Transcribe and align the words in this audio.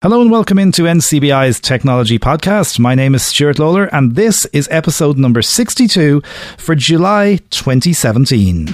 Hello 0.00 0.20
and 0.20 0.30
welcome 0.30 0.60
into 0.60 0.82
NCBI's 0.84 1.58
Technology 1.58 2.20
Podcast. 2.20 2.78
My 2.78 2.94
name 2.94 3.16
is 3.16 3.26
Stuart 3.26 3.58
Lawler 3.58 3.86
and 3.92 4.14
this 4.14 4.44
is 4.52 4.68
episode 4.70 5.18
number 5.18 5.42
62 5.42 6.22
for 6.56 6.76
July 6.76 7.40
2017. 7.50 8.68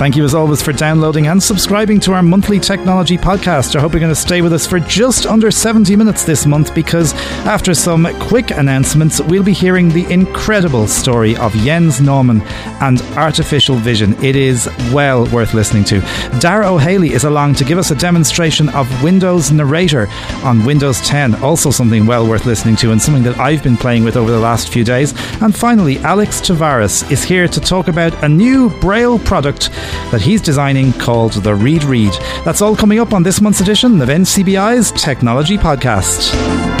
Thank 0.00 0.16
you 0.16 0.24
as 0.24 0.34
always 0.34 0.62
for 0.62 0.72
downloading 0.72 1.26
and 1.26 1.42
subscribing 1.42 2.00
to 2.00 2.14
our 2.14 2.22
monthly 2.22 2.58
technology 2.58 3.18
podcast. 3.18 3.76
I 3.76 3.80
hope 3.80 3.92
you're 3.92 4.00
going 4.00 4.08
to 4.10 4.18
stay 4.18 4.40
with 4.40 4.54
us 4.54 4.66
for 4.66 4.80
just 4.80 5.26
under 5.26 5.50
70 5.50 5.94
minutes 5.94 6.24
this 6.24 6.46
month 6.46 6.74
because 6.74 7.12
after 7.44 7.74
some 7.74 8.08
quick 8.18 8.50
announcements, 8.50 9.20
we'll 9.20 9.42
be 9.42 9.52
hearing 9.52 9.90
the 9.90 10.10
incredible 10.10 10.86
story 10.86 11.36
of 11.36 11.52
Jens 11.52 12.00
Naumann 12.00 12.40
and 12.80 13.02
artificial 13.18 13.76
vision. 13.76 14.14
It 14.24 14.36
is 14.36 14.70
well 14.90 15.26
worth 15.26 15.52
listening 15.52 15.84
to. 15.84 16.00
Dara 16.40 16.72
O'Haley 16.72 17.12
is 17.12 17.24
along 17.24 17.56
to 17.56 17.64
give 17.64 17.76
us 17.76 17.90
a 17.90 17.94
demonstration 17.94 18.70
of 18.70 19.02
Windows 19.02 19.52
Narrator 19.52 20.08
on 20.42 20.64
Windows 20.64 21.02
10, 21.02 21.34
also 21.42 21.70
something 21.70 22.06
well 22.06 22.26
worth 22.26 22.46
listening 22.46 22.76
to 22.76 22.90
and 22.90 23.02
something 23.02 23.24
that 23.24 23.38
I've 23.38 23.62
been 23.62 23.76
playing 23.76 24.04
with 24.04 24.16
over 24.16 24.30
the 24.30 24.40
last 24.40 24.72
few 24.72 24.82
days. 24.82 25.12
And 25.42 25.54
finally, 25.54 25.98
Alex 25.98 26.40
Tavares 26.40 27.12
is 27.12 27.22
here 27.22 27.46
to 27.48 27.60
talk 27.60 27.88
about 27.88 28.14
a 28.24 28.28
new 28.30 28.70
Braille 28.80 29.18
product 29.18 29.68
that 30.10 30.20
he's 30.20 30.40
designing 30.40 30.92
called 30.92 31.32
the 31.34 31.54
Read 31.54 31.84
Read. 31.84 32.12
That's 32.44 32.62
all 32.62 32.76
coming 32.76 32.98
up 32.98 33.12
on 33.12 33.22
this 33.22 33.40
month's 33.40 33.60
edition 33.60 34.00
of 34.00 34.08
NCBI's 34.08 34.92
Technology 34.92 35.58
Podcast. 35.58 36.79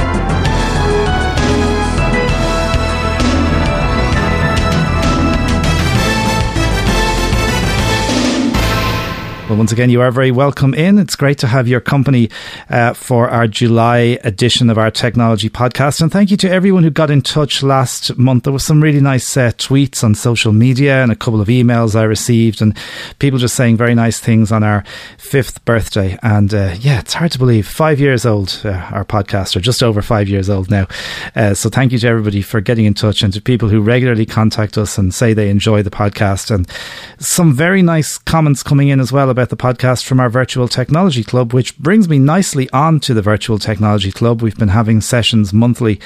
Well, 9.50 9.58
once 9.58 9.72
again, 9.72 9.90
you 9.90 10.00
are 10.00 10.12
very 10.12 10.30
welcome 10.30 10.74
in. 10.74 10.96
It's 10.96 11.16
great 11.16 11.38
to 11.38 11.48
have 11.48 11.66
your 11.66 11.80
company 11.80 12.30
uh, 12.68 12.92
for 12.92 13.28
our 13.28 13.48
July 13.48 14.16
edition 14.22 14.70
of 14.70 14.78
our 14.78 14.92
technology 14.92 15.50
podcast. 15.50 16.00
And 16.00 16.12
thank 16.12 16.30
you 16.30 16.36
to 16.36 16.48
everyone 16.48 16.84
who 16.84 16.90
got 16.90 17.10
in 17.10 17.20
touch 17.20 17.60
last 17.60 18.16
month. 18.16 18.44
There 18.44 18.52
was 18.52 18.64
some 18.64 18.80
really 18.80 19.00
nice 19.00 19.36
uh, 19.36 19.50
tweets 19.50 20.04
on 20.04 20.14
social 20.14 20.52
media 20.52 21.02
and 21.02 21.10
a 21.10 21.16
couple 21.16 21.40
of 21.40 21.48
emails 21.48 21.96
I 21.96 22.04
received, 22.04 22.62
and 22.62 22.76
people 23.18 23.40
just 23.40 23.56
saying 23.56 23.76
very 23.76 23.92
nice 23.92 24.20
things 24.20 24.52
on 24.52 24.62
our 24.62 24.84
fifth 25.18 25.64
birthday. 25.64 26.16
And 26.22 26.54
uh, 26.54 26.76
yeah, 26.78 27.00
it's 27.00 27.14
hard 27.14 27.32
to 27.32 27.38
believe. 27.38 27.66
Five 27.66 27.98
years 27.98 28.24
old, 28.24 28.62
uh, 28.64 28.70
our 28.92 29.04
podcast, 29.04 29.56
or 29.56 29.60
just 29.60 29.82
over 29.82 30.00
five 30.00 30.28
years 30.28 30.48
old 30.48 30.70
now. 30.70 30.86
Uh, 31.34 31.54
so 31.54 31.68
thank 31.68 31.90
you 31.90 31.98
to 31.98 32.06
everybody 32.06 32.40
for 32.40 32.60
getting 32.60 32.84
in 32.84 32.94
touch 32.94 33.20
and 33.20 33.32
to 33.32 33.42
people 33.42 33.68
who 33.68 33.80
regularly 33.80 34.26
contact 34.26 34.78
us 34.78 34.96
and 34.96 35.12
say 35.12 35.34
they 35.34 35.50
enjoy 35.50 35.82
the 35.82 35.90
podcast. 35.90 36.54
And 36.54 36.68
some 37.18 37.52
very 37.52 37.82
nice 37.82 38.16
comments 38.16 38.62
coming 38.62 38.90
in 38.90 39.00
as 39.00 39.10
well 39.10 39.28
about 39.28 39.39
about 39.40 39.48
the 39.48 39.56
podcast 39.56 40.04
from 40.04 40.20
our 40.20 40.28
Virtual 40.28 40.68
Technology 40.68 41.24
Club, 41.24 41.54
which 41.54 41.78
brings 41.78 42.10
me 42.10 42.18
nicely 42.18 42.68
on 42.74 43.00
to 43.00 43.14
the 43.14 43.22
Virtual 43.22 43.58
Technology 43.58 44.12
Club. 44.12 44.42
We've 44.42 44.58
been 44.58 44.68
having 44.68 45.00
sessions 45.00 45.50
monthly 45.50 45.98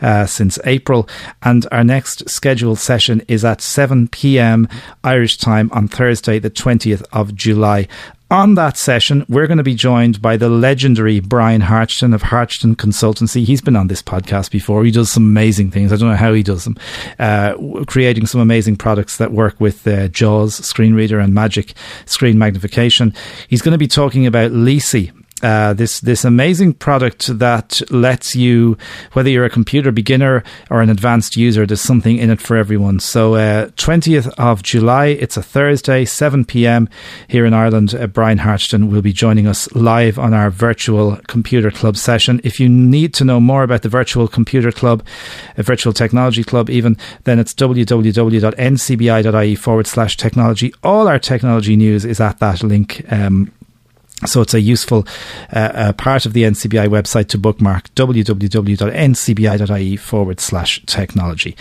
uh, 0.00 0.24
since 0.24 0.58
April, 0.64 1.06
and 1.42 1.66
our 1.70 1.84
next 1.84 2.30
scheduled 2.30 2.78
session 2.78 3.20
is 3.28 3.44
at 3.44 3.60
7 3.60 4.08
p.m. 4.08 4.68
Irish 5.04 5.36
time 5.36 5.68
on 5.74 5.86
Thursday, 5.86 6.38
the 6.38 6.50
20th 6.50 7.04
of 7.12 7.34
July. 7.34 7.88
On 8.30 8.56
that 8.56 8.76
session, 8.76 9.24
we're 9.26 9.46
going 9.46 9.56
to 9.56 9.64
be 9.64 9.74
joined 9.74 10.20
by 10.20 10.36
the 10.36 10.50
legendary 10.50 11.18
Brian 11.18 11.62
Hartgen 11.62 12.14
of 12.14 12.24
Hartgen 12.24 12.76
Consultancy. 12.76 13.42
He's 13.42 13.62
been 13.62 13.74
on 13.74 13.86
this 13.86 14.02
podcast 14.02 14.50
before. 14.50 14.84
He 14.84 14.90
does 14.90 15.10
some 15.10 15.22
amazing 15.22 15.70
things. 15.70 15.94
I 15.94 15.96
don't 15.96 16.10
know 16.10 16.14
how 16.14 16.34
he 16.34 16.42
does 16.42 16.64
them, 16.64 16.76
uh, 17.18 17.54
creating 17.86 18.26
some 18.26 18.42
amazing 18.42 18.76
products 18.76 19.16
that 19.16 19.32
work 19.32 19.58
with 19.58 19.86
uh, 19.88 20.08
JAWS 20.08 20.56
screen 20.56 20.92
reader 20.92 21.18
and 21.18 21.32
Magic 21.32 21.72
screen 22.04 22.38
magnification. 22.38 23.14
He's 23.48 23.62
going 23.62 23.72
to 23.72 23.78
be 23.78 23.88
talking 23.88 24.26
about 24.26 24.50
Leasey 24.50 25.10
uh, 25.42 25.74
this 25.74 26.00
this 26.00 26.24
amazing 26.24 26.74
product 26.74 27.38
that 27.38 27.80
lets 27.90 28.34
you, 28.34 28.76
whether 29.12 29.30
you're 29.30 29.44
a 29.44 29.50
computer 29.50 29.92
beginner 29.92 30.42
or 30.70 30.80
an 30.80 30.90
advanced 30.90 31.36
user, 31.36 31.66
there's 31.66 31.80
something 31.80 32.18
in 32.18 32.30
it 32.30 32.40
for 32.40 32.56
everyone. 32.56 33.00
So, 33.00 33.34
uh, 33.34 33.70
twentieth 33.76 34.26
uh, 34.26 34.32
of 34.38 34.62
July, 34.62 35.06
it's 35.06 35.36
a 35.36 35.42
Thursday, 35.42 36.04
seven 36.04 36.44
p.m. 36.44 36.88
here 37.28 37.44
in 37.44 37.54
Ireland. 37.54 37.94
Uh, 37.94 38.06
Brian 38.06 38.38
Hartgen 38.38 38.90
will 38.90 39.02
be 39.02 39.12
joining 39.12 39.46
us 39.46 39.72
live 39.74 40.18
on 40.18 40.34
our 40.34 40.50
virtual 40.50 41.16
computer 41.26 41.70
club 41.70 41.96
session. 41.96 42.40
If 42.44 42.60
you 42.60 42.68
need 42.68 43.14
to 43.14 43.24
know 43.24 43.40
more 43.40 43.62
about 43.62 43.82
the 43.82 43.88
virtual 43.88 44.28
computer 44.28 44.72
club, 44.72 45.04
a 45.56 45.62
virtual 45.62 45.92
technology 45.92 46.44
club, 46.44 46.70
even 46.70 46.96
then, 47.24 47.38
it's 47.38 47.54
www.ncbi.ie 47.54 49.54
forward 49.54 49.86
slash 49.86 50.16
technology. 50.16 50.72
All 50.82 51.08
our 51.08 51.18
technology 51.18 51.76
news 51.76 52.04
is 52.04 52.20
at 52.20 52.38
that 52.38 52.62
link. 52.62 53.04
Um, 53.12 53.52
so 54.26 54.40
it's 54.40 54.54
a 54.54 54.60
useful 54.60 55.06
uh, 55.52 55.58
uh, 55.58 55.92
part 55.92 56.26
of 56.26 56.32
the 56.32 56.42
NCBI 56.42 56.88
website 56.88 57.28
to 57.28 57.38
bookmark 57.38 57.94
www.ncbi.ie 57.94 58.36
forward 59.96 60.40
slash 60.40 60.82
technology. 60.86 61.56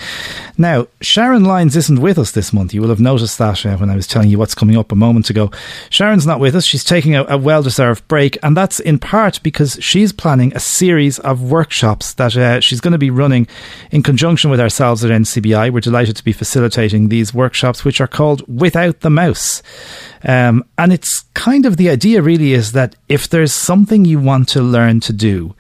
Now, 0.58 0.88
Sharon 1.00 1.46
Lyons 1.46 1.76
isn't 1.76 2.02
with 2.02 2.18
us 2.18 2.32
this 2.32 2.52
month. 2.52 2.74
You 2.74 2.82
will 2.82 2.90
have 2.90 3.00
noticed 3.00 3.38
that 3.38 3.64
uh, 3.64 3.78
when 3.78 3.92
I 3.92 3.96
was 3.96 4.08
telling 4.08 4.30
you 4.30 4.40
what's 4.40 4.56
coming 4.56 4.76
up 4.76 4.92
a 4.92 4.96
moment 4.96 5.30
ago. 5.30 5.52
Sharon's 5.92 6.26
not 6.26 6.40
with 6.40 6.56
us. 6.56 6.66
She's 6.66 6.84
taking 6.84 7.16
a, 7.16 7.26
a 7.26 7.38
well 7.38 7.62
deserved 7.62 8.08
break, 8.08 8.40
and 8.42 8.58
that's 8.58 8.80
in 8.80 8.98
part 8.98 9.44
because 9.44 9.78
she's 9.80 10.12
planning 10.12 10.52
a 10.56 10.60
series 10.60 11.20
of 11.20 11.52
workshops 11.52 12.14
that 12.16 12.36
uh, 12.36 12.60
she's 12.60 12.82
going 12.82 12.94
to 12.94 12.98
be 12.98 13.12
running 13.12 13.48
in 13.92 14.02
conjunction 14.02 14.50
with 14.50 14.60
ourselves 14.60 15.06
at 15.06 15.12
NCBI. 15.12 15.72
We're 15.72 15.82
delighted 15.82 16.16
to 16.16 16.24
be 16.24 16.34
facilitating 16.34 17.10
these 17.10 17.36
workshops, 17.36 17.86
which 17.86 18.02
are 18.02 18.08
called 18.08 18.42
Without 18.48 19.02
the 19.02 19.12
Mouse. 19.12 19.62
Um, 20.24 20.66
and 20.78 20.92
it's 20.92 21.22
kind 21.36 21.66
of 21.66 21.78
the 21.78 21.90
idea 21.90 22.22
really 22.22 22.47
is 22.54 22.72
that 22.74 22.96
if 23.08 23.28
there's 23.28 23.54
something 23.54 24.06
you 24.06 24.20
want 24.20 24.50
to 24.50 24.62
learn 24.62 25.00
to 25.02 25.14
do 25.14 25.56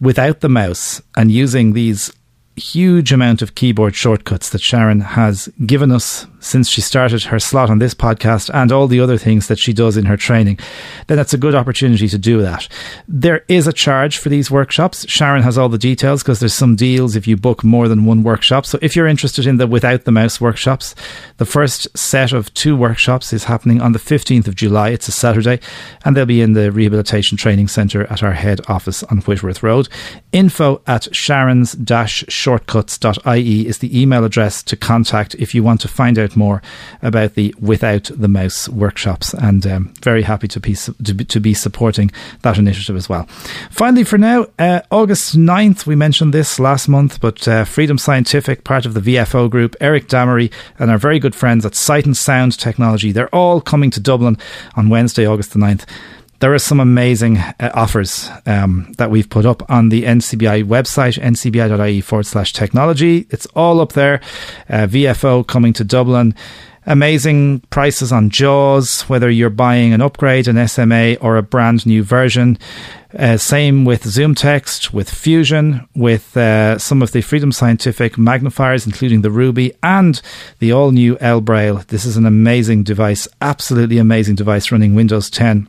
without 0.00 0.40
the 0.40 0.48
mouse 0.48 1.00
and 1.16 1.30
using 1.30 1.72
these 1.72 2.12
huge 2.56 3.12
amount 3.12 3.42
of 3.42 3.54
keyboard 3.54 3.94
shortcuts 3.94 4.50
that 4.50 4.60
Sharon 4.60 5.00
has 5.00 5.48
given 5.64 5.90
us 5.90 6.26
since 6.42 6.68
she 6.68 6.80
started 6.80 7.24
her 7.24 7.38
slot 7.38 7.70
on 7.70 7.78
this 7.78 7.94
podcast 7.94 8.50
and 8.52 8.72
all 8.72 8.86
the 8.86 9.00
other 9.00 9.16
things 9.16 9.48
that 9.48 9.58
she 9.58 9.72
does 9.72 9.96
in 9.96 10.04
her 10.06 10.16
training, 10.16 10.58
then 11.06 11.18
it's 11.18 11.32
a 11.32 11.38
good 11.38 11.54
opportunity 11.54 12.08
to 12.08 12.18
do 12.18 12.42
that. 12.42 12.68
There 13.08 13.44
is 13.48 13.66
a 13.66 13.72
charge 13.72 14.18
for 14.18 14.28
these 14.28 14.50
workshops. 14.50 15.08
Sharon 15.08 15.42
has 15.42 15.56
all 15.56 15.68
the 15.68 15.78
details 15.78 16.22
because 16.22 16.40
there's 16.40 16.52
some 16.52 16.76
deals 16.76 17.16
if 17.16 17.26
you 17.26 17.36
book 17.36 17.64
more 17.64 17.88
than 17.88 18.04
one 18.04 18.22
workshop. 18.22 18.66
So 18.66 18.78
if 18.82 18.94
you're 18.96 19.06
interested 19.06 19.46
in 19.46 19.56
the 19.56 19.66
without 19.66 20.04
the 20.04 20.12
mouse 20.12 20.40
workshops, 20.40 20.94
the 21.36 21.46
first 21.46 21.86
set 21.96 22.32
of 22.32 22.52
two 22.54 22.76
workshops 22.76 23.32
is 23.32 23.44
happening 23.44 23.80
on 23.80 23.92
the 23.92 23.98
15th 23.98 24.48
of 24.48 24.54
July. 24.54 24.90
It's 24.90 25.08
a 25.08 25.12
Saturday 25.12 25.60
and 26.04 26.14
they'll 26.16 26.26
be 26.26 26.42
in 26.42 26.54
the 26.54 26.72
Rehabilitation 26.72 27.38
Training 27.38 27.68
Centre 27.68 28.10
at 28.10 28.22
our 28.22 28.32
head 28.32 28.60
office 28.68 29.02
on 29.04 29.18
Whitworth 29.18 29.62
Road. 29.62 29.88
Info 30.32 30.82
at 30.86 31.02
sharons-shortcuts.ie 31.12 33.66
is 33.66 33.78
the 33.78 34.00
email 34.00 34.24
address 34.24 34.62
to 34.64 34.76
contact 34.76 35.34
if 35.36 35.54
you 35.54 35.62
want 35.62 35.80
to 35.80 35.88
find 35.88 36.18
out 36.18 36.31
more 36.36 36.62
about 37.02 37.34
the 37.34 37.54
Without 37.60 38.10
the 38.14 38.28
Mouse 38.28 38.68
workshops. 38.68 39.34
And 39.34 39.66
um, 39.66 39.94
very 40.02 40.22
happy 40.22 40.48
to 40.48 40.60
be, 40.60 40.74
to 40.74 41.14
be, 41.14 41.24
to 41.24 41.40
be 41.40 41.54
supporting 41.54 42.10
that 42.42 42.58
initiative 42.58 42.96
as 42.96 43.08
well. 43.08 43.24
Finally, 43.70 44.04
for 44.04 44.18
now, 44.18 44.46
uh, 44.58 44.80
August 44.90 45.36
9th, 45.36 45.86
we 45.86 45.94
mentioned 45.94 46.32
this 46.32 46.58
last 46.58 46.88
month, 46.88 47.20
but 47.20 47.46
uh, 47.46 47.64
Freedom 47.64 47.98
Scientific, 47.98 48.64
part 48.64 48.86
of 48.86 48.94
the 48.94 49.00
VFO 49.00 49.50
group, 49.50 49.76
Eric 49.80 50.08
Damery, 50.08 50.52
and 50.78 50.90
our 50.90 50.98
very 50.98 51.18
good 51.18 51.34
friends 51.34 51.64
at 51.66 51.74
Sight 51.74 52.06
and 52.06 52.16
Sound 52.16 52.58
Technology, 52.58 53.12
they're 53.12 53.34
all 53.34 53.60
coming 53.60 53.90
to 53.90 54.00
Dublin 54.00 54.38
on 54.74 54.88
Wednesday, 54.88 55.26
August 55.26 55.52
the 55.52 55.58
9th 55.58 55.86
there 56.42 56.52
are 56.52 56.58
some 56.58 56.80
amazing 56.80 57.38
uh, 57.38 57.70
offers 57.72 58.28
um, 58.46 58.92
that 58.98 59.12
we've 59.12 59.30
put 59.30 59.46
up 59.46 59.62
on 59.70 59.90
the 59.90 60.02
NCBI 60.02 60.64
website, 60.64 61.16
ncbi.ie 61.16 62.00
forward 62.00 62.26
slash 62.26 62.52
technology. 62.52 63.28
It's 63.30 63.46
all 63.54 63.80
up 63.80 63.92
there. 63.92 64.20
Uh, 64.68 64.88
VFO 64.88 65.46
coming 65.46 65.72
to 65.74 65.84
Dublin. 65.84 66.34
Amazing 66.84 67.60
prices 67.70 68.10
on 68.10 68.28
JAWS, 68.28 69.02
whether 69.02 69.30
you're 69.30 69.50
buying 69.50 69.92
an 69.92 70.00
upgrade, 70.00 70.48
an 70.48 70.66
SMA, 70.66 71.14
or 71.20 71.36
a 71.36 71.44
brand 71.44 71.86
new 71.86 72.02
version. 72.02 72.58
Uh, 73.16 73.36
same 73.36 73.84
with 73.84 74.02
ZoomText, 74.02 74.92
with 74.92 75.08
Fusion, 75.08 75.86
with 75.94 76.36
uh, 76.36 76.76
some 76.76 77.02
of 77.02 77.12
the 77.12 77.20
Freedom 77.20 77.52
Scientific 77.52 78.18
magnifiers, 78.18 78.84
including 78.84 79.22
the 79.22 79.30
Ruby 79.30 79.74
and 79.80 80.20
the 80.58 80.72
all 80.72 80.90
new 80.90 81.14
ElBraille. 81.18 81.86
This 81.86 82.04
is 82.04 82.16
an 82.16 82.26
amazing 82.26 82.82
device, 82.82 83.28
absolutely 83.40 83.98
amazing 83.98 84.34
device 84.34 84.72
running 84.72 84.96
Windows 84.96 85.30
10 85.30 85.68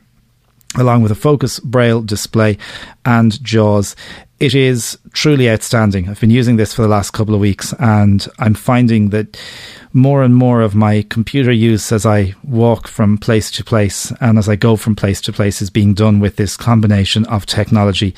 along 0.77 1.03
with 1.03 1.11
a 1.11 1.15
Focus 1.15 1.59
Braille 1.59 2.01
display 2.01 2.57
and 3.05 3.41
JAWS. 3.43 3.95
It 4.39 4.55
is 4.55 4.97
truly 5.13 5.49
outstanding. 5.49 6.09
I've 6.09 6.19
been 6.19 6.29
using 6.29 6.57
this 6.57 6.73
for 6.73 6.81
the 6.81 6.87
last 6.87 7.11
couple 7.11 7.33
of 7.33 7.39
weeks 7.39 7.73
and 7.79 8.27
I'm 8.39 8.55
finding 8.55 9.09
that 9.09 9.37
more 9.93 10.23
and 10.23 10.35
more 10.35 10.61
of 10.61 10.75
my 10.75 11.05
computer 11.09 11.51
use 11.51 11.91
as 11.91 12.05
I 12.05 12.33
walk 12.43 12.87
from 12.87 13.17
place 13.17 13.51
to 13.51 13.63
place 13.63 14.11
and 14.19 14.37
as 14.37 14.49
I 14.49 14.55
go 14.55 14.75
from 14.75 14.95
place 14.95 15.21
to 15.21 15.33
place 15.33 15.61
is 15.61 15.69
being 15.69 15.93
done 15.93 16.19
with 16.19 16.35
this 16.35 16.57
combination 16.57 17.25
of 17.27 17.45
technology 17.45 18.15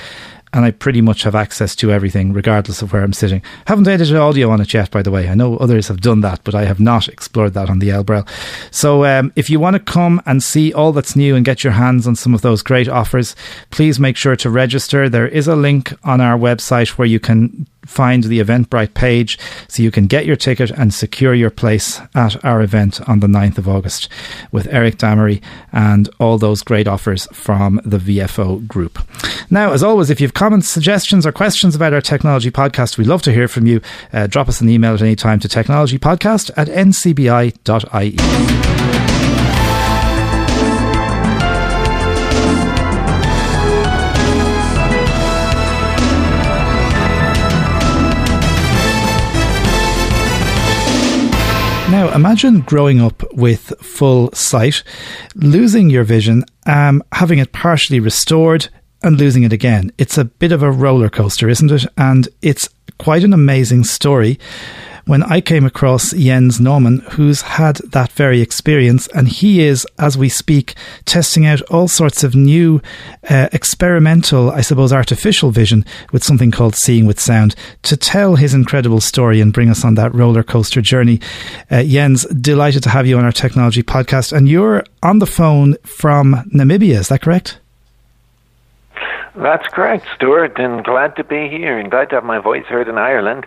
and 0.56 0.64
I 0.64 0.72
pretty 0.72 1.02
much 1.02 1.24
have 1.24 1.36
access 1.36 1.76
to 1.76 1.92
everything, 1.92 2.32
regardless 2.32 2.82
of 2.82 2.94
where 2.94 3.04
I'm 3.04 3.12
sitting. 3.12 3.42
Haven't 3.68 3.90
edited 3.90 4.16
audio 4.16 4.50
on 4.50 4.62
it 4.62 4.74
yet, 4.74 4.90
by 4.90 5.02
the 5.02 5.12
way. 5.12 5.28
I 5.28 5.36
know 5.36 5.58
others 5.58 5.90
have 5.90 6.00
done 6.00 6.22
that, 6.22 6.40
but 6.46 6.56
I 6.56 6.64
have 6.64 6.80
not 6.80 7.10
explored 7.10 7.54
that 7.56 7.70
on 7.70 7.80
the 7.80 7.90
ElBraille. 7.90 8.26
So 8.72 9.04
um, 9.04 9.34
if 9.36 9.50
you 9.50 9.60
want 9.60 9.74
to 9.76 9.82
come 9.82 10.22
and 10.26 10.42
see 10.42 10.72
all 10.72 10.94
that's 10.94 11.14
new 11.14 11.36
and 11.36 11.44
get 11.44 11.66
your 11.66 11.74
hands 11.74 12.08
on 12.08 12.16
some 12.16 12.34
of 12.34 12.42
those 12.42 12.64
great 12.64 12.88
offers, 12.88 13.36
please 13.70 14.00
make 14.00 14.16
sure 14.16 14.38
to 14.38 14.50
register. 14.50 15.10
There 15.10 15.28
is 15.28 15.50
a 15.50 15.58
link 15.58 15.92
on 16.06 16.22
our 16.22 16.40
website 16.40 16.88
where 16.92 17.08
you 17.08 17.20
can 17.20 17.68
find 17.86 18.24
the 18.24 18.40
Eventbrite 18.40 18.94
page 18.94 19.38
so 19.68 19.84
you 19.84 19.92
can 19.92 20.08
get 20.08 20.26
your 20.26 20.36
ticket 20.36 20.72
and 20.72 20.94
secure 20.94 21.34
your 21.34 21.50
place 21.50 22.02
at 22.14 22.44
our 22.44 22.62
event 22.62 23.02
on 23.08 23.20
the 23.20 23.28
9th 23.28 23.58
of 23.58 23.68
August 23.68 24.10
with 24.52 24.68
Eric 24.72 24.98
Damery 24.98 25.42
and 25.72 26.10
all 26.20 26.38
those 26.38 26.62
great 26.62 26.88
offers 26.88 27.28
from 27.34 27.82
the 27.86 27.98
VFO 27.98 28.66
group. 28.68 29.00
Now, 29.50 29.72
as 29.72 29.84
always, 29.84 30.10
if 30.10 30.20
you 30.20 30.28
have 30.28 30.34
comments, 30.34 30.68
suggestions, 30.68 31.26
or 31.26 31.32
questions 31.32 31.76
about 31.76 31.94
our 31.94 32.02
technology 32.02 32.52
podcast, 32.52 32.98
we'd 32.98 33.08
love 33.08 33.22
to 33.24 33.34
hear 33.34 33.48
from 33.48 33.68
you. 33.68 33.82
Uh, 34.12 34.28
drop 34.28 34.50
us 34.50 34.62
an 34.62 34.70
email 34.70 34.94
at 34.94 35.02
any 35.02 35.16
time 35.16 35.40
to 35.40 35.48
technologypodcast 35.48 36.52
at 36.58 36.68
ncbi.ie. 36.68 38.75
imagine 52.16 52.62
growing 52.62 53.02
up 53.02 53.24
with 53.34 53.74
full 53.82 54.32
sight, 54.32 54.84
losing 55.36 55.90
your 55.90 56.04
vision, 56.04 56.46
um, 56.66 57.04
having 57.12 57.40
it 57.40 57.52
partially 57.52 58.00
restored, 58.00 58.70
and 59.04 59.20
losing 59.20 59.44
it 59.44 59.54
again. 59.54 59.92
It's 59.98 60.18
a 60.18 60.26
bit 60.26 60.52
of 60.52 60.64
a 60.64 60.72
roller 60.72 61.10
coaster, 61.10 61.48
isn't 61.50 61.72
it? 61.72 61.86
And 61.98 62.28
it's 62.42 62.70
quite 62.98 63.24
an 63.24 63.34
amazing 63.34 63.84
story 63.84 64.40
when 65.06 65.24
I 65.24 65.40
came 65.40 65.66
across 65.66 66.12
Jens 66.12 66.60
Naumann, 66.60 67.02
who's 67.12 67.42
had 67.42 67.78
that 67.92 68.12
very 68.12 68.42
experience, 68.42 69.08
and 69.08 69.28
he 69.28 69.62
is, 69.62 69.86
as 70.00 70.18
we 70.18 70.30
speak, 70.30 70.76
testing 71.06 71.46
out 71.46 71.62
all 71.64 71.88
sorts 71.88 72.24
of 72.24 72.36
new 72.36 72.82
uh, 73.30 73.50
experimental, 73.54 74.50
I 74.52 74.62
suppose, 74.62 74.92
artificial 74.92 75.52
vision 75.52 75.86
with 76.12 76.24
something 76.24 76.52
called 76.52 76.76
Seeing 76.76 77.06
with 77.06 77.20
Sound 77.20 77.56
to 77.84 77.96
tell 77.96 78.36
his 78.36 78.54
incredible 78.54 79.02
story 79.02 79.42
and 79.42 79.54
bring 79.54 79.70
us 79.70 79.86
on 79.86 79.96
that 79.96 80.14
roller 80.14 80.44
coaster 80.44 80.82
journey. 80.82 81.20
Uh, 81.70 81.84
Jens, 81.84 82.26
delighted 82.26 82.82
to 82.84 82.90
have 82.90 83.06
you 83.06 83.18
on 83.18 83.26
our 83.26 83.32
technology 83.32 83.84
podcast, 83.84 84.34
and 84.34 84.50
you're 84.50 84.84
on 85.04 85.20
the 85.20 85.28
phone 85.28 85.76
from 85.84 86.34
Namibia, 86.54 87.00
is 87.00 87.10
that 87.10 87.22
correct? 87.22 87.60
That's 89.36 89.68
correct, 89.68 90.08
Stuart, 90.16 90.58
and 90.58 90.84
glad 90.84 91.16
to 91.18 91.24
be 91.24 91.50
here 91.50 91.78
and 91.78 91.92
glad 91.92 92.10
to 92.10 92.16
have 92.16 92.24
my 92.24 92.40
voice 92.40 92.66
heard 92.66 92.88
in 92.88 92.98
Ireland. 92.98 93.46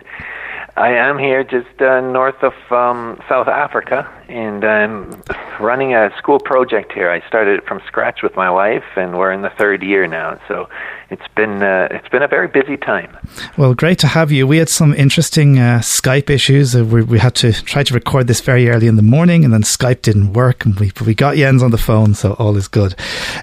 I 0.79 0.91
am 0.91 1.17
here 1.17 1.43
just 1.43 1.81
uh, 1.81 1.99
north 1.99 2.41
of 2.41 2.53
um, 2.71 3.21
South 3.27 3.49
Africa, 3.49 4.09
and 4.29 4.63
I'm 4.63 5.11
running 5.59 5.93
a 5.93 6.09
school 6.17 6.39
project 6.39 6.91
here. 6.93 7.09
I 7.09 7.25
started 7.27 7.59
it 7.59 7.67
from 7.67 7.81
scratch 7.87 8.21
with 8.23 8.35
my 8.35 8.49
wife, 8.49 8.83
and 8.95 9.17
we're 9.17 9.31
in 9.31 9.41
the 9.41 9.51
third 9.57 9.83
year 9.83 10.07
now. 10.07 10.39
So 10.47 10.69
it's 11.09 11.27
been 11.35 11.61
uh, 11.63 11.87
it's 11.91 12.07
been 12.09 12.21
a 12.21 12.27
very 12.27 12.47
busy 12.47 12.77
time. 12.77 13.17
Well, 13.57 13.73
great 13.73 13.99
to 13.99 14.07
have 14.07 14.31
you. 14.31 14.45
We 14.45 14.57
had 14.57 14.69
some 14.69 14.93
interesting 14.93 15.57
uh, 15.57 15.79
Skype 15.79 16.29
issues. 16.29 16.75
Uh, 16.75 16.85
we, 16.85 17.01
we, 17.03 17.19
had 17.19 17.35
to 17.35 17.51
try 17.51 17.83
to 17.83 17.93
record 17.93 18.27
this 18.27 18.41
very 18.41 18.69
early 18.69 18.87
in 18.87 18.95
the 18.95 19.01
morning, 19.01 19.43
and 19.43 19.53
then 19.53 19.63
Skype 19.63 20.01
didn't 20.01 20.33
work, 20.33 20.65
and 20.65 20.79
we 20.79 20.91
we 21.05 21.15
got 21.15 21.35
Jens 21.35 21.63
on 21.63 21.71
the 21.71 21.77
phone, 21.77 22.13
so 22.13 22.33
all 22.33 22.55
is 22.55 22.67
good. 22.67 22.95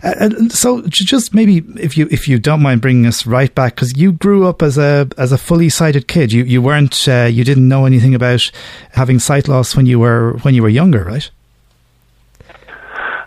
Uh, 0.03 0.49
so, 0.49 0.83
just 0.87 1.35
maybe 1.35 1.65
if 1.77 1.97
you 1.97 2.09
if 2.11 2.29
you 2.29 2.39
don't 2.39 2.63
mind 2.63 2.81
bringing 2.81 3.07
us 3.07 3.27
right 3.27 3.55
back, 3.55 3.75
because 3.75 3.97
you 3.97 4.13
grew 4.13 4.47
up 4.47 4.63
as 4.63 4.79
a 4.79 5.09
as 5.19 5.33
a 5.33 5.39
fully 5.39 5.69
sighted 5.69 6.09
kid. 6.09 6.33
You 6.33 6.45
you 6.45 6.63
weren't 6.63 7.09
uh, 7.09 7.29
you 7.31 7.45
didn't 7.45 7.69
know 7.69 7.85
anything 7.85 8.15
about 8.15 8.51
having 8.93 9.19
sight 9.19 9.49
loss 9.49 9.77
when 9.77 9.87
you 9.87 9.99
were 9.99 10.39
when 10.43 10.55
you 10.55 10.63
were 10.63 10.69
younger, 10.69 11.05
right? 11.05 11.31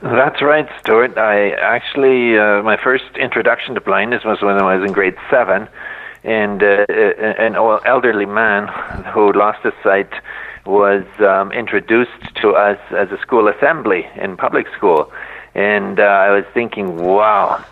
That's 0.01 0.41
right, 0.41 0.67
Stuart. 0.79 1.17
I 1.17 1.51
actually, 1.51 2.37
uh, 2.37 2.63
my 2.63 2.77
first 2.81 3.17
introduction 3.19 3.75
to 3.75 3.81
blindness 3.81 4.23
was 4.23 4.41
when 4.41 4.55
I 4.57 4.77
was 4.77 4.87
in 4.87 4.93
grade 4.93 5.15
seven, 5.29 5.67
and 6.23 6.63
uh, 6.63 6.85
an 6.87 7.55
elderly 7.55 8.25
man 8.25 8.67
who 9.13 9.33
lost 9.33 9.61
his 9.63 9.73
sight 9.83 10.09
was 10.65 11.03
um, 11.19 11.51
introduced 11.51 12.35
to 12.41 12.51
us 12.51 12.79
as 12.91 13.11
a 13.11 13.19
school 13.21 13.49
assembly 13.49 14.07
in 14.15 14.37
public 14.37 14.67
school. 14.77 15.11
And 15.53 15.99
uh, 15.99 16.03
I 16.03 16.31
was 16.31 16.45
thinking, 16.53 16.95
wow, 16.95 17.65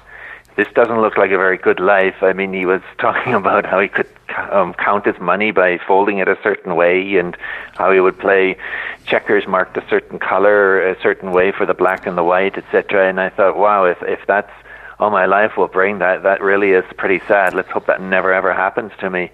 this 0.57 0.67
doesn't 0.73 0.99
look 1.01 1.17
like 1.17 1.29
a 1.29 1.37
very 1.37 1.57
good 1.57 1.79
life. 1.79 2.15
I 2.21 2.33
mean, 2.33 2.51
he 2.51 2.65
was 2.65 2.81
talking 2.97 3.33
about 3.33 3.65
how 3.65 3.79
he 3.79 3.87
could 3.87 4.09
um, 4.51 4.73
count 4.73 5.05
his 5.05 5.19
money 5.19 5.51
by 5.51 5.77
folding 5.87 6.17
it 6.17 6.27
a 6.27 6.37
certain 6.43 6.75
way, 6.75 7.15
and 7.17 7.37
how 7.75 7.91
he 7.91 7.99
would 7.99 8.19
play 8.19 8.57
checkers 9.05 9.47
marked 9.47 9.77
a 9.77 9.87
certain 9.87 10.19
color, 10.19 10.81
a 10.81 10.99
certain 11.01 11.31
way 11.31 11.51
for 11.51 11.65
the 11.65 11.73
black 11.73 12.05
and 12.05 12.17
the 12.17 12.23
white, 12.23 12.57
etc. 12.57 13.07
And 13.07 13.21
I 13.21 13.29
thought, 13.29 13.55
wow, 13.55 13.85
if 13.85 14.01
if 14.01 14.19
that's 14.27 14.51
all 14.99 15.11
my 15.11 15.27
life 15.27 15.57
will 15.57 15.67
bring, 15.67 15.99
that 15.99 16.23
that 16.23 16.41
really 16.41 16.71
is 16.71 16.85
pretty 16.97 17.21
sad. 17.27 17.53
Let's 17.53 17.69
hope 17.69 17.85
that 17.85 18.01
never 18.01 18.33
ever 18.33 18.53
happens 18.53 18.91
to 18.99 19.09
me. 19.09 19.31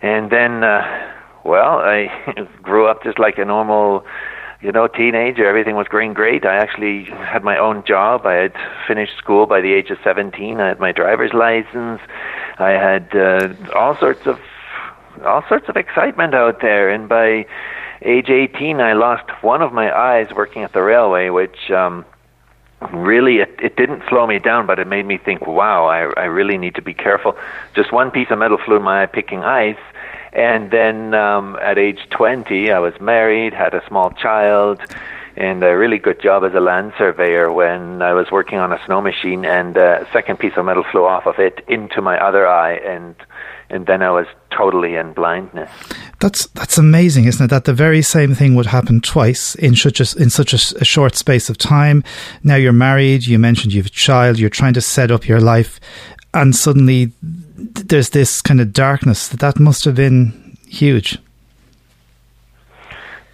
And 0.00 0.30
then, 0.30 0.62
uh, 0.62 1.12
well, 1.44 1.78
I 1.80 2.46
grew 2.62 2.86
up 2.86 3.02
just 3.02 3.18
like 3.18 3.38
a 3.38 3.44
normal 3.44 4.06
you 4.62 4.72
know, 4.72 4.86
teenager, 4.86 5.46
everything 5.46 5.76
was 5.76 5.86
going 5.88 6.14
great. 6.14 6.46
I 6.46 6.56
actually 6.56 7.04
had 7.04 7.44
my 7.44 7.58
own 7.58 7.84
job. 7.84 8.24
I 8.24 8.34
had 8.34 8.54
finished 8.86 9.16
school 9.18 9.46
by 9.46 9.60
the 9.60 9.72
age 9.72 9.90
of 9.90 9.98
17. 10.02 10.60
I 10.60 10.68
had 10.68 10.80
my 10.80 10.92
driver's 10.92 11.34
license. 11.34 12.00
I 12.58 12.70
had 12.70 13.14
uh, 13.14 13.54
all 13.74 13.96
sorts 13.98 14.26
of 14.26 14.38
all 15.24 15.42
sorts 15.48 15.68
of 15.68 15.76
excitement 15.76 16.34
out 16.34 16.60
there. 16.60 16.90
And 16.90 17.08
by 17.08 17.46
age 18.02 18.28
18, 18.28 18.80
I 18.80 18.92
lost 18.94 19.28
one 19.42 19.62
of 19.62 19.72
my 19.72 19.94
eyes 19.94 20.28
working 20.34 20.62
at 20.62 20.72
the 20.72 20.82
railway, 20.82 21.30
which 21.30 21.70
um, 21.70 22.04
really 22.92 23.38
it, 23.38 23.58
it 23.62 23.76
didn't 23.76 24.02
slow 24.08 24.26
me 24.26 24.38
down, 24.38 24.66
but 24.66 24.78
it 24.78 24.86
made 24.86 25.06
me 25.06 25.18
think, 25.18 25.46
wow, 25.46 25.86
I, 25.86 26.12
I 26.20 26.24
really 26.24 26.58
need 26.58 26.74
to 26.76 26.82
be 26.82 26.94
careful. 26.94 27.36
Just 27.74 27.92
one 27.92 28.10
piece 28.10 28.30
of 28.30 28.38
metal 28.38 28.58
flew 28.62 28.76
in 28.76 28.82
my 28.82 29.02
eye 29.02 29.06
picking 29.06 29.42
ice 29.44 29.78
and 30.36 30.70
then 30.70 31.14
um, 31.14 31.56
at 31.62 31.78
age 31.78 31.98
20, 32.10 32.70
I 32.70 32.78
was 32.78 32.92
married, 33.00 33.54
had 33.54 33.72
a 33.72 33.82
small 33.88 34.10
child, 34.10 34.82
and 35.34 35.62
a 35.64 35.74
really 35.74 35.96
good 35.96 36.20
job 36.20 36.44
as 36.44 36.52
a 36.52 36.60
land 36.60 36.92
surveyor 36.98 37.50
when 37.50 38.02
I 38.02 38.12
was 38.12 38.30
working 38.30 38.58
on 38.58 38.70
a 38.70 38.78
snow 38.84 39.00
machine, 39.00 39.46
and 39.46 39.74
a 39.78 40.06
second 40.12 40.38
piece 40.38 40.52
of 40.58 40.66
metal 40.66 40.84
flew 40.92 41.06
off 41.06 41.26
of 41.26 41.38
it 41.38 41.64
into 41.68 42.02
my 42.02 42.18
other 42.18 42.46
eye, 42.46 42.74
and 42.74 43.14
and 43.70 43.86
then 43.86 44.02
I 44.02 44.10
was 44.10 44.26
totally 44.50 44.94
in 44.94 45.14
blindness. 45.14 45.70
That's 46.20 46.46
that's 46.48 46.76
amazing, 46.76 47.24
isn't 47.24 47.46
it? 47.46 47.48
That 47.48 47.64
the 47.64 47.72
very 47.72 48.02
same 48.02 48.34
thing 48.34 48.54
would 48.56 48.66
happen 48.66 49.00
twice 49.00 49.54
in 49.54 49.74
such 49.74 50.00
a, 50.00 50.22
in 50.22 50.28
such 50.28 50.52
a, 50.52 50.78
a 50.78 50.84
short 50.84 51.16
space 51.16 51.48
of 51.48 51.56
time. 51.56 52.04
Now 52.44 52.56
you're 52.56 52.74
married. 52.74 53.26
You 53.26 53.38
mentioned 53.38 53.72
you 53.72 53.80
have 53.80 53.86
a 53.86 53.90
child. 53.90 54.38
You're 54.38 54.50
trying 54.50 54.74
to 54.74 54.82
set 54.82 55.10
up 55.10 55.26
your 55.26 55.40
life, 55.40 55.80
and 56.34 56.54
suddenly 56.54 57.12
there's 57.56 58.10
this 58.10 58.40
kind 58.42 58.60
of 58.60 58.72
darkness 58.72 59.28
that 59.28 59.40
that 59.40 59.58
must 59.58 59.84
have 59.84 59.94
been 59.94 60.56
huge. 60.68 61.18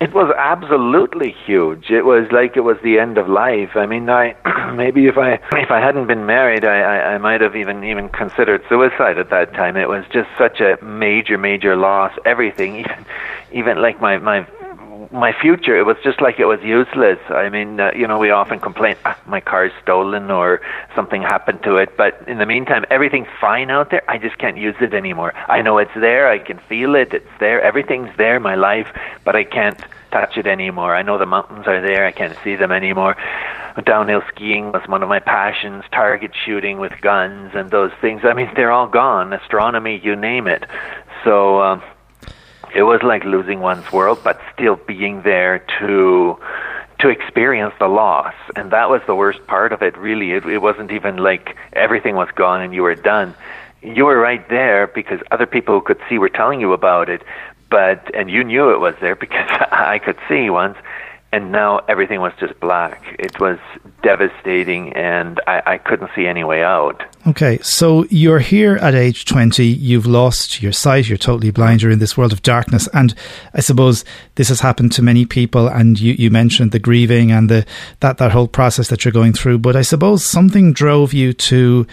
It 0.00 0.12
was 0.14 0.34
absolutely 0.36 1.30
huge. 1.46 1.90
It 1.90 2.02
was 2.02 2.26
like 2.32 2.56
it 2.56 2.62
was 2.62 2.76
the 2.82 2.98
end 2.98 3.18
of 3.18 3.28
life. 3.28 3.76
I 3.76 3.86
mean, 3.86 4.10
I 4.10 4.34
maybe 4.74 5.06
if 5.06 5.16
I 5.16 5.34
if 5.52 5.70
I 5.70 5.78
hadn't 5.78 6.08
been 6.08 6.26
married, 6.26 6.64
I, 6.64 6.80
I 6.80 7.14
I 7.14 7.18
might 7.18 7.40
have 7.40 7.54
even 7.54 7.84
even 7.84 8.08
considered 8.08 8.64
suicide 8.68 9.18
at 9.18 9.30
that 9.30 9.54
time. 9.54 9.76
It 9.76 9.88
was 9.88 10.04
just 10.12 10.28
such 10.36 10.60
a 10.60 10.76
major 10.82 11.38
major 11.38 11.76
loss. 11.76 12.12
Everything, 12.24 12.76
even 12.80 13.04
even 13.52 13.80
like 13.80 14.00
my 14.00 14.18
my 14.18 14.44
my 15.12 15.32
future, 15.32 15.78
it 15.78 15.84
was 15.84 15.96
just 16.02 16.20
like 16.20 16.40
it 16.40 16.46
was 16.46 16.60
useless. 16.62 17.18
I 17.28 17.48
mean, 17.50 17.78
uh, 17.78 17.92
you 17.94 18.06
know, 18.06 18.18
we 18.18 18.30
often 18.30 18.58
complain, 18.58 18.96
ah, 19.04 19.18
my 19.26 19.40
car's 19.40 19.72
stolen 19.82 20.30
or 20.30 20.60
something 20.94 21.22
happened 21.22 21.62
to 21.64 21.76
it. 21.76 21.96
But 21.96 22.22
in 22.26 22.38
the 22.38 22.46
meantime, 22.46 22.84
everything's 22.90 23.28
fine 23.40 23.70
out 23.70 23.90
there. 23.90 24.02
I 24.08 24.18
just 24.18 24.38
can't 24.38 24.56
use 24.56 24.76
it 24.80 24.94
anymore. 24.94 25.34
I 25.48 25.62
know 25.62 25.78
it's 25.78 25.94
there. 25.94 26.28
I 26.28 26.38
can 26.38 26.58
feel 26.68 26.94
it. 26.94 27.12
It's 27.12 27.28
there. 27.40 27.60
Everything's 27.60 28.10
there, 28.16 28.40
my 28.40 28.54
life, 28.54 28.88
but 29.24 29.36
I 29.36 29.44
can't 29.44 29.78
touch 30.10 30.36
it 30.36 30.46
anymore. 30.46 30.94
I 30.94 31.02
know 31.02 31.18
the 31.18 31.26
mountains 31.26 31.66
are 31.66 31.80
there. 31.80 32.06
I 32.06 32.12
can't 32.12 32.36
see 32.42 32.56
them 32.56 32.72
anymore. 32.72 33.16
Downhill 33.84 34.22
skiing 34.28 34.72
was 34.72 34.86
one 34.86 35.02
of 35.02 35.08
my 35.08 35.18
passions, 35.18 35.84
target 35.92 36.32
shooting 36.44 36.78
with 36.78 36.92
guns 37.00 37.52
and 37.54 37.70
those 37.70 37.92
things. 38.00 38.22
I 38.24 38.34
mean, 38.34 38.50
they're 38.54 38.72
all 38.72 38.88
gone. 38.88 39.32
Astronomy, 39.32 40.00
you 40.02 40.14
name 40.14 40.46
it. 40.46 40.64
So, 41.24 41.62
um, 41.62 41.82
it 42.74 42.82
was 42.82 43.02
like 43.02 43.24
losing 43.24 43.60
one's 43.60 43.90
world, 43.92 44.20
but 44.24 44.40
still 44.54 44.76
being 44.76 45.22
there 45.22 45.64
to 45.80 46.38
to 47.00 47.08
experience 47.08 47.74
the 47.80 47.88
loss, 47.88 48.34
and 48.54 48.70
that 48.70 48.88
was 48.88 49.02
the 49.06 49.14
worst 49.14 49.44
part 49.48 49.72
of 49.72 49.82
it. 49.82 49.96
Really, 49.98 50.32
it, 50.32 50.46
it 50.46 50.58
wasn't 50.58 50.92
even 50.92 51.16
like 51.16 51.56
everything 51.72 52.14
was 52.14 52.28
gone 52.34 52.60
and 52.60 52.72
you 52.72 52.82
were 52.82 52.94
done. 52.94 53.34
You 53.82 54.04
were 54.04 54.18
right 54.18 54.48
there 54.48 54.86
because 54.86 55.20
other 55.32 55.46
people 55.46 55.74
who 55.74 55.80
could 55.84 56.00
see 56.08 56.18
were 56.18 56.28
telling 56.28 56.60
you 56.60 56.72
about 56.72 57.08
it, 57.08 57.22
but 57.68 58.14
and 58.14 58.30
you 58.30 58.44
knew 58.44 58.70
it 58.70 58.78
was 58.78 58.94
there 59.00 59.16
because 59.26 59.50
I 59.72 59.98
could 59.98 60.18
see 60.28 60.48
once, 60.48 60.78
and 61.32 61.50
now 61.50 61.78
everything 61.88 62.20
was 62.20 62.32
just 62.38 62.58
black. 62.60 63.16
It 63.18 63.40
was 63.40 63.58
devastating, 64.02 64.92
and 64.92 65.40
I, 65.46 65.62
I 65.66 65.78
couldn't 65.78 66.10
see 66.14 66.26
any 66.26 66.44
way 66.44 66.62
out. 66.62 67.02
Okay, 67.24 67.60
so 67.62 68.04
you're 68.10 68.40
here 68.40 68.74
at 68.78 68.96
age 68.96 69.26
20, 69.26 69.64
you've 69.64 70.06
lost 70.06 70.60
your 70.60 70.72
sight, 70.72 71.08
you're 71.08 71.16
totally 71.16 71.52
blind, 71.52 71.80
you're 71.80 71.92
in 71.92 72.00
this 72.00 72.16
world 72.16 72.32
of 72.32 72.42
darkness. 72.42 72.88
And 72.92 73.14
I 73.54 73.60
suppose 73.60 74.04
this 74.34 74.48
has 74.48 74.58
happened 74.58 74.90
to 74.92 75.02
many 75.02 75.24
people, 75.24 75.68
and 75.68 76.00
you, 76.00 76.14
you 76.14 76.32
mentioned 76.32 76.72
the 76.72 76.80
grieving 76.80 77.30
and 77.30 77.48
the 77.48 77.64
that, 78.00 78.18
that 78.18 78.32
whole 78.32 78.48
process 78.48 78.88
that 78.88 79.04
you're 79.04 79.12
going 79.12 79.34
through. 79.34 79.58
But 79.58 79.76
I 79.76 79.82
suppose 79.82 80.24
something 80.24 80.72
drove 80.72 81.12
you 81.12 81.32
to, 81.32 81.86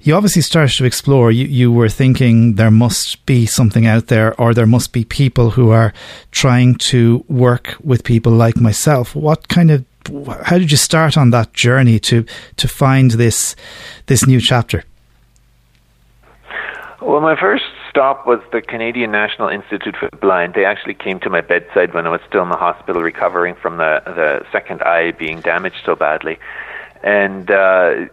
you 0.00 0.14
obviously 0.16 0.42
started 0.42 0.76
to 0.78 0.84
explore. 0.84 1.30
You, 1.30 1.46
you 1.46 1.70
were 1.70 1.88
thinking 1.88 2.56
there 2.56 2.72
must 2.72 3.24
be 3.24 3.46
something 3.46 3.86
out 3.86 4.08
there, 4.08 4.34
or 4.40 4.52
there 4.52 4.66
must 4.66 4.92
be 4.92 5.04
people 5.04 5.50
who 5.50 5.70
are 5.70 5.92
trying 6.32 6.74
to 6.90 7.24
work 7.28 7.76
with 7.84 8.02
people 8.02 8.32
like 8.32 8.56
myself. 8.56 9.14
What 9.14 9.46
kind 9.46 9.70
of 9.70 9.84
how 10.44 10.58
did 10.58 10.70
you 10.70 10.76
start 10.76 11.16
on 11.16 11.30
that 11.30 11.52
journey 11.52 11.98
to 12.00 12.24
to 12.56 12.68
find 12.68 13.12
this 13.12 13.56
this 14.06 14.26
new 14.26 14.40
chapter? 14.40 14.84
Well, 17.00 17.20
my 17.20 17.38
first 17.38 17.64
stop 17.90 18.26
was 18.26 18.40
the 18.52 18.62
Canadian 18.62 19.10
National 19.10 19.48
Institute 19.48 19.96
for 19.96 20.08
the 20.10 20.16
Blind. 20.16 20.54
They 20.54 20.64
actually 20.64 20.94
came 20.94 21.18
to 21.20 21.30
my 21.30 21.40
bedside 21.40 21.92
when 21.94 22.06
I 22.06 22.10
was 22.10 22.20
still 22.28 22.42
in 22.42 22.48
the 22.48 22.56
hospital 22.56 23.02
recovering 23.02 23.54
from 23.54 23.76
the 23.78 24.02
the 24.06 24.46
second 24.52 24.82
eye 24.82 25.10
being 25.12 25.40
damaged 25.40 25.82
so 25.84 25.96
badly. 25.96 26.38
And 27.04 27.50
uh, 27.50 28.06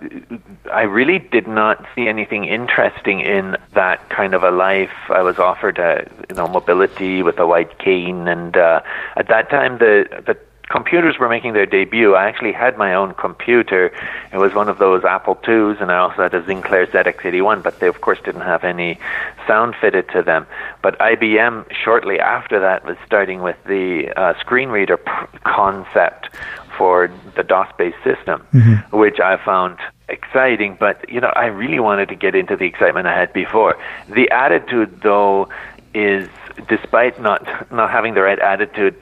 I 0.73 0.81
really 0.81 1.19
did 1.19 1.47
not 1.47 1.85
see 1.93 2.07
anything 2.07 2.45
interesting 2.45 3.19
in 3.19 3.55
that 3.73 4.09
kind 4.09 4.33
of 4.33 4.41
a 4.41 4.49
life. 4.49 4.89
I 5.09 5.21
was 5.21 5.37
offered, 5.37 5.77
a, 5.77 6.09
you 6.27 6.35
know, 6.35 6.47
mobility 6.47 7.21
with 7.21 7.37
a 7.37 7.45
white 7.45 7.77
cane, 7.77 8.27
and 8.27 8.57
uh, 8.57 8.81
at 9.15 9.27
that 9.27 9.51
time, 9.51 9.77
the 9.77 10.07
the 10.25 10.35
computers 10.69 11.17
were 11.17 11.27
making 11.27 11.53
their 11.53 11.65
debut, 11.65 12.15
I 12.15 12.27
actually 12.27 12.51
had 12.51 12.77
my 12.77 12.93
own 12.93 13.13
computer. 13.15 13.91
It 14.31 14.37
was 14.37 14.53
one 14.53 14.69
of 14.69 14.77
those 14.77 15.03
Apple 15.03 15.35
IIs, 15.35 15.81
and 15.81 15.91
I 15.91 15.97
also 15.97 16.23
had 16.23 16.33
a 16.33 16.45
Sinclair 16.45 16.85
ZX81, 16.87 17.63
but 17.63 17.79
they, 17.79 17.87
of 17.87 18.01
course, 18.01 18.19
didn't 18.23 18.41
have 18.41 18.63
any 18.63 18.99
sound 19.47 19.75
fitted 19.81 20.07
to 20.09 20.21
them. 20.21 20.45
But 20.81 20.97
IBM, 20.99 21.71
shortly 21.73 22.19
after 22.19 22.59
that, 22.59 22.85
was 22.85 22.97
starting 23.05 23.41
with 23.41 23.57
the 23.65 24.13
uh, 24.15 24.39
screen 24.39 24.69
reader 24.69 24.97
p- 24.97 25.11
concept 25.43 26.29
for 26.77 27.11
the 27.35 27.43
DOS-based 27.43 28.03
system, 28.03 28.45
mm-hmm. 28.53 28.97
which 28.97 29.19
I 29.19 29.43
found 29.43 29.79
exciting. 30.07 30.77
But 30.79 31.09
you 31.09 31.19
know, 31.19 31.33
I 31.35 31.47
really 31.47 31.79
wanted 31.79 32.09
to 32.09 32.15
get 32.15 32.35
into 32.35 32.55
the 32.55 32.65
excitement 32.65 33.07
I 33.07 33.19
had 33.19 33.33
before. 33.33 33.75
The 34.07 34.29
attitude, 34.29 35.01
though, 35.01 35.49
is 35.93 36.29
despite 36.67 37.19
not 37.19 37.71
not 37.71 37.89
having 37.89 38.13
the 38.13 38.21
right 38.21 38.39
attitude, 38.39 38.95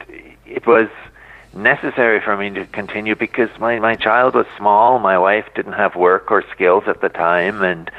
it 0.45 0.65
was 0.65 0.88
necessary 1.58 2.22
for 2.22 2.38
me 2.38 2.50
to 2.52 2.66
continue 2.68 3.16
because 3.16 3.50
my 3.60 3.80
my 3.80 3.96
child 3.96 4.36
was 4.36 4.46
small. 4.58 5.00
My 5.00 5.18
wife 5.18 5.46
didn't 5.56 5.74
have 5.74 5.96
work 5.96 6.32
or 6.32 6.44
skills 6.52 6.84
at 6.88 7.02
the 7.02 7.10
time, 7.10 7.64
and 7.64 7.92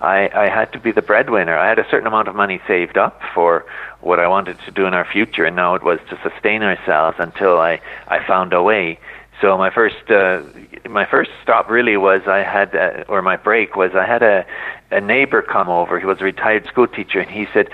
I 0.00 0.30
I 0.34 0.48
had 0.48 0.72
to 0.72 0.78
be 0.78 0.92
the 0.92 1.02
breadwinner. 1.02 1.56
I 1.56 1.68
had 1.68 1.78
a 1.78 1.88
certain 1.90 2.06
amount 2.06 2.28
of 2.28 2.34
money 2.34 2.60
saved 2.66 2.96
up 2.96 3.20
for 3.34 3.66
what 4.00 4.18
I 4.18 4.28
wanted 4.28 4.58
to 4.60 4.70
do 4.70 4.86
in 4.86 4.94
our 4.94 5.04
future, 5.04 5.44
and 5.44 5.56
now 5.56 5.74
it 5.74 5.82
was 5.82 5.98
to 6.08 6.18
sustain 6.22 6.62
ourselves 6.62 7.16
until 7.18 7.58
I 7.60 7.80
I 8.08 8.24
found 8.26 8.52
a 8.52 8.62
way. 8.62 8.98
So 9.40 9.56
my 9.56 9.70
first 9.70 10.10
uh, 10.10 10.42
my 10.88 11.06
first 11.06 11.30
stop 11.42 11.68
really 11.68 11.96
was 11.96 12.22
I 12.26 12.42
had 12.42 12.74
uh, 12.76 13.04
or 13.08 13.22
my 13.22 13.36
break 13.36 13.76
was 13.76 13.92
I 13.94 14.06
had 14.06 14.22
a 14.22 14.46
a 14.90 15.00
neighbor 15.00 15.42
come 15.42 15.68
over. 15.68 15.98
He 15.98 16.06
was 16.06 16.20
a 16.20 16.24
retired 16.24 16.66
school 16.66 16.86
teacher, 16.86 17.20
and 17.20 17.30
he 17.30 17.46
said 17.52 17.68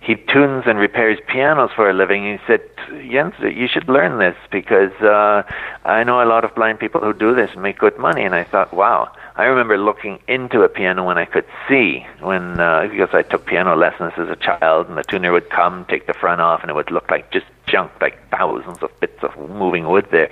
he 0.00 0.16
tunes 0.16 0.64
and 0.66 0.78
repairs 0.78 1.18
pianos 1.28 1.70
for 1.76 1.90
a 1.90 1.92
living. 1.92 2.24
He 2.24 2.38
said, 2.46 2.62
Jens, 3.10 3.34
you 3.40 3.68
should 3.68 3.88
learn 3.88 4.18
this 4.18 4.36
because 4.50 4.92
uh, 5.02 5.42
I 5.84 6.04
know 6.04 6.22
a 6.22 6.24
lot 6.24 6.42
of 6.44 6.54
blind 6.54 6.80
people 6.80 7.02
who 7.02 7.12
do 7.12 7.34
this 7.34 7.50
and 7.52 7.62
make 7.62 7.78
good 7.78 7.98
money. 7.98 8.22
And 8.22 8.34
I 8.34 8.44
thought, 8.44 8.72
wow. 8.72 9.12
I 9.40 9.44
remember 9.44 9.78
looking 9.78 10.18
into 10.28 10.60
a 10.64 10.68
piano 10.68 11.02
when 11.02 11.16
I 11.16 11.24
could 11.24 11.46
see, 11.66 12.06
when 12.20 12.60
uh, 12.60 12.88
because 12.90 13.08
I 13.14 13.22
took 13.22 13.46
piano 13.46 13.74
lessons 13.74 14.12
as 14.18 14.28
a 14.28 14.36
child, 14.36 14.86
and 14.86 14.98
the 14.98 15.02
tuner 15.02 15.32
would 15.32 15.48
come, 15.48 15.86
take 15.86 16.06
the 16.06 16.12
front 16.12 16.42
off, 16.42 16.60
and 16.60 16.68
it 16.68 16.74
would 16.74 16.90
look 16.90 17.10
like 17.10 17.32
just 17.32 17.46
junk, 17.66 17.90
like 18.02 18.18
thousands 18.30 18.82
of 18.82 18.90
bits 19.00 19.22
of 19.22 19.34
moving 19.48 19.88
wood 19.88 20.06
there. 20.10 20.30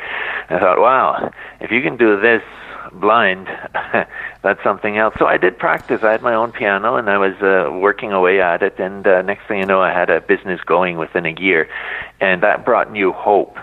And 0.50 0.58
I 0.58 0.60
thought, 0.60 0.78
wow, 0.78 1.32
if 1.58 1.70
you 1.70 1.80
can 1.80 1.96
do 1.96 2.20
this 2.20 2.42
blind, 2.92 3.46
that's 4.42 4.62
something 4.62 4.98
else. 4.98 5.14
So 5.18 5.24
I 5.24 5.38
did 5.38 5.58
practice. 5.58 6.02
I 6.02 6.12
had 6.12 6.20
my 6.20 6.34
own 6.34 6.52
piano, 6.52 6.96
and 6.96 7.08
I 7.08 7.16
was 7.16 7.34
uh, 7.40 7.72
working 7.72 8.12
away 8.12 8.42
at 8.42 8.62
it. 8.62 8.78
And 8.78 9.06
uh, 9.06 9.22
next 9.22 9.48
thing 9.48 9.60
you 9.60 9.64
know, 9.64 9.80
I 9.80 9.90
had 9.90 10.10
a 10.10 10.20
business 10.20 10.60
going 10.60 10.98
within 10.98 11.24
a 11.24 11.32
year, 11.40 11.66
and 12.20 12.42
that 12.42 12.66
brought 12.66 12.92
new 12.92 13.12
hope. 13.12 13.56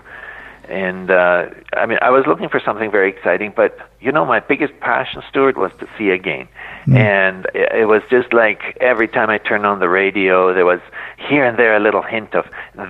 And 0.69 1.11
uh, 1.11 1.47
I 1.73 1.85
mean, 1.85 1.99
I 2.01 2.09
was 2.09 2.25
looking 2.25 2.49
for 2.49 2.59
something 2.59 2.89
very 2.89 3.09
exciting, 3.09 3.53
but 3.55 3.77
you 3.99 4.11
know, 4.11 4.25
my 4.25 4.39
biggest 4.39 4.79
passion, 4.79 5.21
Stuart, 5.29 5.57
was 5.57 5.71
to 5.79 5.87
see 5.97 6.09
again. 6.09 6.47
Mm. 6.87 6.97
And 6.97 7.45
it, 7.53 7.71
it 7.71 7.85
was 7.85 8.01
just 8.09 8.33
like 8.33 8.77
every 8.81 9.07
time 9.07 9.29
I 9.29 9.37
turned 9.37 9.65
on 9.65 9.79
the 9.79 9.89
radio, 9.89 10.53
there 10.53 10.65
was 10.65 10.79
here 11.17 11.45
and 11.45 11.57
there 11.57 11.75
a 11.75 11.79
little 11.79 12.01
hint 12.01 12.33
of 12.33 12.45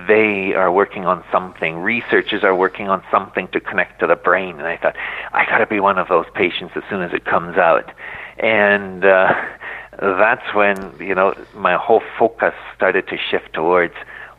they 0.06 0.54
are 0.54 0.72
working 0.72 1.04
on 1.04 1.22
something. 1.30 1.78
Researchers 1.78 2.42
are 2.44 2.54
working 2.54 2.88
on 2.88 3.02
something 3.10 3.48
to 3.48 3.60
connect 3.60 4.00
to 4.00 4.06
the 4.06 4.16
brain. 4.16 4.58
And 4.58 4.66
I 4.66 4.76
thought, 4.78 4.96
I 5.32 5.44
got 5.44 5.58
to 5.58 5.66
be 5.66 5.80
one 5.80 5.98
of 5.98 6.08
those 6.08 6.26
patients 6.34 6.72
as 6.76 6.82
soon 6.88 7.02
as 7.02 7.12
it 7.12 7.24
comes 7.24 7.58
out. 7.58 7.92
And 8.38 9.04
uh, 9.04 9.34
that's 10.00 10.54
when 10.54 10.94
you 10.98 11.14
know 11.14 11.34
my 11.54 11.76
whole 11.76 12.02
focus 12.18 12.54
started 12.74 13.06
to 13.08 13.18
shift 13.18 13.52
towards 13.52 13.94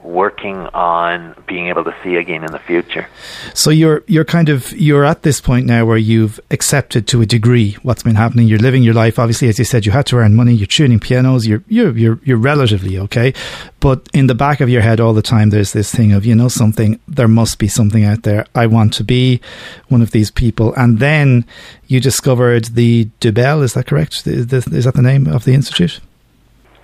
working 0.08 0.56
on 0.74 1.36
being 1.48 1.68
able 1.68 1.84
to 1.84 1.96
see 2.04 2.16
again 2.16 2.44
in 2.44 2.52
the 2.52 2.60
future. 2.60 3.08
So 3.54 3.70
you're 3.70 4.04
you're 4.08 4.26
kind 4.26 4.50
of 4.50 4.72
you're 4.74 5.06
at 5.06 5.24
this 5.24 5.42
point 5.42 5.66
now 5.66 5.86
where 5.86 5.98
you've 5.98 6.40
accepted 6.50 7.08
to 7.10 7.22
a 7.22 7.26
degree 7.26 7.74
what's 7.84 8.04
been 8.04 8.16
happening. 8.16 8.48
You're 8.48 8.60
living 8.60 8.84
your 8.84 8.94
life. 8.94 9.20
Obviously, 9.20 9.50
as 9.50 9.60
you 9.60 9.66
said, 9.66 9.86
you 9.86 9.92
had 9.92 10.06
to 10.08 10.18
earn 10.18 10.36
money. 10.36 10.54
You're 10.54 10.68
tuning 10.68 11.00
pianos. 11.00 11.46
You're 11.46 11.64
you're 11.68 11.96
you're, 11.98 12.20
you're 12.24 12.38
relatively 12.38 12.98
okay, 12.98 13.34
but 13.80 14.08
in 14.14 14.28
the 14.28 14.36
back 14.36 14.62
of 14.62 14.70
your 14.70 14.82
head 14.82 15.00
all 15.00 15.14
the 15.14 15.22
time, 15.22 15.50
there's 15.50 15.74
this 15.74 15.94
thing 15.94 16.14
of 16.14 16.26
you 16.26 16.36
know 16.36 16.48
something. 16.48 17.00
There 17.08 17.28
must 17.28 17.60
be 17.60 17.68
something 17.68 18.04
out 18.04 18.24
there. 18.24 18.46
I 18.56 18.66
want 18.68 18.94
to 18.94 19.04
be 19.04 19.42
one 19.90 20.02
of 20.02 20.12
these 20.12 20.32
people. 20.32 20.74
And 20.76 21.00
then 21.00 21.46
you 21.88 22.00
discovered 22.00 22.66
the 22.66 23.10
Dobelle. 23.20 23.64
Is 23.64 23.74
that 23.74 23.88
correct? 23.88 24.26
Is 24.26 24.48
that 24.48 24.94
the 24.96 25.02
name 25.02 25.28
of 25.28 25.44
the 25.44 25.54
institute? 25.54 26.00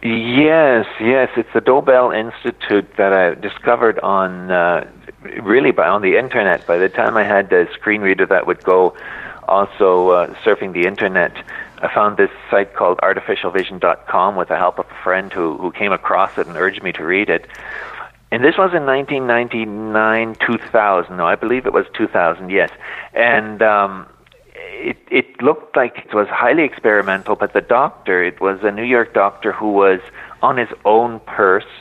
Yes, 0.04 0.86
yes, 1.00 1.30
it's 1.38 1.54
the 1.54 1.62
Dobelle 1.62 2.14
Institute 2.14 2.98
that 2.98 3.14
I 3.14 3.36
discovered 3.36 4.00
on 4.00 4.52
uh, 4.52 4.86
really 5.42 5.72
by 5.72 5.88
on 5.88 6.02
the 6.02 6.18
internet. 6.18 6.68
By 6.68 6.78
the 6.78 6.90
time 6.90 7.16
I 7.16 7.24
had 7.24 7.54
a 7.54 7.72
screen 7.72 8.02
reader 8.02 8.26
that 8.26 8.46
would 8.46 8.62
go 8.66 8.98
also 9.48 10.10
uh, 10.10 10.36
surfing 10.44 10.74
the 10.74 10.86
internet, 10.86 11.32
I 11.82 11.94
found 11.94 12.18
this 12.18 12.32
site 12.52 12.76
called 12.76 12.98
artificialvision.com 12.98 14.36
with 14.36 14.50
the 14.50 14.58
help 14.58 14.78
of 14.78 14.88
a 14.92 15.04
friend 15.04 15.32
who 15.32 15.58
who 15.58 15.72
came 15.72 15.94
across 15.94 16.38
it 16.38 16.48
and 16.48 16.58
urged 16.58 16.84
me 16.84 16.92
to 16.92 17.06
read 17.06 17.30
it. 17.30 17.48
And 18.30 18.44
this 18.44 18.58
was 18.58 18.74
in 18.74 18.86
1999, 18.86 20.36
2000. 20.46 21.16
No, 21.16 21.26
I 21.26 21.36
believe 21.36 21.66
it 21.66 21.72
was 21.72 21.86
2000. 21.94 22.50
Yes, 22.50 22.72
and 23.14 23.62
um, 23.62 24.06
it, 24.74 24.98
it 25.10 25.42
looked 25.42 25.76
like 25.76 25.98
it 26.06 26.14
was 26.14 26.28
highly 26.28 26.64
experimental, 26.64 27.36
but 27.36 27.54
the 27.54 27.62
doctor, 27.62 28.24
it 28.24 28.42
was 28.42 28.60
a 28.64 28.72
New 28.72 28.84
York 28.84 29.14
doctor 29.14 29.52
who 29.52 29.72
was 29.72 30.00
on 30.42 30.58
his 30.58 30.70
own 30.86 31.20
purse 31.22 31.72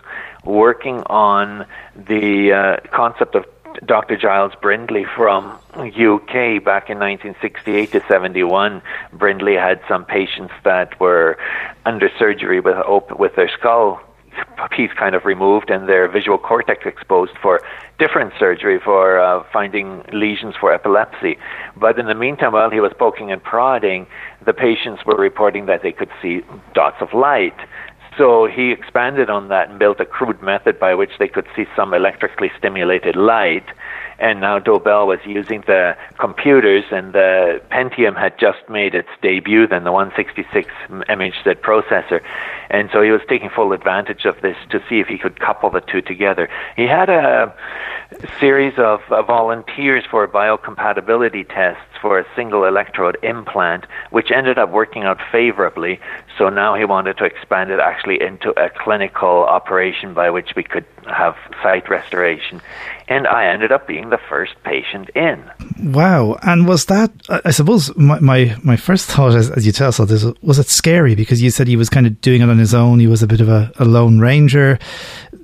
working 0.44 1.02
on 1.06 1.66
the 1.96 2.52
uh, 2.52 2.88
concept 2.90 3.34
of 3.34 3.46
Dr. 3.84 4.16
Giles 4.16 4.52
Brindley 4.60 5.04
from 5.04 5.58
UK 5.74 6.62
back 6.62 6.90
in 6.90 6.98
1968 6.98 7.92
to 7.92 8.04
71. 8.06 8.82
Brindley 9.12 9.54
had 9.54 9.80
some 9.88 10.04
patients 10.04 10.52
that 10.64 10.98
were 11.00 11.38
under 11.86 12.10
surgery 12.18 12.60
with 12.60 12.76
with 13.18 13.34
their 13.34 13.50
skull 13.58 14.00
piece 14.70 14.92
kind 14.92 15.14
of 15.14 15.24
removed 15.24 15.70
and 15.70 15.88
their 15.88 16.08
visual 16.08 16.38
cortex 16.38 16.86
exposed 16.86 17.32
for 17.40 17.60
different 17.98 18.32
surgery 18.38 18.78
for 18.78 19.18
uh, 19.18 19.44
finding 19.52 20.02
lesions 20.12 20.54
for 20.58 20.72
epilepsy. 20.72 21.38
But 21.76 21.98
in 21.98 22.06
the 22.06 22.14
meantime, 22.14 22.52
while 22.52 22.70
he 22.70 22.80
was 22.80 22.92
poking 22.98 23.30
and 23.30 23.42
prodding, 23.42 24.06
the 24.44 24.52
patients 24.52 25.04
were 25.04 25.16
reporting 25.16 25.66
that 25.66 25.82
they 25.82 25.92
could 25.92 26.10
see 26.20 26.42
dots 26.74 26.96
of 27.00 27.12
light. 27.12 27.56
So 28.18 28.46
he 28.46 28.72
expanded 28.72 29.30
on 29.30 29.48
that 29.48 29.70
and 29.70 29.78
built 29.78 30.00
a 30.00 30.04
crude 30.04 30.42
method 30.42 30.78
by 30.78 30.94
which 30.94 31.12
they 31.18 31.28
could 31.28 31.46
see 31.56 31.66
some 31.76 31.94
electrically 31.94 32.50
stimulated 32.58 33.16
light 33.16 33.64
and 34.22 34.40
now 34.40 34.60
Dobelle 34.60 35.08
was 35.08 35.18
using 35.26 35.62
the 35.66 35.96
computers, 36.18 36.84
and 36.92 37.12
the 37.12 37.60
Pentium 37.72 38.16
had 38.16 38.38
just 38.38 38.60
made 38.68 38.94
its 38.94 39.08
debut, 39.20 39.66
then 39.66 39.82
the 39.82 39.90
166 39.90 40.70
MHz 40.88 41.54
processor, 41.56 42.22
and 42.72 42.88
so 42.92 43.02
he 43.02 43.10
was 43.10 43.20
taking 43.28 43.50
full 43.50 43.72
advantage 43.72 44.24
of 44.24 44.40
this 44.40 44.56
to 44.70 44.82
see 44.88 44.98
if 44.98 45.06
he 45.06 45.18
could 45.18 45.38
couple 45.38 45.70
the 45.70 45.80
two 45.80 46.00
together. 46.00 46.48
He 46.74 46.84
had 46.84 47.10
a 47.10 47.54
series 48.40 48.74
of 48.78 49.00
uh, 49.10 49.22
volunteers 49.22 50.04
for 50.10 50.26
biocompatibility 50.26 51.46
tests 51.46 51.82
for 52.00 52.18
a 52.18 52.26
single 52.34 52.64
electrode 52.64 53.16
implant, 53.22 53.86
which 54.10 54.30
ended 54.30 54.58
up 54.58 54.70
working 54.70 55.04
out 55.04 55.20
favorably. 55.30 56.00
So 56.36 56.48
now 56.48 56.74
he 56.74 56.84
wanted 56.84 57.18
to 57.18 57.24
expand 57.24 57.70
it 57.70 57.78
actually 57.78 58.20
into 58.20 58.50
a 58.60 58.70
clinical 58.70 59.44
operation 59.44 60.14
by 60.14 60.30
which 60.30 60.54
we 60.56 60.64
could 60.64 60.84
have 61.06 61.36
sight 61.62 61.88
restoration. 61.88 62.60
And 63.08 63.26
I 63.26 63.46
ended 63.46 63.70
up 63.70 63.86
being 63.86 64.10
the 64.10 64.18
first 64.28 64.54
patient 64.64 65.10
in. 65.10 65.44
Wow. 65.78 66.38
And 66.42 66.66
was 66.66 66.86
that, 66.86 67.10
I 67.44 67.50
suppose, 67.50 67.94
my, 67.96 68.18
my, 68.20 68.56
my 68.62 68.76
first 68.76 69.06
thought, 69.10 69.34
as, 69.34 69.50
as 69.50 69.66
you 69.66 69.72
tell 69.72 69.88
us 69.88 70.00
all 70.00 70.06
this, 70.06 70.24
was 70.42 70.58
it 70.58 70.68
scary? 70.68 71.14
Because 71.14 71.42
you 71.42 71.50
said 71.50 71.68
he 71.68 71.76
was 71.76 71.90
kind 71.90 72.06
of 72.06 72.20
doing 72.20 72.40
it 72.40 72.48
on 72.48 72.58
his 72.62 72.74
own. 72.74 72.98
He 72.98 73.06
was 73.06 73.22
a 73.22 73.26
bit 73.26 73.42
of 73.42 73.48
a, 73.48 73.70
a 73.78 73.84
lone 73.84 74.18
ranger 74.18 74.78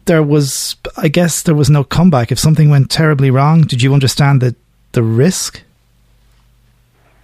there 0.08 0.22
was, 0.22 0.74
I 0.96 1.08
guess, 1.08 1.42
there 1.42 1.54
was 1.54 1.68
no 1.68 1.84
comeback. 1.84 2.32
If 2.32 2.38
something 2.38 2.70
went 2.70 2.90
terribly 2.90 3.30
wrong, 3.30 3.62
did 3.62 3.82
you 3.82 3.92
understand 3.92 4.40
the 4.40 4.56
the 4.92 5.02
risk? 5.02 5.62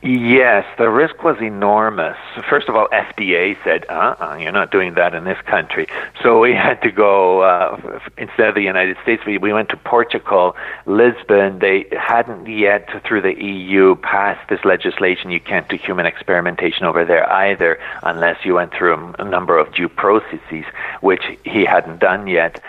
Yes, 0.05 0.67
the 0.77 0.91
risk 0.91 1.25
was 1.25 1.39
enormous. 1.41 2.19
First 2.51 2.69
of 2.69 2.77
all, 2.77 2.89
FDA 2.89 3.57
said, 3.65 3.87
uh-uh, 3.89 4.37
you're 4.39 4.53
not 4.53 4.71
doing 4.71 4.93
that 4.97 5.15
in 5.15 5.25
this 5.25 5.39
country. 5.47 5.87
So 6.23 6.41
we 6.41 6.53
had 6.55 6.83
to 6.83 6.91
go, 6.91 7.41
uh, 7.41 8.01
instead 8.19 8.49
of 8.49 8.55
the 8.55 8.61
United 8.61 8.99
States, 9.03 9.23
we, 9.27 9.39
we 9.39 9.55
went 9.55 9.71
to 9.71 9.79
Portugal, 9.79 10.57
Lisbon. 10.85 11.59
They 11.61 11.87
hadn't 11.99 12.47
yet, 12.47 12.91
through 13.07 13.23
the 13.23 13.43
EU, 13.43 13.95
passed 13.97 14.47
this 14.51 14.63
legislation. 14.63 15.31
You 15.31 15.41
can't 15.41 15.67
do 15.71 15.79
human 15.79 16.05
experimentation 16.05 16.85
over 16.85 17.07
there 17.07 17.27
either 17.33 17.79
unless 18.03 18.45
you 18.45 18.53
went 18.53 18.75
through 18.75 19.15
a 19.19 19.25
number 19.25 19.57
of 19.57 19.75
due 19.75 19.89
processes, 19.89 20.67
which 21.01 21.23
he 21.45 21.65
hadn't 21.65 22.01
done 22.01 22.27
yet. 22.27 22.63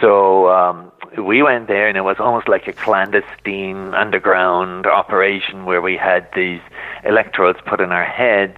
So 0.00 0.48
um, 0.48 0.87
we 1.16 1.42
went 1.42 1.68
there, 1.68 1.88
and 1.88 1.96
it 1.96 2.02
was 2.02 2.16
almost 2.18 2.48
like 2.48 2.66
a 2.66 2.72
clandestine 2.72 3.94
underground 3.94 4.86
operation 4.86 5.64
where 5.64 5.80
we 5.80 5.96
had 5.96 6.28
these 6.34 6.60
electrodes 7.04 7.58
put 7.64 7.80
in 7.80 7.92
our 7.92 8.04
heads. 8.04 8.56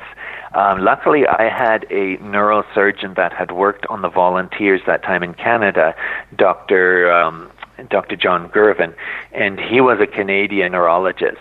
Um, 0.54 0.80
luckily, 0.80 1.26
I 1.26 1.48
had 1.48 1.84
a 1.90 2.16
neurosurgeon 2.18 3.14
that 3.16 3.32
had 3.32 3.52
worked 3.52 3.86
on 3.86 4.02
the 4.02 4.08
volunteers 4.08 4.80
that 4.86 5.02
time 5.02 5.22
in 5.22 5.34
Canada, 5.34 5.94
Dr. 6.34 7.12
Um, 7.12 7.50
Dr. 7.88 8.16
John 8.16 8.48
Girvin, 8.48 8.94
and 9.32 9.58
he 9.58 9.80
was 9.80 10.00
a 10.00 10.06
Canadian 10.06 10.72
neurologist. 10.72 11.38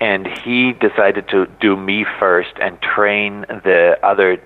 And 0.00 0.26
he 0.26 0.72
decided 0.74 1.28
to 1.28 1.46
do 1.60 1.76
me 1.76 2.04
first 2.18 2.52
and 2.60 2.80
train 2.82 3.46
the 3.48 3.98
other 4.02 4.40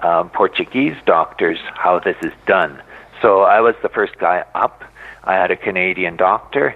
um, 0.00 0.30
Portuguese 0.30 0.96
doctors 1.04 1.58
how 1.74 1.98
this 1.98 2.16
is 2.22 2.32
done. 2.46 2.80
So 3.20 3.42
I 3.42 3.60
was 3.60 3.74
the 3.82 3.88
first 3.88 4.18
guy 4.18 4.44
up. 4.54 4.84
I 5.24 5.34
had 5.34 5.50
a 5.50 5.56
Canadian 5.56 6.16
doctor, 6.16 6.74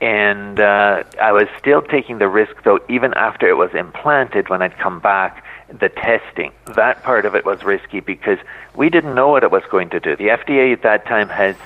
and 0.00 0.58
uh, 0.58 1.04
I 1.20 1.32
was 1.32 1.46
still 1.58 1.80
taking 1.80 2.18
the 2.18 2.28
risk, 2.28 2.62
though, 2.64 2.80
even 2.88 3.14
after 3.14 3.48
it 3.48 3.56
was 3.56 3.70
implanted, 3.72 4.48
when 4.48 4.60
I'd 4.60 4.76
come 4.78 4.98
back, 4.98 5.44
the 5.68 5.88
testing. 5.88 6.52
That 6.74 7.02
part 7.02 7.24
of 7.24 7.34
it 7.34 7.44
was 7.44 7.62
risky 7.62 8.00
because 8.00 8.38
we 8.74 8.90
didn't 8.90 9.14
know 9.14 9.28
what 9.28 9.44
it 9.44 9.50
was 9.50 9.62
going 9.70 9.90
to 9.90 10.00
do. 10.00 10.16
The 10.16 10.28
FDA 10.28 10.72
at 10.72 10.82
that 10.82 11.06
time 11.06 11.28
has 11.28 11.56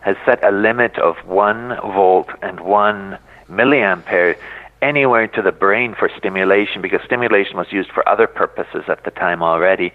has 0.00 0.16
set 0.24 0.42
a 0.42 0.50
limit 0.50 0.98
of 0.98 1.16
one 1.26 1.78
volt 1.80 2.28
and 2.42 2.58
one 2.58 3.18
milliampere 3.48 4.36
anywhere 4.80 5.28
to 5.28 5.42
the 5.42 5.52
brain 5.52 5.94
for 5.94 6.10
stimulation 6.18 6.82
because 6.82 7.00
stimulation 7.04 7.56
was 7.56 7.70
used 7.70 7.90
for 7.92 8.06
other 8.08 8.26
purposes 8.26 8.82
at 8.88 9.04
the 9.04 9.12
time 9.12 9.42
already 9.42 9.92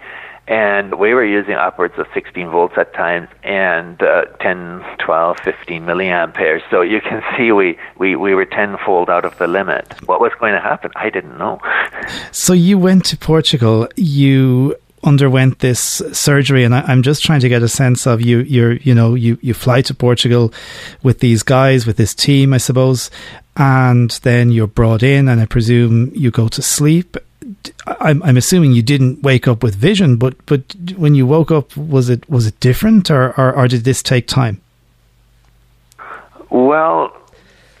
and 0.48 0.98
we 0.98 1.12
were 1.12 1.24
using 1.24 1.54
upwards 1.54 1.94
of 1.98 2.06
16 2.14 2.50
volts 2.50 2.74
at 2.78 2.94
times 2.94 3.28
and 3.44 4.02
uh, 4.02 4.24
10 4.40 4.82
12 4.98 5.38
15 5.44 5.82
milliamperes. 5.82 6.62
So 6.70 6.80
you 6.80 7.00
can 7.00 7.22
see 7.36 7.52
we, 7.52 7.78
we, 7.98 8.16
we 8.16 8.34
were 8.34 8.46
tenfold 8.46 9.10
out 9.10 9.24
of 9.24 9.36
the 9.38 9.46
limit. 9.46 9.94
What 10.08 10.20
was 10.20 10.32
going 10.40 10.54
to 10.54 10.60
happen? 10.60 10.90
I 10.96 11.10
didn't 11.10 11.38
know. 11.38 11.60
So 12.32 12.52
you 12.52 12.78
went 12.78 13.04
to 13.06 13.16
portugal. 13.18 13.88
You 13.96 14.76
underwent 15.04 15.58
this 15.58 16.02
surgery 16.12 16.64
and 16.64 16.74
I, 16.74 16.90
am 16.90 17.02
just 17.02 17.22
trying 17.22 17.40
to 17.40 17.48
get 17.48 17.62
a 17.62 17.68
sense 17.68 18.06
of 18.06 18.20
you 18.20 18.40
you're 18.40 18.74
you 18.74 18.94
know 18.94 19.14
you 19.14 19.38
you 19.42 19.54
fly 19.54 19.82
to 19.82 19.94
Portugal 19.94 20.52
with 21.02 21.20
these 21.20 21.42
guys 21.42 21.86
with 21.86 21.96
this 21.96 22.14
team 22.14 22.52
I 22.52 22.58
suppose 22.58 23.10
and 23.56 24.10
then 24.22 24.50
you're 24.50 24.66
brought 24.66 25.02
in 25.02 25.28
and 25.28 25.40
I 25.40 25.46
presume 25.46 26.10
you 26.14 26.30
go 26.30 26.48
to 26.48 26.62
sleep 26.62 27.16
I'm, 27.86 28.22
I'm 28.22 28.36
assuming 28.36 28.72
you 28.72 28.82
didn't 28.82 29.22
wake 29.22 29.48
up 29.48 29.62
with 29.62 29.74
vision, 29.74 30.16
but 30.16 30.34
but 30.46 30.74
when 30.96 31.14
you 31.14 31.26
woke 31.26 31.50
up, 31.50 31.76
was 31.76 32.08
it 32.08 32.28
was 32.28 32.46
it 32.46 32.58
different, 32.60 33.10
or 33.10 33.38
or, 33.38 33.54
or 33.54 33.68
did 33.68 33.84
this 33.84 34.02
take 34.02 34.26
time? 34.26 34.60
Well, 36.50 37.14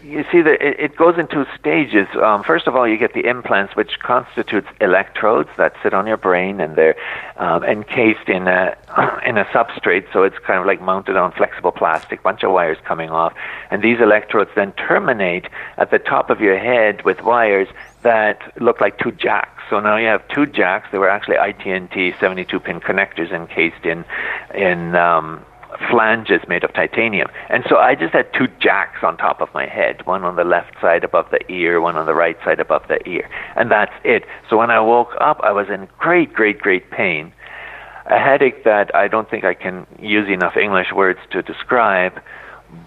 you 0.08 0.24
see 0.32 0.40
that 0.40 0.62
it, 0.62 0.96
goes 0.96 1.18
in 1.18 1.26
two 1.28 1.44
stages. 1.58 2.06
Um, 2.22 2.42
first 2.42 2.66
of 2.66 2.74
all, 2.74 2.88
you 2.88 2.96
get 2.96 3.12
the 3.12 3.28
implants, 3.28 3.76
which 3.76 3.98
constitutes 4.00 4.66
electrodes 4.80 5.50
that 5.58 5.74
sit 5.82 5.92
on 5.92 6.06
your 6.06 6.16
brain, 6.16 6.60
and 6.60 6.76
they're 6.76 6.96
um, 7.36 7.62
encased 7.62 8.28
in 8.28 8.48
a 8.48 8.76
in 9.26 9.36
a 9.36 9.44
substrate, 9.46 10.10
so 10.12 10.22
it's 10.22 10.38
kind 10.46 10.58
of 10.60 10.66
like 10.66 10.80
mounted 10.80 11.16
on 11.16 11.32
flexible 11.32 11.72
plastic, 11.72 12.22
bunch 12.22 12.42
of 12.42 12.52
wires 12.52 12.78
coming 12.84 13.10
off, 13.10 13.34
and 13.70 13.82
these 13.82 14.00
electrodes 14.00 14.50
then 14.54 14.72
terminate 14.72 15.46
at 15.76 15.90
the 15.90 15.98
top 15.98 16.30
of 16.30 16.40
your 16.40 16.58
head 16.58 17.04
with 17.04 17.22
wires 17.22 17.68
that 18.02 18.52
look 18.60 18.80
like 18.80 18.98
two 18.98 19.12
jacks. 19.12 19.57
So 19.70 19.80
now 19.80 19.96
you 19.96 20.06
have 20.06 20.26
two 20.28 20.46
jacks. 20.46 20.88
They 20.90 20.98
were 20.98 21.10
actually 21.10 21.36
IT&T 21.36 22.12
72-pin 22.12 22.80
connectors 22.80 23.30
encased 23.30 23.84
in 23.84 24.04
in 24.54 24.94
um, 24.94 25.44
flanges 25.90 26.40
made 26.48 26.64
of 26.64 26.72
titanium. 26.72 27.28
And 27.48 27.64
so 27.68 27.76
I 27.76 27.94
just 27.94 28.12
had 28.12 28.32
two 28.32 28.48
jacks 28.60 29.02
on 29.02 29.16
top 29.16 29.40
of 29.40 29.52
my 29.54 29.66
head, 29.66 30.04
one 30.06 30.24
on 30.24 30.36
the 30.36 30.44
left 30.44 30.80
side 30.80 31.04
above 31.04 31.30
the 31.30 31.40
ear, 31.52 31.80
one 31.80 31.96
on 31.96 32.06
the 32.06 32.14
right 32.14 32.36
side 32.44 32.60
above 32.60 32.88
the 32.88 33.06
ear. 33.08 33.28
And 33.56 33.70
that's 33.70 33.92
it. 34.04 34.24
So 34.48 34.56
when 34.56 34.70
I 34.70 34.80
woke 34.80 35.14
up, 35.20 35.40
I 35.42 35.52
was 35.52 35.68
in 35.68 35.88
great, 35.98 36.32
great, 36.32 36.58
great 36.58 36.90
pain. 36.90 37.32
A 38.06 38.18
headache 38.18 38.64
that 38.64 38.94
I 38.94 39.06
don't 39.08 39.28
think 39.28 39.44
I 39.44 39.54
can 39.54 39.86
use 40.00 40.28
enough 40.28 40.56
English 40.56 40.92
words 40.94 41.20
to 41.30 41.42
describe, 41.42 42.20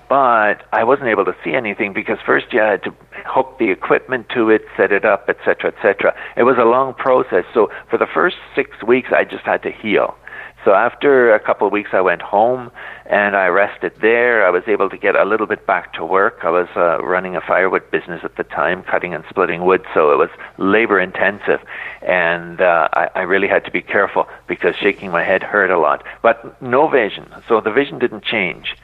but 0.09 0.63
I 0.73 0.83
wasn't 0.83 1.07
able 1.07 1.25
to 1.25 1.35
see 1.43 1.53
anything 1.53 1.93
because 1.93 2.17
first 2.25 2.47
you 2.51 2.59
had 2.59 2.83
to 2.83 2.93
hook 3.25 3.57
the 3.59 3.71
equipment 3.71 4.27
to 4.35 4.49
it, 4.49 4.63
set 4.75 4.91
it 4.91 5.05
up, 5.05 5.29
etc., 5.29 5.71
etc. 5.71 6.13
It 6.35 6.43
was 6.43 6.57
a 6.57 6.65
long 6.65 6.93
process. 6.93 7.45
So 7.53 7.71
for 7.89 7.97
the 7.97 8.07
first 8.07 8.35
six 8.55 8.83
weeks, 8.83 9.09
I 9.15 9.23
just 9.23 9.45
had 9.45 9.63
to 9.63 9.71
heal. 9.71 10.15
So 10.63 10.73
after 10.73 11.33
a 11.33 11.39
couple 11.39 11.65
of 11.65 11.73
weeks, 11.73 11.89
I 11.91 12.01
went 12.01 12.21
home 12.21 12.69
and 13.07 13.35
I 13.35 13.47
rested 13.47 13.93
there. 13.99 14.45
I 14.45 14.51
was 14.51 14.63
able 14.67 14.89
to 14.89 14.97
get 14.97 15.15
a 15.15 15.25
little 15.25 15.47
bit 15.47 15.65
back 15.65 15.93
to 15.93 16.05
work. 16.05 16.39
I 16.43 16.51
was 16.51 16.67
uh, 16.75 17.03
running 17.03 17.35
a 17.35 17.41
firewood 17.41 17.89
business 17.89 18.21
at 18.23 18.35
the 18.35 18.43
time, 18.43 18.83
cutting 18.83 19.13
and 19.13 19.23
splitting 19.29 19.65
wood, 19.65 19.83
so 19.93 20.11
it 20.11 20.17
was 20.17 20.29
labor 20.57 20.99
intensive, 20.99 21.61
and 22.03 22.61
uh, 22.61 22.89
I, 22.93 23.09
I 23.15 23.21
really 23.21 23.47
had 23.47 23.65
to 23.65 23.71
be 23.71 23.81
careful 23.81 24.27
because 24.47 24.75
shaking 24.75 25.09
my 25.09 25.23
head 25.23 25.41
hurt 25.41 25.71
a 25.71 25.79
lot. 25.79 26.05
But 26.21 26.61
no 26.61 26.87
vision, 26.87 27.33
so 27.47 27.59
the 27.59 27.71
vision 27.71 27.97
didn't 27.97 28.23
change. 28.23 28.75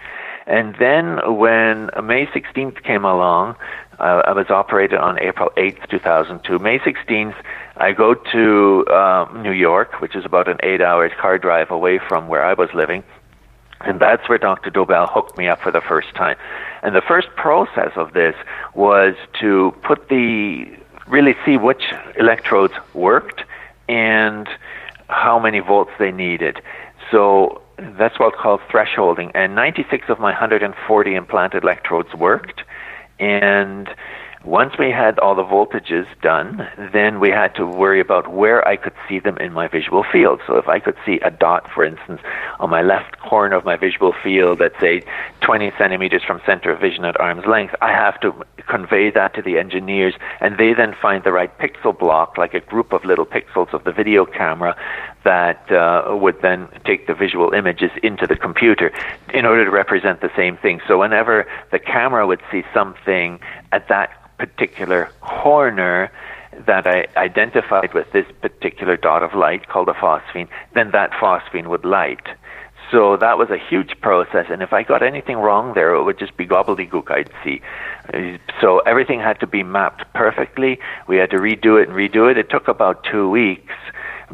And 0.48 0.76
then 0.80 1.20
when 1.38 1.90
May 2.04 2.26
16th 2.28 2.82
came 2.84 3.04
along, 3.04 3.58
uh, 4.00 4.22
I 4.26 4.32
was 4.32 4.50
operated 4.50 4.98
on 4.98 5.20
April 5.20 5.52
8th, 5.58 5.90
2002. 5.90 6.58
May 6.60 6.80
16th, 6.80 7.36
I 7.76 7.92
go 7.92 8.14
to 8.14 8.86
uh, 8.88 9.28
New 9.42 9.52
York, 9.52 10.00
which 10.00 10.16
is 10.16 10.24
about 10.24 10.48
an 10.48 10.58
eight 10.64 10.82
hour 10.82 11.10
car 11.10 11.38
drive 11.38 11.70
away 11.70 12.00
from 12.00 12.30
where 12.30 12.46
I 12.46 12.54
was 12.54 12.70
living. 12.74 13.04
And 13.82 14.00
that's 14.00 14.28
where 14.30 14.38
Dr. 14.38 14.72
Dobelle 14.72 15.12
hooked 15.12 15.38
me 15.38 15.48
up 15.48 15.62
for 15.62 15.72
the 15.72 15.82
first 15.82 16.16
time. 16.16 16.38
And 16.82 16.96
the 16.96 17.02
first 17.02 17.28
process 17.36 17.92
of 17.96 18.14
this 18.14 18.36
was 18.74 19.16
to 19.42 19.76
put 19.84 20.08
the, 20.08 20.66
really 21.08 21.36
see 21.46 21.58
which 21.58 21.84
electrodes 22.18 22.74
worked 22.94 23.44
and 23.90 24.48
how 25.10 25.40
many 25.40 25.60
volts 25.60 25.92
they 26.00 26.12
needed. 26.12 26.62
So 27.12 27.62
that's 27.78 28.20
what's 28.20 28.36
called 28.42 28.62
thresholding. 28.72 29.32
And 29.34 29.56
96 29.56 30.06
of 30.10 30.20
my 30.20 30.32
140 30.32 31.16
implanted 31.16 31.64
electrodes 31.64 32.14
worked. 32.14 32.62
And 33.20 33.90
once 34.44 34.74
we 34.78 34.92
had 34.92 35.20
all 35.20 35.36
the 35.36 35.44
voltages 35.44 36.06
done, 36.22 36.68
then 36.94 37.20
we 37.20 37.30
had 37.30 37.54
to 37.56 37.66
worry 37.66 38.00
about 38.00 38.34
where 38.34 38.66
I 38.68 38.78
could 38.78 38.94
see 39.08 39.20
them 39.20 39.38
in 39.38 39.52
my 39.52 39.68
visual 39.68 40.04
field. 40.04 40.42
So 40.48 40.58
if 40.58 40.68
I 40.68 40.80
could 40.80 40.96
see 41.06 41.20
a 41.20 41.32
dot, 41.32 41.70
for 41.74 41.84
instance, 41.84 42.22
on 42.60 42.70
my 42.70 42.82
left 42.82 43.20
corner 43.20 43.56
of 43.56 43.66
my 43.66 43.76
visual 43.76 44.14
field 44.24 44.62
at 44.62 44.74
say 44.80 45.04
20 45.42 45.72
centimeters 45.78 46.24
from 46.24 46.42
center 46.46 46.72
of 46.72 46.80
vision 46.80 47.04
at 47.04 47.20
arm's 47.20 47.46
length, 47.46 47.76
I 47.82 47.92
have 47.92 48.20
to 48.22 48.34
convey 48.68 49.10
that 49.12 49.34
to 49.36 49.42
the 49.42 49.58
engineers, 49.58 50.14
and 50.40 50.58
they 50.58 50.74
then 50.74 50.96
find 51.02 51.24
the 51.24 51.32
right 51.32 51.56
pixel 51.58 51.98
block, 51.98 52.38
like 52.38 52.54
a 52.54 52.60
group 52.60 52.94
of 52.94 53.06
little 53.06 53.26
pixels 53.26 53.74
of 53.74 53.84
the 53.84 53.92
video 53.92 54.26
camera, 54.26 54.76
that 55.24 55.70
uh, 55.72 56.16
would 56.16 56.42
then 56.42 56.70
take 56.86 57.08
the 57.08 57.14
visual 57.14 57.54
images 57.54 57.92
into 58.02 58.26
the 58.26 58.36
computer 58.36 58.94
in 59.34 59.46
order 59.46 59.66
to 59.66 59.72
represent 59.72 60.22
the 60.22 60.32
same 60.36 60.56
thing. 60.58 60.80
So 60.88 61.00
whenever 61.00 61.46
the 61.72 61.80
camera 61.80 62.26
would 62.26 62.42
see 62.52 62.64
something 62.74 63.40
at 63.72 63.88
that 63.90 64.38
particular 64.38 65.10
corner 65.22 66.12
that 66.66 66.88
I 66.88 67.08
identified 67.18 67.94
with 67.94 68.12
this 68.14 68.26
particular 68.42 68.98
dot 68.98 69.24
of 69.24 69.34
light 69.34 69.68
called 69.68 69.90
a 69.90 69.94
phosphene, 69.94 70.48
then 70.74 70.92
that 70.92 71.12
phosphene 71.12 71.68
would 71.68 71.86
light. 71.86 72.28
So 72.90 73.18
that 73.18 73.38
was 73.38 73.50
a 73.50 73.58
huge 73.58 74.00
process, 74.00 74.46
and 74.50 74.64
if 74.64 74.72
I 74.72 74.82
got 74.84 75.04
anything 75.04 75.38
wrong 75.38 75.74
there, 75.74 75.94
it 75.94 76.04
would 76.04 76.18
just 76.18 76.38
be 76.38 76.48
gobbledygook 76.48 77.12
I'd 77.12 77.30
see. 77.44 77.62
So 78.62 78.80
everything 78.80 79.20
had 79.20 79.40
to 79.42 79.48
be 79.48 79.62
mapped 79.62 80.12
perfectly. 80.14 80.80
We 81.06 81.18
had 81.18 81.30
to 81.32 81.38
redo 81.38 81.82
it 81.82 81.90
and 81.90 81.98
redo 81.98 82.32
it. 82.32 82.38
It 82.38 82.50
took 82.50 82.70
about 82.70 83.04
two 83.04 83.30
weeks 83.30 83.74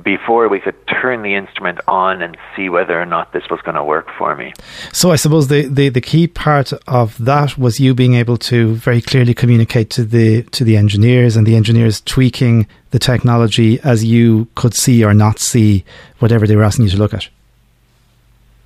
before 0.02 0.50
we 0.50 0.60
could 0.60 0.76
turn 0.88 1.22
the 1.22 1.36
instrument 1.36 1.80
on 1.88 2.22
and 2.22 2.38
see 2.56 2.70
whether 2.70 3.00
or 3.00 3.06
not 3.06 3.32
this 3.32 3.44
was 3.50 3.62
going 3.62 3.76
to 3.76 3.84
work 3.84 4.08
for 4.18 4.36
me. 4.36 4.54
So 4.92 5.12
I 5.12 5.16
suppose 5.18 5.50
the, 5.50 5.68
the, 5.68 5.90
the 5.90 6.02
key 6.02 6.28
part 6.28 6.74
of 6.88 7.18
that 7.24 7.58
was 7.58 7.80
you 7.80 7.94
being 7.94 8.16
able 8.16 8.38
to 8.38 8.74
very 8.76 9.02
clearly 9.02 9.34
communicate 9.34 9.90
to 9.92 10.04
the 10.04 10.44
to 10.44 10.64
the 10.64 10.78
engineers 10.78 11.36
and 11.36 11.46
the 11.46 11.56
engineers 11.56 12.02
tweaking 12.02 12.68
the 12.92 13.00
technology 13.00 13.80
as 13.82 14.04
you 14.04 14.48
could 14.56 14.74
see 14.74 15.04
or 15.04 15.14
not 15.14 15.40
see 15.40 15.84
whatever 16.20 16.48
they 16.48 16.56
were 16.56 16.64
asking 16.64 16.86
you 16.86 16.92
to 16.92 16.98
look 16.98 17.14
at. 17.14 17.30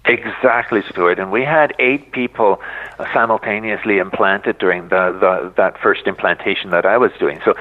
Exactly, 0.06 0.82
Stuart. 0.90 1.20
And 1.20 1.32
we 1.32 1.44
had 1.44 1.76
eight 1.80 2.14
people 2.14 2.62
uh, 2.98 3.06
simultaneously 3.14 3.98
implanted 3.98 4.58
during 4.58 4.84
the, 4.84 5.12
the 5.20 5.54
that 5.58 5.78
first 5.82 6.08
implantation 6.08 6.70
that 6.70 6.86
I 6.86 6.98
was 6.98 7.12
doing. 7.20 7.42
So 7.44 7.54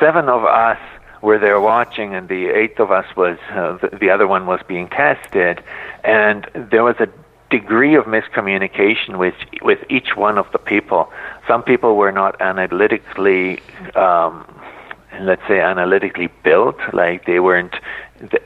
seven 0.00 0.28
of 0.28 0.44
us 0.44 0.78
were 1.26 1.40
there 1.40 1.60
watching, 1.60 2.14
and 2.14 2.28
the 2.28 2.46
eighth 2.60 2.78
of 2.78 2.92
us 2.92 3.08
was 3.16 3.36
uh, 3.50 3.76
the, 3.82 3.98
the 4.02 4.10
other 4.10 4.28
one 4.28 4.46
was 4.46 4.60
being 4.68 4.88
tested, 4.88 5.62
and 6.04 6.48
there 6.54 6.84
was 6.84 6.94
a 7.00 7.08
degree 7.50 7.96
of 7.96 8.04
miscommunication 8.04 9.18
with 9.18 9.34
with 9.60 9.80
each 9.90 10.10
one 10.16 10.38
of 10.38 10.46
the 10.52 10.58
people. 10.58 11.02
Some 11.48 11.62
people 11.64 11.96
were 11.96 12.12
not 12.12 12.40
analytically, 12.40 13.60
um, 13.96 14.46
let's 15.20 15.46
say, 15.48 15.58
analytically 15.60 16.28
built. 16.44 16.78
Like 16.92 17.26
they 17.26 17.40
weren't. 17.40 17.74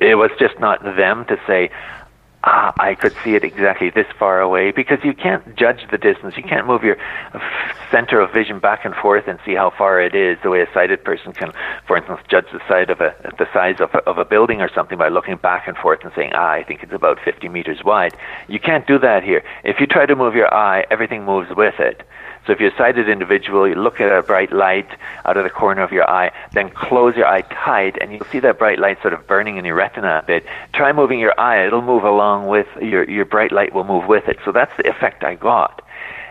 It 0.01 0.17
was 0.17 0.31
just 0.39 0.59
not 0.59 0.83
them 0.83 1.27
to 1.27 1.37
say, 1.47 1.71
ah, 2.45 2.73
I 2.79 2.95
could 2.95 3.15
see 3.23 3.35
it 3.35 3.45
exactly 3.45 3.91
this 3.91 4.07
far 4.19 4.41
away 4.41 4.71
because 4.71 4.99
you 5.05 5.15
can't 5.15 5.57
judge 5.57 5.87
the 5.91 5.99
distance. 5.99 6.37
You 6.37 6.43
can't 6.43 6.67
move 6.67 6.83
your 6.83 6.97
center 7.91 8.21
of 8.21 8.33
vision 8.33 8.59
back 8.59 8.85
and 8.85 8.95
forth 8.95 9.29
and 9.29 9.39
see 9.45 9.55
how 9.55 9.71
far 9.71 10.01
it 10.01 10.15
is 10.15 10.39
the 10.43 10.51
way 10.51 10.63
a 10.63 10.73
sighted 10.73 11.05
person 11.05 11.33
can, 11.33 11.53
for 11.87 11.97
instance, 11.97 12.21
judge 12.29 12.47
the 12.53 12.61
size 12.69 12.89
of 12.89 13.01
a 13.01 13.15
the 13.39 13.47
size 13.53 13.81
of 13.81 13.95
a, 13.95 13.99
of 14.09 14.19
a 14.19 14.25
building 14.25 14.61
or 14.61 14.71
something 14.73 14.99
by 14.99 15.09
looking 15.09 15.37
back 15.37 15.69
and 15.69 15.77
forth 15.77 16.01
and 16.03 16.13
saying, 16.15 16.33
ah, 16.35 16.51
I 16.51 16.63
think 16.65 16.83
it's 16.83 16.93
about 16.93 17.19
50 17.25 17.49
meters 17.49 17.85
wide. 17.85 18.15
You 18.49 18.61
can't 18.61 18.87
do 18.87 18.99
that 18.99 19.23
here. 19.23 19.43
If 19.65 19.81
you 19.81 19.87
try 19.87 20.07
to 20.07 20.17
move 20.17 20.35
your 20.35 20.53
eye, 20.53 20.87
everything 20.91 21.25
moves 21.25 21.51
with 21.55 21.79
it. 21.79 22.03
So 22.47 22.53
if 22.53 22.61
you're 22.61 22.73
a 22.73 22.77
sighted 22.77 23.09
individual, 23.09 23.69
you 23.69 23.75
look 23.75 24.01
at 24.01 24.11
a 24.11 24.23
bright 24.23 24.53
light 24.53 24.89
out 25.25 25.37
of 25.37 25.45
the 25.45 25.51
corner 25.51 25.83
of 25.83 25.93
your 25.93 26.09
eye, 26.09 26.33
then 26.55 26.71
close 26.71 27.15
your 27.17 27.27
eye 27.27 27.43
tight, 27.43 27.97
and 28.01 28.13
you'll 28.13 28.27
see 28.33 28.41
that 28.41 28.59
bright 28.59 28.79
light 28.79 28.99
sort 29.03 29.13
of 29.13 29.27
burning 29.27 29.57
in 29.57 29.65
your 29.65 29.75
retina 29.75 30.21
a 30.23 30.27
bit. 30.27 30.45
Try 30.73 30.93
moving 30.93 31.19
your 31.19 31.39
eye; 31.39 31.65
it'll 31.67 31.83
move 31.83 32.05
along 32.05 32.49
with 32.49 32.67
your 32.81 33.09
your 33.09 33.25
bright 33.25 33.53
light 33.53 33.75
will 33.75 33.85
move 33.85 34.07
with 34.07 34.27
it. 34.29 34.39
So 34.45 34.53
that's 34.53 34.73
the 34.77 34.89
effect 34.89 35.23
I 35.23 35.35
got. 35.35 35.83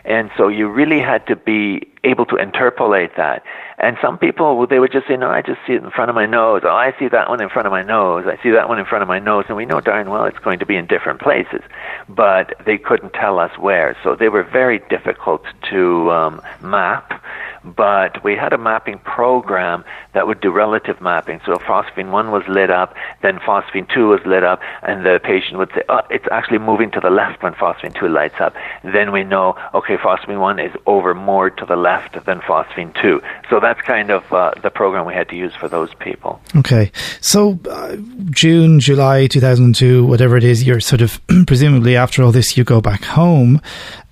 And 0.06 0.32
so 0.38 0.48
you 0.48 0.67
really 0.69 1.00
had 1.00 1.28
to 1.28 1.36
be 1.36 1.88
able 2.04 2.26
to 2.28 2.38
interpolate 2.38 3.15
that. 3.17 3.43
And 3.80 3.98
some 4.02 4.18
people, 4.18 4.68
they 4.68 4.80
would 4.80 4.92
just 4.92 5.08
say, 5.08 5.15
no, 5.15 5.30
I 5.30 5.42
just 5.42 5.60
see 5.65 5.74
it 5.74 5.84
in 5.84 5.89
front 5.89 6.10
of 6.10 6.15
my 6.15 6.26
nose. 6.26 6.62
Oh, 6.65 6.70
I 6.70 6.94
see 7.00 7.08
that 7.08 7.30
one 7.30 7.42
in 7.42 7.48
front 7.50 7.65
of 7.65 7.72
my 7.72 7.82
nose. 7.82 8.26
I 8.28 8.42
see 8.44 8.52
that 8.52 8.68
one 8.68 8.78
in 8.78 8.86
front 8.86 9.04
of 9.04 9.08
my 9.08 9.20
nose. 9.20 9.46
And 9.48 9.56
we 9.56 9.65
know 9.65 9.80
darn 9.80 10.10
well 10.10 10.26
it's 10.26 10.39
going 10.39 10.60
to 10.60 10.65
be 10.65 10.76
in 10.76 10.86
different 10.86 11.22
places. 11.22 11.62
But 12.10 12.56
they 12.65 12.78
couldn't 12.78 13.13
tell 13.13 13.39
us 13.39 13.58
where. 13.58 13.96
So 14.04 14.15
they 14.15 14.28
were 14.28 14.44
very 14.44 14.80
difficult 14.89 15.44
to 15.70 16.12
um, 16.12 16.42
map 16.62 17.24
but 17.63 18.24
we 18.24 18.36
had 18.36 18.54
a 18.54 18.58
mapping 18.58 19.00
program 19.00 19.84
that 20.13 20.28
would 20.28 20.42
do 20.42 20.52
relative 20.52 21.02
mapping. 21.02 21.39
So 21.46 21.54
if 21.54 21.62
phosphene 21.62 22.12
1 22.12 22.32
was 22.32 22.44
lit 22.48 22.70
up, 22.70 22.96
then 23.22 23.39
phosphene 23.39 23.88
2 23.94 24.08
was 24.08 24.22
lit 24.26 24.44
up, 24.44 24.62
and 24.82 25.06
the 25.06 25.20
patient 25.24 25.58
would 25.58 25.72
say, 25.74 25.84
oh, 25.89 26.02
it's 26.10 26.26
actually 26.32 26.60
moving 26.60 26.92
to 26.92 27.00
the 27.00 27.10
left 27.10 27.44
when 27.44 27.54
phosphene 27.54 27.98
2 28.00 28.08
lights 28.08 28.39
up. 28.39 28.56
Then 28.84 29.12
we 29.12 29.24
know, 29.24 29.56
okay, 29.74 29.98
phosphene 29.98 30.39
1 30.39 30.60
is 30.60 30.72
over 30.86 31.13
more 31.13 31.50
to 31.50 31.65
the 31.65 31.76
left 31.76 32.26
than 32.26 32.39
phosphene 32.39 33.00
2. 33.02 33.22
So 33.50 33.60
that's 33.70 33.82
kind 33.82 34.10
of 34.10 34.34
uh, 34.34 34.52
the 34.64 34.72
program 34.72 35.06
we 35.06 35.14
had 35.14 35.30
to 35.30 35.36
use 35.36 35.54
for 35.54 35.68
those 35.68 35.94
people. 35.94 36.42
Okay. 36.56 36.92
So 37.22 37.60
uh, 37.70 37.98
June, 38.32 38.80
July 38.80 39.28
2002, 39.28 40.08
whatever 40.08 40.38
it 40.38 40.44
is, 40.44 40.64
you're 40.64 40.80
sort 40.80 41.02
of 41.02 41.22
presumably 41.46 41.96
after 41.96 42.24
all 42.24 42.32
this, 42.32 42.58
you 42.58 42.64
go 42.64 42.82
back 42.82 43.04
home. 43.04 43.62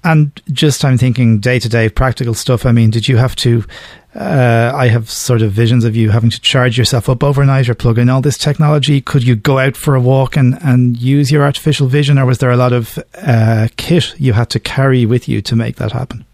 And 0.03 0.39
just 0.51 0.85
I'm 0.85 0.99
thinking 0.99 1.39
day 1.39 1.57
to 1.57 1.67
day 1.67 1.89
practical 1.89 2.35
stuff. 2.35 2.67
I 2.67 2.71
mean, 2.71 2.91
did 2.91 3.07
you 3.07 3.17
have 3.17 3.35
to? 3.37 3.65
Uh, 4.13 4.71
I 4.75 4.89
have 4.89 5.09
sort 5.09 5.41
of 5.41 5.53
visions 5.53 5.85
of 5.85 5.95
you 5.95 6.11
having 6.11 6.29
to 6.29 6.39
charge 6.39 6.77
yourself 6.77 7.09
up 7.09 7.23
overnight 7.23 7.67
or 7.67 7.73
plug 7.73 7.97
in 7.97 8.09
all 8.09 8.21
this 8.21 8.37
technology. 8.37 9.01
Could 9.01 9.23
you 9.23 9.35
go 9.35 9.57
out 9.57 9.75
for 9.75 9.95
a 9.95 10.01
walk 10.01 10.37
and, 10.37 10.59
and 10.61 10.97
use 10.97 11.31
your 11.31 11.43
artificial 11.43 11.87
vision, 11.87 12.19
or 12.19 12.27
was 12.27 12.37
there 12.37 12.51
a 12.51 12.57
lot 12.57 12.73
of 12.73 12.99
uh, 13.15 13.69
kit 13.75 14.13
you 14.19 14.33
had 14.33 14.51
to 14.51 14.59
carry 14.59 15.07
with 15.07 15.27
you 15.27 15.41
to 15.41 15.55
make 15.55 15.77
that 15.77 15.93
happen? 15.93 16.26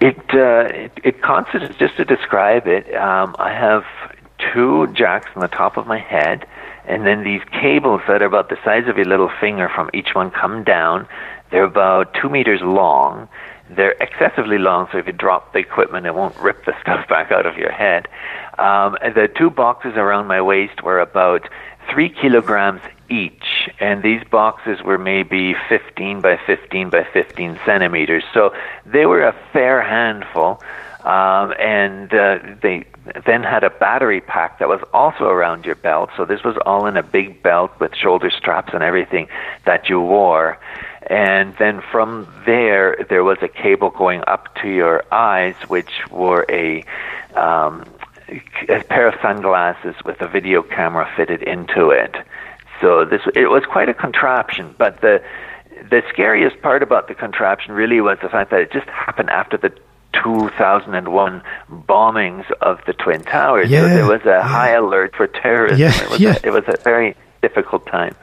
It 0.00 0.18
uh, 0.32 0.68
it, 0.74 0.92
it 1.04 1.22
constitutes 1.22 1.76
just 1.78 1.96
to 1.96 2.04
describe 2.04 2.66
it. 2.66 2.94
Um, 2.94 3.36
I 3.38 3.52
have 3.52 3.84
two 4.52 4.86
jacks 4.94 5.30
on 5.34 5.42
the 5.42 5.48
top 5.48 5.76
of 5.76 5.86
my 5.86 5.98
head 5.98 6.46
and 6.90 7.06
then 7.06 7.22
these 7.22 7.42
cables 7.52 8.00
that 8.08 8.20
are 8.20 8.26
about 8.26 8.48
the 8.48 8.58
size 8.64 8.88
of 8.88 8.96
your 8.96 9.06
little 9.06 9.30
finger 9.40 9.68
from 9.72 9.90
each 9.94 10.14
one 10.14 10.30
come 10.30 10.64
down. 10.64 11.06
They're 11.50 11.64
about 11.64 12.14
two 12.14 12.28
meters 12.28 12.60
long. 12.62 13.28
They're 13.68 13.94
excessively 14.00 14.58
long, 14.58 14.88
so 14.90 14.98
if 14.98 15.06
you 15.06 15.12
drop 15.12 15.52
the 15.52 15.60
equipment, 15.60 16.06
it 16.06 16.14
won't 16.14 16.36
rip 16.38 16.64
the 16.64 16.74
stuff 16.82 17.08
back 17.08 17.30
out 17.30 17.46
of 17.46 17.56
your 17.56 17.70
head. 17.70 18.08
Um, 18.58 18.96
the 19.02 19.30
two 19.32 19.50
boxes 19.50 19.92
around 19.96 20.26
my 20.26 20.42
waist 20.42 20.82
were 20.82 21.00
about 21.00 21.48
three 21.92 22.08
kilograms 22.08 22.80
each, 23.10 23.68
and 23.80 24.02
these 24.02 24.22
boxes 24.30 24.82
were 24.82 24.98
maybe 24.98 25.54
15 25.68 26.20
by 26.20 26.38
15 26.46 26.90
by 26.90 27.04
15 27.12 27.58
centimeters. 27.66 28.24
So 28.32 28.54
they 28.86 29.04
were 29.06 29.22
a 29.22 29.34
fair 29.52 29.82
handful, 29.82 30.62
um, 31.04 31.52
and 31.58 32.12
uh, 32.14 32.38
they 32.62 32.84
then 33.26 33.42
had 33.42 33.64
a 33.64 33.70
battery 33.70 34.20
pack 34.20 34.58
that 34.58 34.68
was 34.68 34.80
also 34.92 35.24
around 35.24 35.64
your 35.64 35.74
belt. 35.74 36.10
So 36.16 36.24
this 36.24 36.44
was 36.44 36.56
all 36.64 36.86
in 36.86 36.96
a 36.96 37.02
big 37.02 37.42
belt 37.42 37.72
with 37.80 37.94
shoulder 37.94 38.30
straps 38.30 38.72
and 38.72 38.82
everything 38.82 39.28
that 39.64 39.88
you 39.88 40.00
wore. 40.00 40.58
And 41.08 41.56
then 41.58 41.82
from 41.90 42.28
there, 42.46 43.04
there 43.08 43.24
was 43.24 43.38
a 43.42 43.48
cable 43.48 43.90
going 43.90 44.22
up 44.26 44.54
to 44.62 44.68
your 44.68 45.04
eyes, 45.12 45.56
which 45.68 45.90
were 46.10 46.44
a, 46.48 46.84
um, 47.34 47.84
a 48.68 48.82
pair 48.84 49.08
of 49.08 49.14
sunglasses 49.20 49.96
with 50.04 50.20
a 50.20 50.28
video 50.28 50.62
camera 50.62 51.10
fitted 51.16 51.42
into 51.42 51.90
it. 51.90 52.14
So 52.80 53.04
this 53.04 53.20
it 53.34 53.50
was 53.50 53.64
quite 53.64 53.88
a 53.88 53.94
contraption, 53.94 54.74
but 54.78 55.00
the 55.00 55.22
the 55.90 56.02
scariest 56.08 56.60
part 56.62 56.82
about 56.82 57.08
the 57.08 57.14
contraption 57.14 57.72
really 57.72 58.00
was 58.00 58.18
the 58.22 58.28
fact 58.28 58.50
that 58.50 58.60
it 58.60 58.72
just 58.72 58.88
happened 58.88 59.30
after 59.30 59.56
the 59.56 59.70
2001 60.12 61.42
bombings 61.70 62.50
of 62.60 62.80
the 62.86 62.92
Twin 62.92 63.22
Towers. 63.22 63.70
Yeah, 63.70 63.82
so 63.82 63.88
there 63.88 64.06
was 64.06 64.22
a 64.22 64.28
yeah. 64.28 64.42
high 64.42 64.70
alert 64.70 65.14
for 65.16 65.26
terrorism. 65.26 65.78
Yeah, 65.78 66.02
it, 66.02 66.10
was 66.10 66.20
yeah. 66.20 66.38
a, 66.42 66.46
it 66.48 66.50
was 66.50 66.64
a 66.66 66.76
very 66.82 67.16
difficult 67.42 67.86
time. 67.86 68.14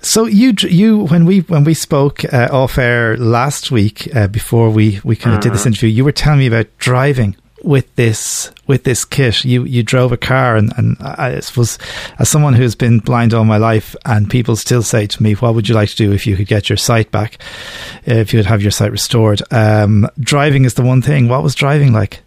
So 0.00 0.26
you 0.26 0.54
you 0.60 1.06
when 1.06 1.24
we 1.24 1.40
when 1.40 1.64
we 1.64 1.74
spoke 1.74 2.24
uh, 2.32 2.48
off 2.52 2.78
air 2.78 3.16
last 3.16 3.70
week 3.70 4.14
uh, 4.14 4.28
before 4.28 4.70
we 4.70 5.00
we 5.04 5.16
kind 5.16 5.34
of 5.34 5.40
mm-hmm. 5.40 5.48
did 5.48 5.54
this 5.54 5.60
mm-hmm. 5.62 5.68
interview, 5.68 5.88
you 5.88 6.04
were 6.04 6.12
telling 6.12 6.40
me 6.40 6.46
about 6.46 6.66
driving 6.78 7.36
with 7.64 7.92
this 7.96 8.50
with 8.66 8.84
this 8.84 9.04
kit. 9.04 9.44
You 9.44 9.64
you 9.64 9.82
drove 9.82 10.12
a 10.12 10.16
car, 10.16 10.56
and 10.56 10.72
and 10.76 10.96
I 11.00 11.40
suppose 11.40 11.78
as 12.18 12.28
someone 12.28 12.52
who's 12.52 12.74
been 12.74 12.98
blind 12.98 13.34
all 13.34 13.44
my 13.44 13.56
life, 13.56 13.96
and 14.04 14.30
people 14.30 14.54
still 14.56 14.82
say 14.82 15.06
to 15.06 15.22
me, 15.22 15.34
"What 15.34 15.54
would 15.54 15.68
you 15.68 15.74
like 15.74 15.88
to 15.88 15.96
do 15.96 16.12
if 16.12 16.26
you 16.26 16.36
could 16.36 16.46
get 16.46 16.68
your 16.68 16.76
sight 16.76 17.10
back? 17.10 17.38
If 18.04 18.32
you 18.32 18.38
could 18.38 18.46
have 18.46 18.62
your 18.62 18.70
sight 18.70 18.92
restored?" 18.92 19.42
Um, 19.50 20.08
driving 20.20 20.64
is 20.64 20.74
the 20.74 20.82
one 20.82 21.02
thing. 21.02 21.28
What 21.28 21.42
was 21.42 21.54
driving 21.54 21.92
like? 21.92 22.20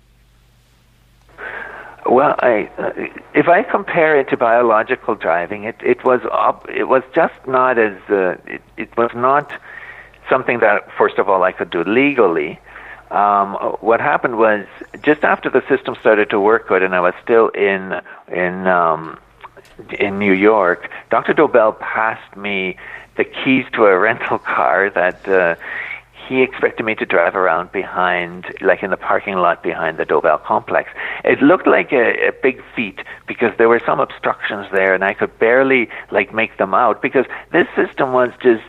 Well, 2.10 2.36
I, 2.40 2.70
uh, 2.78 2.92
if 3.34 3.50
I 3.50 3.64
compare 3.64 4.18
it 4.18 4.30
to 4.30 4.38
biological 4.38 5.16
driving, 5.16 5.66
it 5.66 5.76
it 5.84 6.04
was 6.04 6.22
it 6.70 6.88
was 6.88 7.04
just 7.14 7.36
not 7.48 7.78
as 7.78 7.98
uh, 8.10 8.38
it, 8.48 8.62
it 8.78 8.98
was 8.98 9.12
not 9.14 9.52
something 10.30 10.60
that 10.60 10.90
first 10.98 11.20
of 11.20 11.30
all 11.30 11.44
I 11.44 11.52
could 11.52 11.70
do 11.70 11.84
legally 11.84 12.60
um, 13.12 13.54
what 13.80 14.00
happened 14.02 14.38
was 14.38 14.66
just 15.02 15.24
after 15.24 15.50
the 15.50 15.64
system 15.68 15.96
started 16.00 16.30
to 16.32 16.40
work 16.40 16.68
good, 16.68 16.84
and 16.84 16.94
I 16.94 17.00
was 17.00 17.14
still 17.24 17.50
in 17.50 18.02
in 18.28 18.68
um, 18.68 19.20
in 20.00 20.20
New 20.20 20.34
York. 20.34 20.90
Dr. 21.10 21.34
Dobelle 21.34 21.80
passed 21.80 22.36
me 22.36 22.78
the 23.16 23.24
keys 23.24 23.66
to 23.74 23.86
a 23.86 23.98
rental 24.08 24.40
car 24.40 24.90
that 24.90 25.28
uh, 25.28 25.56
he 26.28 26.42
expected 26.42 26.86
me 26.86 26.96
to 26.96 27.06
drive 27.06 27.36
around 27.36 27.72
behind, 27.72 28.46
like 28.62 28.84
in 28.84 28.90
the 28.90 28.98
parking 28.98 29.36
lot 29.36 29.64
behind 29.64 29.98
the 29.98 30.06
Dobelle 30.06 30.44
complex. 30.44 30.90
It 31.24 31.42
looked 31.42 31.68
like 31.68 31.92
a, 31.92 32.28
a 32.28 32.32
big 32.32 32.62
feat 32.76 33.00
because 33.28 33.56
there 33.58 33.70
were 33.70 33.82
some 33.86 34.00
obstructions 34.00 34.68
there, 34.72 34.94
and 34.94 35.04
I 35.04 35.14
could 35.14 35.38
barely 35.40 35.90
like 36.12 36.34
make 36.34 36.58
them 36.58 36.74
out 36.74 37.02
because 37.02 37.26
this 37.52 37.68
system 37.76 38.14
was 38.14 38.32
just 38.42 38.64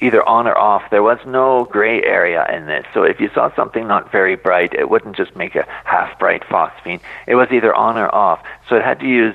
either 0.00 0.26
on 0.28 0.46
or 0.46 0.56
off. 0.56 0.82
There 0.90 1.02
was 1.02 1.18
no 1.26 1.64
gray 1.64 2.02
area 2.02 2.46
in 2.54 2.66
this. 2.66 2.84
So 2.92 3.02
if 3.04 3.20
you 3.20 3.30
saw 3.34 3.54
something 3.54 3.86
not 3.86 4.12
very 4.12 4.36
bright, 4.36 4.74
it 4.74 4.90
wouldn't 4.90 5.16
just 5.16 5.34
make 5.36 5.54
a 5.54 5.66
half 5.84 6.18
bright 6.18 6.42
phosphene. 6.42 7.00
It 7.26 7.36
was 7.36 7.48
either 7.50 7.74
on 7.74 7.96
or 7.96 8.14
off. 8.14 8.42
So 8.68 8.76
it 8.76 8.82
had 8.82 9.00
to 9.00 9.08
use 9.08 9.34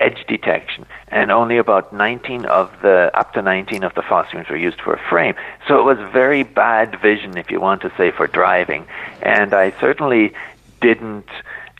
edge 0.00 0.26
detection, 0.28 0.84
and 1.08 1.30
only 1.30 1.56
about 1.56 1.92
19 1.92 2.44
of 2.44 2.70
the 2.82 3.10
up 3.14 3.32
to 3.32 3.42
19 3.42 3.82
of 3.82 3.94
the 3.94 4.02
phosphenes 4.02 4.48
were 4.48 4.56
used 4.56 4.80
for 4.80 4.92
a 4.92 5.08
frame. 5.08 5.34
So 5.66 5.78
it 5.78 5.84
was 5.84 5.98
very 6.12 6.42
bad 6.42 7.00
vision, 7.00 7.38
if 7.38 7.50
you 7.50 7.60
want 7.60 7.82
to 7.82 7.92
say, 7.96 8.10
for 8.10 8.26
driving. 8.26 8.86
And 9.22 9.54
I 9.54 9.72
certainly 9.80 10.34
didn't 10.80 11.28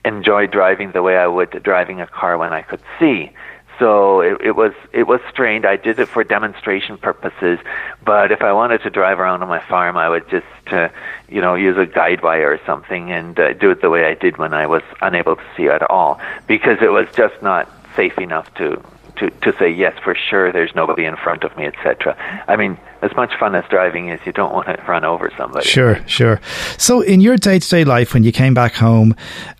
enjoy 0.06 0.46
driving 0.46 0.92
the 0.92 1.02
way 1.02 1.16
I 1.16 1.26
would 1.26 1.62
driving 1.62 2.00
a 2.00 2.06
car 2.06 2.38
when 2.38 2.52
I 2.52 2.62
could 2.62 2.80
see. 2.98 3.32
So 3.78 4.20
it, 4.20 4.40
it 4.40 4.56
was 4.56 4.72
it 4.92 5.06
was 5.06 5.20
strained. 5.30 5.66
I 5.66 5.76
did 5.76 5.98
it 5.98 6.06
for 6.06 6.24
demonstration 6.24 6.96
purposes, 6.96 7.58
but 8.04 8.32
if 8.32 8.40
I 8.40 8.52
wanted 8.52 8.82
to 8.84 8.90
drive 8.90 9.20
around 9.20 9.42
on 9.42 9.48
my 9.48 9.60
farm, 9.60 9.98
I 9.98 10.08
would 10.08 10.28
just 10.30 10.46
uh, 10.72 10.88
you 11.28 11.40
know 11.42 11.54
use 11.54 11.76
a 11.76 11.84
guide 11.84 12.22
wire 12.22 12.52
or 12.52 12.60
something 12.64 13.10
and 13.10 13.38
uh, 13.38 13.52
do 13.52 13.70
it 13.70 13.82
the 13.82 13.90
way 13.90 14.06
I 14.06 14.14
did 14.14 14.38
when 14.38 14.54
I 14.54 14.66
was 14.66 14.82
unable 15.02 15.36
to 15.36 15.42
see 15.56 15.68
at 15.68 15.82
all, 15.90 16.18
because 16.46 16.78
it 16.80 16.90
was 16.90 17.06
just 17.14 17.42
not 17.42 17.68
safe 17.96 18.18
enough 18.18 18.52
to 18.54 18.82
to, 19.16 19.30
to 19.30 19.56
say 19.58 19.70
yes 19.70 19.98
for 20.02 20.14
sure 20.14 20.52
there's 20.52 20.74
nobody 20.74 21.04
in 21.04 21.16
front 21.16 21.42
of 21.42 21.56
me 21.56 21.64
etc 21.64 22.14
i 22.48 22.54
mean 22.54 22.76
as 23.06 23.16
much 23.16 23.32
fun 23.38 23.54
as 23.54 23.64
driving 23.70 24.08
is 24.08 24.20
you 24.26 24.32
don't 24.32 24.52
want 24.52 24.66
to 24.66 24.82
run 24.86 25.04
over 25.04 25.30
somebody. 25.38 25.66
Sure 25.66 26.06
sure. 26.06 26.40
So 26.76 27.00
in 27.00 27.20
your 27.20 27.36
day-to-day 27.36 27.84
life 27.84 28.12
when 28.12 28.24
you 28.24 28.32
came 28.32 28.54
back 28.54 28.74
home 28.74 29.14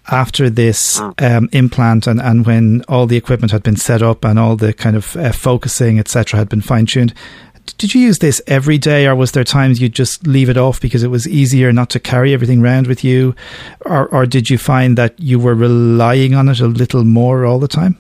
after 0.09 0.51
this 0.51 1.01
mm. 1.01 1.37
um, 1.37 1.49
implant 1.53 2.07
and, 2.07 2.21
and 2.21 2.47
when 2.47 2.83
all 2.89 3.07
the 3.07 3.17
equipment 3.17 3.53
had 3.53 3.63
been 3.63 3.77
set 3.77 4.03
up 4.03 4.25
and 4.25 4.39
all 4.39 4.57
the 4.57 4.73
kind 4.73 4.97
of 4.97 5.17
uh, 5.17 5.33
focusing 5.33 5.99
etc 5.99 6.39
had 6.39 6.49
been 6.49 6.61
fine-tuned 6.61 7.15
did 7.79 7.95
you 7.95 8.01
use 8.01 8.21
this 8.21 8.41
every 8.47 8.79
day 8.79 9.07
or 9.07 9.15
was 9.15 9.33
there 9.33 9.45
times 9.45 9.81
you'd 9.81 9.93
just 9.93 10.27
leave 10.27 10.49
it 10.49 10.57
off 10.57 10.81
because 10.81 11.03
it 11.03 11.09
was 11.09 11.27
easier 11.27 11.73
not 11.73 11.91
to 11.91 12.01
carry 12.01 12.33
everything 12.33 12.63
around 12.63 12.87
with 12.87 13.03
you? 13.03 13.35
Or, 13.85 14.07
or 14.09 14.25
did 14.25 14.49
you 14.49 14.57
find 14.57 14.97
that 14.97 15.19
you 15.19 15.39
were 15.41 15.55
relying 15.55 16.35
on 16.35 16.49
it 16.49 16.61
a 16.61 16.69
little 16.69 17.05
more 17.05 17.45
all 17.45 17.59
the 17.59 17.69
time 17.69 17.99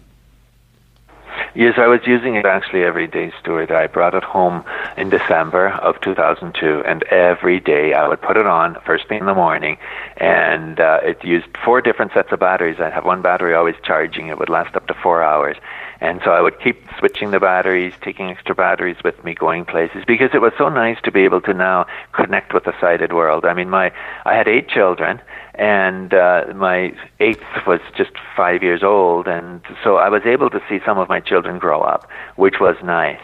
Yes, 1.56 1.78
I 1.78 1.86
was 1.86 2.00
using 2.06 2.34
it 2.34 2.44
actually 2.44 2.82
every 2.84 3.06
day, 3.06 3.32
Stuart. 3.40 3.70
I 3.70 3.86
brought 3.86 4.14
it 4.14 4.22
home 4.22 4.62
in 4.98 5.08
December 5.08 5.68
of 5.68 5.98
2002, 6.02 6.82
and 6.84 7.02
every 7.04 7.60
day 7.60 7.94
I 7.94 8.06
would 8.06 8.20
put 8.20 8.36
it 8.36 8.44
on 8.44 8.76
first 8.84 9.08
thing 9.08 9.20
in 9.20 9.24
the 9.24 9.32
morning, 9.34 9.78
and 10.18 10.78
uh, 10.78 11.00
it 11.02 11.24
used 11.24 11.46
four 11.64 11.80
different 11.80 12.12
sets 12.12 12.30
of 12.30 12.40
batteries. 12.40 12.76
I'd 12.78 12.92
have 12.92 13.06
one 13.06 13.22
battery 13.22 13.54
always 13.54 13.74
charging. 13.82 14.28
It 14.28 14.38
would 14.38 14.50
last 14.50 14.76
up 14.76 14.86
to 14.88 14.94
four 15.02 15.22
hours. 15.22 15.56
And 16.00 16.20
so 16.24 16.30
I 16.32 16.40
would 16.40 16.60
keep 16.60 16.82
switching 16.98 17.30
the 17.30 17.40
batteries, 17.40 17.94
taking 18.02 18.30
extra 18.30 18.54
batteries 18.54 18.96
with 19.02 19.22
me, 19.24 19.34
going 19.34 19.64
places 19.64 20.04
because 20.06 20.30
it 20.34 20.40
was 20.40 20.52
so 20.58 20.68
nice 20.68 20.98
to 21.04 21.10
be 21.10 21.20
able 21.20 21.40
to 21.42 21.54
now 21.54 21.86
connect 22.12 22.52
with 22.52 22.64
the 22.64 22.74
sighted 22.80 23.12
world. 23.12 23.44
I 23.44 23.54
mean, 23.54 23.70
my 23.70 23.92
I 24.24 24.34
had 24.34 24.48
eight 24.48 24.68
children, 24.68 25.20
and 25.54 26.12
uh, 26.12 26.44
my 26.54 26.94
eighth 27.20 27.44
was 27.66 27.80
just 27.96 28.12
five 28.36 28.62
years 28.62 28.82
old, 28.82 29.26
and 29.26 29.62
so 29.82 29.96
I 29.96 30.08
was 30.08 30.22
able 30.26 30.50
to 30.50 30.60
see 30.68 30.80
some 30.84 30.98
of 30.98 31.08
my 31.08 31.20
children 31.20 31.58
grow 31.58 31.80
up, 31.80 32.08
which 32.36 32.60
was 32.60 32.76
nice. 32.82 33.22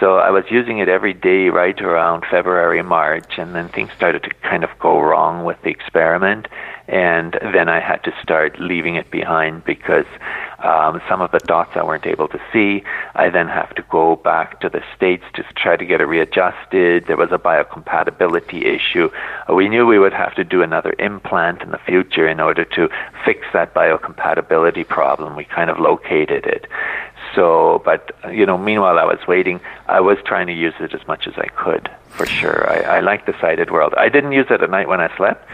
So 0.00 0.18
I 0.18 0.30
was 0.30 0.44
using 0.48 0.78
it 0.78 0.88
every 0.88 1.12
day 1.12 1.48
right 1.48 1.78
around 1.80 2.24
February, 2.30 2.82
March, 2.82 3.36
and 3.36 3.54
then 3.54 3.68
things 3.68 3.90
started 3.96 4.22
to 4.22 4.30
kind 4.42 4.62
of 4.62 4.70
go 4.78 5.00
wrong 5.00 5.44
with 5.44 5.60
the 5.62 5.70
experiment, 5.70 6.46
and 6.88 7.38
then 7.42 7.68
I 7.68 7.80
had 7.80 8.02
to 8.04 8.14
start 8.22 8.58
leaving 8.58 8.94
it 8.94 9.10
behind 9.10 9.64
because 9.64 10.06
um, 10.58 11.02
some 11.06 11.20
of 11.20 11.30
the 11.30 11.38
dots 11.40 11.76
I 11.76 11.84
weren't 11.84 12.06
able 12.06 12.28
to 12.28 12.40
see. 12.50 12.82
I 13.14 13.28
then 13.28 13.46
have 13.46 13.74
to 13.74 13.82
go 13.90 14.16
back 14.16 14.60
to 14.60 14.70
the 14.70 14.82
States 14.96 15.22
to 15.34 15.44
try 15.54 15.76
to 15.76 15.84
get 15.84 16.00
it 16.00 16.06
readjusted. 16.06 17.06
There 17.06 17.18
was 17.18 17.30
a 17.30 17.38
biocompatibility 17.38 18.64
issue. 18.64 19.10
We 19.52 19.68
knew 19.68 19.86
we 19.86 19.98
would 19.98 20.14
have 20.14 20.34
to 20.36 20.44
do 20.44 20.62
another 20.62 20.94
implant 20.98 21.60
in 21.60 21.70
the 21.72 21.78
future 21.78 22.26
in 22.26 22.40
order 22.40 22.64
to 22.64 22.88
fix 23.22 23.46
that 23.52 23.74
biocompatibility 23.74 24.88
problem. 24.88 25.36
We 25.36 25.44
kind 25.44 25.68
of 25.68 25.78
located 25.78 26.46
it. 26.46 26.66
So, 27.34 27.82
but 27.84 28.16
you 28.32 28.46
know, 28.46 28.56
meanwhile 28.56 28.98
I 28.98 29.04
was 29.04 29.18
waiting, 29.28 29.60
I 29.86 30.00
was 30.00 30.16
trying 30.24 30.46
to 30.46 30.54
use 30.54 30.74
it 30.80 30.94
as 30.94 31.06
much 31.06 31.26
as 31.26 31.34
I 31.36 31.48
could, 31.48 31.90
for 32.08 32.24
sure. 32.24 32.68
I, 32.70 32.96
I 32.96 33.00
like 33.00 33.26
the 33.26 33.34
sighted 33.40 33.70
world. 33.70 33.92
I 33.96 34.08
didn't 34.08 34.32
use 34.32 34.46
it 34.48 34.62
at 34.62 34.70
night 34.70 34.88
when 34.88 35.02
I 35.02 35.14
slept, 35.16 35.46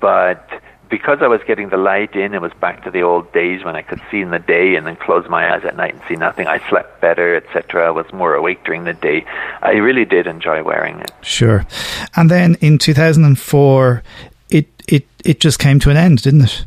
but 0.00 0.50
because 0.90 1.18
I 1.22 1.28
was 1.28 1.40
getting 1.46 1.68
the 1.68 1.76
light 1.76 2.14
in, 2.16 2.34
it 2.34 2.42
was 2.42 2.52
back 2.60 2.84
to 2.84 2.90
the 2.90 3.02
old 3.02 3.32
days 3.32 3.64
when 3.64 3.76
I 3.76 3.82
could 3.82 4.02
see 4.10 4.20
in 4.20 4.30
the 4.30 4.38
day 4.40 4.74
and 4.74 4.86
then 4.86 4.96
close 4.96 5.28
my 5.28 5.54
eyes 5.54 5.64
at 5.64 5.76
night 5.76 5.94
and 5.94 6.02
see 6.08 6.16
nothing. 6.16 6.48
I 6.48 6.58
slept 6.68 7.00
better, 7.00 7.36
etc. 7.36 7.86
I 7.86 7.90
was 7.90 8.12
more 8.12 8.34
awake 8.34 8.64
during 8.64 8.84
the 8.84 8.92
day. 8.92 9.24
I 9.62 9.72
really 9.72 10.04
did 10.04 10.26
enjoy 10.26 10.62
wearing 10.62 10.98
it. 11.00 11.12
Sure. 11.22 11.64
And 12.16 12.30
then 12.30 12.56
in 12.56 12.78
2004, 12.78 14.02
it 14.50 14.68
it 14.88 15.06
it 15.24 15.40
just 15.40 15.58
came 15.58 15.78
to 15.80 15.90
an 15.90 15.96
end, 15.96 16.22
didn't 16.22 16.42
it? 16.42 16.66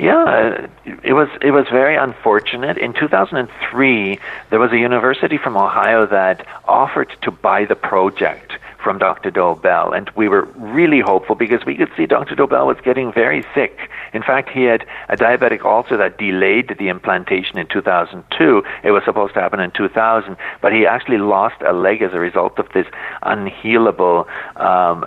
Yeah, 0.00 0.66
it 1.04 1.12
was 1.12 1.28
it 1.42 1.50
was 1.50 1.66
very 1.70 1.94
unfortunate. 1.94 2.78
In 2.78 2.94
2003, 2.94 4.18
there 4.48 4.58
was 4.58 4.72
a 4.72 4.78
university 4.78 5.36
from 5.36 5.58
Ohio 5.58 6.06
that 6.06 6.46
offered 6.66 7.14
to 7.20 7.30
buy 7.30 7.66
the 7.66 7.76
project 7.76 8.52
from 8.82 8.96
Dr. 8.96 9.30
Dobelle, 9.30 9.94
and 9.94 10.10
we 10.16 10.26
were 10.26 10.44
really 10.56 11.00
hopeful 11.00 11.34
because 11.34 11.66
we 11.66 11.76
could 11.76 11.90
see 11.98 12.06
Dr. 12.06 12.34
Dobelle 12.34 12.66
was 12.66 12.78
getting 12.82 13.12
very 13.12 13.44
sick. 13.54 13.90
In 14.14 14.22
fact, 14.22 14.48
he 14.48 14.64
had 14.64 14.86
a 15.10 15.16
diabetic 15.16 15.66
ulcer 15.66 15.98
that 15.98 16.16
delayed 16.16 16.74
the 16.78 16.88
implantation 16.88 17.58
in 17.58 17.66
2002. 17.66 18.64
It 18.82 18.92
was 18.92 19.04
supposed 19.04 19.34
to 19.34 19.40
happen 19.40 19.60
in 19.60 19.70
2000, 19.70 20.34
but 20.62 20.72
he 20.72 20.86
actually 20.86 21.18
lost 21.18 21.60
a 21.60 21.74
leg 21.74 22.00
as 22.00 22.14
a 22.14 22.18
result 22.18 22.58
of 22.58 22.72
this 22.72 22.86
unhealable 23.22 24.26
um, 24.56 25.04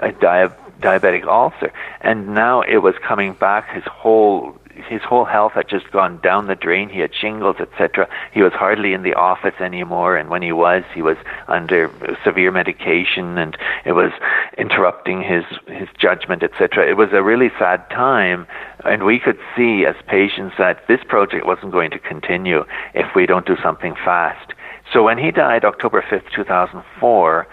diabetic 0.84 1.26
ulcer. 1.26 1.72
And 2.02 2.36
now 2.36 2.62
it 2.62 2.78
was 2.78 2.94
coming 3.02 3.34
back. 3.34 3.70
His 3.74 3.86
whole 3.86 4.56
his 4.76 5.02
whole 5.02 5.26
health 5.26 5.54
had 5.54 5.70
just 5.70 5.92
gone 5.92 6.20
down 6.22 6.48
the 6.48 6.56
drain. 6.56 6.90
He 6.90 7.00
had 7.00 7.14
shingles, 7.14 7.58
etc. 7.60 8.08
He 8.32 8.42
was 8.42 8.54
hardly 8.54 8.94
in 8.94 9.04
the 9.04 9.14
office 9.14 9.54
anymore, 9.60 10.18
and 10.18 10.30
when 10.30 10.42
he 10.42 10.52
was, 10.52 10.84
he 10.94 11.02
was 11.02 11.18
under 11.48 11.92
severe 12.24 12.52
medication, 12.52 13.38
and 13.38 13.58
it 13.86 13.94
was 13.94 14.12
interrupting 14.58 15.22
his 15.22 15.44
his 15.68 15.90
judgment, 15.98 16.44
etc. 16.44 16.90
It 16.90 16.98
was 16.98 17.10
a 17.14 17.24
really 17.24 17.52
sad 17.60 17.90
time, 17.90 18.48
and 18.84 19.04
we 19.04 19.20
could 19.20 19.40
see 19.56 19.86
as 19.86 19.96
patients 20.08 20.56
that 20.58 20.88
this 20.88 21.04
project 21.08 21.46
wasn't 21.46 21.72
going 21.72 21.92
to 21.92 22.00
continue 22.00 22.66
if 22.94 23.16
we 23.16 23.26
don't 23.26 23.46
do 23.46 23.58
something 23.62 23.96
fast. 23.96 24.54
So 24.92 25.04
when 25.04 25.18
he 25.18 25.32
died, 25.32 25.66
October 25.66 26.04
fifth, 26.08 26.32
two 26.36 26.44
thousand 26.44 26.84
four, 27.00 27.48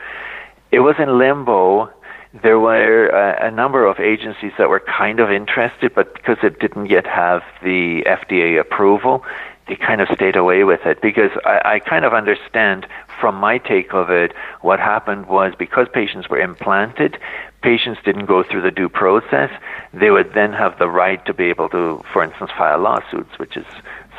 it 0.72 0.80
was 0.80 0.96
in 0.98 1.18
limbo 1.18 1.90
there 2.33 2.61
were 2.61 3.09
a, 3.09 3.49
a, 3.49 3.51
number 3.51 3.87
of 3.87 3.99
agencies 3.99 4.53
that 4.57 4.69
were 4.69 4.81
kind 4.81 5.19
of 5.19 5.31
interested, 5.31 5.93
but 5.95 6.14
because 6.14 6.38
it 6.43 6.61
didn't 6.61 6.87
yet 6.87 7.07
have 7.07 7.43
the 7.62 8.03
FDA 8.07 8.61
approval, 8.61 9.25
they 9.66 9.75
kind 9.75 10.01
of 10.01 10.09
stayed 10.14 10.37
away 10.37 10.62
with 10.62 10.87
it. 10.87 11.01
Because 11.03 11.33
I, 11.45 11.61
I 11.64 11.79
kind 11.81 12.05
of 12.05 12.14
understand 12.14 12.87
from 13.21 13.35
my 13.35 13.59
take 13.59 13.93
of 13.93 14.11
it, 14.11 14.33
what 14.61 14.79
happened 14.79 15.27
was 15.27 15.55
because 15.59 15.88
patients 15.93 16.29
were 16.29 16.40
implanted, 16.40 17.19
patients 17.62 18.01
didn't 18.05 18.27
go 18.27 18.45
through 18.45 18.62
the 18.62 18.71
due 18.71 18.88
process. 18.88 19.51
They 19.93 20.11
would 20.11 20.33
then 20.33 20.53
have 20.53 20.79
the 20.79 20.88
right 20.88 21.25
to 21.27 21.35
be 21.35 21.45
able 21.45 21.69
to, 21.71 22.03
for 22.12 22.23
instance, 22.23 22.51
file 22.57 22.79
lawsuits, 22.79 23.38
which 23.38 23.57
is 23.57 23.66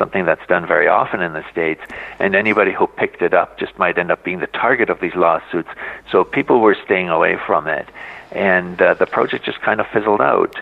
something 0.01 0.25
that's 0.25 0.45
done 0.47 0.65
very 0.65 0.87
often 0.87 1.21
in 1.21 1.33
the 1.33 1.45
States, 1.51 1.81
and 2.17 2.33
anybody 2.33 2.73
who 2.73 2.87
picked 2.87 3.21
it 3.21 3.33
up 3.35 3.59
just 3.59 3.77
might 3.77 3.95
end 3.99 4.09
up 4.09 4.23
being 4.23 4.39
the 4.39 4.47
target 4.47 4.89
of 4.89 4.99
these 4.99 5.13
lawsuits. 5.15 5.69
So 6.11 6.23
people 6.23 6.59
were 6.59 6.75
staying 6.85 7.09
away 7.09 7.37
from 7.45 7.67
it, 7.67 7.87
and 8.31 8.81
uh, 8.81 8.95
the 8.95 9.05
project 9.05 9.45
just 9.45 9.61
kind 9.61 9.79
of 9.79 9.85
fizzled 9.93 10.21
out. 10.21 10.55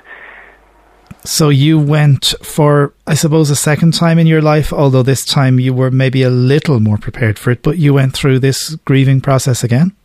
So 1.24 1.48
you 1.50 1.80
went 1.80 2.34
for, 2.42 2.94
I 3.08 3.14
suppose, 3.14 3.50
a 3.50 3.56
second 3.56 3.94
time 3.94 4.20
in 4.20 4.28
your 4.28 4.42
life, 4.42 4.74
although 4.74 5.04
this 5.04 5.24
time 5.26 5.58
you 5.60 5.74
were 5.74 5.92
maybe 5.92 6.22
a 6.24 6.30
little 6.30 6.80
more 6.82 6.98
prepared 6.98 7.40
for 7.40 7.52
it, 7.52 7.64
but 7.64 7.78
you 7.78 7.94
went 7.94 8.14
through 8.14 8.40
this 8.40 8.76
grieving 8.90 9.22
process 9.22 9.64
again? 9.64 9.96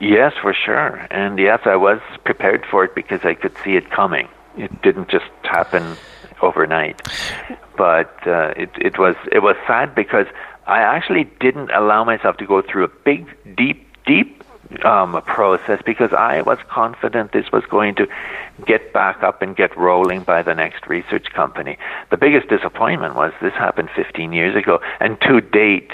Yes, 0.00 0.32
for 0.40 0.54
sure. 0.54 1.06
And 1.10 1.38
yes, 1.38 1.60
I 1.64 1.76
was 1.76 2.00
prepared 2.24 2.64
for 2.70 2.84
it 2.84 2.94
because 2.94 3.24
I 3.24 3.34
could 3.34 3.56
see 3.64 3.74
it 3.76 3.90
coming. 3.90 4.28
It 4.56 4.82
didn't 4.82 5.08
just 5.08 5.30
happen 5.42 5.96
overnight. 6.40 7.00
But 7.76 8.26
uh, 8.26 8.54
it 8.56 8.70
it 8.76 8.98
was 8.98 9.16
it 9.30 9.40
was 9.40 9.56
sad 9.66 9.94
because 9.94 10.26
I 10.66 10.80
actually 10.80 11.24
didn't 11.40 11.70
allow 11.70 12.04
myself 12.04 12.36
to 12.38 12.46
go 12.46 12.62
through 12.62 12.84
a 12.84 12.88
big, 12.88 13.26
deep, 13.56 13.86
deep 14.06 14.44
um, 14.84 15.20
process 15.22 15.80
because 15.84 16.12
I 16.12 16.42
was 16.42 16.58
confident 16.68 17.32
this 17.32 17.50
was 17.52 17.64
going 17.68 17.94
to 17.96 18.06
get 18.66 18.92
back 18.92 19.22
up 19.22 19.42
and 19.42 19.56
get 19.56 19.76
rolling 19.76 20.22
by 20.22 20.42
the 20.42 20.54
next 20.54 20.86
research 20.86 21.26
company. 21.34 21.78
The 22.10 22.16
biggest 22.16 22.48
disappointment 22.48 23.16
was 23.16 23.32
this 23.42 23.52
happened 23.54 23.90
15 23.94 24.32
years 24.32 24.56
ago, 24.56 24.80
and 25.00 25.20
to 25.22 25.40
date, 25.40 25.90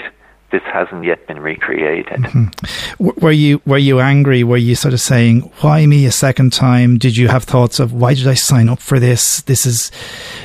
this 0.51 0.63
hasn't 0.63 1.03
yet 1.03 1.27
been 1.27 1.39
recreated. 1.39 2.19
Mm-hmm. 2.19 3.07
Were 3.19 3.31
you 3.31 3.61
were 3.65 3.77
you 3.77 3.99
angry? 3.99 4.43
Were 4.43 4.57
you 4.57 4.75
sort 4.75 4.93
of 4.93 5.01
saying, 5.01 5.41
"Why 5.61 5.85
me 5.85 6.05
a 6.05 6.11
second 6.11 6.53
time?" 6.53 6.97
Did 6.97 7.17
you 7.17 7.27
have 7.27 7.43
thoughts 7.43 7.79
of, 7.79 7.93
"Why 7.93 8.13
did 8.13 8.27
I 8.27 8.33
sign 8.33 8.69
up 8.69 8.79
for 8.79 8.99
this? 8.99 9.41
This 9.41 9.65
is," 9.65 9.91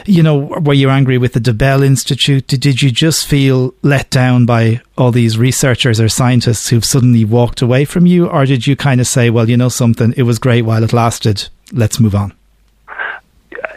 you 0.04 0.22
know, 0.22 0.36
were 0.36 0.74
you 0.74 0.90
angry 0.90 1.18
with 1.18 1.32
the 1.32 1.40
Dobelle 1.40 1.84
Institute? 1.84 2.46
Did, 2.46 2.60
did 2.60 2.82
you 2.82 2.90
just 2.90 3.26
feel 3.26 3.74
let 3.82 4.10
down 4.10 4.46
by 4.46 4.80
all 4.98 5.10
these 5.10 5.38
researchers 5.38 6.00
or 6.00 6.08
scientists 6.08 6.68
who've 6.68 6.84
suddenly 6.84 7.24
walked 7.24 7.62
away 7.62 7.84
from 7.84 8.06
you, 8.06 8.26
or 8.26 8.44
did 8.46 8.66
you 8.66 8.76
kind 8.76 9.00
of 9.00 9.06
say, 9.06 9.30
"Well, 9.30 9.48
you 9.48 9.56
know 9.56 9.70
something, 9.70 10.14
it 10.16 10.24
was 10.24 10.38
great 10.38 10.62
while 10.62 10.84
it 10.84 10.92
lasted. 10.92 11.48
Let's 11.72 11.98
move 11.98 12.14
on." 12.14 12.32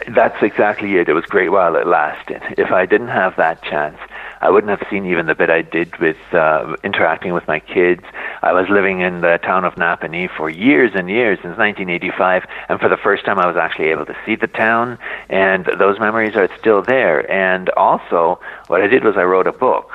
That's 0.08 0.42
exactly 0.42 0.96
it. 0.96 1.08
It 1.08 1.12
was 1.12 1.26
great 1.26 1.50
while 1.50 1.76
it 1.76 1.86
lasted. 1.86 2.40
If 2.56 2.72
I 2.72 2.86
didn't 2.86 3.08
have 3.08 3.36
that 3.36 3.62
chance, 3.62 3.98
I 4.40 4.50
wouldn't 4.50 4.70
have 4.70 4.88
seen 4.88 5.06
even 5.06 5.26
the 5.26 5.34
bit 5.34 5.50
I 5.50 5.62
did 5.62 5.96
with 5.98 6.16
uh, 6.32 6.76
interacting 6.84 7.32
with 7.32 7.46
my 7.48 7.60
kids. 7.60 8.02
I 8.42 8.52
was 8.52 8.68
living 8.68 9.00
in 9.00 9.20
the 9.20 9.38
town 9.42 9.64
of 9.64 9.74
Napanee 9.74 10.30
for 10.36 10.48
years 10.48 10.92
and 10.94 11.10
years 11.10 11.38
since 11.38 11.58
1985, 11.58 12.44
and 12.68 12.80
for 12.80 12.88
the 12.88 12.96
first 12.96 13.24
time, 13.24 13.38
I 13.38 13.46
was 13.46 13.56
actually 13.56 13.88
able 13.88 14.06
to 14.06 14.16
see 14.24 14.36
the 14.36 14.46
town, 14.46 14.98
and 15.28 15.66
those 15.78 15.98
memories 15.98 16.36
are 16.36 16.48
still 16.58 16.82
there. 16.82 17.28
And 17.30 17.68
also, 17.70 18.40
what 18.68 18.80
I 18.80 18.86
did 18.86 19.04
was 19.04 19.16
I 19.16 19.24
wrote 19.24 19.46
a 19.46 19.52
book, 19.52 19.90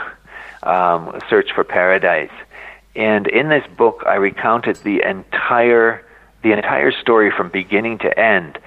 um, 0.64 1.20
Search 1.30 1.52
for 1.54 1.64
Paradise, 1.64 2.32
and 2.96 3.28
in 3.28 3.50
this 3.50 3.66
book, 3.78 4.04
I 4.06 4.16
recounted 4.16 4.78
the 4.78 5.02
entire 5.08 6.06
the 6.44 6.52
entire 6.52 6.92
story 6.92 7.32
from 7.32 7.48
beginning 7.48 7.98
to 8.00 8.20
end 8.20 8.60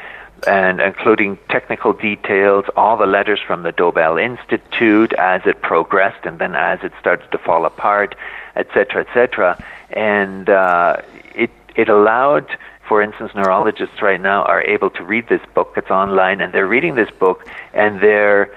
and 0.47 0.81
including 0.81 1.39
technical 1.49 1.93
details, 1.93 2.65
all 2.77 2.97
the 2.97 3.07
letters 3.07 3.41
from 3.41 3.63
the 3.63 3.73
Dobelle 3.73 4.23
Institute 4.23 5.13
as 5.15 5.43
it 5.47 5.63
progressed 5.63 6.25
and 6.25 6.39
then 6.39 6.55
as 6.55 6.81
it 6.83 6.93
started 7.01 7.31
to 7.33 7.39
fall 7.39 7.65
apart, 7.65 8.15
etc., 8.55 9.07
etc. 9.07 9.63
And 9.91 10.49
uh, 10.49 11.03
it 11.35 11.51
it 11.75 11.89
allowed, 11.89 12.47
for 12.89 13.03
instance, 13.03 13.33
neurologists 13.35 14.03
right 14.03 14.21
now 14.21 14.43
are 14.43 14.63
able 14.63 14.91
to 14.91 15.05
read 15.05 15.29
this 15.29 15.43
book. 15.55 15.75
It's 15.77 15.91
online, 15.91 16.41
and 16.41 16.53
they're 16.53 16.67
reading 16.67 16.95
this 16.95 17.11
book, 17.11 17.47
and 17.73 18.01
they're 18.01 18.51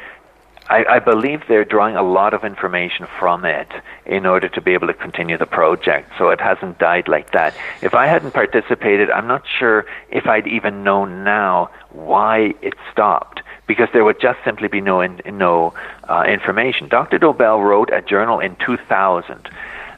I, 0.70 0.86
I 0.88 1.00
believe 1.00 1.42
they're 1.48 1.66
drawing 1.66 1.96
a 1.96 2.04
lot 2.04 2.34
of 2.34 2.44
information 2.44 3.08
from 3.20 3.44
it 3.44 3.68
in 4.06 4.26
order 4.26 4.48
to 4.50 4.62
be 4.62 4.74
able 4.74 4.88
to 4.88 4.94
continue 4.94 5.38
the 5.38 5.48
project. 5.48 6.12
So 6.18 6.30
it 6.30 6.40
hasn't 6.40 6.78
died 6.78 7.08
like 7.08 7.32
that. 7.32 7.56
If 7.82 7.96
I 7.96 8.06
hadn't 8.06 8.32
participated, 8.32 9.10
I'm 9.10 9.28
not 9.28 9.44
sure 9.48 9.86
if 10.10 10.28
I'd 10.28 10.48
even 10.48 10.84
know 10.84 11.06
now 11.06 11.72
why 11.92 12.54
it 12.62 12.76
stopped 12.92 13.42
because 13.66 13.88
there 13.94 14.04
would 14.04 14.20
just 14.20 14.40
simply 14.44 14.68
be 14.68 14.82
no 14.82 15.02
in, 15.02 15.22
no 15.26 15.74
uh, 16.08 16.24
information. 16.28 16.88
Dr. 16.88 17.20
Dobelle 17.20 17.64
wrote 17.64 17.92
a 17.92 18.02
journal 18.02 18.40
in 18.40 18.56
2000 18.58 19.50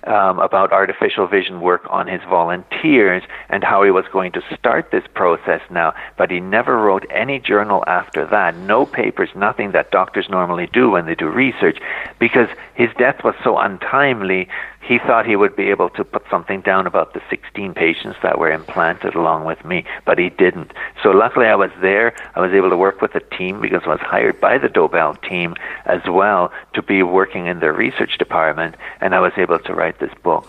um, 0.05 0.39
about 0.39 0.71
artificial 0.71 1.27
vision 1.27 1.61
work 1.61 1.85
on 1.89 2.07
his 2.07 2.21
volunteers 2.29 3.23
and 3.49 3.63
how 3.63 3.83
he 3.83 3.91
was 3.91 4.05
going 4.11 4.31
to 4.33 4.41
start 4.57 4.91
this 4.91 5.03
process 5.13 5.61
now, 5.69 5.93
but 6.17 6.31
he 6.31 6.39
never 6.39 6.77
wrote 6.77 7.05
any 7.11 7.39
journal 7.39 7.83
after 7.87 8.25
that. 8.27 8.55
No 8.55 8.85
papers, 8.85 9.29
nothing 9.35 9.71
that 9.71 9.91
doctors 9.91 10.27
normally 10.29 10.67
do 10.71 10.89
when 10.89 11.05
they 11.05 11.15
do 11.15 11.27
research, 11.27 11.79
because 12.19 12.49
his 12.75 12.89
death 12.97 13.23
was 13.23 13.35
so 13.43 13.57
untimely 13.57 14.47
he 14.81 14.97
thought 14.97 15.25
he 15.25 15.35
would 15.35 15.55
be 15.55 15.69
able 15.69 15.89
to 15.91 16.03
put 16.03 16.23
something 16.29 16.61
down 16.61 16.87
about 16.87 17.13
the 17.13 17.21
16 17.29 17.73
patients 17.73 18.17
that 18.23 18.39
were 18.39 18.51
implanted 18.51 19.13
along 19.15 19.45
with 19.45 19.63
me, 19.63 19.85
but 20.05 20.17
he 20.17 20.29
didn't. 20.29 20.73
So 21.03 21.11
luckily 21.11 21.45
I 21.45 21.55
was 21.55 21.69
there. 21.81 22.13
I 22.35 22.41
was 22.41 22.51
able 22.51 22.69
to 22.69 22.77
work 22.77 22.99
with 22.99 23.13
the 23.13 23.19
team 23.37 23.61
because 23.61 23.83
I 23.85 23.89
was 23.89 23.99
hired 24.01 24.41
by 24.41 24.57
the 24.57 24.67
Dobelle 24.67 25.21
team 25.27 25.55
as 25.85 26.01
well 26.09 26.51
to 26.73 26.81
be 26.81 27.03
working 27.03 27.45
in 27.45 27.59
their 27.59 27.73
research 27.73 28.17
department, 28.17 28.75
and 28.99 29.13
I 29.13 29.19
was 29.19 29.33
able 29.37 29.59
to 29.59 29.73
write 29.73 29.90
this 29.99 30.13
book. 30.23 30.47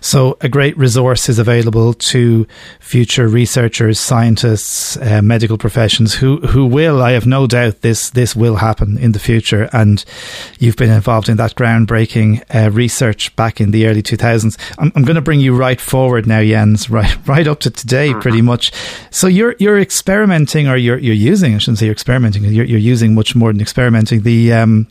So, 0.00 0.38
a 0.40 0.48
great 0.48 0.76
resource 0.78 1.28
is 1.28 1.38
available 1.38 1.92
to 1.92 2.46
future 2.80 3.28
researchers, 3.28 4.00
scientists, 4.00 4.96
uh, 4.96 5.20
medical 5.22 5.58
professions 5.58 6.14
who, 6.14 6.38
who 6.38 6.64
will, 6.64 7.02
I 7.02 7.12
have 7.12 7.26
no 7.26 7.46
doubt, 7.46 7.82
this, 7.82 8.10
this 8.10 8.34
will 8.34 8.56
happen 8.56 8.96
in 8.96 9.12
the 9.12 9.18
future. 9.18 9.68
And 9.72 10.02
you've 10.58 10.76
been 10.76 10.90
involved 10.90 11.28
in 11.28 11.36
that 11.36 11.54
groundbreaking 11.54 12.42
uh, 12.54 12.70
research 12.70 13.34
back 13.36 13.60
in 13.60 13.72
the 13.72 13.86
early 13.86 14.02
2000s. 14.02 14.58
I'm, 14.78 14.90
I'm 14.96 15.04
going 15.04 15.16
to 15.16 15.20
bring 15.20 15.40
you 15.40 15.54
right 15.54 15.80
forward 15.80 16.26
now, 16.26 16.42
Jens, 16.42 16.88
right, 16.90 17.28
right 17.28 17.46
up 17.46 17.60
to 17.60 17.70
today, 17.70 18.10
mm-hmm. 18.10 18.20
pretty 18.20 18.40
much. 18.40 18.72
So, 19.10 19.26
you're, 19.26 19.54
you're 19.58 19.78
experimenting, 19.78 20.66
or 20.66 20.76
you're, 20.76 20.98
you're 20.98 21.14
using, 21.14 21.54
I 21.54 21.58
shouldn't 21.58 21.78
say 21.78 21.86
you're 21.86 21.92
experimenting, 21.92 22.44
you're, 22.44 22.64
you're 22.64 22.78
using 22.78 23.14
much 23.14 23.36
more 23.36 23.52
than 23.52 23.60
experimenting, 23.60 24.22
the, 24.22 24.54
um, 24.54 24.88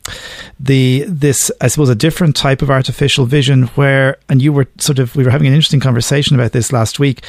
the, 0.60 1.04
this, 1.08 1.50
I 1.60 1.66
suppose, 1.66 1.88
a 1.88 1.96
different 1.96 2.36
type 2.36 2.62
of 2.62 2.70
artificial 2.70 3.26
vision 3.26 3.64
where, 3.68 4.16
and 4.28 4.40
you 4.40 4.52
were 4.52 4.68
sort 4.78 4.99
of 4.99 4.99
we 5.16 5.24
were 5.24 5.30
having 5.30 5.46
an 5.46 5.54
interesting 5.54 5.80
conversation 5.80 6.34
about 6.34 6.52
this 6.52 6.72
last 6.72 6.98
week, 6.98 7.24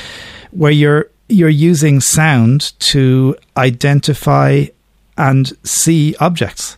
where 0.51 0.71
you're 0.71 1.09
you're 1.27 1.49
using 1.49 2.01
sound 2.01 2.77
to 2.79 3.35
identify 3.57 4.65
and 5.17 5.51
see 5.65 6.15
objects. 6.19 6.77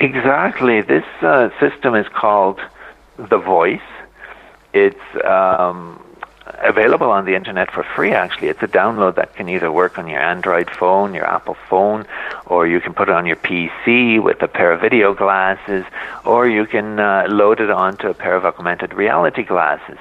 Exactly. 0.00 0.82
This 0.82 1.04
uh, 1.22 1.48
system 1.60 1.94
is 1.94 2.06
called 2.08 2.60
the 3.16 3.38
Voice. 3.38 3.80
It's 4.72 5.24
um, 5.24 6.03
available 6.64 7.10
on 7.10 7.24
the 7.24 7.34
internet 7.34 7.70
for 7.70 7.82
free 7.82 8.12
actually. 8.12 8.48
It's 8.48 8.62
a 8.62 8.68
download 8.68 9.16
that 9.16 9.34
can 9.34 9.48
either 9.48 9.70
work 9.70 9.98
on 9.98 10.08
your 10.08 10.20
android 10.20 10.70
phone 10.70 11.14
your 11.14 11.26
apple 11.26 11.56
phone 11.68 12.06
or 12.46 12.66
you 12.66 12.80
can 12.80 12.94
put 12.94 13.08
it 13.08 13.14
on 13.14 13.26
your 13.26 13.36
pc 13.36 14.22
with 14.22 14.42
a 14.42 14.48
pair 14.48 14.72
of 14.72 14.80
video 14.80 15.14
glasses 15.14 15.84
or 16.24 16.48
you 16.48 16.66
can 16.66 16.98
uh, 16.98 17.26
load 17.28 17.60
it 17.60 17.70
onto 17.70 18.08
a 18.08 18.14
pair 18.14 18.34
of 18.34 18.44
augmented 18.44 18.94
reality 18.94 19.42
glasses. 19.42 19.98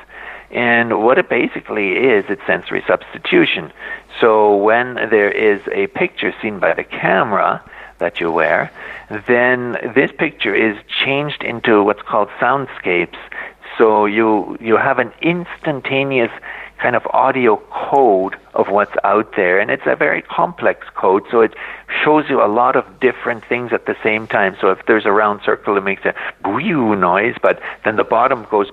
And 0.52 1.04
what 1.04 1.18
it 1.18 1.30
basically 1.30 1.94
is 1.94 2.26
it's 2.30 2.46
sensory 2.46 2.84
substitution. 2.88 3.72
So 4.22 4.56
when 4.56 4.96
there 4.96 5.32
is 5.32 5.62
a 5.72 5.88
picture 5.88 6.34
seen 6.42 6.60
by 6.60 6.76
the 6.76 6.84
camera 6.84 7.64
that 7.98 8.20
you 8.20 8.32
wear, 8.32 8.72
then 9.28 9.78
this 9.96 10.12
picture 10.12 10.54
is 10.54 10.78
changed 11.04 11.44
into 11.44 11.84
what's 11.84 12.02
called 12.04 12.30
soundscapes 12.40 13.18
so 13.78 14.06
you 14.06 14.58
you 14.60 14.78
have 14.78 15.00
an 15.00 15.12
instantaneous 15.22 16.32
kind 16.84 16.98
of 16.98 17.08
audio 17.12 17.56
code 17.72 18.36
of 18.54 18.68
what's 18.68 18.94
out 19.06 19.36
there, 19.38 19.58
and 19.60 19.72
it's 19.72 19.88
a 19.88 19.96
very 19.96 20.22
complex 20.22 20.86
code. 20.96 21.24
So 21.32 21.40
it 21.40 21.54
shows 22.04 22.26
you 22.30 22.44
a 22.44 22.52
lot 22.62 22.76
of 22.76 23.00
different 23.00 23.46
things 23.46 23.72
at 23.72 23.86
the 23.86 23.96
same 24.04 24.28
time. 24.28 24.58
So 24.60 24.70
if 24.70 24.86
there's 24.86 25.06
a 25.06 25.12
round 25.12 25.40
circle, 25.46 25.78
it 25.78 25.84
makes 25.84 26.04
a 26.04 26.14
boo 26.44 26.96
noise, 26.96 27.36
but 27.42 27.62
then 27.86 27.96
the 27.96 28.04
bottom 28.04 28.46
goes 28.52 28.70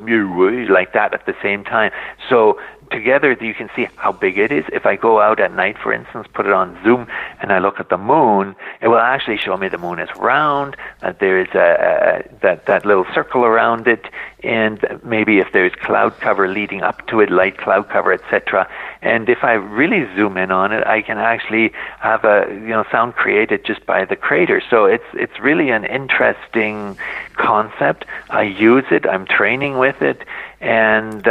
like 0.68 0.92
that 0.92 1.14
at 1.14 1.24
the 1.24 1.36
same 1.40 1.62
time. 1.64 1.92
So 2.28 2.58
together 2.90 3.36
you 3.40 3.54
can 3.54 3.70
see 3.76 3.86
how 3.96 4.12
big 4.12 4.36
it 4.38 4.50
is. 4.50 4.64
If 4.72 4.84
I 4.84 4.96
go 4.96 5.20
out 5.20 5.38
at 5.40 5.52
night, 5.54 5.76
for 5.78 5.92
instance, 5.92 6.26
put 6.34 6.46
it 6.46 6.52
on 6.52 6.76
Zoom, 6.82 7.06
and 7.40 7.52
I 7.52 7.58
look 7.58 7.78
at 7.78 7.88
the 7.88 7.96
moon, 7.96 8.56
it 8.80 8.88
will 8.88 8.98
actually 8.98 9.38
show 9.38 9.56
me 9.56 9.68
the 9.68 9.78
moon 9.78 9.98
is 9.98 10.08
round, 10.16 10.76
that 11.00 11.20
there 11.20 11.40
is 11.40 11.48
a, 11.54 12.24
a 12.28 12.38
that 12.42 12.66
that 12.66 12.84
little 12.84 13.06
circle 13.14 13.44
around 13.44 13.86
it, 13.86 14.04
and 14.42 14.84
maybe 15.04 15.38
if 15.38 15.52
there's 15.52 15.74
cloud 15.74 16.18
cover 16.20 16.48
leading 16.48 16.82
up 16.82 17.06
to 17.08 17.20
it, 17.20 17.30
light 17.30 17.58
cloud 17.58 17.88
cover, 17.88 17.99
etc. 18.08 18.68
And 19.02 19.28
if 19.28 19.44
I 19.44 19.52
really 19.52 20.06
zoom 20.16 20.36
in 20.36 20.50
on 20.50 20.72
it, 20.72 20.86
I 20.86 21.02
can 21.02 21.18
actually 21.18 21.72
have 22.00 22.24
a 22.24 22.46
you 22.48 22.68
know 22.68 22.84
sound 22.90 23.14
created 23.14 23.64
just 23.64 23.84
by 23.86 24.04
the 24.04 24.16
creator. 24.16 24.62
So 24.70 24.84
it's 24.84 25.04
it's 25.14 25.38
really 25.40 25.70
an 25.70 25.84
interesting 25.84 26.96
concept. 27.34 28.04
I 28.30 28.42
use 28.42 28.84
it. 28.90 29.06
I'm 29.06 29.26
training 29.26 29.78
with 29.78 30.02
it, 30.02 30.22
and 30.60 31.26
uh, 31.26 31.30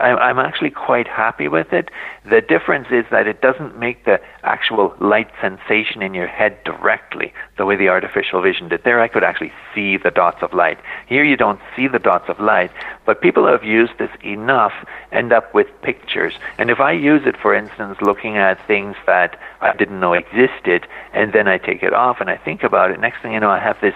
I, 0.00 0.14
I'm 0.14 0.38
actually 0.38 0.70
quite 0.70 1.08
happy 1.08 1.48
with 1.48 1.72
it. 1.72 1.90
The 2.24 2.40
difference 2.40 2.86
is 2.92 3.04
that 3.10 3.26
it 3.26 3.40
doesn't 3.40 3.76
make 3.76 4.04
the 4.04 4.20
actual 4.44 4.94
light 5.00 5.28
sensation 5.40 6.02
in 6.02 6.14
your 6.14 6.28
head 6.28 6.62
directly, 6.62 7.34
the 7.56 7.66
way 7.66 7.74
the 7.74 7.88
artificial 7.88 8.40
vision 8.40 8.68
did. 8.68 8.84
There, 8.84 9.00
I 9.00 9.08
could 9.08 9.24
actually 9.24 9.52
see 9.74 9.96
the 9.96 10.12
dots 10.12 10.40
of 10.40 10.54
light. 10.54 10.78
Here, 11.08 11.24
you 11.24 11.36
don't 11.36 11.60
see 11.74 11.88
the 11.88 11.98
dots 11.98 12.28
of 12.28 12.38
light, 12.38 12.70
but 13.04 13.20
people 13.20 13.44
who 13.44 13.50
have 13.50 13.64
used 13.64 13.98
this 13.98 14.10
enough 14.22 14.72
end 15.10 15.32
up 15.32 15.52
with 15.52 15.66
pictures. 15.82 16.34
And 16.56 16.70
if 16.70 16.78
I 16.78 16.92
use 16.92 17.22
it, 17.26 17.36
for 17.36 17.54
instance, 17.54 17.98
looking 18.00 18.36
at 18.36 18.64
things 18.68 18.94
that 19.06 19.36
I 19.60 19.74
didn't 19.74 19.98
know 19.98 20.12
existed, 20.12 20.86
and 21.12 21.32
then 21.32 21.48
I 21.48 21.58
take 21.58 21.82
it 21.82 21.92
off 21.92 22.20
and 22.20 22.30
I 22.30 22.36
think 22.36 22.62
about 22.62 22.92
it, 22.92 23.00
next 23.00 23.20
thing 23.20 23.32
you 23.32 23.40
know, 23.40 23.50
I 23.50 23.58
have 23.58 23.80
this 23.80 23.94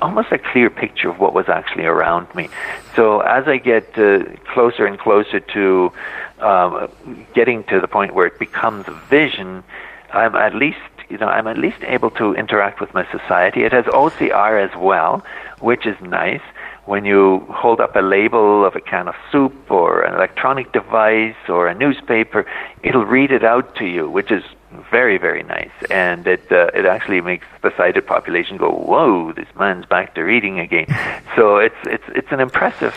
almost 0.00 0.32
a 0.32 0.38
clear 0.38 0.70
picture 0.70 1.08
of 1.08 1.18
what 1.18 1.34
was 1.34 1.48
actually 1.48 1.84
around 1.84 2.32
me. 2.34 2.48
So 2.96 3.20
as 3.20 3.46
I 3.46 3.58
get 3.58 3.98
uh, 3.98 4.24
closer 4.52 4.86
and 4.86 4.98
closer 4.98 5.40
to 5.40 5.92
um, 6.40 6.88
getting 7.34 7.64
to 7.64 7.80
the 7.80 7.88
point 7.88 8.14
where 8.14 8.26
it 8.26 8.38
becomes 8.38 8.86
a 8.88 8.92
vision, 9.08 9.64
I'm 10.12 10.34
at 10.34 10.54
least 10.54 10.78
you 11.08 11.18
know 11.18 11.28
I'm 11.28 11.46
at 11.46 11.58
least 11.58 11.82
able 11.82 12.10
to 12.12 12.34
interact 12.34 12.80
with 12.80 12.94
my 12.94 13.06
society. 13.10 13.64
It 13.64 13.72
has 13.72 13.84
OCR 13.86 14.62
as 14.62 14.76
well, 14.76 15.24
which 15.60 15.86
is 15.86 15.96
nice. 16.00 16.42
When 16.84 17.04
you 17.04 17.40
hold 17.50 17.80
up 17.80 17.96
a 17.96 18.00
label 18.00 18.64
of 18.64 18.74
a 18.74 18.80
can 18.80 19.08
of 19.08 19.14
soup 19.30 19.70
or 19.70 20.02
an 20.02 20.14
electronic 20.14 20.72
device 20.72 21.36
or 21.46 21.66
a 21.66 21.74
newspaper, 21.74 22.46
it'll 22.82 23.04
read 23.04 23.30
it 23.30 23.44
out 23.44 23.76
to 23.76 23.84
you, 23.84 24.08
which 24.08 24.30
is 24.30 24.42
very 24.90 25.18
very 25.18 25.42
nice, 25.42 25.70
and 25.90 26.26
it 26.26 26.50
uh, 26.50 26.70
it 26.74 26.84
actually 26.84 27.20
makes 27.20 27.46
the 27.62 27.72
sighted 27.76 28.06
population 28.06 28.56
go, 28.56 28.70
"Whoa, 28.70 29.32
this 29.32 29.48
man's 29.58 29.86
back 29.86 30.14
to 30.14 30.22
reading 30.22 30.60
again." 30.60 30.86
so 31.36 31.56
it's 31.56 31.76
it's 31.84 32.04
it's 32.08 32.28
an 32.30 32.40
impressive 32.40 32.94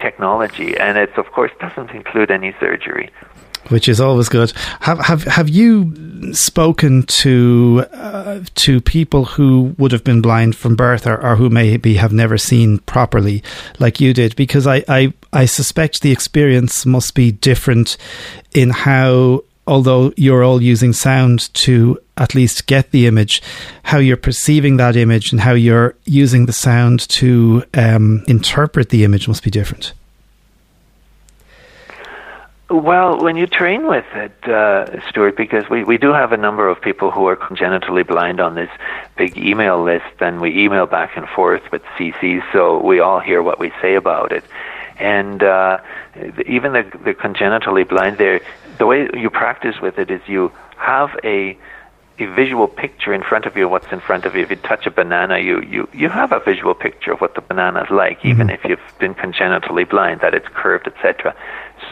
technology, 0.00 0.76
and 0.76 0.98
it 0.98 1.16
of 1.16 1.30
course 1.32 1.52
doesn't 1.60 1.90
include 1.90 2.30
any 2.30 2.54
surgery. 2.58 3.10
Which 3.68 3.88
is 3.88 4.00
always 4.00 4.28
good. 4.28 4.52
Have 4.80 5.00
have 5.00 5.24
have 5.24 5.48
you 5.48 6.32
spoken 6.32 7.02
to 7.02 7.84
uh, 7.92 8.40
to 8.54 8.80
people 8.80 9.24
who 9.24 9.74
would 9.76 9.90
have 9.90 10.04
been 10.04 10.22
blind 10.22 10.54
from 10.54 10.76
birth, 10.76 11.06
or, 11.06 11.20
or 11.20 11.34
who 11.34 11.50
maybe 11.50 11.94
have 11.96 12.12
never 12.12 12.38
seen 12.38 12.78
properly, 12.80 13.42
like 13.80 14.00
you 14.00 14.14
did? 14.14 14.36
Because 14.36 14.68
I, 14.68 14.84
I 14.88 15.12
I 15.32 15.46
suspect 15.46 16.02
the 16.02 16.12
experience 16.12 16.86
must 16.86 17.14
be 17.14 17.32
different 17.32 17.96
in 18.54 18.70
how 18.70 19.42
although 19.66 20.12
you're 20.16 20.44
all 20.44 20.62
using 20.62 20.92
sound 20.92 21.52
to 21.54 21.98
at 22.16 22.34
least 22.34 22.66
get 22.66 22.90
the 22.90 23.06
image, 23.06 23.42
how 23.82 23.98
you're 23.98 24.16
perceiving 24.16 24.76
that 24.78 24.96
image 24.96 25.32
and 25.32 25.40
how 25.40 25.52
you're 25.52 25.94
using 26.04 26.46
the 26.46 26.52
sound 26.52 27.00
to 27.08 27.64
um, 27.74 28.24
interpret 28.26 28.88
the 28.90 29.04
image 29.04 29.28
must 29.28 29.42
be 29.42 29.50
different. 29.50 29.92
Well, 32.68 33.22
when 33.22 33.36
you 33.36 33.46
train 33.46 33.86
with 33.86 34.06
it, 34.14 34.48
uh, 34.48 35.00
Stuart, 35.08 35.36
because 35.36 35.70
we, 35.70 35.84
we 35.84 35.98
do 35.98 36.12
have 36.12 36.32
a 36.32 36.36
number 36.36 36.68
of 36.68 36.80
people 36.80 37.12
who 37.12 37.28
are 37.28 37.36
congenitally 37.36 38.02
blind 38.02 38.40
on 38.40 38.56
this 38.56 38.70
big 39.16 39.38
email 39.38 39.84
list, 39.84 40.20
and 40.20 40.40
we 40.40 40.64
email 40.64 40.86
back 40.86 41.16
and 41.16 41.28
forth 41.28 41.62
with 41.70 41.82
CCs, 41.96 42.42
so 42.52 42.82
we 42.82 42.98
all 42.98 43.20
hear 43.20 43.40
what 43.40 43.60
we 43.60 43.70
say 43.80 43.94
about 43.94 44.32
it. 44.32 44.42
And 44.98 45.44
uh, 45.44 45.78
even 46.46 46.72
the, 46.72 46.90
the 47.04 47.14
congenitally 47.14 47.84
blind, 47.84 48.18
there, 48.18 48.40
the 48.78 48.86
way 48.86 49.08
you 49.14 49.30
practice 49.30 49.80
with 49.80 49.98
it 49.98 50.10
is 50.10 50.20
you 50.26 50.52
have 50.76 51.10
a 51.24 51.56
a 52.18 52.26
visual 52.34 52.66
picture 52.66 53.12
in 53.12 53.22
front 53.22 53.44
of 53.44 53.56
you 53.56 53.68
what's 53.68 53.92
in 53.92 54.00
front 54.00 54.24
of 54.24 54.34
you. 54.34 54.42
If 54.42 54.50
you 54.50 54.56
touch 54.56 54.86
a 54.86 54.90
banana, 54.90 55.38
you, 55.38 55.60
you, 55.60 55.88
you 55.92 56.08
have 56.08 56.32
a 56.32 56.40
visual 56.40 56.74
picture 56.74 57.12
of 57.12 57.20
what 57.20 57.34
the 57.34 57.42
banana 57.42 57.84
is 57.84 57.90
like, 57.90 58.20
mm-hmm. 58.20 58.28
even 58.28 58.50
if 58.50 58.64
you've 58.64 58.80
been 58.98 59.14
congenitally 59.14 59.84
blind, 59.84 60.20
that 60.22 60.32
it's 60.32 60.48
curved, 60.48 60.86
etc. 60.86 61.36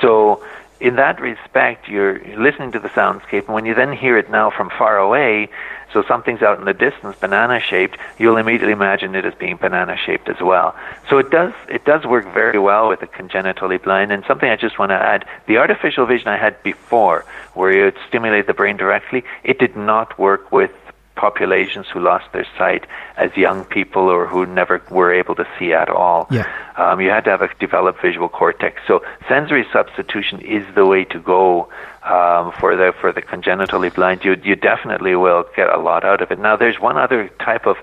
So 0.01 0.43
in 0.85 0.97
that 0.97 1.18
respect, 1.18 1.89
you're 1.89 2.18
listening 2.37 2.70
to 2.72 2.78
the 2.78 2.91
soundscape, 2.91 3.47
and 3.47 3.55
when 3.55 3.64
you 3.64 3.74
then 3.74 3.91
hear 3.91 4.18
it 4.18 4.30
now 4.30 4.51
from 4.51 4.68
far 4.68 4.99
away, 4.99 5.49
so 5.95 6.03
something's 6.07 6.43
out 6.43 6.59
in 6.59 6.66
the 6.66 6.74
distance, 6.74 7.16
banana 7.18 7.59
shaped, 7.59 7.97
you'll 8.18 8.37
immediately 8.37 8.72
imagine 8.72 9.14
it 9.14 9.24
as 9.24 9.32
being 9.35 9.57
banana 9.57 9.97
shaped 9.97 10.28
as 10.28 10.43
well. 10.43 10.76
So 11.09 11.16
it 11.16 11.30
does 11.30 11.55
it 11.70 11.87
does 11.87 12.05
work 12.05 12.26
very 12.35 12.59
well 12.59 12.91
with 12.91 13.01
the 13.01 13.07
congenitally 13.07 13.78
blind. 13.78 14.12
And 14.12 14.24
something 14.26 14.51
I 14.51 14.57
just 14.57 14.78
want 14.78 14.91
to 14.91 14.97
add: 14.97 15.24
the 15.47 15.57
artificial 15.57 16.05
vision 16.05 16.28
I 16.28 16.37
had 16.37 16.62
before, 16.62 17.24
where 17.55 17.72
you 17.72 17.93
stimulate 18.07 18.47
the 18.47 18.53
brain 18.53 18.76
directly, 18.76 19.24
it 19.43 19.59
did 19.59 19.76
not 19.76 20.18
work 20.18 20.53
with 20.53 20.70
populations 21.17 21.87
who 21.93 22.01
lost 22.01 22.25
their 22.33 22.47
sight 22.59 22.85
as 23.17 23.37
young 23.37 23.65
people 23.65 24.03
or 24.09 24.27
who 24.27 24.47
never 24.47 24.83
were 24.91 25.12
able 25.12 25.35
to 25.37 25.47
see 25.59 25.73
at 25.73 25.89
all. 25.89 26.27
Yeah. 26.31 26.45
Um, 26.77 27.01
you 27.01 27.11
had 27.11 27.25
to 27.25 27.31
have 27.31 27.43
a 27.43 27.49
developed 27.61 28.03
visual 28.03 28.29
cortex. 28.29 28.83
So 28.87 29.05
sensory 29.29 29.67
substitution 29.73 30.41
is 30.41 30.65
the 30.75 30.85
way 30.85 31.05
to 31.05 31.21
go 31.21 31.69
um, 32.03 32.53
for 32.59 32.77
the 32.77 32.93
for 33.01 33.12
the 33.12 33.23
congenitally 33.23 33.91
blind. 33.91 34.25
You 34.25 34.37
you 34.43 34.57
definitely 34.57 35.15
will 35.15 35.45
get 35.57 35.69
a 35.69 35.79
lot 35.79 36.05
out 36.05 36.21
of 36.21 36.31
it. 36.31 36.39
Now 36.39 36.57
there's 36.57 36.81
one 36.81 36.97
other 36.97 37.29
type 37.39 37.67
of 37.67 37.77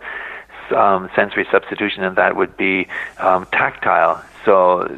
um, 0.71 1.09
sensory 1.15 1.47
substitution, 1.51 2.03
and 2.03 2.15
that 2.15 2.35
would 2.35 2.57
be 2.57 2.87
um, 3.17 3.45
tactile. 3.51 4.23
So, 4.45 4.97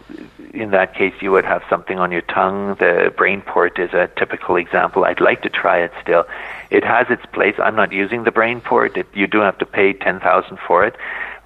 in 0.54 0.72
that 0.72 0.96
case, 0.96 1.14
you 1.22 1.32
would 1.32 1.46
have 1.46 1.64
something 1.70 2.00
on 2.00 2.12
your 2.12 2.22
tongue. 2.22 2.76
The 2.76 3.14
BrainPort 3.16 3.78
is 3.80 3.94
a 3.94 4.10
typical 4.18 4.56
example. 4.56 5.04
I'd 5.04 5.20
like 5.20 5.42
to 5.42 5.50
try 5.50 5.80
it 5.80 5.92
still. 6.02 6.26
It 6.74 6.84
has 6.84 7.06
its 7.10 7.26
place. 7.28 7.56
I'm 7.60 7.76
not 7.76 7.92
using 7.92 8.24
the 8.24 8.32
BrainPort. 8.32 8.98
It, 8.98 9.08
you 9.14 9.28
do 9.28 9.40
have 9.40 9.58
to 9.60 9.66
pay 9.66 9.94
ten 9.94 10.20
thousand 10.20 10.58
for 10.68 10.84
it. 10.84 10.96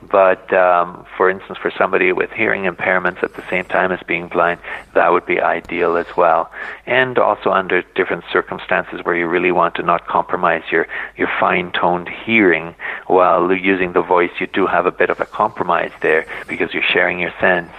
But 0.01 0.53
um, 0.53 1.05
for 1.17 1.28
instance, 1.30 1.57
for 1.59 1.71
somebody 1.71 2.13
with 2.13 2.32
hearing 2.32 2.63
impairments 2.63 3.23
at 3.23 3.34
the 3.34 3.43
same 3.49 3.65
time 3.65 3.91
as 3.91 3.99
being 4.07 4.28
blind, 4.28 4.59
that 4.93 5.11
would 5.11 5.25
be 5.25 5.41
ideal 5.41 5.97
as 5.97 6.05
well. 6.15 6.51
And 6.86 7.17
also 7.17 7.49
under 7.49 7.82
different 7.95 8.23
circumstances 8.32 9.03
where 9.03 9.15
you 9.15 9.28
really 9.28 9.51
want 9.51 9.75
to 9.75 9.84
not 9.84 10.05
compromise 10.07 10.63
your, 10.71 10.88
your 11.17 11.30
fine 11.39 11.71
toned 11.71 12.09
hearing 12.09 12.75
while 13.07 13.51
using 13.51 13.93
the 13.93 14.03
voice, 14.03 14.32
you 14.39 14.47
do 14.47 14.67
have 14.67 14.86
a 14.86 14.91
bit 14.91 15.09
of 15.09 15.19
a 15.19 15.25
compromise 15.25 15.91
there 16.01 16.28
because 16.47 16.73
you're 16.73 16.84
sharing 16.84 17.19
your 17.19 17.34
sense. 17.41 17.71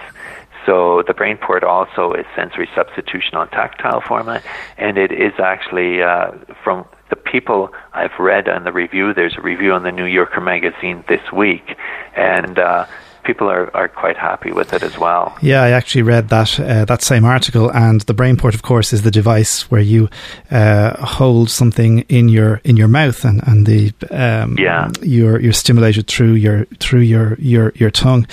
So 0.69 1.01
the 1.07 1.15
BrainPort 1.15 1.63
also 1.63 2.13
is 2.13 2.27
sensory 2.35 2.69
substitution 2.75 3.33
on 3.33 3.49
tactile 3.49 4.01
format, 4.01 4.43
and 4.77 4.99
it 4.99 5.11
is 5.11 5.33
actually 5.39 6.03
uh, 6.03 6.29
from 6.63 6.85
the 7.09 7.15
people 7.15 7.73
I've 7.91 8.19
read 8.19 8.47
on 8.47 8.65
the 8.65 8.71
review. 8.71 9.15
There's 9.15 9.35
a 9.35 9.41
review 9.41 9.73
on 9.73 9.81
the 9.81 9.91
New 9.91 10.05
Yorker 10.05 10.41
magazine 10.41 11.03
this 11.07 11.31
week, 11.31 11.75
and 12.15 12.59
uh, 12.59 12.85
people 13.23 13.49
are, 13.49 13.75
are 13.75 13.87
quite 13.87 14.15
happy 14.15 14.51
with 14.51 14.73
it 14.73 14.83
as 14.83 14.95
well. 14.97 15.35
Yeah, 15.41 15.63
I 15.63 15.71
actually 15.71 16.03
read 16.03 16.29
that 16.29 16.59
uh, 16.59 16.85
that 16.85 17.01
same 17.01 17.25
article, 17.25 17.71
and 17.71 18.01
the 18.01 18.13
BrainPort, 18.13 18.53
of 18.53 18.61
course, 18.61 18.93
is 18.93 19.01
the 19.01 19.09
device 19.09 19.71
where 19.71 19.81
you 19.81 20.07
uh, 20.51 21.03
hold 21.03 21.49
something 21.49 22.01
in 22.09 22.29
your 22.29 22.61
in 22.63 22.77
your 22.77 22.87
mouth, 22.87 23.25
and 23.25 23.41
and 23.47 23.65
the 23.65 23.91
um, 24.11 24.55
yeah 24.59 24.91
you're 25.01 25.39
you're 25.39 25.51
stimulated 25.51 26.05
through 26.05 26.33
your 26.33 26.65
through 26.79 27.01
your 27.01 27.35
your 27.39 27.71
your 27.75 27.89
tongue. 27.89 28.27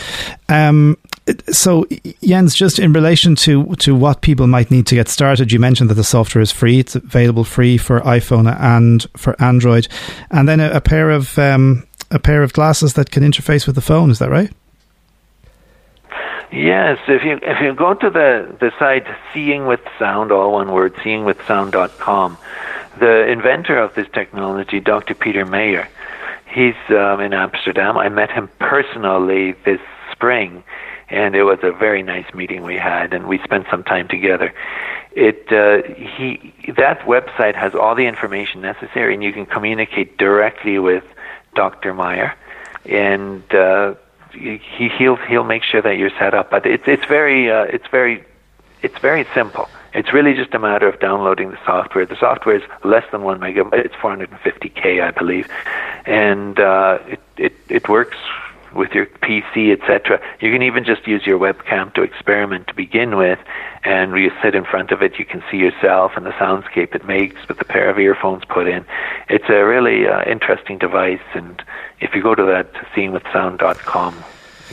Um, 0.51 0.99
so 1.51 1.87
Jens, 2.23 2.55
just 2.55 2.79
in 2.79 2.93
relation 2.93 3.35
to 3.37 3.75
to 3.77 3.95
what 3.95 4.21
people 4.21 4.47
might 4.47 4.71
need 4.71 4.87
to 4.89 4.95
get 4.95 5.09
started, 5.09 5.51
you 5.51 5.59
mentioned 5.59 5.91
that 5.91 5.95
the 5.95 6.05
software 6.05 6.43
is 6.43 6.53
free; 6.53 6.79
it's 6.79 6.95
available 6.95 7.45
free 7.45 7.79
for 7.79 8.01
iPhone 8.01 8.55
and 8.61 9.07
for 9.17 9.41
Android, 9.43 9.89
and 10.31 10.49
then 10.49 10.61
a, 10.61 10.71
a 10.71 10.81
pair 10.81 11.11
of 11.11 11.39
um, 11.39 11.87
a 12.11 12.19
pair 12.19 12.43
of 12.43 12.53
glasses 12.53 12.95
that 12.95 13.11
can 13.11 13.23
interface 13.23 13.67
with 13.67 13.75
the 13.75 13.81
phone. 13.81 14.11
Is 14.11 14.21
that 14.21 14.31
right? 14.31 14.53
Yes, 16.53 16.99
if 17.09 17.25
you 17.25 17.41
if 17.43 17.61
you 17.61 17.75
go 17.75 17.95
to 17.95 18.09
the 18.09 18.57
the 18.61 18.71
site 18.79 19.07
Seeing 19.35 19.67
with 19.67 19.81
Sound, 19.99 20.31
all 20.31 20.53
one 20.53 20.71
word, 20.71 20.95
seeingwithsound.com, 20.97 22.39
the 23.01 23.27
inventor 23.27 23.79
of 23.79 23.95
this 23.95 24.07
technology, 24.13 24.79
Dr. 24.79 25.15
Peter 25.15 25.45
Meijer, 25.45 25.89
he's 26.47 26.77
um, 26.91 27.21
in 27.21 27.33
Amsterdam. 27.33 27.97
I 27.97 28.09
met 28.11 28.31
him 28.31 28.49
personally 28.61 29.53
this 29.65 29.81
spring 30.13 30.63
and 31.09 31.37
it 31.37 31.45
was 31.45 31.59
a 31.63 31.73
very 31.73 32.03
nice 32.03 32.33
meeting 32.35 32.63
we 32.63 32.77
had, 32.77 33.15
and 33.15 33.29
we 33.29 33.39
spent 33.39 33.67
some 33.71 33.85
time 33.85 34.09
together. 34.09 34.53
It 35.13 35.51
uh, 35.51 35.83
he 35.95 36.53
that 36.77 37.01
website 37.01 37.55
has 37.55 37.75
all 37.75 37.95
the 37.95 38.07
information 38.07 38.61
necessary, 38.61 39.15
and 39.15 39.23
you 39.23 39.33
can 39.33 39.47
communicate 39.47 40.19
directly 40.19 40.79
with 40.79 41.05
Dr. 41.55 41.95
Meijer, 41.95 42.35
and 42.85 43.43
uh, 43.55 43.95
he 44.33 44.91
he'll 44.99 45.17
he'll 45.17 45.45
make 45.45 45.63
sure 45.63 45.81
that 45.81 45.97
you're 45.97 46.11
set 46.19 46.35
up. 46.35 46.51
But 46.51 46.67
it's 46.67 46.87
it's 46.87 47.07
very 47.07 47.51
uh, 47.51 47.63
it's 47.65 47.87
very 47.89 48.25
it's 48.83 48.99
very 48.99 49.27
simple. 49.33 49.69
It's 49.95 50.13
really 50.13 50.35
just 50.35 50.53
a 50.53 50.59
matter 50.59 50.87
of 50.87 51.01
downloading 51.01 51.51
the 51.51 51.59
software. 51.65 52.05
The 52.05 52.17
software 52.17 52.57
is 52.57 52.63
less 52.85 53.05
than 53.11 53.23
one 53.23 53.41
megabyte. 53.41 53.87
It's 53.87 53.95
450k, 53.95 55.03
I 55.03 55.11
believe, 55.13 55.49
and 56.05 56.61
uh, 56.61 56.99
it, 57.07 57.21
it 57.39 57.53
it 57.69 57.89
works 57.89 58.19
with 58.77 58.93
your 58.93 59.07
PC, 59.07 59.73
etc. 59.73 60.21
You 60.41 60.53
can 60.53 60.63
even 60.63 60.85
just 60.85 61.07
use 61.07 61.27
your 61.27 61.39
webcam 61.39 61.93
to 61.95 62.03
experiment 62.03 62.69
to 62.69 62.75
begin 62.75 63.17
with, 63.17 63.39
and 63.85 64.13
when 64.13 64.23
you 64.23 64.31
sit 64.43 64.55
in 64.55 64.65
front 64.65 64.91
of 64.91 65.03
it, 65.03 65.19
you 65.19 65.25
can 65.25 65.43
see 65.51 65.57
yourself 65.57 66.13
and 66.17 66.27
the 66.27 66.31
soundscape 66.33 66.95
it 66.95 67.07
makes 67.07 67.47
with 67.49 67.61
a 67.61 67.65
pair 67.65 67.89
of 67.89 67.99
earphones 67.99 68.45
put 68.45 68.69
in. 68.69 68.85
It's 69.29 69.49
a 69.49 69.65
really 69.65 70.07
uh, 70.07 70.23
interesting 70.31 70.79
device, 70.79 71.27
and 71.35 71.63
if 72.01 72.15
you 72.15 72.23
go 72.23 72.35
to 72.35 72.45
that 72.45 72.73
seeingwithsound.com, 72.95 74.25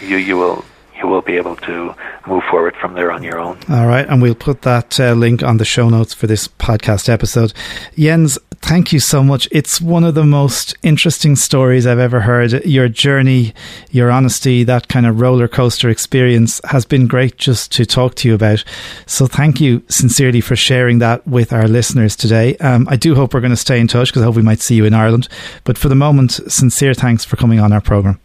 you 0.01 0.17
you 0.17 0.37
will 0.37 0.65
you 1.03 1.09
will 1.09 1.21
be 1.21 1.37
able 1.37 1.55
to 1.57 1.93
move 2.27 2.43
forward 2.49 2.75
from 2.77 2.93
there 2.93 3.11
on 3.11 3.21
your 3.21 3.37
own. 3.37 3.59
All 3.69 3.87
right, 3.87 4.07
and 4.07 4.21
we'll 4.21 4.35
put 4.35 4.61
that 4.61 4.99
uh, 4.99 5.13
link 5.13 5.43
on 5.43 5.57
the 5.57 5.65
show 5.65 5.89
notes 5.89 6.13
for 6.13 6.27
this 6.27 6.47
podcast 6.47 7.09
episode. 7.09 7.53
Jens, 7.97 8.39
thank 8.63 8.93
you 8.93 8.99
so 8.99 9.21
much. 9.21 9.47
It's 9.51 9.81
one 9.81 10.05
of 10.05 10.15
the 10.15 10.23
most 10.23 10.75
interesting 10.81 11.35
stories 11.35 11.85
I've 11.85 11.99
ever 11.99 12.21
heard. 12.21 12.65
Your 12.65 12.87
journey, 12.87 13.53
your 13.91 14.09
honesty, 14.09 14.63
that 14.63 14.87
kind 14.87 15.05
of 15.05 15.19
roller 15.19 15.49
coaster 15.49 15.89
experience 15.89 16.61
has 16.65 16.85
been 16.85 17.07
great 17.07 17.37
just 17.37 17.71
to 17.73 17.85
talk 17.85 18.15
to 18.15 18.29
you 18.29 18.35
about. 18.35 18.63
So 19.05 19.27
thank 19.27 19.59
you 19.59 19.83
sincerely 19.89 20.39
for 20.39 20.55
sharing 20.55 20.99
that 20.99 21.27
with 21.27 21.51
our 21.51 21.67
listeners 21.67 22.15
today. 22.15 22.55
Um, 22.57 22.87
I 22.89 22.95
do 22.95 23.15
hope 23.15 23.33
we're 23.33 23.41
going 23.41 23.51
to 23.51 23.57
stay 23.57 23.79
in 23.79 23.87
touch 23.87 24.07
because 24.09 24.21
I 24.21 24.25
hope 24.25 24.35
we 24.35 24.41
might 24.41 24.61
see 24.61 24.75
you 24.75 24.85
in 24.85 24.93
Ireland. 24.93 25.27
But 25.65 25.77
for 25.77 25.89
the 25.89 25.95
moment, 25.95 26.31
sincere 26.47 26.93
thanks 26.93 27.25
for 27.25 27.35
coming 27.35 27.59
on 27.59 27.73
our 27.73 27.81
program. 27.81 28.19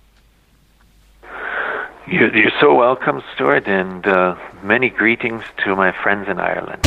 You're, 2.11 2.35
you're 2.35 2.51
so 2.59 2.75
welcome, 2.75 3.23
Stuart, 3.35 3.69
and 3.69 4.07
uh, 4.07 4.35
many 4.63 4.89
greetings 4.89 5.45
to 5.65 5.77
my 5.77 5.93
friends 5.93 6.27
in 6.27 6.41
Ireland. 6.41 6.81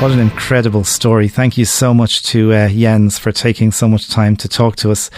What 0.00 0.10
an 0.10 0.20
incredible 0.20 0.84
story. 0.84 1.28
Thank 1.28 1.58
you 1.58 1.66
so 1.66 1.92
much 1.92 2.22
to 2.24 2.52
uh, 2.54 2.68
Jens 2.70 3.18
for 3.18 3.30
taking 3.30 3.72
so 3.72 3.86
much 3.86 4.08
time 4.08 4.36
to 4.36 4.48
talk 4.48 4.76
to 4.76 4.90
us. 4.90 5.10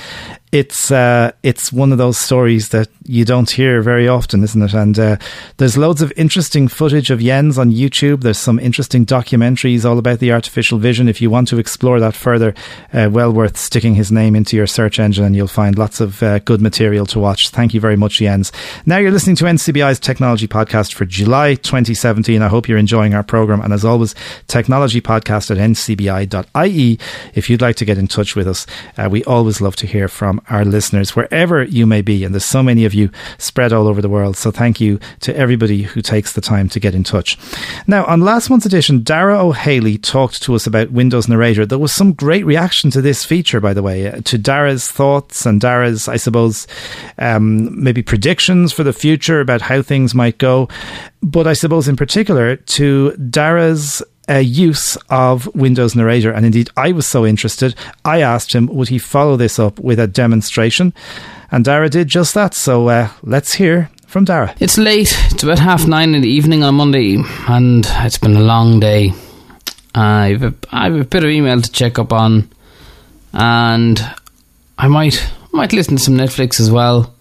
It's 0.54 0.92
uh, 0.92 1.32
it's 1.42 1.72
one 1.72 1.90
of 1.90 1.98
those 1.98 2.16
stories 2.16 2.68
that 2.68 2.88
you 3.06 3.24
don't 3.24 3.50
hear 3.50 3.82
very 3.82 4.06
often, 4.06 4.44
isn't 4.44 4.62
it? 4.62 4.72
And 4.72 4.96
uh, 4.96 5.16
there's 5.56 5.76
loads 5.76 6.00
of 6.00 6.12
interesting 6.16 6.68
footage 6.68 7.10
of 7.10 7.18
Jens 7.18 7.58
on 7.58 7.72
YouTube. 7.72 8.22
There's 8.22 8.38
some 8.38 8.60
interesting 8.60 9.04
documentaries 9.04 9.84
all 9.84 9.98
about 9.98 10.20
the 10.20 10.30
artificial 10.30 10.78
vision. 10.78 11.08
If 11.08 11.20
you 11.20 11.28
want 11.28 11.48
to 11.48 11.58
explore 11.58 11.98
that 11.98 12.14
further, 12.14 12.54
uh, 12.92 13.08
well 13.10 13.32
worth 13.32 13.56
sticking 13.56 13.96
his 13.96 14.12
name 14.12 14.36
into 14.36 14.56
your 14.56 14.68
search 14.68 15.00
engine, 15.00 15.24
and 15.24 15.34
you'll 15.34 15.48
find 15.48 15.76
lots 15.76 16.00
of 16.00 16.22
uh, 16.22 16.38
good 16.38 16.62
material 16.62 17.04
to 17.06 17.18
watch. 17.18 17.48
Thank 17.48 17.74
you 17.74 17.80
very 17.80 17.96
much, 17.96 18.18
Jens. 18.18 18.52
Now 18.86 18.98
you're 18.98 19.10
listening 19.10 19.36
to 19.36 19.46
NCBI's 19.46 19.98
Technology 19.98 20.46
Podcast 20.46 20.94
for 20.94 21.04
July 21.04 21.56
2017. 21.56 22.40
I 22.40 22.46
hope 22.46 22.68
you're 22.68 22.78
enjoying 22.78 23.12
our 23.12 23.24
program, 23.24 23.60
and 23.60 23.72
as 23.72 23.84
always, 23.84 24.14
Technology 24.46 25.00
Podcast 25.00 25.50
at 25.50 25.58
ncbi.ie. 25.58 26.98
If 27.34 27.50
you'd 27.50 27.62
like 27.62 27.74
to 27.76 27.84
get 27.84 27.98
in 27.98 28.06
touch 28.06 28.36
with 28.36 28.46
us, 28.46 28.68
uh, 28.96 29.08
we 29.10 29.24
always 29.24 29.60
love 29.60 29.74
to 29.76 29.88
hear 29.88 30.06
from 30.06 30.40
our 30.50 30.64
listeners 30.64 31.16
wherever 31.16 31.62
you 31.62 31.86
may 31.86 32.02
be, 32.02 32.24
and 32.24 32.34
there's 32.34 32.44
so 32.44 32.62
many 32.62 32.84
of 32.84 32.94
you 32.94 33.10
spread 33.38 33.72
all 33.72 33.86
over 33.86 34.02
the 34.02 34.08
world. 34.08 34.36
So 34.36 34.50
thank 34.50 34.80
you 34.80 34.98
to 35.20 35.36
everybody 35.36 35.82
who 35.82 36.02
takes 36.02 36.32
the 36.32 36.40
time 36.40 36.68
to 36.70 36.80
get 36.80 36.94
in 36.94 37.04
touch. 37.04 37.38
Now, 37.86 38.04
on 38.04 38.20
last 38.20 38.50
month's 38.50 38.66
edition, 38.66 39.02
Dara 39.02 39.38
O'Haley 39.38 39.98
talked 39.98 40.42
to 40.42 40.54
us 40.54 40.66
about 40.66 40.90
Windows 40.90 41.28
Narrator. 41.28 41.66
There 41.66 41.78
was 41.78 41.92
some 41.92 42.12
great 42.12 42.44
reaction 42.44 42.90
to 42.90 43.00
this 43.00 43.24
feature, 43.24 43.60
by 43.60 43.74
the 43.74 43.82
way, 43.82 44.08
uh, 44.08 44.20
to 44.24 44.38
Dara's 44.38 44.88
thoughts 44.88 45.46
and 45.46 45.60
Dara's, 45.60 46.08
I 46.08 46.16
suppose, 46.16 46.66
um, 47.18 47.82
maybe 47.82 48.02
predictions 48.02 48.72
for 48.72 48.84
the 48.84 48.92
future 48.92 49.40
about 49.40 49.62
how 49.62 49.82
things 49.82 50.14
might 50.14 50.38
go. 50.38 50.68
But 51.22 51.46
I 51.46 51.54
suppose, 51.54 51.88
in 51.88 51.96
particular, 51.96 52.56
to 52.56 53.16
Dara's 53.16 54.02
a 54.28 54.40
use 54.40 54.96
of 55.10 55.52
Windows 55.54 55.94
Narrator. 55.94 56.30
And 56.30 56.46
indeed, 56.46 56.70
I 56.76 56.92
was 56.92 57.06
so 57.06 57.26
interested, 57.26 57.74
I 58.04 58.20
asked 58.20 58.54
him, 58.54 58.66
would 58.66 58.88
he 58.88 58.98
follow 58.98 59.36
this 59.36 59.58
up 59.58 59.78
with 59.78 59.98
a 59.98 60.06
demonstration? 60.06 60.92
And 61.50 61.64
Dara 61.64 61.88
did 61.88 62.08
just 62.08 62.34
that. 62.34 62.54
So 62.54 62.88
uh, 62.88 63.08
let's 63.22 63.54
hear 63.54 63.90
from 64.06 64.24
Dara. 64.24 64.54
It's 64.60 64.78
late. 64.78 65.16
It's 65.32 65.42
about 65.42 65.58
half 65.58 65.86
nine 65.86 66.14
in 66.14 66.22
the 66.22 66.28
evening 66.28 66.62
on 66.62 66.76
Monday, 66.76 67.16
and 67.48 67.84
it's 67.86 68.18
been 68.18 68.36
a 68.36 68.40
long 68.40 68.80
day. 68.80 69.12
I've 69.94 70.42
a, 70.42 70.54
I've 70.70 70.94
a 70.94 71.04
bit 71.04 71.24
of 71.24 71.30
email 71.30 71.60
to 71.60 71.72
check 71.72 71.98
up 71.98 72.12
on, 72.12 72.48
and 73.32 74.00
I 74.78 74.88
might 74.88 75.28
might 75.52 75.72
listen 75.72 75.96
to 75.96 76.02
some 76.02 76.16
Netflix 76.16 76.60
as 76.60 76.70
well. 76.70 77.12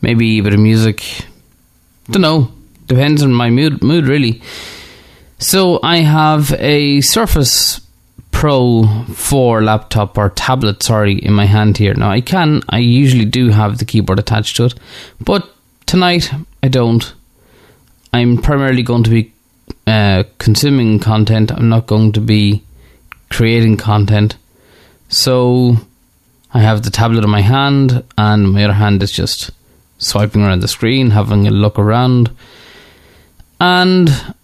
Maybe 0.00 0.38
a 0.38 0.42
bit 0.42 0.54
of 0.54 0.60
music. 0.60 1.04
Don't 2.08 2.22
know. 2.22 2.52
Depends 2.86 3.22
on 3.22 3.32
my 3.32 3.50
mood. 3.50 3.82
Mood 3.82 4.06
really. 4.06 4.42
So 5.40 5.80
I 5.82 6.00
have 6.00 6.52
a 6.58 7.00
Surface 7.00 7.80
Pro 8.30 8.84
4 9.06 9.62
laptop 9.62 10.18
or 10.18 10.28
tablet, 10.28 10.82
sorry, 10.82 11.14
in 11.14 11.32
my 11.32 11.46
hand 11.46 11.78
here. 11.78 11.94
Now 11.94 12.10
I 12.10 12.20
can, 12.20 12.60
I 12.68 12.78
usually 12.78 13.24
do 13.24 13.48
have 13.48 13.78
the 13.78 13.86
keyboard 13.86 14.18
attached 14.18 14.56
to 14.56 14.66
it, 14.66 14.74
but 15.18 15.50
tonight 15.86 16.30
I 16.62 16.68
don't. 16.68 17.14
I'm 18.12 18.36
primarily 18.36 18.82
going 18.82 19.02
to 19.04 19.10
be 19.10 19.32
uh, 19.86 20.24
consuming 20.36 20.98
content. 20.98 21.50
I'm 21.50 21.70
not 21.70 21.86
going 21.86 22.12
to 22.12 22.20
be 22.20 22.62
creating 23.30 23.78
content. 23.78 24.36
So 25.08 25.76
I 26.52 26.60
have 26.60 26.82
the 26.82 26.90
tablet 26.90 27.24
in 27.24 27.30
my 27.30 27.40
hand, 27.40 28.04
and 28.18 28.52
my 28.52 28.64
other 28.64 28.74
hand 28.74 29.02
is 29.02 29.10
just 29.10 29.52
swiping 29.96 30.42
around 30.42 30.60
the 30.60 30.68
screen, 30.68 31.12
having 31.12 31.46
a 31.46 31.50
look 31.50 31.78
around. 31.78 32.30
And 33.58 34.34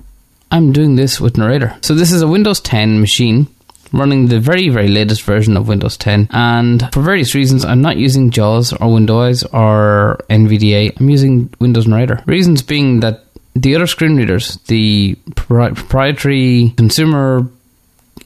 I'm 0.51 0.73
doing 0.73 0.97
this 0.97 1.21
with 1.21 1.37
Narrator. 1.37 1.77
So 1.83 1.95
this 1.95 2.13
is 2.13 2.23
a 2.23 2.29
Windows 2.29 2.61
10 2.61 3.01
machine 3.01 3.49
running 3.93 4.27
the 4.27 4.41
very, 4.41 4.69
very 4.69 4.89
latest 4.89 5.23
version 5.23 5.57
of 5.57 5.69
Windows 5.69 5.97
10. 5.97 6.29
And 6.33 6.89
for 6.93 7.03
various 7.03 7.35
reasons, 7.35 7.65
I'm 7.65 7.83
not 7.83 7.97
using 7.97 8.31
JAWS 8.31 8.73
or 8.75 8.93
Windows 8.93 9.45
or 9.45 10.19
NVDA. 10.29 10.99
I'm 11.01 11.11
using 11.11 11.53
Windows 11.61 11.87
Narrator. 11.87 12.23
Reasons 12.27 12.63
being 12.63 13.01
that 13.01 13.25
the 13.55 13.75
other 13.75 13.87
screen 13.87 14.17
readers, 14.17 14.57
the 14.67 15.15
proprietary, 15.35 16.75
consumer, 16.77 17.49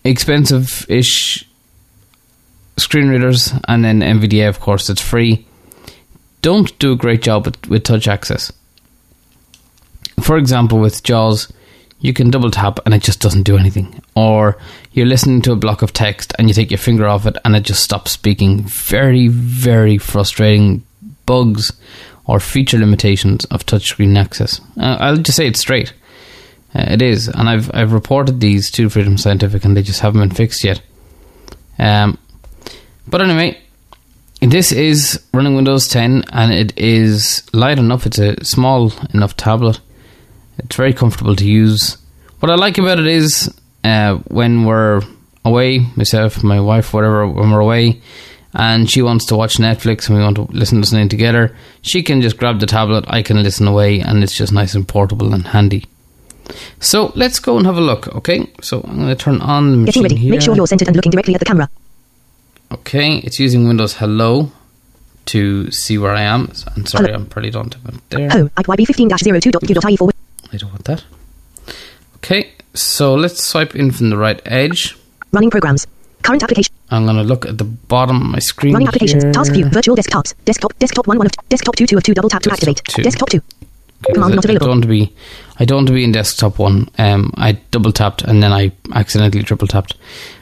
expensive 0.05 0.87
ish 0.89 1.47
screen 2.77 3.09
readers, 3.09 3.53
and 3.69 3.85
then 3.85 4.01
NVDA, 4.01 4.49
of 4.49 4.61
course, 4.61 4.91
it's 4.91 5.03
free, 5.03 5.47
don't 6.43 6.77
do 6.79 6.93
a 6.93 6.97
great 6.97 7.23
job 7.23 7.47
with, 7.47 7.69
with 7.69 7.85
touch 7.85 8.09
access. 8.09 8.53
For 10.21 10.37
example, 10.37 10.79
with 10.79 11.03
JAWS, 11.03 11.53
you 12.01 12.13
can 12.13 12.31
double 12.31 12.51
tap 12.51 12.81
and 12.85 12.95
it 12.95 13.03
just 13.03 13.21
doesn't 13.21 13.43
do 13.43 13.57
anything. 13.57 14.03
Or 14.15 14.59
you're 14.93 15.07
listening 15.07 15.43
to 15.43 15.53
a 15.53 15.57
block 15.57 15.83
of 15.83 15.93
text 15.93 16.33
and 16.39 16.49
you 16.49 16.55
take 16.55 16.71
your 16.71 16.79
finger 16.79 17.07
off 17.07 17.27
it 17.27 17.37
and 17.45 17.55
it 17.55 17.63
just 17.63 17.83
stops 17.83 18.13
speaking. 18.13 18.63
Very, 18.63 19.29
very 19.29 19.99
frustrating 19.99 20.85
bugs 21.27 21.73
or 22.27 22.41
feature 22.41 22.79
limitations 22.79 23.45
of 23.47 23.67
touchscreen 23.67 24.17
access. 24.17 24.61
Uh, 24.79 24.97
I'll 25.01 25.17
just 25.17 25.37
say 25.37 25.47
it 25.47 25.57
straight. 25.57 25.93
Uh, 26.75 26.87
it 26.89 27.03
is, 27.03 27.27
and 27.27 27.49
I've 27.49 27.69
I've 27.75 27.93
reported 27.93 28.41
these 28.41 28.71
to 28.73 28.89
Freedom 28.89 29.19
Scientific, 29.19 29.65
and 29.65 29.77
they 29.77 29.83
just 29.83 30.01
haven't 30.01 30.21
been 30.21 30.31
fixed 30.31 30.63
yet. 30.63 30.81
Um, 31.81 32.17
but 33.09 33.21
anyway, 33.21 33.61
this 34.41 34.71
is 34.71 35.21
running 35.35 35.57
Windows 35.57 35.89
10, 35.89 36.25
and 36.33 36.53
it 36.53 36.79
is 36.79 37.43
light 37.53 37.79
enough. 37.81 38.07
It's 38.07 38.19
a 38.19 38.45
small 38.45 38.93
enough 39.13 39.37
tablet 39.37 39.81
it's 40.65 40.77
very 40.77 40.93
comfortable 40.93 41.37
to 41.37 41.45
use. 41.47 41.97
What 42.41 42.51
I 42.51 42.55
like 42.55 42.79
about 42.79 42.99
it 42.99 43.07
is 43.07 43.53
uh, 43.85 44.17
when 44.29 44.65
we're 44.65 45.03
away, 45.45 45.81
myself, 45.97 46.43
my 46.43 46.61
wife, 46.61 46.93
whatever, 46.95 47.27
when 47.27 47.51
we're 47.51 47.61
away, 47.61 48.01
and 48.55 48.91
she 48.91 49.03
wants 49.03 49.27
to 49.27 49.37
watch 49.37 49.57
Netflix 49.57 50.09
and 50.09 50.19
we 50.19 50.25
want 50.25 50.37
to 50.37 50.43
listen 50.51 50.81
to 50.81 50.87
something 50.87 51.09
together, 51.09 51.57
she 51.83 52.03
can 52.03 52.21
just 52.21 52.37
grab 52.37 52.61
the 52.61 52.67
tablet, 52.67 53.05
I 53.09 53.23
can 53.23 53.43
listen 53.43 53.67
away, 53.67 54.01
and 54.01 54.23
it's 54.23 54.37
just 54.37 54.53
nice 54.53 54.75
and 54.75 54.87
portable 54.87 55.33
and 55.35 55.47
handy. 55.47 55.85
So 56.81 57.13
let's 57.15 57.39
go 57.39 57.57
and 57.57 57.67
have 57.67 57.77
a 57.77 57.81
look, 57.81 58.09
okay? 58.17 58.51
So 58.61 58.81
I'm 58.83 58.97
going 58.97 59.09
to 59.09 59.15
turn 59.15 59.41
on 59.41 59.71
the 59.71 59.77
machine 59.77 60.03
Getting 60.03 60.17
ready. 60.17 60.17
here. 60.17 60.31
Make 60.33 60.43
sure 60.43 60.57
you're 60.57 60.67
centered 60.67 60.89
and 60.89 60.97
looking 60.97 61.13
directly 61.13 61.35
at 61.35 61.41
the 61.41 61.45
camera. 61.45 61.69
Okay, 62.73 63.19
it's 63.19 63.39
using 63.39 63.69
Windows 63.69 63.95
Hello 63.95 64.51
to 65.27 65.71
see 65.71 65.99
where 65.99 66.13
I 66.13 66.23
am. 66.23 66.51
I'm 66.75 66.87
sorry, 66.87 67.13
I'm 67.13 67.27
probably 67.27 67.51
don't 67.51 67.73
have 67.75 67.95
it 67.95 68.11
there. 68.11 68.31
Home. 68.31 68.51
IYB15-02.q.ie 68.57 69.97
forward. 69.97 70.15
I 70.53 70.57
don't 70.57 70.71
want 70.71 70.85
that. 70.85 71.05
Okay, 72.17 72.53
so 72.75 73.15
let's 73.15 73.43
swipe 73.43 73.75
in 73.75 73.91
from 73.91 74.11
the 74.11 74.17
right 74.17 74.41
edge. 74.45 74.97
Running 75.33 75.51
programs. 75.51 75.87
Current 76.23 76.43
application. 76.43 76.75
I'm 76.91 77.05
going 77.05 77.17
to 77.17 77.23
look 77.23 77.47
at 77.47 77.57
the 77.59 77.65
bottom 77.65 78.21
of 78.21 78.27
my 78.27 78.41
screen. 78.41 78.75
Running 78.75 78.89
applications. 78.89 79.23
here. 79.23 79.33
Task 79.33 79.53
view. 79.53 79.67
Virtual 79.67 79.97
desktops. 79.97 80.35
Desktop. 80.45 80.79
Desktop 80.79 81.07
one 81.07 81.19
one 81.19 81.27
of. 81.27 81.33
Desktop 81.49 81.77
two 81.77 81.87
two 81.87 81.97
of 81.97 82.03
two. 82.03 82.15
Double 82.15 82.29
tap 82.29 82.43
to 82.43 82.51
Desktop 82.51 82.69
activate. 82.69 82.95
two. 82.95 83.03
Desktop 83.03 83.31
two. 83.31 83.41
Okay, 84.05 84.15
Command 84.15 84.35
not 84.37 84.49
I 84.49 84.55
don't 84.55 84.69
want 84.69 84.83
to 84.83 84.89
be. 84.89 85.15
I 85.59 85.65
don't 85.65 85.77
want 85.77 85.89
to 85.89 85.93
be 85.93 86.05
in 86.05 86.13
desktop 86.13 86.59
one. 86.59 86.89
Um, 86.99 87.33
I 87.37 87.53
double 87.71 87.93
tapped 87.93 88.23
and 88.23 88.43
then 88.43 88.51
I 88.53 88.73
accidentally 88.95 89.43
triple 89.43 89.69
tapped. 89.69 89.95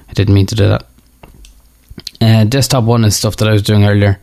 I 0.09 0.13
didn't 0.13 0.35
mean 0.35 0.47
to 0.47 0.55
do 0.55 0.69
that. 0.69 0.87
Uh, 2.21 2.45
desktop 2.45 2.85
one 2.85 3.05
is 3.05 3.17
stuff 3.17 3.37
that 3.37 3.49
I 3.49 3.53
was 3.53 3.63
doing 3.63 3.85
earlier 3.85 4.21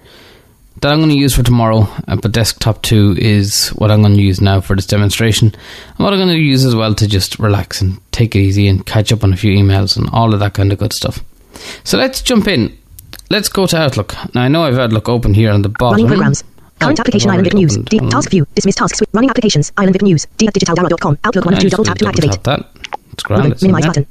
that 0.82 0.92
I'm 0.92 1.00
going 1.00 1.10
to 1.10 1.16
use 1.18 1.36
for 1.36 1.44
tomorrow. 1.44 1.88
Uh, 2.08 2.16
but 2.18 2.32
desktop 2.32 2.82
two 2.82 3.16
is 3.18 3.70
what 3.70 3.92
I'm 3.92 4.02
going 4.02 4.16
to 4.16 4.22
use 4.22 4.42
now 4.42 4.62
for 4.62 4.76
this 4.76 4.86
demonstration, 4.88 5.48
and 5.48 5.98
what 6.00 6.14
I'm 6.14 6.20
going 6.20 6.30
to 6.30 6.38
use 6.40 6.64
as 6.66 6.76
well 6.76 6.94
to 6.96 7.08
just 7.08 7.40
relax 7.40 7.82
and 7.82 8.00
take 8.12 8.36
it 8.36 8.40
easy 8.40 8.68
and 8.68 8.86
catch 8.86 9.12
up 9.12 9.24
on 9.24 9.34
a 9.34 9.38
few 9.38 9.52
emails 9.58 9.98
and 9.98 10.10
all 10.12 10.34
of 10.34 10.40
that 10.40 10.54
kind 10.54 10.72
of 10.72 10.78
good 10.80 10.94
stuff. 10.94 11.20
So 11.84 11.98
let's 11.98 12.22
jump 12.22 12.48
in. 12.48 12.78
Let's 13.30 13.50
go 13.50 13.66
to 13.66 13.78
Outlook. 13.78 14.14
Now 14.36 14.42
I 14.42 14.48
know 14.48 14.64
I've 14.66 14.78
Outlook 14.78 15.10
open 15.10 15.34
here 15.34 15.52
on 15.52 15.62
the 15.64 15.70
bottom. 15.70 15.94
Running 15.96 16.08
programs. 16.08 16.44
Current 16.80 17.00
Oh, 17.00 17.02
application 17.02 17.30
Island 17.32 17.48
already 17.48 17.58
News. 17.66 17.78
D- 17.78 18.00
task 18.10 18.30
view. 18.30 18.46
Dismiss 18.54 18.76
tasks. 18.76 19.00
with- 19.00 19.10
Running 19.14 19.30
applications. 19.30 19.72
Island 19.78 19.94
Vic 19.94 20.02
News. 20.04 20.28
D 20.38 20.46
at 20.48 20.54
digitaldara.com. 20.54 21.18
Outlook 21.24 21.46
one 21.46 21.54
of 21.54 21.60
two. 21.62 21.70
Double 21.70 21.86
tap 21.86 21.98
to 22.00 22.08
activate. 22.08 22.44
that. 22.44 22.70
It's 23.14 23.24
grand. 23.24 23.44
Ribbon. 23.44 23.52
It's 23.54 23.62
Minimize 23.64 23.86
button. 23.88 24.06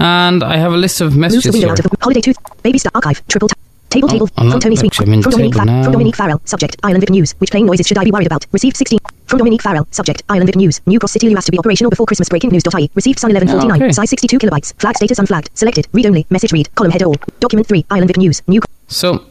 And 0.00 0.42
I 0.42 0.56
have 0.56 0.72
a 0.72 0.76
list 0.76 1.00
of 1.00 1.06
Move 1.10 1.14
the 1.14 1.20
messages 1.20 1.52
window 1.52 1.66
here. 1.68 1.72
out 1.72 1.78
of 1.78 1.84
the 1.90 1.96
holiday 2.00 2.20
tooth. 2.20 2.36
Baby 2.62 2.78
star 2.78 2.90
archive. 2.96 3.26
Triple 3.28 3.48
tap. 3.48 3.58
Table 3.92 4.08
table. 4.08 4.28
I'm 4.36 4.50
from 4.50 4.60
Tony 4.60 4.76
Sweet. 4.76 4.92
actually, 4.92 5.06
I'm 5.06 5.12
in 5.14 5.22
from 5.22 5.30
Dominique, 5.32 5.54
table 5.54 5.66
Fa- 5.66 5.82
from 5.84 5.92
Dominique 5.92 6.16
Farrell. 6.16 6.40
Subject 6.44 6.76
Island 6.82 7.00
Vic 7.02 7.10
News 7.10 7.32
which 7.38 7.50
playing 7.50 7.66
noises 7.66 7.86
should 7.86 7.98
I 7.98 8.04
be 8.04 8.10
worried 8.10 8.26
about? 8.26 8.46
Received 8.52 8.76
16 8.76 8.98
from 9.26 9.38
Dominique 9.38 9.62
Farrell. 9.62 9.86
Subject 9.90 10.22
Island 10.28 10.46
Vic 10.46 10.56
News. 10.56 10.80
New 10.86 10.98
Cross 10.98 11.12
City 11.12 11.28
Luas 11.28 11.36
has 11.36 11.44
to 11.46 11.52
be 11.52 11.58
operational 11.58 11.90
before 11.90 12.06
Christmas 12.06 12.28
breaking 12.28 12.50
news.ie 12.50 12.90
received 12.94 13.18
Sun 13.18 13.30
1149 13.32 13.82
Oh, 13.82 13.84
okay. 13.86 13.92
size 13.92 14.10
62 14.10 14.38
kilobytes. 14.38 14.74
Flag 14.80 14.96
status 14.96 15.18
unflagged. 15.18 15.50
Selected. 15.54 15.86
Read 15.92 16.06
only. 16.06 16.26
Message 16.30 16.52
read. 16.52 16.74
Column 16.74 16.90
head 16.92 17.02
all. 17.02 17.16
Document 17.40 17.66
3 17.66 17.84
Island 17.90 18.08
Vic 18.08 18.16
News. 18.16 18.42
New 18.48 18.60
So 18.88 19.24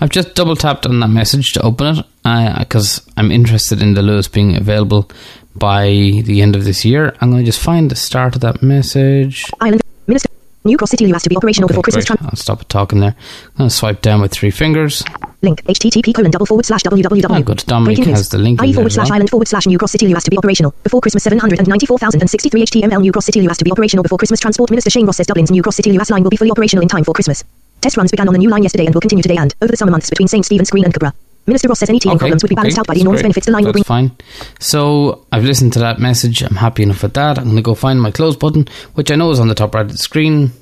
I've 0.00 0.10
just 0.10 0.34
double 0.34 0.56
tapped 0.56 0.86
on 0.86 0.98
that 1.00 1.08
message 1.08 1.52
to 1.52 1.62
open 1.62 1.98
it 1.98 2.06
uh, 2.24 2.58
because 2.60 3.08
I'm 3.16 3.30
interested 3.30 3.80
in 3.82 3.94
the 3.94 4.02
Luas 4.02 4.30
being 4.30 4.56
available 4.56 5.10
by 5.54 5.86
the 6.24 6.40
end 6.42 6.56
of 6.56 6.64
this 6.64 6.84
year. 6.84 7.14
I'm 7.20 7.30
going 7.30 7.42
to 7.42 7.46
just 7.46 7.60
find 7.60 7.90
the 7.90 7.96
start 7.96 8.34
of 8.34 8.40
that 8.40 8.62
message. 8.62 9.50
Island 9.60 9.82
Minister 10.06 10.28
New 10.64 10.76
Cross 10.76 10.90
City 10.90 11.10
has 11.10 11.22
to 11.24 11.28
be 11.28 11.36
operational 11.36 11.66
before 11.68 11.82
Christmas 11.82 12.04
tran- 12.04 12.22
I'll 12.22 12.36
stop 12.36 12.66
talking 12.68 13.00
there. 13.00 13.16
I'm 13.58 13.66
to 13.68 13.70
swipe 13.70 14.00
down 14.00 14.20
with 14.20 14.30
three 14.32 14.50
fingers. 14.52 15.02
link 15.42 15.60
http 15.64 16.14
colon 16.14 16.30
double 16.30 16.46
forward 16.46 16.64
slash 16.64 16.82
www 16.84 17.26
Oh, 17.28 17.42
good. 17.42 17.64
Dominic 17.66 17.96
Breaking 17.96 18.14
has 18.14 18.28
the 18.28 18.38
link 18.38 18.60
in 18.62 18.68
IE 18.68 18.72
forward 18.72 18.92
slash 18.92 19.08
well. 19.08 19.14
island 19.16 19.30
forward 19.30 19.48
slash 19.48 19.66
New 19.66 19.76
Cross 19.78 19.92
City 19.92 20.10
has 20.12 20.22
to 20.24 20.30
be 20.30 20.38
operational 20.38 20.72
before 20.84 21.00
Christmas 21.00 21.24
794,063 21.24 22.62
HTML 22.64 23.00
New 23.00 23.10
Cross 23.12 23.26
City 23.26 23.44
has 23.46 23.58
to 23.58 23.64
be 23.64 23.72
operational 23.72 24.02
before 24.04 24.18
Christmas 24.18 24.38
Transport 24.38 24.70
Minister 24.70 24.90
Shane 24.90 25.04
Ross 25.06 25.16
says 25.16 25.26
Dublin's 25.26 25.50
New 25.50 25.62
Cross 25.62 25.76
City 25.76 25.90
Luas 25.90 26.10
line 26.10 26.22
will 26.22 26.30
be 26.30 26.36
fully 26.36 26.50
operational 26.52 26.82
in 26.82 26.88
time 26.88 27.02
for 27.04 27.12
Christmas 27.12 27.42
Test 27.80 27.96
runs 27.96 28.12
began 28.12 28.28
on 28.28 28.32
the 28.34 28.38
new 28.38 28.48
line 28.48 28.62
yesterday 28.62 28.86
and 28.86 28.94
will 28.94 29.00
continue 29.00 29.22
today 29.22 29.36
and 29.38 29.52
over 29.60 29.70
the 29.72 29.76
summer 29.76 29.90
months 29.90 30.08
between 30.10 30.28
St. 30.28 30.44
Stephen's 30.46 30.70
Green 30.70 30.84
and 30.84 30.94
Cabra. 30.94 31.12
Minister 31.46 31.68
Ross 31.68 31.80
says 31.80 31.88
any 31.88 31.98
teething 31.98 32.18
problems 32.18 32.42
would 32.42 32.48
be 32.48 32.54
balanced 32.54 32.76
okay, 32.76 32.80
out 32.80 32.86
by 32.86 32.94
the 32.94 33.00
enormous 33.00 33.20
great. 33.20 33.24
benefits 33.24 33.46
the 33.46 33.52
line 33.52 33.64
will 33.64 33.72
bring. 33.72 33.84
fine. 33.84 34.12
So 34.60 35.26
I've 35.32 35.44
listened 35.44 35.72
to 35.74 35.80
that 35.80 35.98
message. 35.98 36.42
I'm 36.42 36.56
happy 36.56 36.84
enough 36.84 37.02
with 37.02 37.14
that. 37.14 37.38
I'm 37.38 37.44
going 37.44 37.56
to 37.56 37.62
go 37.62 37.74
find 37.74 38.00
my 38.00 38.12
close 38.12 38.36
button, 38.36 38.68
which 38.94 39.10
I 39.10 39.16
know 39.16 39.30
is 39.30 39.40
on 39.40 39.48
the 39.48 39.54
top 39.54 39.74
right 39.74 39.84
of 39.84 39.90
the 39.90 39.98
screen. 39.98 40.52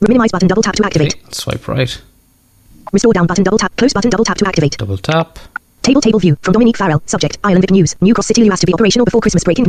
Minimize 0.00 0.32
button 0.32 0.48
double 0.48 0.62
tap 0.62 0.74
to 0.76 0.84
activate. 0.84 1.14
Okay, 1.14 1.32
swipe 1.32 1.66
right, 1.68 2.02
Restore 2.92 3.12
down 3.12 3.26
button 3.26 3.44
double 3.44 3.58
tap. 3.58 3.74
Close 3.76 3.92
button 3.92 4.10
double 4.10 4.24
tap 4.24 4.36
to 4.38 4.46
activate. 4.46 4.76
double 4.76 4.98
tap. 4.98 5.38
Table 5.82 6.00
table 6.00 6.18
view 6.18 6.36
from 6.42 6.52
Dominique 6.52 6.76
Farrell. 6.76 7.02
Subject 7.06 7.38
Island 7.44 7.62
Vic 7.62 7.70
News. 7.70 7.96
New 8.02 8.12
Cross 8.12 8.26
City 8.26 8.42
Luas 8.42 8.50
has 8.50 8.60
to 8.60 8.66
be 8.66 8.74
operational 8.74 9.04
before 9.04 9.20
Christmas 9.20 9.44
break 9.44 9.58
in 9.58 9.66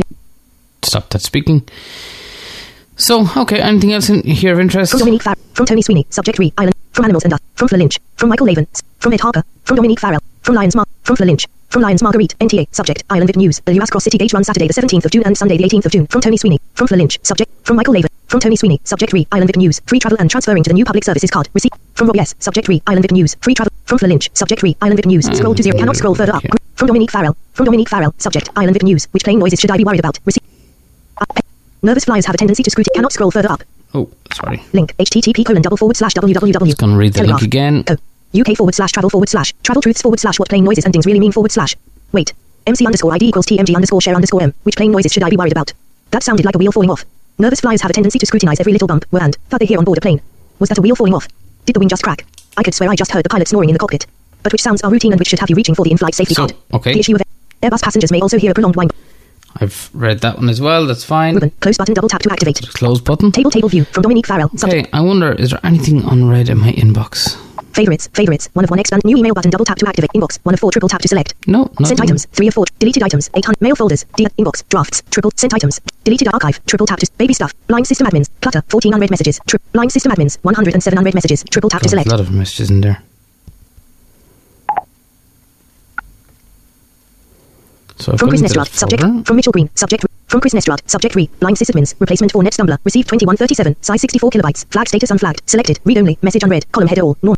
Stop 0.82 1.08
that 1.10 1.22
speaking. 1.22 1.66
So, 2.96 3.26
okay, 3.36 3.60
anything 3.60 3.92
else 3.92 4.08
in 4.10 4.22
here 4.22 4.52
of 4.52 4.60
interest? 4.60 4.92
From 4.92 5.00
Dominique 5.00 5.22
Farrell. 5.22 5.38
From 5.54 5.66
Tony 5.66 5.82
Sweeney. 5.82 6.06
Subject 6.10 6.38
Re. 6.38 6.52
Island. 6.58 6.74
From 6.92 7.04
Animals 7.06 7.24
and 7.24 7.32
Us. 7.32 7.40
From 7.54 7.68
Fleur 7.68 7.78
Lynch. 7.78 7.98
From 8.16 8.28
Michael 8.28 8.46
Laven. 8.46 8.66
From 8.98 9.12
Ed 9.12 9.20
Harper. 9.20 9.42
From 9.64 9.76
Dominique 9.76 10.00
Farrell. 10.00 10.20
From 10.42 10.54
Lions 10.54 10.76
Mar. 10.76 10.84
From 11.02 11.16
Fleur 11.16 11.26
Lynch. 11.26 11.46
From 11.70 11.82
Lions 11.82 12.02
Marguerite. 12.02 12.34
NTA. 12.38 12.66
Subject. 12.74 13.02
Island 13.08 13.28
Vic 13.28 13.36
News. 13.36 13.60
The 13.64 13.72
US 13.80 13.90
Cross 13.90 14.04
City 14.04 14.18
Gate 14.18 14.32
run 14.34 14.44
Saturday 14.44 14.66
the 14.66 14.74
17th 14.74 15.06
of 15.06 15.10
June 15.10 15.22
and 15.24 15.36
Sunday 15.36 15.56
the 15.56 15.64
18th 15.64 15.86
of 15.86 15.92
June. 15.92 16.06
From 16.08 16.20
Tony 16.20 16.36
Sweeney. 16.36 16.58
From 16.74 16.86
Fleur 16.86 16.98
Lynch. 16.98 17.18
Subject. 17.22 17.50
From 17.64 17.76
Michael 17.76 17.94
Laven. 17.94 18.10
From 18.28 18.40
Tony 18.40 18.56
Sweeney. 18.56 18.80
Subject 18.84 19.12
Re. 19.12 19.26
Island 19.32 19.48
Vic 19.48 19.56
News. 19.56 19.80
Free 19.86 19.98
travel 19.98 20.18
and 20.20 20.30
transferring 20.30 20.62
to 20.64 20.68
the 20.68 20.74
new 20.74 20.84
public 20.84 21.04
services 21.04 21.30
card. 21.30 21.48
Receipt. 21.54 21.72
From 21.94 22.08
Rob 22.08 22.18
S. 22.18 22.34
Subject 22.40 22.68
Re. 22.68 22.82
Island 22.86 23.04
Vic 23.04 23.12
News. 23.12 23.34
Free 23.40 23.54
travel. 23.54 23.72
From 23.86 23.98
Fleur 23.98 24.08
Lynch. 24.08 24.30
Subject 24.34 24.62
Re. 24.62 24.76
Island 24.82 24.98
Vic 24.98 25.06
News. 25.06 25.26
Scroll 25.26 25.54
to 25.54 25.62
zero. 25.62 25.78
Cannot 25.78 25.96
scroll 25.96 26.14
further 26.14 26.34
up. 26.34 26.44
From 26.74 26.88
Dominique 26.88 27.10
Farrell. 27.10 27.36
From 27.54 27.64
Dominique 27.64 27.88
Farrell. 27.88 28.14
Subject. 28.18 28.50
Island 28.54 28.74
Vic 28.74 28.82
News. 28.82 29.06
Which 29.12 29.24
plane 29.24 29.38
noises 29.38 29.60
should 29.60 29.70
I 29.70 29.78
be 29.78 29.84
worried 29.84 30.00
about? 30.00 30.18
Receipt. 30.26 30.42
Nervous 31.82 32.04
flyers 32.04 32.26
have 32.26 32.34
a 32.34 32.38
tendency 32.38 32.62
to 32.62 32.70
scrutiny. 32.70 32.92
Cannot 32.94 33.12
scroll 33.12 33.30
further 33.30 33.50
up. 33.50 33.62
Oh, 33.94 34.08
sorry. 34.32 34.62
Link 34.72 34.94
http 34.98 35.44
colon 35.44 35.62
double 35.62 35.76
forward 35.76 35.96
slash 35.96 36.14
www. 36.14 36.64
Just 36.66 36.78
to 36.78 36.86
read 36.96 37.12
the 37.12 37.18
Telegraph. 37.18 37.40
link 37.40 37.42
again. 37.42 37.82
Go. 37.82 37.96
UK 38.40 38.56
forward 38.56 38.74
slash 38.74 38.92
travel 38.92 39.10
forward 39.10 39.28
slash 39.28 39.52
travel 39.62 39.82
truths 39.82 40.00
forward 40.00 40.18
slash 40.20 40.38
what 40.38 40.48
plane 40.48 40.64
noises 40.64 40.84
and 40.84 40.92
things 40.94 41.06
really 41.06 41.20
mean 41.20 41.32
forward 41.32 41.52
slash. 41.52 41.76
Wait. 42.12 42.32
MC 42.66 42.86
underscore 42.86 43.12
ID 43.12 43.26
equals 43.28 43.46
TMG 43.46 43.74
underscore 43.74 44.00
share 44.00 44.14
underscore 44.14 44.42
M. 44.42 44.54
Which 44.62 44.76
plane 44.76 44.92
noises 44.92 45.12
should 45.12 45.22
I 45.24 45.28
be 45.30 45.36
worried 45.36 45.52
about? 45.52 45.72
That 46.12 46.22
sounded 46.22 46.46
like 46.46 46.54
a 46.54 46.58
wheel 46.58 46.72
falling 46.72 46.90
off. 46.90 47.04
Nervous 47.38 47.60
flyers 47.60 47.82
have 47.82 47.90
a 47.90 47.94
tendency 47.94 48.18
to 48.20 48.26
scrutinize 48.26 48.60
every 48.60 48.72
little 48.72 48.86
bump, 48.88 49.04
where 49.10 49.22
and 49.22 49.36
thud 49.50 49.60
they 49.60 49.66
hear 49.66 49.78
on 49.78 49.84
board 49.84 49.98
a 49.98 50.00
plane. 50.00 50.20
Was 50.60 50.68
that 50.68 50.78
a 50.78 50.82
wheel 50.82 50.94
falling 50.94 51.14
off? 51.14 51.26
Did 51.66 51.74
the 51.74 51.80
wing 51.80 51.88
just 51.88 52.04
crack? 52.04 52.24
I 52.56 52.62
could 52.62 52.74
swear 52.74 52.88
I 52.90 52.94
just 52.96 53.10
heard 53.10 53.24
the 53.24 53.28
pilot 53.28 53.48
snoring 53.48 53.68
in 53.70 53.72
the 53.72 53.78
cockpit. 53.80 54.06
But 54.44 54.52
which 54.52 54.62
sounds 54.62 54.82
are 54.82 54.90
routine 54.90 55.12
and 55.12 55.18
which 55.18 55.28
should 55.28 55.38
have 55.40 55.50
you 55.50 55.56
reaching 55.56 55.74
for 55.74 55.84
the 55.84 55.90
in-flight 55.90 56.14
safety 56.14 56.34
So, 56.34 56.46
card? 56.46 56.54
okay. 56.74 56.92
The 56.94 57.00
issue 57.00 57.16
of 57.16 57.22
Airbus 57.62 57.82
passengers 57.82 58.12
may 58.12 58.20
also 58.20 58.38
hear 58.38 58.52
a 58.52 58.54
prolonged 58.54 58.76
whine. 58.76 58.90
I've 59.56 59.90
read 59.92 60.20
that 60.20 60.36
one 60.38 60.48
as 60.48 60.60
well. 60.60 60.86
That's 60.86 61.04
fine. 61.04 61.38
Close 61.60 61.76
button 61.76 61.94
double 61.94 62.08
tap 62.08 62.22
to 62.22 62.32
activate. 62.32 62.60
Close 62.74 63.00
button. 63.00 63.30
Table 63.32 63.50
table 63.50 63.68
view 63.68 63.84
from 63.84 64.02
Dominique 64.02 64.26
Farrell. 64.26 64.48
Subject. 64.56 64.86
Okay, 64.86 64.90
I 64.92 65.00
wonder, 65.00 65.32
is 65.32 65.50
there 65.50 65.60
anything 65.64 66.02
unread 66.04 66.48
in 66.48 66.58
my 66.58 66.72
inbox? 66.72 67.36
Favorites, 67.74 68.06
favorites. 68.12 68.50
One 68.52 68.64
of 68.64 68.70
one 68.70 68.78
expand 68.80 69.02
new 69.04 69.16
email 69.16 69.32
button 69.32 69.50
double 69.50 69.64
tap 69.64 69.78
to 69.78 69.88
activate 69.88 70.10
inbox. 70.14 70.38
One 70.42 70.52
of 70.54 70.60
four 70.60 70.70
triple 70.70 70.88
tap 70.90 71.00
to 71.00 71.08
select. 71.08 71.34
No, 71.46 71.70
Sent 71.84 72.00
items, 72.02 72.26
3 72.26 72.48
of 72.48 72.54
4, 72.54 72.66
deleted 72.78 73.02
items, 73.02 73.30
800, 73.34 73.60
mail 73.62 73.74
folders, 73.74 74.04
D, 74.16 74.26
inbox, 74.38 74.62
drafts, 74.68 75.02
triple, 75.10 75.30
sent 75.36 75.54
items, 75.54 75.80
deleted 76.04 76.28
archive, 76.34 76.64
triple 76.66 76.86
tap 76.86 76.98
to, 76.98 77.10
baby 77.16 77.32
stuff, 77.32 77.54
blind 77.68 77.86
system 77.86 78.06
admins, 78.06 78.28
clutter, 78.42 78.62
14 78.68 78.92
unread 78.92 79.10
messages, 79.10 79.40
tri- 79.46 79.58
blind 79.72 79.90
system 79.90 80.12
admins, 80.12 80.36
107 80.42 80.98
unread 80.98 81.14
messages, 81.14 81.44
triple 81.50 81.70
tap 81.70 81.80
to 81.80 81.88
select. 81.88 82.08
a 82.08 82.10
lot 82.10 82.20
of 82.20 82.30
messages 82.30 82.70
in 82.70 82.82
there. 82.82 83.02
So 88.02 88.16
From 88.16 88.30
Chris 88.30 88.42
Nestrad, 88.42 88.66
subject, 88.66 89.02
from 89.24 89.36
Mitchell 89.36 89.52
Green, 89.52 89.70
subject, 89.76 90.04
from 90.26 90.40
Chris 90.40 90.54
Nestrad, 90.54 90.80
subject 90.90 91.14
re, 91.14 91.30
blind 91.38 91.56
sysadmins, 91.56 91.94
replacement 92.00 92.32
for 92.32 92.42
net 92.42 92.52
stumbler, 92.52 92.76
received 92.84 93.08
2137, 93.08 93.80
size 93.80 94.00
64 94.00 94.30
kilobytes, 94.30 94.66
flag 94.72 94.88
status 94.88 95.12
unflagged, 95.12 95.48
selected, 95.48 95.78
read 95.84 95.98
only, 95.98 96.18
message 96.20 96.42
unread, 96.42 96.66
column 96.72 96.88
header 96.88 97.02
all, 97.02 97.16
norm. 97.22 97.36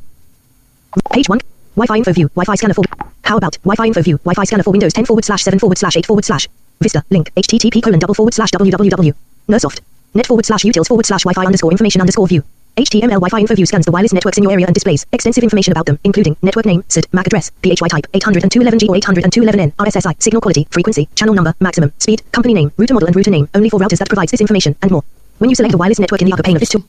Page 1.12 1.28
1, 1.28 1.38
Wi-Fi 1.76 1.96
info 1.98 2.14
view, 2.14 2.28
Wi-Fi 2.28 2.54
scanner 2.54 2.72
for, 2.72 2.84
how 3.24 3.36
about, 3.36 3.58
Wi-Fi 3.64 3.88
info 3.88 4.00
view, 4.00 4.16
Wi-Fi 4.24 4.44
scanner 4.44 4.62
for 4.62 4.70
Windows 4.70 4.94
10 4.94 5.04
forward 5.04 5.26
slash 5.26 5.42
7 5.42 5.58
forward 5.58 5.76
slash 5.76 5.98
8 5.98 6.06
forward 6.06 6.24
slash, 6.24 6.48
Vista, 6.80 7.04
link, 7.10 7.30
http 7.34 7.82
colon 7.82 7.98
double 7.98 8.14
forward 8.14 8.32
slash 8.32 8.50
www, 8.52 9.14
NirSoft, 9.50 9.80
net 10.14 10.26
forward 10.26 10.46
slash 10.46 10.62
utils 10.62 10.88
forward 10.88 11.04
slash 11.04 11.24
Wi-Fi 11.24 11.44
underscore 11.44 11.72
information 11.72 12.00
underscore 12.00 12.26
view. 12.26 12.42
HTML 12.76 13.20
Wi-Fi 13.22 13.38
info 13.40 13.54
view 13.54 13.66
scans 13.66 13.86
the 13.86 13.92
wireless 13.92 14.12
networks 14.12 14.36
in 14.36 14.42
your 14.42 14.52
area 14.52 14.66
and 14.66 14.74
displays 14.74 15.06
extensive 15.12 15.44
information 15.44 15.70
about 15.72 15.86
them, 15.86 15.96
including 16.02 16.36
network 16.42 16.66
name, 16.66 16.82
SID, 16.88 17.06
MAC 17.12 17.26
address, 17.28 17.50
PHY 17.62 17.86
type, 17.88 18.06
802.11g 18.12 18.88
or 18.88 18.96
802.11n, 18.96 19.72
RSSI, 19.74 20.20
signal 20.20 20.40
quality, 20.42 20.66
frequency, 20.72 21.08
channel 21.14 21.34
number, 21.34 21.54
maximum, 21.60 21.92
speed, 21.98 22.22
company 22.32 22.52
name, 22.52 22.72
router 22.76 22.94
model 22.94 23.06
and 23.06 23.14
router 23.14 23.30
name, 23.30 23.48
only 23.54 23.70
for 23.70 23.78
routers 23.78 23.98
that 23.98 24.08
provides 24.08 24.32
this 24.32 24.40
information, 24.40 24.74
and 24.82 24.90
more. 24.90 25.04
When 25.38 25.50
you 25.50 25.56
select 25.56 25.74
a 25.74 25.76
wireless 25.76 26.00
network 26.00 26.20
in 26.22 26.26
the 26.26 26.32
upper 26.32 26.42
pane 26.42 26.56
of 26.56 26.60
this 26.60 26.70
tool, 26.70 26.84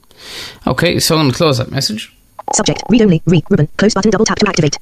Okay, 0.66 1.00
so 1.00 1.16
I'm 1.16 1.22
going 1.24 1.32
to 1.32 1.38
close 1.38 1.60
that 1.60 1.70
message. 1.70 2.12
subject, 2.56 2.82
read 2.90 3.04
only, 3.04 3.22
re, 3.28 3.44
ribbon, 3.52 3.68
close 3.78 3.94
button, 3.94 4.10
double 4.10 4.26
tap 4.26 4.40
to 4.40 4.48
activate. 4.48 4.78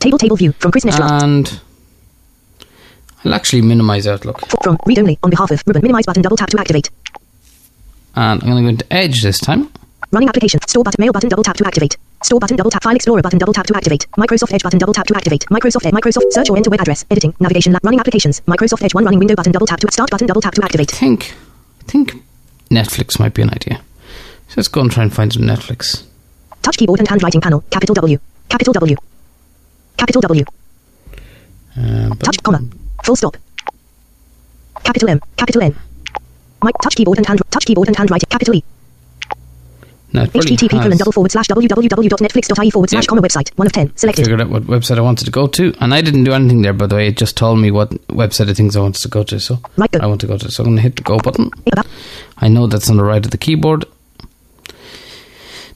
Table 0.00 0.18
table 0.18 0.36
view 0.36 0.52
from 0.52 0.70
Chris 0.70 0.84
Nestrad. 0.84 1.22
And 1.22 1.60
I'll 3.24 3.34
actually 3.34 3.62
minimize 3.62 4.06
Outlook. 4.06 4.40
From 4.62 4.76
read 4.84 4.98
only 4.98 5.18
on 5.22 5.30
behalf 5.30 5.50
of 5.50 5.62
ribbon, 5.66 5.80
minimize 5.82 6.04
button, 6.04 6.22
double 6.22 6.36
tap 6.36 6.50
to 6.50 6.60
activate. 6.60 6.90
And 8.14 8.42
I'm 8.42 8.48
going 8.50 8.56
to 8.56 8.62
go 8.62 8.68
into 8.68 8.92
Edge 8.92 9.22
this 9.22 9.38
time. 9.38 9.70
Running 10.12 10.28
application, 10.28 10.60
store 10.68 10.84
button, 10.84 11.00
mail 11.02 11.10
button, 11.12 11.30
double 11.30 11.42
tap 11.42 11.56
to 11.56 11.66
activate. 11.66 11.96
Store 12.22 12.38
button, 12.38 12.56
double 12.56 12.70
tap, 12.70 12.82
file 12.82 12.94
explorer 12.94 13.22
button, 13.22 13.38
double 13.38 13.54
tap 13.54 13.66
to 13.66 13.74
activate. 13.74 14.06
Microsoft 14.18 14.52
Edge 14.52 14.62
button, 14.62 14.78
double 14.78 14.92
tap 14.92 15.06
to 15.06 15.16
activate. 15.16 15.46
Microsoft 15.46 15.86
Edge, 15.86 15.94
Microsoft 15.94 16.30
search 16.32 16.50
or 16.50 16.56
enter 16.58 16.68
web 16.68 16.80
address, 16.82 17.06
editing, 17.10 17.34
navigation, 17.40 17.74
running 17.82 17.98
applications. 17.98 18.40
Microsoft 18.42 18.82
Edge 18.82 18.92
one 18.94 19.04
running 19.04 19.18
window 19.18 19.34
button, 19.34 19.52
double 19.52 19.66
tap 19.66 19.80
to 19.80 19.90
start 19.90 20.10
button, 20.10 20.26
double 20.26 20.42
tap 20.42 20.52
to 20.54 20.62
I 20.62 20.66
activate. 20.66 20.90
think, 20.90 21.34
I 21.80 21.84
think 21.90 22.12
Netflix 22.70 23.18
might 23.18 23.32
be 23.32 23.40
an 23.40 23.50
idea. 23.50 23.80
So 24.48 24.54
let's 24.58 24.68
go 24.68 24.82
and 24.82 24.90
try 24.90 25.02
and 25.02 25.12
find 25.12 25.32
some 25.32 25.42
Netflix. 25.44 26.04
Touch 26.60 26.76
keyboard 26.76 26.98
and 27.00 27.08
handwriting 27.08 27.40
panel, 27.40 27.64
capital 27.70 27.94
W, 27.94 28.18
capital 28.50 28.74
W, 28.74 28.96
capital 29.96 30.20
W, 30.20 30.44
Uh, 31.74 32.14
touch 32.16 32.42
comma, 32.42 32.60
full 33.02 33.16
stop, 33.16 33.34
capital 34.84 35.08
M, 35.08 35.20
capital 35.38 35.62
N. 35.62 35.74
Mic 36.62 36.76
touch 36.82 36.94
keyboard 36.96 37.16
and 37.16 37.26
hand 37.26 37.40
touch 37.50 37.64
keyboard 37.64 37.88
and 37.88 37.96
handwriting, 37.96 38.28
capital 38.28 38.54
E. 38.54 38.62
no, 40.12 40.24
HTTP 40.26 40.70
colon 40.82 40.96
double 40.98 41.12
forward 41.12 41.32
slash 41.32 41.46
www.netflix.ie 41.48 42.70
forward 42.70 42.90
slash 42.90 43.04
Yep. 43.04 43.08
comma 43.08 43.22
website, 43.22 43.50
one 43.56 43.66
of 43.66 43.72
ten, 43.72 43.96
selected. 43.96 44.24
figured 44.24 44.40
out 44.40 44.50
what 44.50 44.64
website 44.64 44.98
I 44.98 45.00
wanted 45.00 45.24
to 45.24 45.30
go 45.30 45.46
to, 45.46 45.74
and 45.80 45.94
I 45.94 46.00
didn't 46.02 46.24
do 46.24 46.32
anything 46.32 46.62
there, 46.62 46.72
by 46.72 46.86
the 46.86 46.96
way. 46.96 47.08
It 47.08 47.16
just 47.16 47.36
told 47.36 47.58
me 47.58 47.70
what 47.70 47.90
website 48.08 48.48
of 48.50 48.56
things 48.56 48.76
I 48.76 48.80
wanted 48.80 49.00
to 49.02 49.08
go 49.08 49.22
to, 49.24 49.40
so 49.40 49.58
Right 49.76 49.90
go. 49.90 49.98
I 50.00 50.06
want 50.06 50.20
to 50.22 50.26
go 50.26 50.36
to. 50.38 50.50
So 50.50 50.62
I'm 50.62 50.68
going 50.70 50.76
to 50.76 50.82
hit 50.82 50.96
the 50.96 51.02
go 51.02 51.18
button. 51.18 51.50
About, 51.72 51.86
I 52.38 52.48
know 52.48 52.66
that's 52.66 52.90
on 52.90 52.96
the 52.96 53.04
right 53.04 53.24
of 53.24 53.30
the 53.30 53.38
keyboard. 53.38 53.84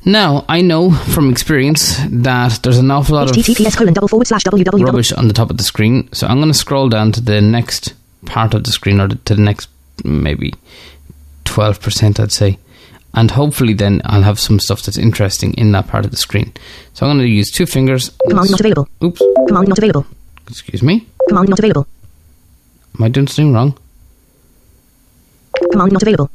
Now, 0.04 0.44
I 0.48 0.60
know 0.60 0.92
from 0.92 1.30
experience 1.30 1.96
that 2.10 2.60
there's 2.62 2.78
an 2.78 2.90
awful 2.92 3.16
lot 3.16 3.28
of 3.28 3.34
HTTPS 3.36 3.76
colon 3.76 3.92
double 3.92 4.06
forward 4.06 4.28
slash 4.28 4.44
www. 4.44 4.84
rubbish 4.84 5.10
on 5.12 5.26
the 5.26 5.34
top 5.34 5.50
of 5.50 5.56
the 5.56 5.64
screen. 5.64 6.08
So 6.12 6.28
I'm 6.28 6.36
going 6.38 6.52
to 6.52 6.54
scroll 6.54 6.88
down 6.88 7.10
to 7.12 7.20
the 7.20 7.40
next 7.40 7.94
part 8.24 8.54
of 8.54 8.62
the 8.64 8.70
screen, 8.70 9.00
or 9.00 9.08
to 9.08 9.34
the 9.34 9.40
next 9.42 9.68
maybe 10.04 10.52
12%, 11.44 12.20
I'd 12.20 12.30
say. 12.30 12.58
And 13.16 13.30
hopefully, 13.30 13.72
then 13.72 14.02
I'll 14.04 14.22
have 14.22 14.38
some 14.38 14.60
stuff 14.60 14.82
that's 14.82 14.98
interesting 14.98 15.54
in 15.54 15.72
that 15.72 15.88
part 15.88 16.04
of 16.04 16.10
the 16.10 16.18
screen. 16.18 16.52
So 16.92 17.06
I'm 17.06 17.16
going 17.16 17.26
to 17.26 17.32
use 17.32 17.50
two 17.50 17.64
fingers. 17.64 18.10
Command 18.28 18.50
not 18.50 18.60
available. 18.60 18.88
Oops, 19.02 19.22
Command 19.48 19.68
not 19.68 19.78
available. 19.78 20.06
excuse 20.48 20.82
me. 20.82 21.06
Command 21.28 21.48
not 21.48 21.58
available. 21.58 21.86
Am 22.98 23.04
I 23.04 23.08
doing 23.08 23.26
something 23.26 23.54
wrong? 23.54 23.76
Command 25.72 25.92
not 25.92 26.02
available. 26.02 26.30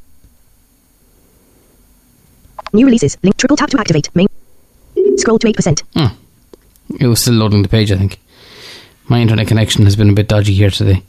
New 2.73 2.85
releases. 2.85 3.15
Link 3.21 3.37
triple 3.37 3.57
tap 3.57 3.69
to 3.69 3.79
activate. 3.79 4.09
Main. 4.15 4.27
Scroll 5.17 5.37
to 5.39 5.47
8%. 5.47 5.83
Hmm. 5.93 6.15
It 6.99 7.07
was 7.07 7.21
still 7.21 7.35
loading 7.35 7.61
the 7.61 7.69
page, 7.69 7.91
I 7.91 7.97
think. 7.97 8.19
My 9.07 9.19
internet 9.19 9.47
connection 9.47 9.83
has 9.85 9.95
been 9.95 10.09
a 10.09 10.13
bit 10.13 10.27
dodgy 10.27 10.53
here 10.53 10.71
today. 10.71 11.03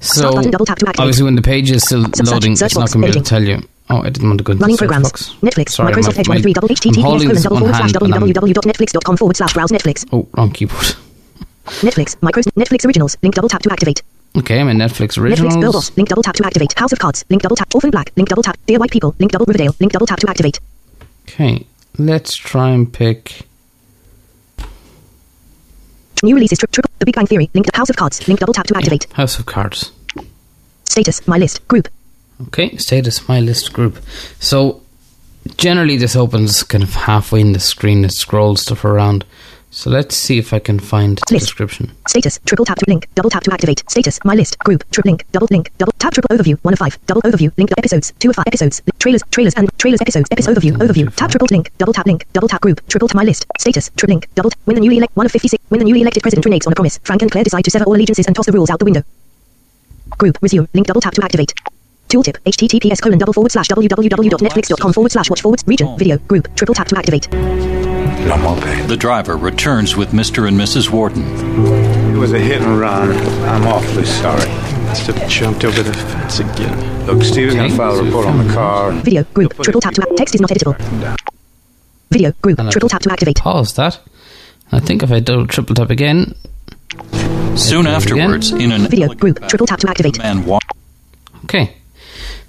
So, 0.00 0.34
button, 0.34 0.50
double 0.50 0.66
tap 0.66 0.78
to 0.78 0.86
obviously, 0.98 1.24
when 1.24 1.36
the 1.36 1.42
page 1.42 1.70
is 1.70 1.82
still 1.82 2.04
loading, 2.24 2.52
it's 2.52 2.76
not 2.76 2.90
going 2.90 2.90
to 2.90 2.98
be 2.98 3.06
able 3.06 3.22
to 3.22 3.28
tell 3.28 3.42
you. 3.42 3.62
Oh, 3.92 4.00
I 4.02 4.08
didn't 4.10 4.28
want 4.28 4.38
to 4.38 4.44
go 4.44 4.52
into 4.52 4.62
Running 4.62 4.76
programs. 4.78 5.10
box. 5.12 5.34
Netflix. 5.42 5.68
Sorry, 5.70 5.92
Microsoft 5.92 6.18
Edge 6.18 6.28
my- 6.28 6.36
1 6.36 6.42
3 6.42 6.52
double 6.54 6.68
https 6.68 6.94
colon 7.02 7.42
double 7.42 7.58
forward 7.58 7.74
slash 7.76 7.92
hand 7.92 8.02
and 8.02 8.14
I'm- 8.14 8.22
www.netflix.com 8.32 9.16
forward 9.18 9.36
slash 9.36 9.52
browse 9.52 9.70
Netflix. 9.70 10.06
Oh, 10.12 10.26
wrong 10.36 10.50
keyboard. 10.50 10.82
Netflix. 11.86 12.16
Micros. 12.20 12.44
Netflix 12.56 12.84
originals. 12.86 13.16
Link 13.22 13.34
double 13.34 13.48
tap 13.48 13.62
to 13.62 13.70
activate. 13.72 14.02
Okay, 14.38 14.58
I'm 14.58 14.68
in 14.68 14.78
Netflix 14.78 15.16
Netflix 15.16 15.18
originals. 15.22 15.56
Girl 15.56 15.72
Boss. 15.72 15.96
Link 15.96 16.08
double 16.08 16.22
tap 16.22 16.34
to 16.36 16.46
activate. 16.46 16.72
House 16.78 16.90
of 16.92 16.98
Cards. 16.98 17.22
Link 17.28 17.42
double 17.42 17.54
tap. 17.56 17.72
Orphan 17.74 17.90
Black. 17.90 18.10
Link 18.16 18.28
double 18.30 18.42
tap. 18.42 18.56
Dear 18.66 18.78
White 18.78 18.90
People. 18.90 19.14
Link 19.18 19.30
double 19.30 19.44
Riverdale. 19.46 19.74
Link 19.78 19.92
double 19.92 20.06
tap 20.06 20.18
to 20.20 20.28
activate. 20.30 20.58
Okay, 21.28 21.66
let's 21.98 22.34
try 22.34 22.70
and 22.70 22.90
pick. 22.90 23.42
New 26.22 26.34
releases. 26.34 26.58
Tri- 26.58 26.68
triple. 26.72 26.90
The 26.98 27.04
Big 27.06 27.14
Bang 27.14 27.26
Theory. 27.26 27.50
Link. 27.52 27.66
To 27.66 27.76
house 27.76 27.90
of 27.90 27.96
Cards. 27.96 28.26
Link 28.26 28.40
double 28.40 28.54
tap 28.54 28.66
to 28.68 28.76
activate. 28.76 29.06
House 29.12 29.38
of 29.38 29.46
Cards. 29.46 29.92
Status. 30.84 31.26
My 31.28 31.36
list. 31.38 31.66
Group. 31.68 31.88
Okay, 32.48 32.76
status 32.76 33.28
my 33.28 33.40
list 33.40 33.72
group. 33.72 33.98
So 34.40 34.82
generally 35.56 35.96
this 35.96 36.16
opens 36.16 36.62
kind 36.62 36.82
of 36.84 36.94
halfway 36.94 37.40
in 37.40 37.52
the 37.52 37.60
screen. 37.60 38.04
It 38.04 38.12
scrolls 38.12 38.62
stuff 38.62 38.84
around. 38.84 39.24
So 39.74 39.88
let's 39.88 40.14
see 40.14 40.36
if 40.36 40.52
I 40.52 40.58
can 40.58 40.78
find 40.78 41.16
the 41.16 41.34
List. 41.34 41.46
description. 41.46 41.90
Status. 42.06 42.38
Triple 42.44 42.66
tap 42.66 42.76
to 42.80 42.84
link. 42.88 43.08
Double 43.14 43.30
tap 43.30 43.42
to 43.44 43.52
activate. 43.54 43.82
Status. 43.88 44.18
My 44.22 44.34
list. 44.34 44.58
Group. 44.58 44.84
Triple 44.90 45.08
link. 45.12 45.24
Double 45.32 45.48
link. 45.50 45.70
Double 45.78 45.92
tap. 45.98 46.12
Triple 46.12 46.36
overview. 46.36 46.58
One 46.62 46.74
of 46.74 46.78
five. 46.78 46.98
Double 47.06 47.22
overview. 47.22 47.50
Link. 47.56 47.70
Episodes. 47.78 48.12
Two 48.18 48.28
of 48.28 48.36
five. 48.36 48.44
Episodes. 48.48 48.82
Trailers. 48.98 49.22
Trailers 49.30 49.54
and 49.54 49.70
trailers. 49.78 50.02
Episodes. 50.02 50.28
Episode 50.30 50.58
overview. 50.58 50.72
Overview. 50.76 51.14
Tap. 51.16 51.30
Triple 51.30 51.48
link. 51.50 51.70
Double 51.78 51.94
tap 51.94 52.04
link. 52.04 52.26
Double 52.34 52.48
tap 52.48 52.60
group. 52.60 52.86
Triple 52.88 53.08
to 53.08 53.16
my 53.16 53.22
list. 53.24 53.46
Status. 53.58 53.88
Triple 53.96 54.12
link. 54.12 54.28
Double. 54.34 54.50
T- 54.50 54.58
when 54.66 54.74
the 54.74 54.82
newly 54.82 54.98
elect 54.98 55.16
one 55.16 55.24
of 55.24 55.32
fifty 55.32 55.48
six. 55.48 55.64
When 55.70 55.78
the 55.78 55.86
newly 55.86 56.02
elected 56.02 56.22
president 56.22 56.44
reneges 56.44 56.66
on 56.66 56.72
a 56.74 56.76
promise, 56.76 56.98
Frank 57.04 57.22
and 57.22 57.30
Claire 57.30 57.44
decide 57.44 57.64
to 57.64 57.70
sever 57.70 57.86
all 57.86 57.94
allegiances 57.94 58.26
and 58.26 58.36
toss 58.36 58.44
the 58.44 58.52
rules 58.52 58.68
out 58.68 58.78
the 58.78 58.84
window. 58.84 59.02
Group. 60.18 60.36
Resume. 60.42 60.68
Link. 60.74 60.86
Double 60.86 61.00
tap 61.00 61.14
to 61.14 61.24
activate. 61.24 61.54
Tooltip. 62.12 62.36
HTTPS 62.44 63.00
colon 63.02 63.18
double 63.18 63.32
forward 63.32 63.50
slash 63.50 63.68
www.netflix.com 63.68 64.92
forward 64.92 65.10
slash 65.10 65.30
watch 65.30 65.40
forward 65.40 65.62
region 65.66 65.88
oh. 65.88 65.96
video 65.96 66.18
group 66.18 66.54
triple 66.54 66.74
tap 66.74 66.86
to 66.88 66.98
activate. 66.98 67.28
The 68.88 68.96
driver 68.98 69.36
returns 69.36 69.96
with 69.96 70.10
Mr. 70.10 70.46
and 70.46 70.56
Mrs. 70.58 70.90
Warden. 70.90 71.24
It 72.14 72.18
was 72.18 72.32
a 72.32 72.38
hit 72.38 72.60
and 72.60 72.78
run. 72.78 73.10
I'm 73.48 73.66
awfully 73.66 74.04
sorry. 74.04 74.48
Must 74.84 75.06
have 75.06 75.28
jumped 75.28 75.64
over 75.64 75.82
the 75.82 75.92
fence 75.92 76.38
again. 76.40 77.06
Look, 77.06 77.22
Steve's 77.22 77.54
gonna 77.54 77.68
Okay, 77.68 77.76
file 77.76 77.92
a 77.92 77.96
so 77.96 78.04
report 78.04 78.26
on 78.26 78.46
the 78.46 78.52
car. 78.52 78.92
Video 78.92 79.24
group 79.24 79.54
triple 79.62 79.80
tap 79.80 79.94
to 79.94 80.02
act. 80.02 80.16
Text 80.16 80.34
is 80.34 80.40
not 80.40 80.50
editable. 80.50 81.16
Video 82.10 82.32
group 82.42 82.58
triple 82.70 82.88
tap 82.88 83.00
to 83.02 83.10
activate. 83.10 83.38
Pause 83.38 83.74
that. 83.74 84.00
I 84.70 84.80
think 84.80 85.02
if 85.02 85.10
I 85.10 85.20
double 85.20 85.46
triple 85.46 85.74
tap 85.74 85.90
again, 85.90 86.34
Soon 87.56 87.86
Okay, 87.86 87.94
afterwards, 87.94 88.50
in 88.50 88.72
an 88.72 88.82
Video 88.82 89.12
group 89.14 89.46
triple 89.48 89.66
tap 89.66 89.80
to 89.80 89.88
activate. 89.88 90.18
man 90.18 90.44
wa- 90.44 90.58
okay. 91.44 91.76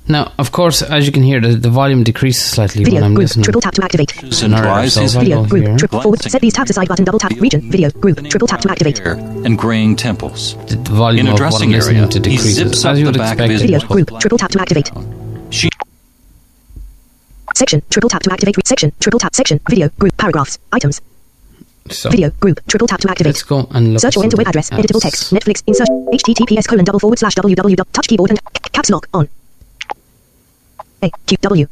Now, 0.06 0.34
of 0.38 0.51
course, 0.51 0.82
as 0.82 1.06
you 1.06 1.14
can 1.14 1.24
hear, 1.24 1.39
the, 1.39 1.56
the 1.56 1.70
volume 1.70 2.04
decreases 2.04 2.43
slightly 2.43 2.84
Video 2.84 2.99
when 2.99 3.04
I'm 3.06 3.14
group 3.14 3.24
listening. 3.24 3.43
triple 3.45 3.62
tap 3.62 3.74
to 3.76 3.84
activate. 3.86 4.12
and 4.22 4.51
Narrator, 4.51 4.62
dries 4.62 4.93
so 4.95 5.01
his 5.01 5.16
if 5.16 5.22
I 5.22 5.24
Video 5.24 5.45
group 5.45 5.64
here, 5.66 5.78
triple 5.78 6.01
forward. 6.01 6.22
Set 6.22 6.41
these 6.41 6.54
tabs 6.54 6.72
aside 6.72 6.89
button 6.89 7.06
double 7.06 7.20
tap 7.20 7.32
region. 7.39 7.62
Video 7.72 7.89
group 7.89 8.18
triple 8.30 8.47
tap 8.47 8.60
to 8.62 8.70
activate. 8.72 8.99
and 8.99 9.58
graying 9.58 9.95
temples. 9.95 10.56
the, 10.68 10.76
the 10.76 10.91
volume 10.91 11.28
In 11.28 11.32
a 11.32 11.34
of 11.36 11.39
what 11.39 11.41
I'm 11.45 11.49
dressing 11.51 11.72
listening 11.72 11.97
area, 11.99 12.10
to 12.10 12.18
he 12.30 12.36
decreases, 12.36 12.86
as 12.86 12.99
you 12.99 13.06
the 13.06 13.12
would 13.12 13.18
back 13.18 13.39
expect. 13.39 13.62
Video 13.62 13.80
group 13.80 14.20
triple 14.20 14.38
tap 14.38 14.51
to 14.51 14.60
activate. 14.62 14.91
She 15.51 15.70
Section 17.56 17.82
triple 17.89 18.10
tap 18.10 18.24
to 18.24 18.32
activate. 18.34 18.56
Section 18.68 18.91
triple 18.99 19.20
tap 19.20 19.34
section. 19.34 19.62
Video 19.70 19.88
group 19.99 20.18
paragraphs 20.18 20.60
items. 20.74 20.99
So, 21.89 22.10
Video 22.10 22.30
group 22.41 22.60
triple 22.68 22.88
tap 22.88 22.99
to 23.01 23.10
activate. 23.10 23.36
let's 23.36 23.43
go 23.43 23.68
and 23.72 23.93
look 23.93 24.01
Search 24.01 24.18
at 24.18 24.22
or 24.22 24.24
enter 24.26 24.38
web 24.38 24.47
something 24.47 24.49
address. 24.49 24.70
Editable 24.70 25.01
text. 25.01 25.34
Netflix. 25.34 25.64
Insert. 25.68 25.88
HTTPS 25.88 26.68
colon 26.68 26.84
double 26.84 26.99
forward 26.99 27.20
slash 27.20 27.36
www. 27.36 27.86
Touch 27.93 28.08
keyboard 28.10 28.32
and 28.32 28.39
c- 28.39 28.70
caps 28.74 28.89
lock 28.89 29.08
on. 29.14 29.30
A 31.04 31.12
Q 31.28 31.38
W. 31.41 31.68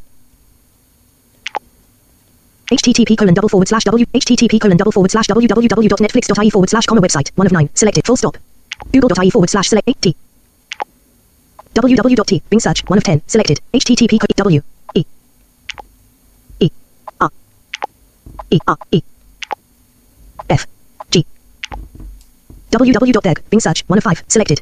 HTTP 2.71 3.17
colon 3.17 3.33
double 3.33 3.49
forward 3.49 3.67
slash 3.67 3.83
W. 3.85 4.05
HTTP 4.05 4.59
colon 4.59 4.77
double 4.77 4.91
forward 4.91 5.11
slash 5.11 5.27
www.netflix.ie 5.27 6.49
forward 6.49 6.69
slash 6.69 6.85
comma 6.85 7.01
website. 7.01 7.31
One 7.35 7.47
of 7.47 7.53
nine. 7.53 7.69
Selected. 7.73 8.05
Full 8.05 8.17
stop. 8.17 8.37
Google.ie 8.91 9.29
forward 9.29 9.49
slash 9.49 9.69
select 9.69 9.87
8 9.87 10.15
www.t. 11.73 12.43
Bing 12.49 12.59
search. 12.59 12.83
One 12.89 12.97
of 12.97 13.03
ten. 13.03 13.21
Selected. 13.27 13.61
HTTP 13.73 14.19
co- 14.19 14.27
W. 14.35 14.61
E. 14.95 15.05
E. 16.59 16.69
R. 17.21 17.29
E. 18.49 18.59
R. 18.67 18.77
E. 18.91 19.01
F. 20.49 20.67
G. 21.09 21.25
www.beg. 22.71 23.49
Bing 23.49 23.59
search. 23.61 23.83
One 23.87 23.97
of 23.97 24.03
five. 24.03 24.23
Selected. 24.27 24.61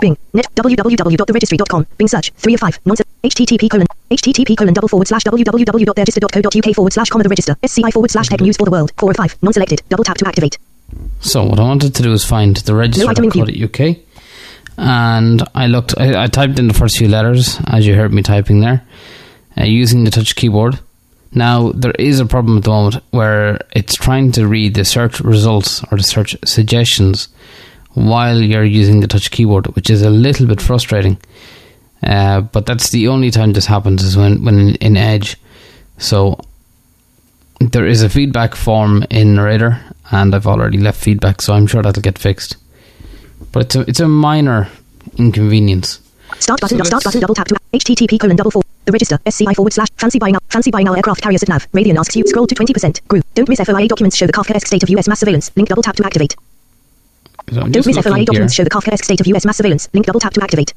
Bing. 0.00 0.16
Net. 0.32 0.46
www.theregistry.com. 0.54 1.86
Bing 1.98 2.08
search. 2.08 2.30
Three 2.32 2.54
of 2.54 2.60
five. 2.60 2.78
Nonsense. 2.84 3.08
HTTP 3.22 3.70
colon. 3.70 3.86
HTTP 4.10 4.56
colon 4.56 4.74
double 4.74 4.88
forward 4.88 5.08
slash 5.08 5.24
www.theregister.co.uk 5.24 6.74
forward 6.74 6.92
slash 6.92 7.08
comma 7.08 7.24
the 7.24 7.28
register. 7.28 7.56
SCI 7.62 7.90
forward 7.90 8.10
slash 8.10 8.28
tech 8.28 8.40
news 8.40 8.56
for 8.56 8.64
the 8.64 8.70
world. 8.70 8.92
Four 8.98 9.10
of 9.10 9.16
five. 9.16 9.36
Non-selected. 9.42 9.82
Double 9.88 10.04
tap 10.04 10.16
to 10.18 10.26
activate. 10.28 10.58
So 11.20 11.44
what 11.44 11.58
I 11.58 11.62
wanted 11.62 11.94
to 11.94 12.02
do 12.02 12.12
is 12.12 12.24
find 12.24 12.56
the 12.56 12.74
register 12.74 13.06
No 13.06 13.10
item 13.10 13.48
in. 13.48 13.64
UK, 13.64 13.98
and 14.76 15.42
I 15.54 15.66
looked. 15.66 15.94
I, 15.98 16.24
I 16.24 16.26
typed 16.26 16.58
in 16.58 16.68
the 16.68 16.74
first 16.74 16.98
few 16.98 17.08
letters, 17.08 17.58
as 17.66 17.86
you 17.86 17.94
heard 17.94 18.12
me 18.12 18.22
typing 18.22 18.60
there, 18.60 18.86
uh, 19.58 19.64
using 19.64 20.04
the 20.04 20.10
touch 20.10 20.36
keyboard. 20.36 20.78
Now 21.32 21.72
there 21.72 21.94
is 21.98 22.20
a 22.20 22.26
problem 22.26 22.58
at 22.58 22.64
the 22.64 22.70
moment 22.70 23.02
where 23.10 23.58
it's 23.74 23.94
trying 23.94 24.32
to 24.32 24.46
read 24.46 24.74
the 24.74 24.84
search 24.84 25.20
results 25.20 25.82
or 25.90 25.96
the 25.96 26.04
search 26.04 26.36
suggestions 26.44 27.28
while 27.94 28.40
you're 28.40 28.64
using 28.64 29.00
the 29.00 29.06
touch 29.06 29.30
keyboard, 29.30 29.66
which 29.74 29.90
is 29.90 30.02
a 30.02 30.10
little 30.10 30.46
bit 30.46 30.60
frustrating. 30.60 31.18
Uh, 32.02 32.42
but 32.42 32.66
that's 32.66 32.90
the 32.90 33.08
only 33.08 33.30
time 33.30 33.52
this 33.52 33.66
happens 33.66 34.02
is 34.02 34.16
when 34.16 34.44
when 34.44 34.74
in, 34.76 34.96
Edge. 34.96 35.36
So 35.98 36.38
there 37.60 37.86
is 37.86 38.02
a 38.02 38.08
feedback 38.08 38.54
form 38.54 39.04
in 39.10 39.36
Narrator, 39.36 39.80
and 40.10 40.34
I've 40.34 40.46
already 40.46 40.78
left 40.78 41.00
feedback, 41.02 41.40
so 41.40 41.54
I'm 41.54 41.66
sure 41.66 41.82
that'll 41.82 42.02
get 42.02 42.18
fixed. 42.18 42.56
But 43.52 43.62
it's 43.62 43.76
a, 43.76 43.80
it's 43.82 44.00
a 44.00 44.08
minor 44.08 44.68
inconvenience. 45.16 46.00
Start 46.40 46.60
button. 46.60 46.78
So 46.78 46.84
start 46.84 47.04
button. 47.04 47.20
Double 47.20 47.34
tap 47.34 47.46
to 47.48 47.56
HTTP 47.72 48.20
colon 48.20 48.36
double 48.36 48.50
forward. 48.50 48.66
The 48.84 48.92
register. 48.92 49.18
SCI 49.24 49.54
forward 49.54 49.72
slash 49.72 49.88
fancy 49.96 50.18
buy 50.18 50.30
now. 50.30 50.40
Fancy 50.50 50.70
buy 50.70 50.82
now 50.82 50.92
aircraft 50.92 51.22
carriers 51.22 51.42
at 51.42 51.48
nav. 51.48 51.70
Radian 51.72 51.96
asks 51.96 52.16
you 52.16 52.26
scroll 52.26 52.46
to 52.46 52.54
20%. 52.54 53.06
Group. 53.08 53.24
Don't 53.34 53.48
miss 53.48 53.60
FOIA 53.60 53.88
documents 53.88 54.16
show 54.16 54.26
the 54.26 54.32
Kafkaesque 54.32 54.66
state 54.66 54.82
of 54.82 54.90
US 54.90 55.08
mass 55.08 55.20
surveillance. 55.20 55.50
Link 55.56 55.68
double 55.68 55.82
tap 55.82 55.96
to 55.96 56.04
activate. 56.04 56.36
So 57.52 57.60
I'm 57.60 57.72
Don't 57.72 57.86
miss 57.86 57.96
FOIA 57.98 58.24
documents 58.24 58.54
show 58.54 58.64
the 58.64 58.70
Kafkaesque 58.70 59.04
state 59.04 59.20
of 59.20 59.26
US 59.28 59.44
mass 59.44 59.56
surveillance. 59.58 59.88
Link 59.92 60.06
double 60.06 60.20
tap 60.20 60.32
to 60.34 60.42
activate. 60.42 60.72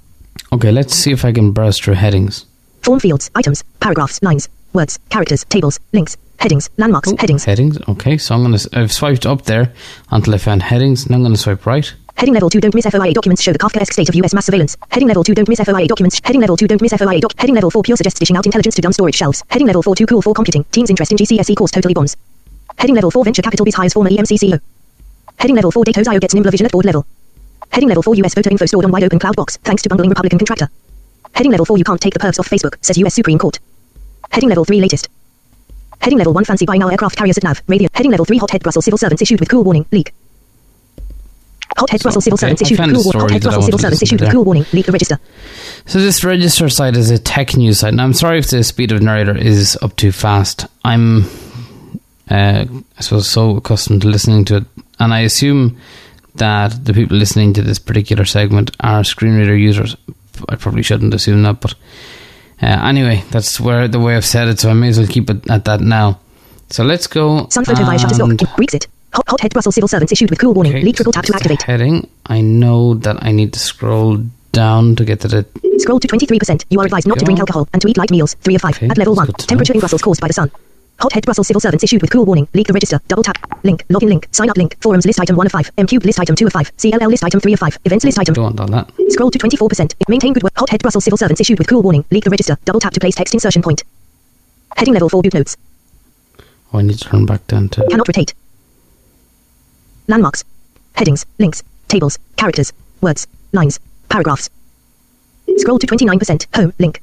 Okay, 0.54 0.72
let's 0.72 0.94
see 0.94 1.12
if 1.12 1.26
I 1.26 1.32
can 1.32 1.52
browse 1.52 1.80
through 1.80 1.96
headings. 1.96 2.46
Form 2.84 3.00
fields, 3.00 3.30
items, 3.36 3.64
paragraphs, 3.80 4.22
lines, 4.22 4.50
words, 4.74 5.00
characters, 5.10 5.44
tables, 5.46 5.80
links, 5.94 6.16
headings, 6.40 6.70
landmarks, 6.78 7.12
Oh, 7.12 7.16
headings. 7.18 7.44
Headings. 7.46 7.78
Okay, 7.90 8.18
so 8.18 8.36
I'm 8.36 8.44
gonna. 8.44 8.60
I've 8.74 8.92
swiped 8.94 9.26
up 9.26 9.44
there 9.44 9.74
until 10.12 10.36
I 10.36 10.38
found 10.38 10.62
headings, 10.64 11.06
and 11.06 11.16
I'm 11.16 11.24
gonna 11.24 11.38
swipe 11.38 11.66
right. 11.66 11.92
Heading 12.16 12.34
level 12.34 12.50
2 12.50 12.60
don't 12.60 12.74
miss 12.74 12.86
FOIA 12.86 13.14
documents 13.14 13.42
show 13.44 13.54
the 13.54 13.60
Kafkaesque 13.60 13.94
state 13.94 14.10
of 14.10 14.16
US 14.16 14.34
mass 14.34 14.46
surveillance. 14.46 14.76
Heading 14.90 15.08
level 15.08 15.24
2 15.24 15.36
don't 15.36 15.48
miss 15.50 15.60
FOIA 15.60 15.88
documents. 15.88 16.20
Heading 16.24 16.42
level 16.42 16.58
2 16.58 16.68
don't 16.68 16.82
miss 16.82 16.92
FOIA 16.94 17.22
doc. 17.22 17.32
Heading 17.38 17.56
level 17.56 17.70
4 17.72 17.84
pure 17.84 17.98
suggests 17.98 18.20
dishing 18.20 18.36
out 18.38 18.46
intelligence 18.46 18.76
to 18.76 18.82
dumb 18.82 18.92
storage 18.94 19.16
shelves. 19.16 19.44
Heading 19.50 19.68
level 19.68 19.82
4 19.84 19.96
too 19.96 20.06
cool 20.06 20.22
for 20.22 20.34
computing. 20.34 20.64
Teens 20.72 20.90
interest 20.90 21.12
in 21.12 21.18
GCSE 21.18 21.56
course 21.56 21.72
totally 21.72 21.94
bombs. 21.94 22.16
Heading 22.78 22.96
level 22.96 23.12
4 23.12 23.24
venture 23.24 23.42
capital 23.42 23.66
biz 23.66 23.76
hires 23.76 23.94
former 23.94 24.10
EMC 24.10 24.38
CEO. 24.40 24.60
Heading 25.38 25.56
level 25.56 25.72
4 25.72 25.84
Datos 25.86 26.08
IO 26.08 26.20
gets 26.20 26.34
nimbler 26.34 26.52
vision 26.52 26.66
at 26.66 26.72
board 26.72 26.86
level. 26.86 27.06
Heading 27.72 27.90
level 27.90 28.04
4 28.04 28.16
US 28.16 28.34
photo 28.34 28.50
info 28.50 28.66
stored 28.66 28.86
on 28.86 28.92
wide 28.92 29.04
open 29.04 29.20
cloud 29.20 29.36
box 29.36 29.58
thanks 29.58 29.84
to 29.84 29.90
bungling 29.90 30.10
Republican 30.10 30.40
contractor. 30.40 30.70
Heading 31.34 31.52
level 31.52 31.66
4 31.66 31.78
you 31.78 31.84
can't 31.84 32.02
take 32.02 32.14
the 32.14 32.20
perks 32.20 32.40
off 32.40 32.50
Facebook 32.50 32.76
says 32.82 32.98
US 32.98 33.14
Supreme 33.14 33.38
Court. 33.38 33.60
Heading 34.32 34.50
level 34.50 34.66
3 34.66 34.82
latest. 34.82 35.10
Heading 36.02 36.18
level 36.18 36.34
1 36.34 36.46
fancy 36.46 36.66
buying 36.66 36.80
now 36.80 36.90
aircraft 36.90 37.18
carriers 37.18 37.38
at 37.38 37.44
nav. 37.44 37.62
Radio. 37.68 37.90
Heading 37.94 38.12
level 38.12 38.26
3 38.26 38.38
hothead 38.38 38.64
Brussels 38.64 38.86
civil 38.86 38.98
servants 38.98 39.22
issued 39.22 39.40
with 39.40 39.50
cool 39.50 39.64
warning. 39.64 39.86
Leak. 39.92 40.14
Hothead 41.78 42.00
So, 42.00 42.04
Brussels 42.06 42.24
civil 42.24 42.36
okay, 42.36 42.42
servants 42.42 42.62
issued 42.64 42.80
with 42.80 42.94
cool 42.96 43.04
warning. 43.04 43.22
Hothead 43.22 43.42
Brussels 43.44 43.66
civil 43.66 43.80
servants 43.80 44.02
issued 44.02 44.22
with 44.22 44.32
cool 44.32 44.44
warning. 44.44 44.66
Leak 44.74 44.86
the 44.88 44.92
register. 44.92 45.20
So 45.86 46.00
this 46.00 46.24
register 46.24 46.70
site 46.70 46.98
is 46.98 47.12
a 47.12 47.20
tech 47.20 47.56
news 47.56 47.80
site. 47.80 47.94
Now 47.94 48.04
I'm 48.04 48.14
sorry 48.14 48.40
if 48.40 48.50
the 48.50 48.64
speed 48.64 48.92
of 48.92 49.02
narrator 49.02 49.38
is 49.38 49.78
up 49.82 49.96
too 49.96 50.12
fast. 50.12 50.66
I'm, 50.84 51.26
uh, 52.30 52.66
I 52.66 53.02
suppose, 53.02 53.30
so 53.30 53.58
accustomed 53.58 54.02
to 54.02 54.08
listening 54.08 54.46
to 54.46 54.58
it, 54.58 54.64
and 55.00 55.14
I 55.14 55.20
assume 55.20 55.78
that 56.36 56.86
the 56.86 56.94
people 56.94 57.18
listening 57.18 57.54
to 57.54 57.62
this 57.62 57.80
particular 57.80 58.26
segment 58.26 58.76
are 58.80 59.04
screen 59.04 59.38
reader 59.38 59.56
users. 59.56 59.96
I 60.50 60.56
probably 60.56 60.84
shouldn't 60.84 61.14
assume 61.14 61.44
that, 61.44 61.62
but 61.62 61.74
uh, 62.62 62.66
anyway, 62.66 63.24
that's 63.32 63.60
where 63.60 63.88
the 63.88 64.00
way 64.00 64.16
I've 64.16 64.26
said 64.26 64.48
it, 64.48 64.60
so 64.60 64.70
I 64.70 64.74
may 64.74 64.90
as 64.90 65.00
well 65.00 65.08
keep 65.08 65.30
it 65.30 65.50
at 65.50 65.66
that 65.66 65.82
now. 65.82 66.20
So 66.70 66.84
let's 66.84 67.08
go. 67.08 67.48
Sun 67.50 67.66
photo 67.66 67.84
via 67.86 67.98
Shutterstock. 67.98 68.38
Brexit. 68.58 68.88
Hot, 69.14 69.40
head. 69.42 69.54
Brussels 69.54 69.76
civil 69.76 69.88
servants 69.88 70.12
issued 70.12 70.30
with 70.30 70.40
cool 70.40 70.54
warning. 70.54 70.76
Okay, 70.76 70.92
triple 70.92 71.14
so 71.14 71.22
tap 71.22 71.26
to 71.26 71.36
activate. 71.36 71.62
Heading. 71.64 72.10
I 72.26 72.42
know 72.42 72.96
that 72.96 73.24
I 73.24 73.32
need 73.32 73.54
to 73.54 73.60
scroll 73.60 74.18
down 74.52 74.96
to 74.96 75.06
get 75.06 75.22
to 75.22 75.28
the 75.28 75.46
Scroll 75.78 76.00
to 76.00 76.08
23%. 76.08 76.66
You 76.70 76.80
are 76.80 76.86
advised 76.86 77.08
not 77.08 77.20
to 77.20 77.26
drink 77.26 77.40
alcohol 77.40 77.68
and 77.72 77.82
to 77.82 77.88
eat 77.88 77.98
light 77.98 78.12
meals. 78.12 78.34
3 78.42 78.56
of 78.56 78.62
5. 78.62 78.76
Okay, 78.76 78.88
At 78.90 78.98
level 78.98 79.16
1. 79.16 79.28
Temperature 79.34 79.74
in 79.74 79.80
Brussels 79.80 80.02
caused 80.02 80.20
by 80.20 80.28
the 80.28 80.34
sun. 80.34 80.52
Hothead 81.00 81.26
Brussels 81.26 81.48
civil 81.48 81.60
servants 81.60 81.84
issued 81.84 82.02
with 82.02 82.12
cool 82.12 82.26
warning. 82.26 82.48
Leak 82.54 82.68
the 82.68 82.74
register. 82.74 83.00
Double 83.08 83.24
tap. 83.24 83.38
Link. 83.64 83.86
Login 83.88 84.10
link. 84.10 84.28
Sign 84.32 84.50
up 84.50 84.58
link. 84.58 84.76
Forums 84.82 85.06
list 85.06 85.20
item 85.20 85.36
1 85.36 85.46
of 85.46 85.52
5. 85.52 85.72
M 85.78 85.86
cube 85.86 86.04
list 86.04 86.20
item 86.20 86.36
2 86.36 86.48
of 86.48 86.54
5. 86.54 86.76
CLL 86.78 87.10
list 87.10 87.24
item 87.24 87.40
3 87.40 87.54
of 87.54 87.60
5. 87.60 87.78
Events 87.86 88.06
list 88.06 88.20
item. 88.20 88.34
don't 88.34 88.56
want 88.56 88.72
that. 88.72 89.12
Scroll 89.12 89.30
to 89.30 89.38
24%. 89.38 89.94
Maintain 90.10 90.34
good 90.34 90.44
work. 90.44 90.54
Hothead 90.58 90.82
Brussels 90.82 91.04
civil 91.04 91.18
servants 91.18 91.40
issued 91.40 91.60
with 91.60 91.68
cool 91.68 91.84
warning. 91.84 92.04
Leak 92.10 92.24
the 92.24 92.30
register. 92.32 92.58
Double 92.66 92.80
tap 92.80 92.94
to 92.94 93.00
place 93.00 93.16
text 93.16 93.34
insertion 93.34 93.62
point. 93.62 93.84
Heading 94.76 94.94
level 94.94 95.10
4 95.10 95.22
boot 95.22 95.34
notes. 95.34 95.56
Oh, 96.74 96.80
I 96.80 96.82
need 96.82 96.98
to 96.98 97.10
turn 97.10 97.26
back 97.26 97.46
down 97.48 97.70
to. 97.70 97.86
Cannot 97.90 98.08
rotate. 98.08 98.34
Landmarks. 100.08 100.44
Headings. 100.96 101.26
Links. 101.38 101.62
Tables. 101.88 102.18
Characters. 102.38 102.74
Words. 103.02 103.28
Lines. 103.54 103.80
Paragraphs. 104.10 104.50
Scroll 105.58 105.80
to 105.80 105.88
29%. 105.88 106.48
Home. 106.56 106.74
Link. 106.80 107.02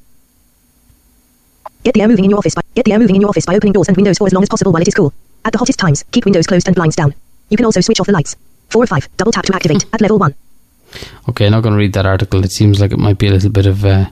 Get 1.84 1.92
the 1.92 2.00
air 2.00 2.08
moving 2.08 2.24
in 2.24 2.30
your 2.30 2.38
office 2.38 2.54
by 2.54 2.62
get 2.74 2.86
the 2.86 2.92
air 2.92 2.98
moving 2.98 3.14
in 3.14 3.20
your 3.20 3.28
office 3.28 3.44
by 3.44 3.54
opening 3.54 3.74
doors 3.74 3.88
and 3.88 3.96
windows 3.96 4.16
for 4.16 4.26
as 4.26 4.32
long 4.32 4.42
as 4.42 4.48
possible 4.48 4.72
while 4.72 4.80
it 4.80 4.88
is 4.88 4.94
cool. 4.94 5.12
At 5.44 5.52
the 5.52 5.58
hottest 5.58 5.78
times, 5.78 6.02
keep 6.12 6.24
windows 6.24 6.46
closed 6.46 6.66
and 6.66 6.74
blinds 6.74 6.96
down. 6.96 7.14
You 7.50 7.58
can 7.58 7.66
also 7.66 7.82
switch 7.82 8.00
off 8.00 8.06
the 8.06 8.12
lights. 8.12 8.36
4 8.70 8.82
or 8.82 8.86
5. 8.86 9.08
Double 9.18 9.30
tap 9.30 9.44
to 9.44 9.54
activate 9.54 9.84
at 9.92 10.00
level 10.00 10.18
1. 10.18 10.34
Okay, 11.28 11.50
not 11.50 11.62
going 11.62 11.74
to 11.74 11.78
read 11.78 11.92
that 11.92 12.06
article. 12.06 12.42
It 12.42 12.52
seems 12.52 12.80
like 12.80 12.92
it 12.92 12.98
might 12.98 13.18
be 13.18 13.26
a 13.26 13.32
little 13.32 13.50
bit 13.50 13.66
of 13.66 13.84
uh, 13.84 14.06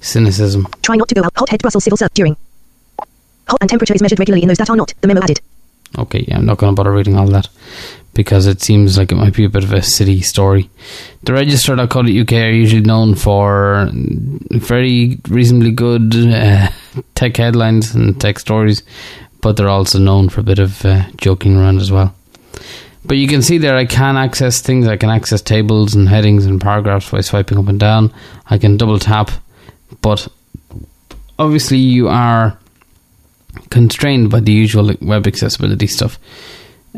cynicism. 0.00 0.66
Try 0.82 0.96
not 0.96 1.08
to 1.08 1.14
go 1.14 1.22
out. 1.22 1.32
Hothead 1.36 1.60
Brussels 1.60 1.84
civil 1.84 1.98
serv 1.98 2.14
during. 2.14 2.36
Hot 3.48 3.58
and 3.60 3.68
temperature 3.68 3.94
is 3.94 4.00
measured 4.00 4.18
regularly 4.18 4.42
in 4.42 4.48
those 4.48 4.58
that 4.58 4.70
are 4.70 4.76
not. 4.76 4.94
The 5.02 5.08
memo 5.08 5.20
added. 5.20 5.40
Okay, 5.98 6.24
yeah, 6.26 6.38
I'm 6.38 6.46
not 6.46 6.56
going 6.56 6.72
to 6.72 6.76
bother 6.76 6.92
reading 6.92 7.16
all 7.16 7.28
that 7.28 7.48
because 8.16 8.46
it 8.46 8.62
seems 8.62 8.96
like 8.96 9.12
it 9.12 9.16
might 9.16 9.34
be 9.34 9.44
a 9.44 9.48
bit 9.48 9.62
of 9.62 9.74
a 9.74 9.82
city 9.82 10.22
story. 10.22 10.70
The 11.24 11.34
Register.co.uk 11.34 12.32
are 12.32 12.50
usually 12.50 12.80
known 12.80 13.14
for 13.14 13.90
very 13.92 15.18
reasonably 15.28 15.70
good 15.70 16.16
uh, 16.16 16.70
tech 17.14 17.36
headlines 17.36 17.94
and 17.94 18.18
tech 18.18 18.38
stories, 18.38 18.82
but 19.42 19.56
they're 19.56 19.68
also 19.68 19.98
known 19.98 20.30
for 20.30 20.40
a 20.40 20.44
bit 20.44 20.58
of 20.58 20.82
uh, 20.86 21.04
joking 21.18 21.56
around 21.56 21.80
as 21.80 21.92
well. 21.92 22.14
But 23.04 23.18
you 23.18 23.28
can 23.28 23.42
see 23.42 23.58
there 23.58 23.76
I 23.76 23.84
can 23.84 24.16
access 24.16 24.62
things. 24.62 24.88
I 24.88 24.96
can 24.96 25.10
access 25.10 25.42
tables 25.42 25.94
and 25.94 26.08
headings 26.08 26.46
and 26.46 26.58
paragraphs 26.58 27.10
by 27.10 27.20
swiping 27.20 27.58
up 27.58 27.68
and 27.68 27.78
down. 27.78 28.14
I 28.48 28.56
can 28.56 28.78
double 28.78 28.98
tap, 28.98 29.30
but 30.00 30.26
obviously 31.38 31.78
you 31.78 32.08
are 32.08 32.58
constrained 33.68 34.30
by 34.30 34.40
the 34.40 34.52
usual 34.52 34.94
web 35.02 35.26
accessibility 35.26 35.86
stuff. 35.86 36.18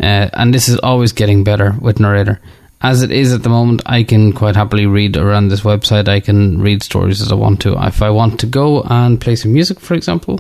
Uh, 0.01 0.31
and 0.33 0.55
this 0.55 0.69
is 0.69 0.79
always 0.79 1.13
getting 1.13 1.45
better 1.45 1.75
with 1.81 1.99
Narrator. 1.99 2.41
As 2.81 3.03
it 3.03 3.11
is 3.11 3.33
at 3.33 3.43
the 3.43 3.49
moment, 3.49 3.83
I 3.87 4.05
can 4.05 4.33
quite 4.33 4.55
happily 4.55 4.87
read 4.87 5.17
around 5.17 5.49
this 5.49 5.63
website. 5.63 6.07
I 6.07 6.21
can 6.21 6.61
read 6.61 6.85
stories 6.85 7.21
as 7.21 7.33
I 7.33 7.35
want 7.35 7.61
to. 7.63 7.77
If 7.85 8.03
I 8.03 8.11
want 8.11 8.39
to 8.41 8.47
go 8.47 8.83
and 8.83 9.21
play 9.21 9.35
some 9.35 9.53
music, 9.53 9.81
for 9.81 9.95
example. 9.95 10.39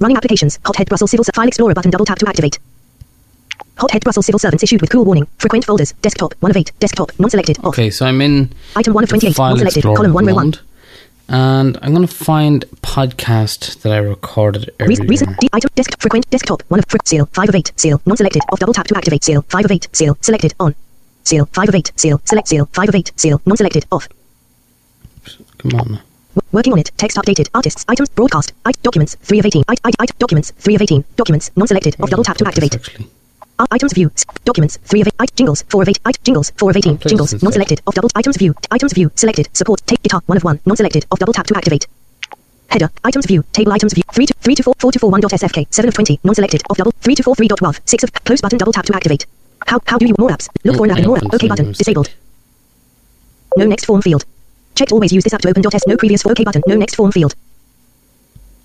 Running 0.00 0.16
applications. 0.16 0.58
Hothead 0.64 0.88
Brussels 0.88 1.10
Civil 1.10 1.24
File 1.34 1.48
Explorer 1.48 1.74
button 1.74 1.90
double 1.90 2.06
tap 2.06 2.18
to 2.18 2.28
activate. 2.28 2.58
Hothead 3.76 4.02
Brussels 4.02 4.26
Civil 4.26 4.38
Servants 4.38 4.62
issued 4.62 4.80
with 4.80 4.90
cool 4.90 5.04
warning. 5.04 5.26
Frequent 5.38 5.64
folders. 5.64 5.92
Desktop. 6.00 6.32
1 6.40 6.50
of 6.50 6.56
8. 6.56 6.72
Desktop. 6.80 7.12
Non-selected. 7.18 7.58
Off. 7.58 7.66
Okay, 7.66 7.90
so 7.90 8.06
I'm 8.06 8.20
in 8.20 8.50
Item 8.74 8.94
1 8.94 9.04
of 9.04 9.10
28. 9.10 9.34
File 9.34 9.50
Non-selected. 9.50 9.82
Column 9.82 10.12
1 10.14 10.26
row 10.26 10.34
1. 10.34 10.54
And 11.28 11.78
I'm 11.82 11.94
going 11.94 12.06
to 12.06 12.12
find 12.14 12.64
podcast 12.82 13.82
that 13.82 13.92
I 13.92 13.98
recorded 13.98 14.70
Re- 14.80 14.86
earlier. 14.86 15.04
reason. 15.08 15.36
D- 15.40 15.48
item. 15.52 15.70
Desk. 15.74 15.90
Frequent. 16.00 16.28
Desktop. 16.30 16.62
1 16.68 16.78
of 16.80 16.86
fr- 16.88 16.96
seal. 17.04 17.26
5 17.32 17.48
of 17.50 17.54
8. 17.54 17.72
Seal. 17.76 18.00
Non-selected. 18.06 18.42
Off 18.52 18.58
double 18.58 18.72
tap 18.74 18.86
to 18.88 18.96
activate. 18.96 19.22
Seal. 19.24 19.42
5 19.42 19.64
of 19.64 19.70
8. 19.70 19.88
Seal. 19.92 20.16
Selected. 20.20 20.54
On. 20.60 20.74
Seal. 21.24 21.46
5 21.52 21.68
of 21.68 21.74
8. 21.74 21.92
Seal. 21.96 22.20
Select 22.24 22.48
seal. 22.48 22.66
5 22.72 22.88
of 22.88 22.94
8. 22.94 23.12
Seal. 23.16 23.40
Non-selected. 23.46 23.84
Off. 23.92 24.08
Come 25.58 25.74
on. 25.80 26.00
Working 26.52 26.72
on 26.72 26.78
it. 26.78 26.90
Text 26.96 27.16
updated. 27.16 27.48
Artists. 27.54 27.84
Items. 27.88 28.08
Broadcast. 28.10 28.52
I- 28.64 28.72
documents. 28.82 29.16
3 29.22 29.38
of 29.40 29.46
18. 29.46 29.64
I- 29.68 29.74
I- 29.84 29.90
I- 30.00 30.06
documents. 30.18 30.52
3 30.58 30.74
of 30.76 30.82
18. 30.82 31.04
Documents. 31.16 31.50
Non-selected. 31.56 31.96
Off 32.00 32.10
double 32.10 32.24
tap 32.24 32.36
to 32.38 32.46
activate. 32.46 32.74
Actually. 32.74 33.06
Items 33.70 33.92
view. 33.92 34.10
Documents. 34.44 34.78
3 34.84 35.00
of 35.00 35.08
8. 35.20 35.34
Jingles. 35.34 35.64
4 35.68 35.82
of 35.82 35.88
8. 35.88 35.98
I- 36.04 36.12
jingles. 36.24 36.52
4 36.56 36.70
of 36.70 36.76
18. 36.76 36.98
Places 36.98 37.10
Jingles. 37.10 37.42
Non-selected. 37.42 37.80
Off 37.86 37.94
double. 37.94 38.10
Items 38.14 38.36
view. 38.36 38.54
Items 38.70 38.92
view. 38.92 39.10
Selected. 39.14 39.48
Support. 39.52 39.82
Take 39.86 40.02
guitar. 40.02 40.22
1 40.26 40.36
of 40.36 40.44
1. 40.44 40.60
Non-selected. 40.66 41.06
Off 41.10 41.18
double 41.18 41.32
tap 41.32 41.46
to 41.46 41.56
activate. 41.56 41.86
Header. 42.68 42.90
Items 43.04 43.26
view. 43.26 43.42
Table 43.52 43.72
items 43.72 43.94
view. 43.94 44.02
3 44.12 44.26
to 44.26 44.34
3 44.34 44.54
to 44.54 44.62
4. 44.62 44.74
4 44.78 44.92
to 44.92 44.98
4 44.98 45.10
1.sfk. 45.10 45.66
7 45.74 45.88
of 45.88 45.94
20. 45.94 46.20
Non-selected. 46.24 46.62
Off 46.70 46.76
double. 46.76 46.92
3 47.00 47.14
to 47.14 47.22
4 47.22 47.34
3.12. 47.34 47.80
6 47.84 48.04
of. 48.04 48.12
Close 48.24 48.40
button. 48.40 48.58
Double 48.58 48.72
tap 48.72 48.84
to 48.86 48.94
activate. 48.94 49.26
How 49.66 49.80
how 49.86 49.98
do 49.98 50.06
you 50.06 50.14
more 50.18 50.30
apps? 50.30 50.48
Look 50.64 50.76
for 50.76 50.84
an 50.84 50.92
app 50.92 50.98
in 50.98 51.06
more. 51.06 51.16
Open 51.16 51.34
OK 51.34 51.48
button. 51.48 51.72
Disabled. 51.72 52.10
No 53.56 53.64
next 53.66 53.86
form 53.86 54.02
field. 54.02 54.24
Checked 54.76 54.92
always 54.92 55.12
use 55.12 55.24
this 55.24 55.34
app 55.34 55.40
to 55.42 55.48
open 55.48 55.64
.s. 55.74 55.86
No 55.86 55.96
previous 55.96 56.22
for 56.22 56.30
OK 56.30 56.44
button. 56.44 56.62
No 56.66 56.76
next 56.76 56.94
form 56.94 57.10
field. 57.10 57.34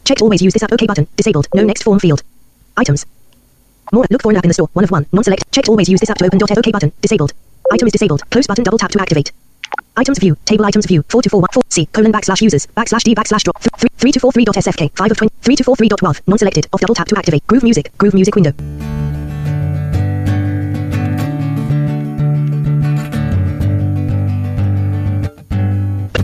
Checked 0.05 0.21
always 0.21 0.41
use 0.41 0.53
this 0.53 0.61
app. 0.63 0.71
OK 0.71 0.85
button. 0.85 1.07
Disabled. 1.15 1.47
No 1.55 1.63
next 1.63 1.81
form 1.83 1.99
field. 1.99 2.21
Items. 2.77 3.05
More. 3.93 4.07
Look 4.09 4.23
for 4.23 4.31
an 4.31 4.37
app 4.37 4.43
in 4.43 4.49
the 4.49 4.55
store. 4.55 4.69
One 4.73 4.83
of 4.83 4.91
one. 4.91 5.05
Non-select. 5.11 5.51
Checked 5.51 5.69
always 5.69 5.87
use 5.87 5.99
this 5.99 6.09
app 6.09 6.17
to 6.17 6.25
open. 6.25 6.41
OK 6.41 6.71
button. 6.71 6.91
Disabled. 7.01 7.33
Item 7.71 7.87
is 7.87 7.93
disabled. 7.93 8.27
Close 8.31 8.47
button. 8.47 8.63
Double 8.63 8.79
tap 8.79 8.89
to 8.91 8.99
activate. 8.99 9.31
Items 9.95 10.17
view. 10.17 10.35
Table 10.45 10.65
items 10.65 10.87
view. 10.87 11.03
4 11.09 11.21
to 11.21 11.29
4 11.29 11.41
1 11.41 11.47
4 11.53 11.63
C 11.69 11.85
colon 11.85 12.11
backslash 12.11 12.41
users 12.41 12.65
backslash 12.75 13.03
D 13.03 13.13
backslash 13.13 13.43
drop 13.43 13.61
3 13.61 13.89
3 13.97 14.11
to 14.11 14.19
4 14.19 14.31
3.sfk 14.31 14.97
5 14.97 15.11
of 15.11 15.17
20 15.17 15.35
3 15.41 15.55
to 15.55 15.63
4 15.63 15.75
3 15.75 15.87
dot 15.89 15.99
12. 15.99 16.21
non-selected 16.27 16.67
off 16.73 16.81
double 16.81 16.95
tap 16.95 17.07
to 17.07 17.17
activate 17.17 17.45
groove 17.45 17.63
music 17.63 17.95
groove 17.99 18.15
music 18.15 18.35
window 18.35 18.53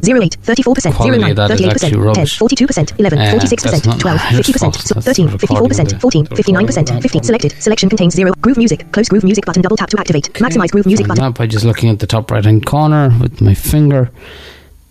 Zero 0.09 0.21
eight, 0.23 0.37
34%, 0.41 0.95
Quality 0.95 1.19
09, 1.19 1.29
of 1.29 1.35
that 1.37 1.51
is 1.51 1.61
38%, 1.61 1.69
actually 1.69 1.89
10, 1.91 1.99
rubbish. 2.01 2.39
42%, 2.39 2.99
11, 2.99 3.19
Uh, 3.19 3.21
46%, 3.31 3.99
12, 3.99 4.17
50%, 4.19 5.03
13, 5.03 5.27
54%, 5.29 6.01
14, 6.01 6.25
59%, 6.25 7.01
15, 7.03 7.23
selected, 7.23 7.51
selection 7.61 7.89
contains 7.89 8.15
zero, 8.15 8.31
groove 8.41 8.57
music, 8.57 8.91
close 8.91 9.07
groove 9.07 9.23
music 9.23 9.45
button, 9.45 9.61
double 9.61 9.77
tap 9.77 9.89
to 9.89 9.99
activate, 9.99 10.33
maximize 10.33 10.71
groove 10.71 10.87
music 10.87 11.05
button. 11.07 11.23
that 11.23 11.35
by 11.37 11.45
just 11.45 11.63
looking 11.63 11.89
at 11.91 11.99
the 11.99 12.07
top 12.07 12.31
right 12.31 12.43
hand 12.43 12.65
corner 12.65 13.15
with 13.21 13.39
my 13.39 13.53
finger. 13.53 14.09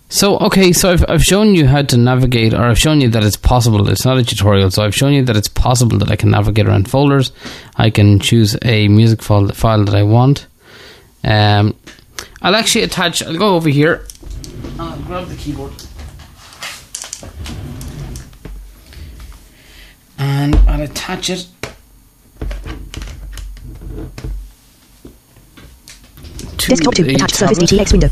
So, 0.07 0.37
okay, 0.39 0.71
so 0.71 0.91
I've, 0.93 1.03
I've 1.09 1.21
shown 1.23 1.53
you 1.53 1.67
how 1.67 1.81
to 1.81 1.97
navigate, 1.97 2.53
or 2.53 2.63
I've 2.63 2.79
shown 2.79 3.01
you 3.01 3.09
that 3.09 3.23
it's 3.25 3.35
possible. 3.37 3.89
It's 3.89 4.05
not 4.05 4.17
a 4.17 4.23
tutorial, 4.23 4.71
so 4.71 4.83
I've 4.85 4.95
shown 4.95 5.11
you 5.13 5.23
that 5.25 5.35
it's 5.35 5.49
possible 5.49 5.97
that 5.99 6.09
I 6.09 6.15
can 6.15 6.31
navigate 6.31 6.65
around 6.65 6.89
folders. 6.89 7.31
I 7.75 7.89
can 7.91 8.19
choose 8.19 8.55
a 8.63 8.87
music 8.87 9.21
file, 9.21 9.49
file 9.49 9.83
that 9.83 9.93
I 9.93 10.03
want. 10.03 10.47
Um, 11.25 11.75
I'll 12.41 12.55
actually 12.55 12.85
attach, 12.85 13.21
I'll 13.21 13.37
go 13.37 13.55
over 13.55 13.69
here. 13.69 14.05
I'll 14.79 14.97
grab 14.99 15.27
the 15.27 15.35
keyboard. 15.35 15.73
And 20.17 20.55
I'll 20.69 20.81
attach 20.81 21.29
it 21.29 21.47
to 26.57 26.67
Desktop 26.69 26.95
2, 26.95 27.03
a 27.03 27.13
attached 27.13 27.35
Surface. 27.35 27.57
DTX 27.59 27.91
window. 27.91 28.09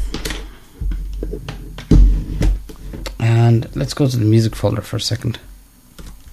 And 3.19 3.73
let's 3.73 3.93
go 3.93 4.07
to 4.07 4.17
the 4.17 4.25
music 4.25 4.53
folder 4.53 4.81
for 4.81 4.97
a 4.97 5.01
second. 5.01 5.39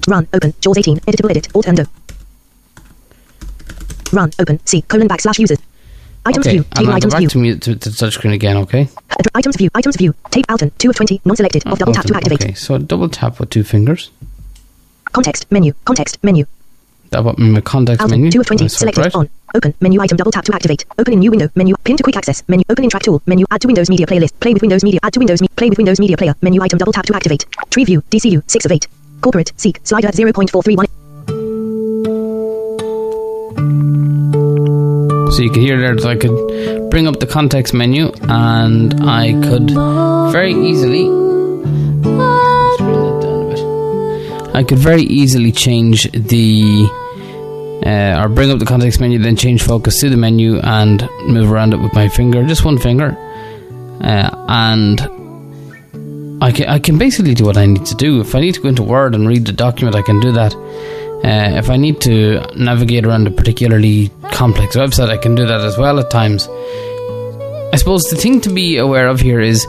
Run, 0.09 0.26
open, 0.32 0.53
JAWS 0.61 0.78
18, 0.78 0.99
editable 1.01 1.30
edit, 1.30 1.49
alt 1.55 1.66
undo. 1.66 1.85
Run, 4.12 4.32
open, 4.41 4.59
C, 4.66 4.82
colon 4.82 5.09
backslash 5.09 5.39
users. 5.39 5.59
Items 6.26 6.46
okay, 6.46 6.56
view, 6.56 6.64
table 6.74 6.86
go 6.86 6.96
items 6.96 7.12
back 7.12 7.20
view. 7.20 7.28
to, 7.28 7.58
to, 7.58 7.76
to 7.76 7.90
touchscreen 7.90 8.32
again, 8.32 8.56
okay? 8.56 8.88
Items 9.34 9.56
view, 9.56 9.68
items 9.74 9.96
view, 9.96 10.14
tape 10.30 10.46
Alton, 10.48 10.70
2 10.78 10.90
of 10.90 10.96
20, 10.96 11.20
non-selected, 11.24 11.62
double 11.64 11.92
tap 11.92 12.06
to 12.06 12.16
activate. 12.16 12.42
Okay, 12.42 12.54
so 12.54 12.78
double 12.78 13.08
tap 13.08 13.38
with 13.40 13.50
two 13.50 13.62
fingers. 13.62 14.10
Context, 15.12 15.50
menu, 15.52 15.74
context, 15.84 16.22
menu. 16.24 16.46
That 17.10 17.26
up 17.26 17.38
my 17.38 17.60
context 17.60 18.00
Alton, 18.00 18.20
menu. 18.20 18.30
2 18.30 18.40
of 18.40 18.46
20, 18.46 18.64
I 18.64 18.66
selected, 18.68 19.00
right. 19.02 19.14
on. 19.14 19.28
Open, 19.54 19.74
menu 19.80 20.00
item, 20.00 20.16
double 20.16 20.32
tap 20.32 20.44
to 20.46 20.54
activate. 20.54 20.86
Open 20.98 21.12
in 21.12 21.18
new 21.20 21.30
window, 21.30 21.50
menu, 21.56 21.74
pin 21.84 21.96
to 21.96 22.02
quick 22.02 22.16
access, 22.16 22.42
menu, 22.48 22.64
open 22.70 22.84
in 22.84 22.90
track 22.90 23.02
tool, 23.02 23.22
menu, 23.26 23.44
add 23.50 23.60
to 23.60 23.68
Windows 23.68 23.90
Media 23.90 24.06
Playlist, 24.06 24.32
play 24.40 24.54
with 24.54 24.62
Windows 24.62 24.82
Media, 24.82 25.00
add 25.02 25.12
to 25.12 25.20
Windows, 25.20 25.42
me- 25.42 25.48
play 25.56 25.68
with 25.68 25.78
Windows 25.78 26.00
Media 26.00 26.16
Player, 26.16 26.34
menu 26.40 26.62
item, 26.62 26.78
double 26.78 26.92
tap 26.92 27.04
to 27.04 27.14
activate. 27.14 27.44
Tree 27.70 27.84
view, 27.84 28.00
DCU, 28.10 28.42
6 28.50 28.64
of 28.64 28.72
8. 28.72 28.88
Corporate, 29.20 29.52
seek, 29.56 29.78
slider, 29.84 30.08
0.431. 30.08 30.86
So 35.35 35.43
you 35.43 35.51
can 35.51 35.62
hear 35.62 35.80
there 35.80 35.97
that 35.97 36.07
I 36.07 36.14
could 36.14 36.91
bring 36.91 37.09
up 37.09 37.18
the 37.18 37.26
context 37.26 37.74
menu 37.74 38.12
and 38.22 38.95
I 39.03 39.32
could 39.32 39.72
very 40.32 40.55
easily. 40.55 41.09
I 44.55 44.62
could 44.62 44.78
very 44.78 45.03
easily 45.03 45.51
change 45.51 46.09
the. 46.12 46.89
Uh, 47.85 48.22
or 48.22 48.28
bring 48.28 48.53
up 48.53 48.61
the 48.61 48.64
context 48.64 49.01
menu, 49.01 49.18
then 49.18 49.35
change 49.35 49.64
focus 49.64 49.99
to 50.01 50.09
the 50.09 50.16
menu 50.16 50.61
and 50.61 51.03
move 51.26 51.51
around 51.51 51.74
it 51.74 51.78
with 51.78 51.93
my 51.95 52.09
finger, 52.09 52.47
just 52.47 52.64
one 52.64 52.78
finger. 52.78 53.16
Uh, 54.01 54.30
and 54.49 55.01
I 56.41 56.53
can, 56.53 56.68
I 56.68 56.78
can 56.78 56.97
basically 56.97 57.35
do 57.35 57.45
what 57.45 57.57
I 57.57 57.66
need 57.66 57.87
to 57.87 57.97
do. 57.97 58.20
If 58.20 58.37
I 58.37 58.41
need 58.41 58.55
to 58.55 58.61
go 58.61 58.68
into 58.68 58.85
Word 58.85 59.16
and 59.16 59.26
read 59.26 59.47
the 59.47 59.53
document, 59.53 59.97
I 59.97 60.03
can 60.03 60.20
do 60.20 60.30
that. 60.30 60.55
Uh, 61.24 61.56
if 61.56 61.70
I 61.70 61.78
need 61.78 62.02
to 62.02 62.44
navigate 62.54 63.06
around 63.06 63.26
a 63.26 63.30
particularly 63.30 64.10
complex 64.32 64.76
website, 64.76 65.08
I 65.08 65.16
can 65.16 65.34
do 65.34 65.46
that 65.46 65.62
as 65.62 65.78
well 65.78 65.98
at 65.98 66.10
times. 66.10 66.46
I 67.72 67.76
suppose 67.76 68.02
the 68.04 68.16
thing 68.16 68.42
to 68.42 68.52
be 68.52 68.76
aware 68.76 69.08
of 69.08 69.20
here 69.20 69.40
is 69.40 69.66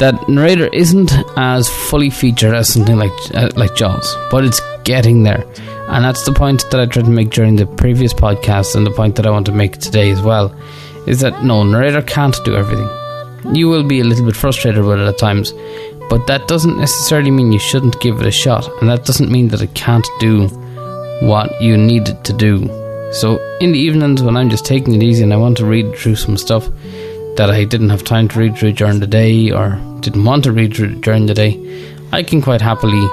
that 0.00 0.28
Narrator 0.28 0.66
isn't 0.66 1.10
as 1.38 1.66
fully 1.88 2.10
featured 2.10 2.54
as 2.54 2.72
something 2.72 2.98
like 2.98 3.10
uh, 3.34 3.48
like 3.56 3.74
Jaws, 3.74 4.16
but 4.30 4.44
it's 4.44 4.60
getting 4.84 5.22
there, 5.22 5.44
and 5.88 6.04
that's 6.04 6.24
the 6.26 6.32
point 6.32 6.70
that 6.70 6.78
I 6.78 6.84
tried 6.84 7.06
to 7.06 7.10
make 7.10 7.30
during 7.30 7.56
the 7.56 7.66
previous 7.66 8.12
podcast, 8.12 8.76
and 8.76 8.86
the 8.86 8.90
point 8.90 9.16
that 9.16 9.26
I 9.26 9.30
want 9.30 9.46
to 9.46 9.52
make 9.52 9.78
today 9.78 10.10
as 10.10 10.20
well, 10.20 10.54
is 11.06 11.20
that 11.20 11.42
no, 11.42 11.64
Narrator 11.64 12.02
can't 12.02 12.38
do 12.44 12.54
everything. 12.54 12.88
You 13.56 13.68
will 13.68 13.82
be 13.82 14.00
a 14.00 14.04
little 14.04 14.26
bit 14.26 14.36
frustrated 14.36 14.84
with 14.84 15.00
it 15.00 15.08
at 15.08 15.16
times, 15.16 15.52
but 16.10 16.26
that 16.26 16.48
doesn't 16.48 16.78
necessarily 16.78 17.30
mean 17.30 17.50
you 17.50 17.58
shouldn't 17.58 17.98
give 18.00 18.20
it 18.20 18.26
a 18.26 18.30
shot, 18.30 18.68
and 18.80 18.90
that 18.90 19.06
doesn't 19.06 19.32
mean 19.32 19.48
that 19.48 19.62
it 19.62 19.74
can't 19.74 20.06
do 20.20 20.48
what 21.20 21.60
you 21.60 21.76
need 21.76 22.06
to 22.24 22.32
do. 22.32 22.66
So, 23.12 23.38
in 23.60 23.72
the 23.72 23.78
evenings 23.78 24.22
when 24.22 24.36
I'm 24.36 24.50
just 24.50 24.66
taking 24.66 24.94
it 24.94 25.02
easy 25.02 25.22
and 25.22 25.32
I 25.32 25.36
want 25.36 25.56
to 25.58 25.64
read 25.64 25.96
through 25.96 26.16
some 26.16 26.36
stuff 26.36 26.68
that 27.36 27.50
I 27.50 27.64
didn't 27.64 27.90
have 27.90 28.04
time 28.04 28.28
to 28.28 28.38
read 28.38 28.56
through 28.56 28.72
during 28.72 29.00
the 29.00 29.06
day 29.06 29.50
or 29.50 29.80
didn't 30.00 30.24
want 30.24 30.44
to 30.44 30.52
read 30.52 30.74
through 30.74 30.96
during 31.00 31.26
the 31.26 31.34
day, 31.34 31.52
I 32.12 32.22
can 32.22 32.42
quite 32.42 32.60
happily 32.60 33.06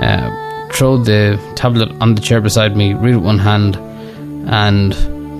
uh, 0.00 0.30
throw 0.72 0.96
the 0.98 1.38
tablet 1.56 1.90
on 2.00 2.14
the 2.14 2.20
chair 2.20 2.40
beside 2.40 2.76
me, 2.76 2.94
read 2.94 3.16
with 3.16 3.24
one 3.24 3.38
hand, 3.38 3.76
and 4.48 4.94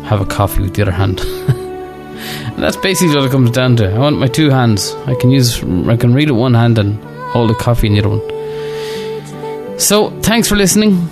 have 0.04 0.20
a 0.20 0.26
coffee 0.26 0.62
with 0.62 0.74
the 0.74 0.82
other 0.82 0.92
hand. 0.92 1.20
and 1.20 2.58
that's 2.62 2.76
basically 2.76 3.14
what 3.14 3.24
it 3.24 3.30
comes 3.30 3.50
down 3.50 3.76
to. 3.76 3.92
I 3.92 3.98
want 3.98 4.18
my 4.18 4.28
two 4.28 4.50
hands. 4.50 4.92
I 5.06 5.14
can 5.14 5.30
use, 5.30 5.62
I 5.62 5.96
can 5.96 6.14
read 6.14 6.30
with 6.30 6.38
one 6.38 6.54
hand 6.54 6.78
and 6.78 7.02
hold 7.30 7.50
a 7.50 7.54
coffee 7.54 7.86
in 7.88 7.94
the 7.94 8.00
other 8.00 8.10
one. 8.10 9.78
So, 9.78 10.10
thanks 10.20 10.48
for 10.48 10.56
listening. 10.56 11.08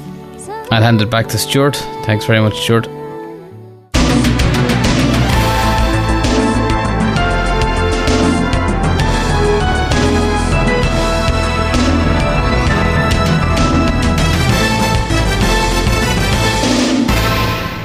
I'll 0.71 0.83
hand 0.83 1.01
it 1.01 1.11
back 1.11 1.29
to 1.29 1.39
Stuart. 1.39 1.77
Thanks 2.05 2.25
very 2.25 2.41
much, 2.41 2.57
Stuart. 2.61 2.89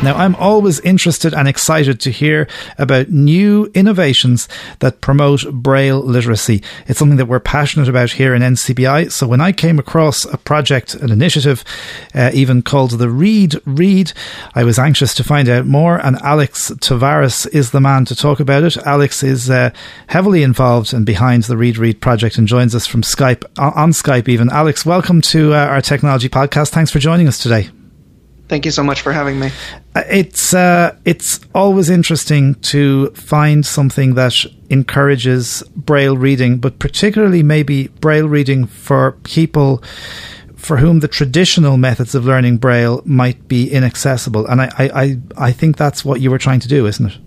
Now, 0.01 0.15
I'm 0.15 0.35
always 0.35 0.79
interested 0.79 1.33
and 1.33 1.45
excited 1.45 1.99
to 1.99 2.09
hear 2.09 2.47
about 2.77 3.09
new 3.09 3.69
innovations 3.73 4.47
that 4.79 5.01
promote 5.01 5.51
Braille 5.51 5.99
literacy. 5.99 6.63
It's 6.87 6.97
something 6.97 7.17
that 7.17 7.25
we're 7.25 7.41
passionate 7.41 7.89
about 7.89 8.11
here 8.11 8.33
in 8.33 8.41
NCBI. 8.41 9.11
So 9.11 9.27
when 9.27 9.41
I 9.41 9.51
came 9.51 9.77
across 9.77 10.23
a 10.23 10.37
project, 10.37 10.93
an 10.93 11.11
initiative, 11.11 11.65
uh, 12.15 12.31
even 12.33 12.61
called 12.61 12.91
the 12.91 13.09
Read 13.09 13.55
Read, 13.65 14.13
I 14.55 14.63
was 14.63 14.79
anxious 14.79 15.13
to 15.15 15.23
find 15.23 15.49
out 15.49 15.65
more. 15.65 15.97
And 15.97 16.15
Alex 16.21 16.71
Tavares 16.71 17.45
is 17.53 17.71
the 17.71 17.81
man 17.81 18.05
to 18.05 18.15
talk 18.15 18.39
about 18.39 18.63
it. 18.63 18.77
Alex 18.77 19.21
is 19.21 19.49
uh, 19.49 19.71
heavily 20.07 20.43
involved 20.43 20.93
and 20.93 21.05
behind 21.05 21.43
the 21.43 21.57
Read 21.57 21.77
Read 21.77 21.99
project 21.99 22.37
and 22.37 22.47
joins 22.47 22.73
us 22.73 22.87
from 22.87 23.01
Skype, 23.01 23.43
on 23.57 23.91
Skype 23.91 24.29
even. 24.29 24.49
Alex, 24.49 24.85
welcome 24.85 25.19
to 25.23 25.53
uh, 25.53 25.57
our 25.57 25.81
technology 25.81 26.29
podcast. 26.29 26.69
Thanks 26.69 26.89
for 26.89 26.99
joining 26.99 27.27
us 27.27 27.37
today. 27.37 27.69
Thank 28.49 28.65
you 28.65 28.71
so 28.71 28.83
much 28.83 29.01
for 29.01 29.13
having 29.13 29.39
me. 29.39 29.51
Uh, 29.95 30.01
it's 30.09 30.55
uh, 30.55 30.95
it's 31.05 31.39
always 31.53 31.89
interesting 31.89 32.55
to 32.55 33.11
find 33.11 33.63
something 33.63 34.15
that 34.15 34.33
encourages 34.71 35.61
braille 35.75 36.17
reading, 36.17 36.57
but 36.57 36.79
particularly 36.79 37.43
maybe 37.43 37.87
braille 37.87 38.27
reading 38.27 38.65
for 38.65 39.11
people 39.23 39.83
for 40.55 40.77
whom 40.77 40.99
the 40.99 41.07
traditional 41.07 41.77
methods 41.77 42.15
of 42.15 42.25
learning 42.25 42.57
braille 42.57 43.01
might 43.05 43.47
be 43.47 43.71
inaccessible. 43.71 44.45
And 44.47 44.61
I, 44.61 44.69
I, 44.77 45.17
I 45.37 45.51
think 45.51 45.77
that's 45.77 46.03
what 46.03 46.19
you 46.19 46.29
were 46.29 46.37
trying 46.37 46.59
to 46.59 46.67
do, 46.67 46.85
isn't 46.85 47.11
it? 47.11 47.17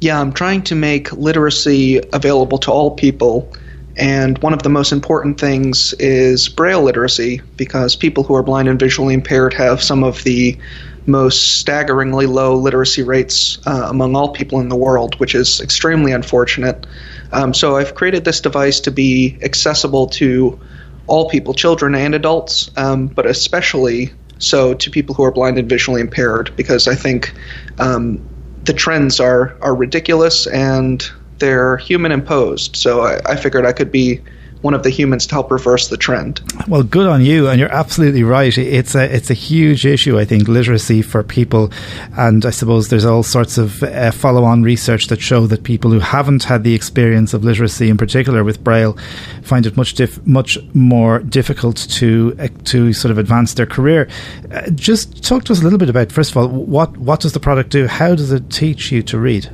Yeah, 0.00 0.20
I'm 0.20 0.32
trying 0.32 0.62
to 0.62 0.74
make 0.74 1.12
literacy 1.12 2.00
available 2.12 2.58
to 2.58 2.70
all 2.70 2.92
people 2.92 3.52
and 3.96 4.38
one 4.38 4.52
of 4.52 4.62
the 4.62 4.68
most 4.68 4.92
important 4.92 5.38
things 5.38 5.92
is 5.94 6.48
Braille 6.48 6.82
literacy, 6.82 7.40
because 7.56 7.96
people 7.96 8.24
who 8.24 8.34
are 8.34 8.42
blind 8.42 8.68
and 8.68 8.78
visually 8.78 9.14
impaired 9.14 9.54
have 9.54 9.82
some 9.82 10.02
of 10.02 10.22
the 10.24 10.58
most 11.06 11.58
staggeringly 11.58 12.26
low 12.26 12.56
literacy 12.56 13.02
rates 13.02 13.58
uh, 13.66 13.86
among 13.90 14.16
all 14.16 14.30
people 14.32 14.60
in 14.60 14.68
the 14.68 14.76
world, 14.76 15.14
which 15.20 15.34
is 15.34 15.60
extremely 15.60 16.12
unfortunate. 16.12 16.86
Um, 17.32 17.52
so 17.52 17.76
I've 17.76 17.94
created 17.94 18.24
this 18.24 18.40
device 18.40 18.80
to 18.80 18.90
be 18.90 19.38
accessible 19.42 20.06
to 20.08 20.58
all 21.06 21.28
people, 21.28 21.52
children 21.52 21.94
and 21.94 22.14
adults, 22.14 22.70
um, 22.76 23.08
but 23.08 23.26
especially 23.26 24.10
so 24.38 24.74
to 24.74 24.90
people 24.90 25.14
who 25.14 25.22
are 25.22 25.32
blind 25.32 25.58
and 25.58 25.68
visually 25.68 26.00
impaired, 26.00 26.50
because 26.56 26.88
I 26.88 26.94
think 26.94 27.34
um, 27.78 28.24
the 28.64 28.72
trends 28.72 29.20
are 29.20 29.54
are 29.60 29.74
ridiculous 29.74 30.46
and 30.46 31.08
they're 31.38 31.76
human 31.78 32.12
imposed. 32.12 32.76
So 32.76 33.02
I, 33.02 33.20
I 33.26 33.36
figured 33.36 33.66
I 33.66 33.72
could 33.72 33.90
be 33.90 34.20
one 34.64 34.72
of 34.72 34.82
the 34.82 34.88
humans 34.88 35.26
to 35.26 35.34
help 35.34 35.52
reverse 35.52 35.88
the 35.88 35.96
trend. 35.98 36.40
Well, 36.68 36.82
good 36.82 37.06
on 37.06 37.22
you, 37.22 37.48
and 37.48 37.60
you're 37.60 37.70
absolutely 37.70 38.22
right. 38.22 38.56
It's 38.56 38.94
a 38.94 39.14
it's 39.14 39.28
a 39.28 39.34
huge 39.34 39.84
issue, 39.84 40.18
I 40.18 40.24
think, 40.24 40.48
literacy 40.48 41.02
for 41.02 41.22
people, 41.22 41.70
and 42.16 42.46
I 42.46 42.50
suppose 42.50 42.88
there's 42.88 43.04
all 43.04 43.22
sorts 43.22 43.58
of 43.58 43.82
uh, 43.82 44.10
follow-on 44.10 44.62
research 44.62 45.08
that 45.08 45.20
show 45.20 45.46
that 45.48 45.64
people 45.64 45.90
who 45.90 45.98
haven't 45.98 46.44
had 46.44 46.64
the 46.64 46.74
experience 46.74 47.34
of 47.34 47.44
literacy, 47.44 47.90
in 47.90 47.98
particular 47.98 48.42
with 48.42 48.64
Braille, 48.64 48.96
find 49.42 49.66
it 49.66 49.76
much 49.76 49.92
dif- 49.92 50.26
much 50.26 50.56
more 50.72 51.18
difficult 51.18 51.76
to 51.76 52.34
uh, 52.38 52.48
to 52.64 52.94
sort 52.94 53.12
of 53.12 53.18
advance 53.18 53.52
their 53.52 53.66
career. 53.66 54.08
Uh, 54.50 54.70
just 54.70 55.22
talk 55.22 55.44
to 55.44 55.52
us 55.52 55.60
a 55.60 55.62
little 55.62 55.78
bit 55.78 55.90
about 55.90 56.10
first 56.10 56.30
of 56.30 56.38
all 56.38 56.48
what 56.48 56.96
what 56.96 57.20
does 57.20 57.34
the 57.34 57.40
product 57.40 57.68
do? 57.68 57.86
How 57.86 58.14
does 58.14 58.32
it 58.32 58.48
teach 58.48 58.90
you 58.90 59.02
to 59.02 59.18
read? 59.18 59.50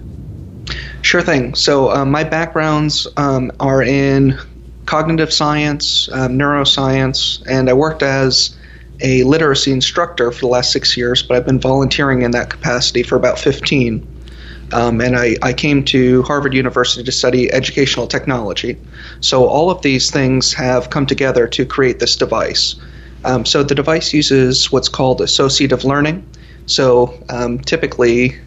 Sure 1.02 1.22
thing. 1.22 1.54
So 1.54 1.90
um, 1.90 2.10
my 2.10 2.24
backgrounds 2.24 3.06
um, 3.16 3.50
are 3.58 3.82
in 3.82 4.38
cognitive 4.86 5.32
science, 5.32 6.08
um, 6.12 6.38
neuroscience, 6.38 7.42
and 7.48 7.70
I 7.70 7.72
worked 7.72 8.02
as 8.02 8.56
a 9.00 9.22
literacy 9.22 9.72
instructor 9.72 10.30
for 10.30 10.40
the 10.40 10.46
last 10.48 10.72
six 10.72 10.96
years, 10.96 11.22
but 11.22 11.36
I've 11.36 11.46
been 11.46 11.60
volunteering 11.60 12.22
in 12.22 12.32
that 12.32 12.50
capacity 12.50 13.02
for 13.02 13.16
about 13.16 13.38
15. 13.38 14.06
Um, 14.72 15.00
and 15.00 15.16
I, 15.16 15.36
I, 15.42 15.52
came 15.52 15.84
to 15.86 16.22
Harvard 16.22 16.54
University 16.54 17.02
to 17.02 17.10
study 17.10 17.52
educational 17.52 18.06
technology. 18.06 18.76
So 19.20 19.46
all 19.46 19.68
of 19.68 19.82
these 19.82 20.12
things 20.12 20.52
have 20.52 20.90
come 20.90 21.06
together 21.06 21.48
to 21.48 21.66
create 21.66 21.98
this 21.98 22.14
device. 22.14 22.76
Um, 23.24 23.44
so 23.44 23.64
the 23.64 23.74
device 23.74 24.14
uses 24.14 24.70
what's 24.70 24.88
called 24.88 25.20
associative 25.20 25.84
learning. 25.84 26.24
So 26.66 27.20
um, 27.28 27.58
typically, 27.58 28.38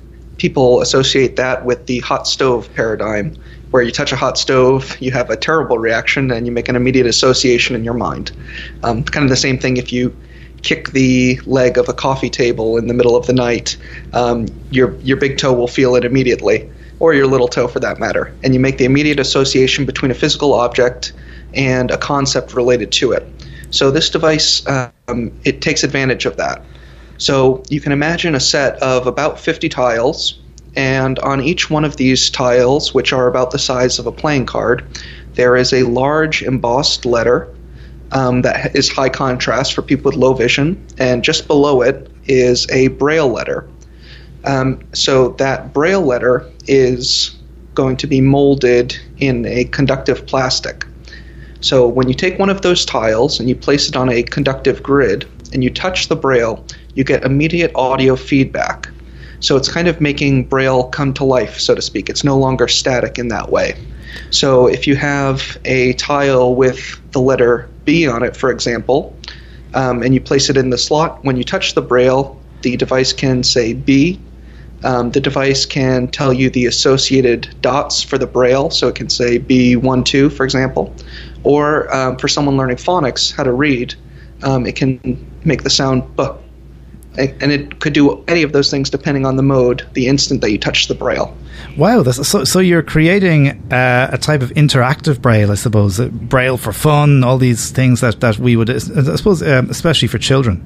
people 0.43 0.81
associate 0.81 1.37
that 1.37 1.63
with 1.63 1.85
the 1.85 1.99
hot 1.99 2.27
stove 2.27 2.67
paradigm, 2.75 3.33
where 3.71 3.81
you 3.81 3.91
touch 3.91 4.11
a 4.11 4.17
hot 4.17 4.37
stove, 4.37 4.97
you 4.99 5.09
have 5.09 5.29
a 5.29 5.37
terrible 5.37 5.77
reaction, 5.77 6.31
and 6.31 6.45
you 6.45 6.51
make 6.51 6.67
an 6.67 6.75
immediate 6.75 7.07
association 7.07 7.77
in 7.77 7.85
your 7.85 7.93
mind. 7.93 8.33
Um, 8.83 9.05
kind 9.05 9.23
of 9.23 9.29
the 9.29 9.37
same 9.37 9.57
thing 9.57 9.77
if 9.77 9.93
you 9.93 10.13
kick 10.61 10.89
the 10.89 11.39
leg 11.45 11.77
of 11.77 11.87
a 11.87 11.93
coffee 11.93 12.29
table 12.29 12.75
in 12.75 12.87
the 12.87 12.93
middle 12.93 13.15
of 13.15 13.25
the 13.25 13.31
night, 13.31 13.77
um, 14.11 14.47
your 14.69 14.95
your 14.95 15.15
big 15.15 15.37
toe 15.37 15.53
will 15.53 15.69
feel 15.69 15.95
it 15.95 16.03
immediately, 16.03 16.69
or 16.99 17.13
your 17.13 17.25
little 17.25 17.47
toe 17.47 17.69
for 17.69 17.79
that 17.79 17.97
matter, 17.97 18.35
and 18.43 18.53
you 18.53 18.59
make 18.59 18.77
the 18.77 18.85
immediate 18.85 19.21
association 19.21 19.85
between 19.85 20.11
a 20.11 20.13
physical 20.13 20.53
object 20.53 21.13
and 21.53 21.89
a 21.89 21.97
concept 21.97 22.53
related 22.53 22.91
to 22.91 23.13
it. 23.13 23.25
So 23.71 23.91
this 23.91 24.09
device 24.09 24.67
um, 24.67 25.31
it 25.45 25.61
takes 25.61 25.85
advantage 25.85 26.25
of 26.25 26.35
that. 26.35 26.61
So 27.17 27.63
you 27.69 27.79
can 27.79 27.91
imagine 27.91 28.35
a 28.35 28.39
set 28.39 28.75
of 28.81 29.07
about 29.07 29.39
50 29.39 29.69
tiles, 29.69 30.39
and 30.75 31.19
on 31.19 31.41
each 31.41 31.69
one 31.69 31.85
of 31.85 31.97
these 31.97 32.29
tiles, 32.29 32.93
which 32.93 33.13
are 33.13 33.27
about 33.27 33.51
the 33.51 33.59
size 33.59 33.99
of 33.99 34.07
a 34.07 34.11
playing 34.11 34.45
card, 34.45 34.85
there 35.35 35.55
is 35.55 35.73
a 35.73 35.83
large 35.83 36.41
embossed 36.41 37.05
letter 37.05 37.47
um, 38.11 38.41
that 38.43 38.75
is 38.75 38.89
high 38.89 39.09
contrast 39.09 39.73
for 39.73 39.81
people 39.81 40.09
with 40.09 40.19
low 40.19 40.33
vision, 40.33 40.83
and 40.97 41.23
just 41.23 41.47
below 41.47 41.81
it 41.81 42.11
is 42.25 42.69
a 42.71 42.87
braille 42.89 43.29
letter. 43.29 43.67
Um, 44.45 44.79
so 44.93 45.29
that 45.33 45.73
braille 45.73 46.01
letter 46.01 46.49
is 46.67 47.35
going 47.75 47.97
to 47.97 48.07
be 48.07 48.21
molded 48.21 48.95
in 49.17 49.45
a 49.45 49.65
conductive 49.65 50.25
plastic. 50.27 50.85
So 51.61 51.87
when 51.87 52.07
you 52.07 52.13
take 52.13 52.37
one 52.37 52.49
of 52.49 52.61
those 52.61 52.85
tiles 52.85 53.39
and 53.39 53.47
you 53.47 53.55
place 53.55 53.87
it 53.87 53.95
on 53.95 54.09
a 54.09 54.21
conductive 54.23 54.83
grid 54.83 55.27
and 55.53 55.63
you 55.63 55.69
touch 55.69 56.09
the 56.09 56.15
braille, 56.15 56.65
you 56.95 57.03
get 57.03 57.23
immediate 57.23 57.71
audio 57.75 58.15
feedback. 58.15 58.89
So 59.39 59.57
it's 59.57 59.69
kind 59.69 59.87
of 59.87 59.99
making 59.99 60.45
Braille 60.45 60.85
come 60.85 61.13
to 61.15 61.25
life, 61.25 61.59
so 61.59 61.75
to 61.75 61.81
speak. 61.81 62.09
It's 62.09 62.23
no 62.23 62.37
longer 62.37 62.67
static 62.67 63.19
in 63.19 63.27
that 63.27 63.51
way. 63.51 63.75
So 64.29 64.67
if 64.67 64.87
you 64.87 64.95
have 64.95 65.57
a 65.65 65.93
tile 65.93 66.55
with 66.55 66.99
the 67.11 67.19
letter 67.19 67.69
B 67.85 68.07
on 68.07 68.23
it, 68.23 68.37
for 68.37 68.51
example, 68.51 69.17
um, 69.73 70.01
and 70.01 70.13
you 70.13 70.21
place 70.21 70.49
it 70.49 70.57
in 70.57 70.69
the 70.69 70.77
slot, 70.77 71.23
when 71.25 71.35
you 71.35 71.43
touch 71.43 71.73
the 71.73 71.81
Braille, 71.81 72.39
the 72.61 72.77
device 72.77 73.11
can 73.11 73.43
say 73.43 73.73
B. 73.73 74.19
Um, 74.83 75.11
the 75.11 75.19
device 75.19 75.65
can 75.65 76.07
tell 76.07 76.33
you 76.33 76.49
the 76.49 76.65
associated 76.65 77.49
dots 77.61 78.01
for 78.01 78.17
the 78.17 78.27
Braille, 78.27 78.69
so 78.69 78.87
it 78.87 78.95
can 78.95 79.09
say 79.09 79.39
B12, 79.39 80.31
for 80.31 80.43
example. 80.43 80.93
Or 81.43 81.93
um, 81.93 82.17
for 82.17 82.27
someone 82.27 82.57
learning 82.57 82.77
phonics, 82.77 83.33
how 83.33 83.43
to 83.43 83.51
read, 83.51 83.95
um, 84.43 84.65
it 84.65 84.75
can 84.75 84.99
make 85.43 85.63
the 85.63 85.69
sound 85.69 86.03
B 86.15 86.42
and 87.17 87.51
it 87.51 87.79
could 87.79 87.93
do 87.93 88.23
any 88.27 88.43
of 88.43 88.51
those 88.51 88.71
things 88.71 88.89
depending 88.89 89.25
on 89.25 89.35
the 89.35 89.43
mode 89.43 89.87
the 89.93 90.07
instant 90.07 90.41
that 90.41 90.51
you 90.51 90.57
touch 90.57 90.87
the 90.87 90.95
braille. 90.95 91.35
Wow! 91.77 92.03
So, 92.03 92.43
so 92.43 92.59
you're 92.59 92.83
creating 92.83 93.71
uh, 93.71 94.09
a 94.11 94.17
type 94.17 94.41
of 94.41 94.51
interactive 94.51 95.21
braille, 95.21 95.51
I 95.51 95.55
suppose, 95.55 95.99
uh, 95.99 96.07
braille 96.07 96.57
for 96.57 96.73
fun, 96.73 97.23
all 97.23 97.37
these 97.37 97.71
things 97.71 98.01
that, 98.01 98.19
that 98.21 98.37
we 98.37 98.55
would, 98.55 98.69
I 98.69 98.77
suppose, 98.77 99.41
um, 99.41 99.69
especially 99.69 100.07
for 100.07 100.17
children. 100.17 100.63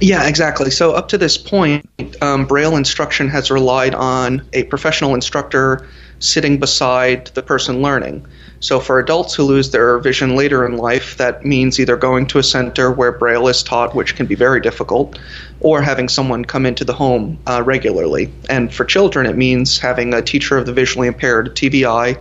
Yeah, 0.00 0.26
exactly. 0.28 0.70
So 0.70 0.92
up 0.92 1.08
to 1.08 1.18
this 1.18 1.38
point, 1.38 1.88
um, 2.22 2.46
braille 2.46 2.76
instruction 2.76 3.28
has 3.28 3.50
relied 3.50 3.94
on 3.94 4.46
a 4.52 4.64
professional 4.64 5.14
instructor 5.14 5.88
sitting 6.18 6.58
beside 6.58 7.26
the 7.28 7.42
person 7.42 7.80
learning. 7.80 8.26
So, 8.62 8.78
for 8.78 8.98
adults 8.98 9.34
who 9.34 9.44
lose 9.44 9.70
their 9.70 9.98
vision 9.98 10.36
later 10.36 10.66
in 10.66 10.76
life, 10.76 11.16
that 11.16 11.46
means 11.46 11.80
either 11.80 11.96
going 11.96 12.26
to 12.26 12.38
a 12.38 12.42
center 12.42 12.92
where 12.92 13.10
Braille 13.10 13.48
is 13.48 13.62
taught, 13.62 13.94
which 13.94 14.16
can 14.16 14.26
be 14.26 14.34
very 14.34 14.60
difficult, 14.60 15.18
or 15.60 15.80
having 15.80 16.10
someone 16.10 16.44
come 16.44 16.66
into 16.66 16.84
the 16.84 16.92
home 16.92 17.38
uh, 17.46 17.62
regularly. 17.64 18.30
And 18.50 18.72
for 18.72 18.84
children, 18.84 19.24
it 19.24 19.34
means 19.34 19.78
having 19.78 20.12
a 20.12 20.20
teacher 20.20 20.58
of 20.58 20.66
the 20.66 20.74
visually 20.74 21.08
impaired, 21.08 21.56
TVI, 21.56 22.20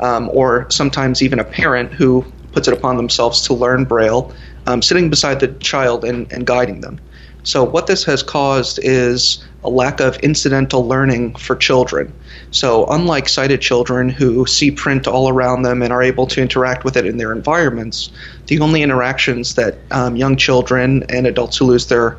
um, 0.00 0.28
or 0.32 0.66
sometimes 0.70 1.22
even 1.22 1.38
a 1.38 1.44
parent 1.44 1.92
who 1.92 2.24
puts 2.50 2.66
it 2.66 2.74
upon 2.74 2.96
themselves 2.96 3.42
to 3.42 3.54
learn 3.54 3.84
Braille, 3.84 4.34
um, 4.66 4.82
sitting 4.82 5.08
beside 5.08 5.38
the 5.38 5.48
child 5.48 6.04
and, 6.04 6.30
and 6.32 6.48
guiding 6.48 6.80
them. 6.80 6.98
So, 7.44 7.62
what 7.62 7.86
this 7.86 8.02
has 8.04 8.24
caused 8.24 8.80
is 8.82 9.44
a 9.66 9.68
lack 9.68 10.00
of 10.00 10.16
incidental 10.18 10.86
learning 10.86 11.34
for 11.34 11.56
children. 11.56 12.12
So, 12.52 12.86
unlike 12.86 13.28
sighted 13.28 13.60
children 13.60 14.08
who 14.08 14.46
see 14.46 14.70
print 14.70 15.06
all 15.06 15.28
around 15.28 15.62
them 15.62 15.82
and 15.82 15.92
are 15.92 16.02
able 16.02 16.26
to 16.28 16.40
interact 16.40 16.84
with 16.84 16.96
it 16.96 17.04
in 17.04 17.16
their 17.16 17.32
environments, 17.32 18.10
the 18.46 18.60
only 18.60 18.82
interactions 18.82 19.54
that 19.56 19.78
um, 19.90 20.16
young 20.16 20.36
children 20.36 21.04
and 21.08 21.26
adults 21.26 21.56
who 21.56 21.66
lose 21.66 21.86
their 21.86 22.16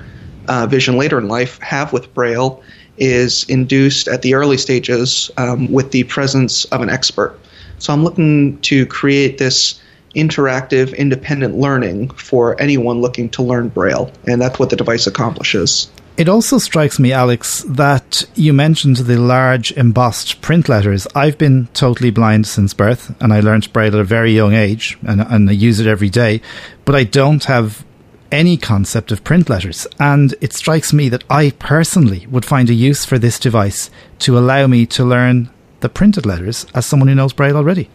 uh, 0.47 0.67
vision 0.67 0.97
later 0.97 1.17
in 1.17 1.27
life 1.27 1.59
have 1.59 1.93
with 1.93 2.13
Braille 2.13 2.61
is 2.97 3.45
induced 3.45 4.07
at 4.07 4.21
the 4.21 4.33
early 4.33 4.57
stages 4.57 5.31
um, 5.37 5.71
with 5.71 5.91
the 5.91 6.03
presence 6.03 6.65
of 6.65 6.81
an 6.81 6.89
expert. 6.89 7.39
So 7.79 7.93
I'm 7.93 8.03
looking 8.03 8.59
to 8.61 8.85
create 8.87 9.37
this 9.37 9.79
interactive, 10.15 10.97
independent 10.97 11.57
learning 11.57 12.09
for 12.09 12.59
anyone 12.59 13.01
looking 13.01 13.29
to 13.29 13.43
learn 13.43 13.69
Braille, 13.69 14.11
and 14.25 14.41
that's 14.41 14.57
what 14.57 14.69
the 14.69 14.75
device 14.75 15.05
accomplishes. 15.05 15.89
It 16.17 16.27
also 16.27 16.57
strikes 16.57 16.97
me, 16.97 17.13
Alex, 17.13 17.63
that 17.67 18.23
you 18.33 18.51
mentioned 18.51 18.97
the 18.97 19.17
large 19.17 19.71
embossed 19.73 20.41
print 20.41 20.67
letters. 20.67 21.05
I've 21.13 21.37
been 21.37 21.67
totally 21.75 22.09
blind 22.09 22.47
since 22.47 22.73
birth, 22.73 23.15
and 23.21 23.31
I 23.31 23.39
learned 23.39 23.71
Braille 23.71 23.93
at 23.93 23.99
a 23.99 24.03
very 24.03 24.31
young 24.31 24.53
age, 24.53 24.97
and, 25.03 25.21
and 25.21 25.47
I 25.47 25.53
use 25.53 25.79
it 25.79 25.85
every 25.85 26.09
day, 26.09 26.41
but 26.85 26.95
I 26.95 27.03
don't 27.03 27.43
have 27.43 27.85
any 28.31 28.57
concept 28.57 29.11
of 29.11 29.23
print 29.23 29.47
letters. 29.47 29.85
And 29.99 30.33
it 30.41 30.53
strikes 30.53 30.91
me 30.91 31.07
that 31.09 31.23
I 31.29 31.51
personally 31.59 32.25
would 32.31 32.45
find 32.45 32.71
a 32.71 32.73
use 32.73 33.05
for 33.05 33.19
this 33.19 33.37
device 33.37 33.91
to 34.19 34.39
allow 34.39 34.65
me 34.65 34.87
to 34.87 35.05
learn 35.05 35.51
the 35.81 35.89
printed 35.89 36.25
letters 36.25 36.65
as 36.73 36.87
someone 36.87 37.09
who 37.09 37.15
knows 37.15 37.31
Braille 37.31 37.55
already. 37.55 37.91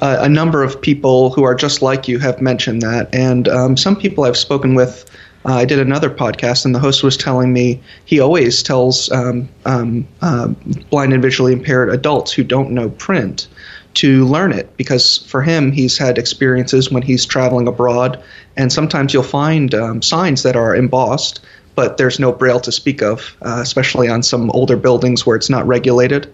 Uh, 0.00 0.16
a 0.20 0.28
number 0.28 0.62
of 0.62 0.80
people 0.80 1.30
who 1.34 1.44
are 1.44 1.54
just 1.54 1.82
like 1.82 2.08
you 2.08 2.18
have 2.18 2.40
mentioned 2.40 2.80
that, 2.80 3.14
and 3.14 3.46
um, 3.48 3.76
some 3.76 3.94
people 3.94 4.24
I've 4.24 4.38
spoken 4.38 4.74
with. 4.74 5.04
Uh, 5.46 5.54
I 5.54 5.64
did 5.64 5.78
another 5.78 6.10
podcast, 6.10 6.64
and 6.64 6.74
the 6.74 6.80
host 6.80 7.04
was 7.04 7.16
telling 7.16 7.52
me 7.52 7.80
he 8.04 8.18
always 8.18 8.62
tells 8.64 9.10
um, 9.12 9.48
um, 9.64 10.06
uh, 10.20 10.48
blind 10.90 11.12
and 11.12 11.22
visually 11.22 11.52
impaired 11.52 11.88
adults 11.90 12.32
who 12.32 12.42
don't 12.42 12.72
know 12.72 12.90
print 12.90 13.46
to 13.94 14.26
learn 14.26 14.52
it 14.52 14.76
because 14.76 15.18
for 15.18 15.42
him, 15.42 15.70
he's 15.70 15.96
had 15.96 16.18
experiences 16.18 16.90
when 16.90 17.02
he's 17.02 17.24
traveling 17.24 17.68
abroad, 17.68 18.22
and 18.56 18.72
sometimes 18.72 19.14
you'll 19.14 19.22
find 19.22 19.72
um, 19.72 20.02
signs 20.02 20.42
that 20.42 20.56
are 20.56 20.74
embossed, 20.74 21.40
but 21.76 21.96
there's 21.96 22.18
no 22.18 22.32
braille 22.32 22.60
to 22.60 22.72
speak 22.72 23.00
of, 23.00 23.36
uh, 23.42 23.60
especially 23.62 24.08
on 24.08 24.24
some 24.24 24.50
older 24.50 24.76
buildings 24.76 25.24
where 25.24 25.36
it's 25.36 25.48
not 25.48 25.66
regulated. 25.66 26.30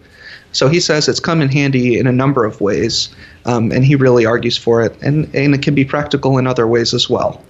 So 0.53 0.69
he 0.69 0.81
says 0.81 1.09
it's 1.09 1.21
come 1.21 1.41
in 1.41 1.49
handy 1.49 1.99
in 1.99 2.07
a 2.07 2.13
number 2.13 2.45
of 2.45 2.61
ways, 2.61 3.09
um, 3.47 3.73
and 3.73 3.85
he 3.85 3.97
really 3.97 4.27
argues 4.27 4.57
for 4.57 4.83
it, 4.83 4.97
and, 5.03 5.35
and 5.35 5.55
it 5.55 5.63
can 5.63 5.75
be 5.75 5.85
practical 5.85 6.39
in 6.39 6.47
other 6.47 6.67
ways 6.67 6.95
as 6.95 7.09
well. 7.09 7.43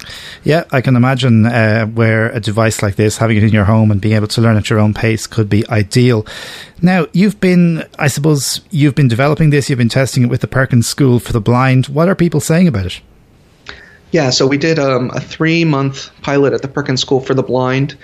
Yeah, 0.45 0.65
I 0.71 0.81
can 0.81 0.97
imagine 0.97 1.47
uh, 1.47 1.87
where 1.87 2.31
a 2.31 2.41
device 2.41 2.81
like 2.81 2.95
this, 2.95 3.19
having 3.19 3.37
it 3.37 3.43
in 3.43 3.51
your 3.51 3.65
home 3.65 3.91
and 3.91 4.01
being 4.01 4.15
able 4.15 4.29
to 4.29 4.41
learn 4.41 4.57
at 4.57 4.71
your 4.71 4.79
own 4.79 4.95
pace, 4.95 5.27
could 5.27 5.49
be 5.49 5.69
ideal. 5.69 6.25
Now, 6.81 7.07
you've 7.13 7.41
been, 7.41 7.85
I 7.99 8.07
suppose, 8.07 8.61
you've 8.71 8.95
been 8.95 9.09
developing 9.09 9.51
this, 9.51 9.69
you've 9.69 9.79
been 9.79 9.89
testing 9.89 10.23
it 10.23 10.31
with 10.31 10.41
the 10.41 10.49
Perkins 10.49 10.87
School 10.87 11.19
for 11.19 11.33
the 11.33 11.41
Blind. 11.41 11.87
What 11.87 12.09
are 12.09 12.15
people 12.15 12.41
saying 12.41 12.69
about 12.69 12.87
it? 12.87 13.01
Yeah, 14.13 14.31
so 14.31 14.47
we 14.47 14.59
did 14.59 14.79
um, 14.79 15.11
a 15.15 15.21
three 15.21 15.65
month 15.65 16.11
pilot 16.23 16.53
at 16.53 16.63
the 16.63 16.69
Perkins 16.69 17.01
School 17.01 17.21
for 17.21 17.35
the 17.35 17.43
Blind, 17.43 17.97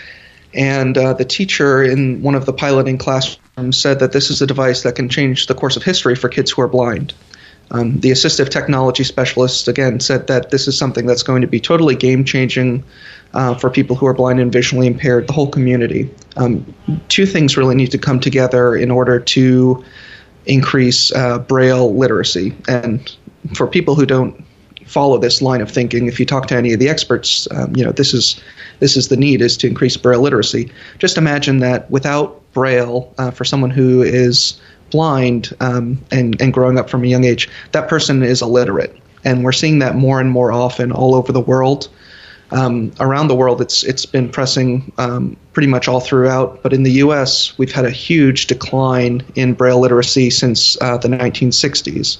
and 0.55 0.97
uh, 0.97 1.13
the 1.13 1.25
teacher 1.25 1.83
in 1.83 2.23
one 2.23 2.35
of 2.35 2.47
the 2.47 2.53
piloting 2.53 2.99
classrooms 2.99 3.39
said 3.73 4.01
that 4.01 4.13
this 4.13 4.31
is 4.31 4.43
a 4.43 4.47
device 4.47 4.83
that 4.83 4.95
can 4.95 5.09
change 5.09 5.47
the 5.47 5.55
course 5.55 5.77
of 5.77 5.83
history 5.83 6.15
for 6.15 6.29
kids 6.29 6.51
who 6.51 6.63
are 6.63 6.69
blind. 6.69 7.15
Um, 7.71 8.01
the 8.01 8.11
assistive 8.11 8.49
technology 8.49 9.05
specialist 9.05 9.69
again 9.69 10.01
said 10.01 10.27
that 10.29 10.51
this 10.51 10.69
is 10.69 10.79
something 10.79 11.07
that's 11.07 11.23
going 11.23 11.43
to 11.43 11.49
be 11.49 11.61
totally 11.61 11.95
game 11.95 12.25
changing 12.25 12.83
uh, 13.35 13.55
for 13.55 13.69
people 13.69 13.95
who 13.95 14.07
are 14.07 14.15
blind 14.15 14.41
and 14.41 14.51
visually 14.51 14.87
impaired, 14.87 15.27
the 15.27 15.35
whole 15.35 15.51
community. 15.51 16.11
Um, 16.37 16.75
two 17.09 17.27
things 17.27 17.57
really 17.57 17.75
need 17.75 17.91
to 17.91 17.99
come 17.99 18.21
together 18.21 18.75
in 18.75 18.91
order 18.91 19.21
to 19.21 19.85
increase 20.47 21.13
uh, 21.13 21.39
Braille 21.41 21.95
literacy. 21.95 22.57
And 22.69 23.15
for 23.55 23.67
people 23.67 23.95
who 23.95 24.07
don't 24.07 24.45
follow 24.89 25.19
this 25.19 25.43
line 25.43 25.61
of 25.61 25.71
thinking, 25.71 26.07
if 26.07 26.19
you 26.19 26.27
talk 26.27 26.47
to 26.49 26.57
any 26.57 26.73
of 26.73 26.81
the 26.81 26.89
experts, 26.89 27.47
um, 27.53 27.75
you 27.77 27.85
know 27.85 27.93
this 27.93 28.15
is 28.15 28.41
this 28.81 28.97
is 28.97 29.09
the 29.09 29.17
need 29.17 29.41
is 29.41 29.57
to 29.59 29.67
increase 29.67 29.97
Braille 29.97 30.21
literacy. 30.21 30.71
Just 30.99 31.17
imagine 31.17 31.59
that 31.59 31.91
without 31.91 32.41
Braille, 32.53 33.13
uh, 33.19 33.31
for 33.31 33.45
someone 33.45 33.71
who 33.71 34.03
is 34.03 34.59
blind 34.91 35.55
um, 35.61 36.03
and 36.11 36.41
and 36.41 36.53
growing 36.53 36.79
up 36.79 36.89
from 36.89 37.05
a 37.05 37.07
young 37.07 37.25
age, 37.25 37.49
that 37.73 37.89
person 37.89 38.23
is 38.23 38.43
illiterate, 38.43 38.97
and 39.25 39.45
we're 39.45 39.53
seeing 39.53 39.79
that 39.81 39.95
more 39.95 40.21
and 40.21 40.31
more 40.31 40.53
often 40.53 40.91
all 40.91 41.15
over 41.15 41.33
the 41.33 41.41
world. 41.41 41.89
Um, 42.51 42.93
around 42.99 43.29
the 43.29 43.37
world, 43.37 43.61
it's 43.61 43.85
it's 43.85 44.07
been 44.07 44.31
pressing 44.31 44.91
um, 44.97 45.37
pretty 45.53 45.69
much 45.69 45.87
all 45.87 46.01
throughout. 46.01 46.63
But 46.63 46.73
in 46.73 46.83
the 46.83 46.93
U.S., 46.93 47.57
we've 47.59 47.73
had 47.73 47.85
a 47.85 47.91
huge 47.91 48.47
decline 48.47 49.23
in 49.35 49.53
Braille 49.53 49.81
literacy 49.81 50.31
since 50.31 50.81
uh, 50.81 50.97
the 50.97 51.09
1960s. 51.09 52.19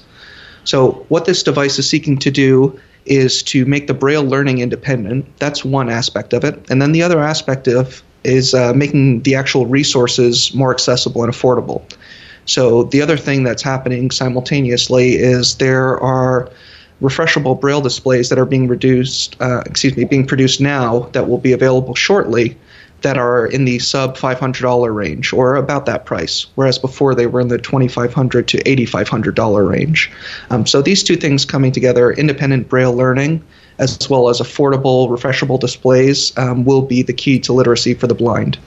So, 0.69 1.03
what 1.09 1.25
this 1.25 1.41
device 1.41 1.79
is 1.79 1.89
seeking 1.89 2.19
to 2.19 2.29
do 2.29 2.79
is 3.07 3.41
to 3.41 3.65
make 3.65 3.87
the 3.87 3.93
Braille 3.95 4.23
learning 4.23 4.59
independent. 4.59 5.25
That's 5.39 5.65
one 5.65 5.89
aspect 5.89 6.31
of 6.31 6.43
it. 6.43 6.63
And 6.69 6.79
then 6.79 6.91
the 6.91 7.01
other 7.01 7.23
aspect 7.23 7.67
of 7.67 8.03
is 8.23 8.53
uh, 8.53 8.73
making 8.73 9.23
the 9.23 9.33
actual 9.33 9.65
resources 9.65 10.53
more 10.53 10.71
accessible 10.71 11.23
and 11.23 11.33
affordable. 11.33 11.81
So, 12.45 12.83
the 12.83 13.01
other 13.01 13.17
thing 13.17 13.43
that's 13.43 13.63
happening 13.63 14.11
simultaneously 14.11 15.15
is 15.15 15.55
there 15.55 15.99
are 16.01 16.51
refreshable 17.01 17.59
Braille 17.59 17.81
displays 17.81 18.29
that 18.29 18.37
are 18.37 18.45
being 18.45 18.67
reduced, 18.67 19.41
uh, 19.41 19.63
excuse 19.65 19.97
me, 19.97 20.03
being 20.03 20.27
produced 20.27 20.61
now 20.61 21.09
that 21.13 21.27
will 21.27 21.39
be 21.39 21.51
available 21.51 21.95
shortly 21.95 22.55
that 23.01 23.17
are 23.17 23.45
in 23.45 23.65
the 23.65 23.79
sub 23.79 24.17
$500 24.17 24.93
range 24.93 25.33
or 25.33 25.55
about 25.55 25.85
that 25.85 26.05
price, 26.05 26.45
whereas 26.55 26.77
before 26.77 27.15
they 27.15 27.27
were 27.27 27.39
in 27.39 27.47
the 27.47 27.57
2,500 27.57 28.47
to 28.47 28.63
$8,500 28.63 29.69
range. 29.69 30.11
Um, 30.49 30.65
so 30.65 30.81
these 30.81 31.03
two 31.03 31.15
things 31.15 31.45
coming 31.45 31.71
together, 31.71 32.11
independent 32.11 32.69
Braille 32.69 32.95
learning 32.95 33.43
as 33.79 34.09
well 34.09 34.29
as 34.29 34.39
affordable, 34.39 35.09
refreshable 35.09 35.59
displays, 35.59 36.37
um, 36.37 36.65
will 36.65 36.81
be 36.81 37.01
the 37.01 37.13
key 37.13 37.39
to 37.39 37.53
literacy 37.53 37.93
for 37.93 38.07
the 38.07 38.13
blind. 38.13 38.59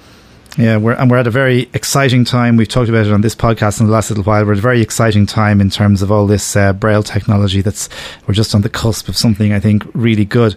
Yeah, 0.58 0.76
we're, 0.76 0.92
and 0.92 1.10
we're 1.10 1.16
at 1.16 1.26
a 1.26 1.30
very 1.30 1.62
exciting 1.72 2.26
time. 2.26 2.58
We've 2.58 2.68
talked 2.68 2.90
about 2.90 3.06
it 3.06 3.12
on 3.12 3.22
this 3.22 3.34
podcast 3.34 3.80
in 3.80 3.86
the 3.86 3.92
last 3.92 4.10
little 4.10 4.24
while. 4.24 4.44
We're 4.44 4.52
at 4.52 4.58
a 4.58 4.62
very 4.62 4.82
exciting 4.82 5.24
time 5.24 5.62
in 5.62 5.70
terms 5.70 6.02
of 6.02 6.12
all 6.12 6.26
this 6.26 6.54
uh, 6.56 6.74
braille 6.74 7.02
technology. 7.02 7.62
That's 7.62 7.88
we're 8.26 8.34
just 8.34 8.54
on 8.54 8.60
the 8.60 8.68
cusp 8.68 9.08
of 9.08 9.16
something 9.16 9.52
I 9.52 9.60
think 9.60 9.82
really 9.94 10.26
good. 10.26 10.54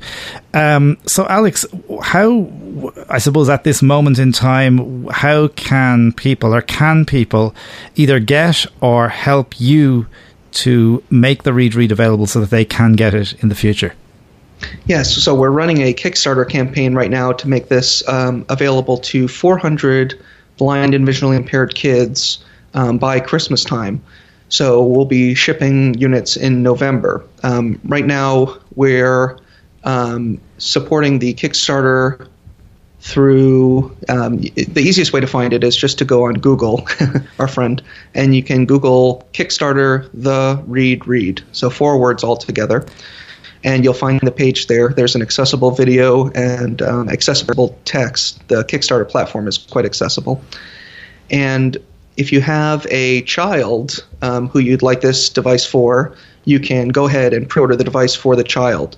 Um, 0.53 0.97
so, 1.05 1.25
Alex, 1.27 1.65
how 2.01 2.51
I 3.09 3.19
suppose 3.19 3.47
at 3.47 3.63
this 3.63 3.81
moment 3.81 4.19
in 4.19 4.33
time, 4.33 5.05
how 5.07 5.47
can 5.49 6.11
people 6.11 6.53
or 6.53 6.61
can 6.61 7.05
people 7.05 7.55
either 7.95 8.19
get 8.19 8.65
or 8.81 9.07
help 9.07 9.61
you 9.61 10.07
to 10.51 11.03
make 11.09 11.43
the 11.43 11.53
Read 11.53 11.73
Read 11.73 11.93
available 11.93 12.27
so 12.27 12.41
that 12.41 12.49
they 12.49 12.65
can 12.65 12.93
get 12.93 13.13
it 13.13 13.41
in 13.41 13.47
the 13.47 13.55
future? 13.55 13.93
Yes, 14.86 15.13
so 15.13 15.34
we're 15.34 15.49
running 15.49 15.82
a 15.82 15.93
Kickstarter 15.93 16.47
campaign 16.47 16.93
right 16.93 17.09
now 17.09 17.32
to 17.34 17.47
make 17.47 17.70
this 17.70 18.07
um, 18.07 18.45
available 18.49 18.97
to 18.99 19.28
400 19.28 20.20
blind 20.57 20.93
and 20.93 21.05
visually 21.05 21.36
impaired 21.36 21.76
kids 21.76 22.43
um, 22.74 22.97
by 22.97 23.20
Christmas 23.20 23.63
time. 23.63 24.01
So 24.49 24.84
we'll 24.84 25.05
be 25.05 25.34
shipping 25.34 25.95
units 25.95 26.38
in 26.38 26.61
November. 26.61 27.26
Um, 27.43 27.80
right 27.86 28.05
now, 28.05 28.57
we're 28.76 29.39
um, 29.84 30.39
supporting 30.57 31.20
the 31.20 31.34
Kickstarter 31.34 32.28
through 32.99 33.95
um, 34.09 34.38
the 34.38 34.82
easiest 34.82 35.13
way 35.13 35.20
to 35.20 35.28
find 35.28 35.53
it 35.53 35.63
is 35.63 35.76
just 35.76 35.97
to 35.99 36.05
go 36.05 36.26
on 36.26 36.34
Google, 36.36 36.88
our 37.39 37.47
friend, 37.47 37.82
and 38.16 38.36
you 38.36 38.41
can 38.41 38.66
Google 38.66 39.28
Kickstarter 39.34 40.09
the 40.13 40.61
Read 40.66 41.05
Read. 41.07 41.43
So 41.51 41.70
four 41.70 41.99
words 41.99 42.24
all 42.24 42.36
together 42.36 42.86
and 43.66 43.84
you'll 43.84 43.95
find 43.95 44.22
the 44.22 44.32
page 44.32 44.68
there. 44.68 44.89
There's 44.89 45.16
an 45.16 45.24
accessible 45.24 45.72
video 45.72 46.30
and 46.32 46.82
um, 46.84 47.09
accessible 47.09 47.78
text. 47.84 48.47
The 48.47 48.63
Kickstarter 48.63 49.09
platform 49.09 49.47
is 49.47 49.57
quite 49.57 49.86
accessible. 49.86 50.39
And 51.32 51.76
if 52.16 52.32
you 52.32 52.41
have 52.41 52.86
a 52.91 53.24
child 53.24 54.05
um, 54.22 54.47
who 54.47 54.59
you'd 54.59 54.84
like 54.84 55.01
this 55.01 55.30
device 55.30 55.66
for, 55.66 56.16
you 56.45 56.59
can 56.59 56.89
go 56.89 57.07
ahead 57.07 57.34
and 57.34 57.49
pre-order 57.49 57.76
the 57.76 57.84
device 57.84 58.13
for 58.16 58.36
the 58.36 58.43
child. 58.43 58.97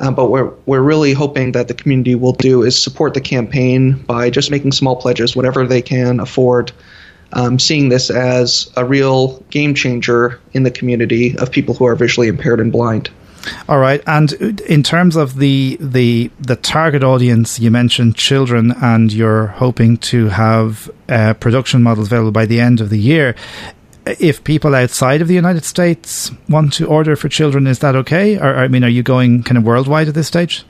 Um, 0.00 0.16
but 0.16 0.30
we're 0.30 0.52
we're 0.66 0.82
really 0.82 1.12
hoping 1.12 1.52
that 1.52 1.68
the 1.68 1.74
community 1.74 2.16
will 2.16 2.32
do 2.32 2.64
is 2.64 2.80
support 2.80 3.14
the 3.14 3.20
campaign 3.20 3.92
by 3.92 4.30
just 4.30 4.50
making 4.50 4.72
small 4.72 4.96
pledges, 4.96 5.36
whatever 5.36 5.64
they 5.64 5.80
can 5.80 6.18
afford. 6.18 6.72
Um, 7.34 7.58
seeing 7.58 7.90
this 7.90 8.10
as 8.10 8.72
a 8.76 8.84
real 8.84 9.38
game 9.50 9.74
changer 9.74 10.40
in 10.54 10.62
the 10.62 10.70
community 10.70 11.36
of 11.36 11.52
people 11.52 11.74
who 11.74 11.84
are 11.84 11.94
visually 11.94 12.26
impaired 12.26 12.58
and 12.58 12.72
blind. 12.72 13.10
All 13.68 13.78
right, 13.78 14.02
and 14.06 14.32
in 14.62 14.82
terms 14.82 15.16
of 15.16 15.36
the 15.36 15.76
the 15.80 16.30
the 16.40 16.56
target 16.56 17.02
audience, 17.02 17.58
you 17.58 17.70
mentioned 17.70 18.16
children, 18.16 18.72
and 18.80 19.12
you're 19.12 19.48
hoping 19.48 19.96
to 19.98 20.28
have 20.28 20.90
uh, 21.08 21.34
production 21.34 21.82
models 21.82 22.08
available 22.08 22.32
by 22.32 22.46
the 22.46 22.60
end 22.60 22.80
of 22.80 22.90
the 22.90 22.98
year. 22.98 23.34
If 24.06 24.42
people 24.42 24.74
outside 24.74 25.20
of 25.20 25.28
the 25.28 25.34
United 25.34 25.64
States 25.64 26.30
want 26.48 26.72
to 26.74 26.86
order 26.86 27.14
for 27.14 27.28
children, 27.28 27.66
is 27.66 27.80
that 27.80 27.94
okay? 27.94 28.38
Or 28.38 28.56
I 28.56 28.68
mean, 28.68 28.82
are 28.84 28.88
you 28.88 29.02
going 29.02 29.42
kind 29.42 29.58
of 29.58 29.64
worldwide 29.64 30.08
at 30.08 30.14
this 30.14 30.28
stage? 30.28 30.64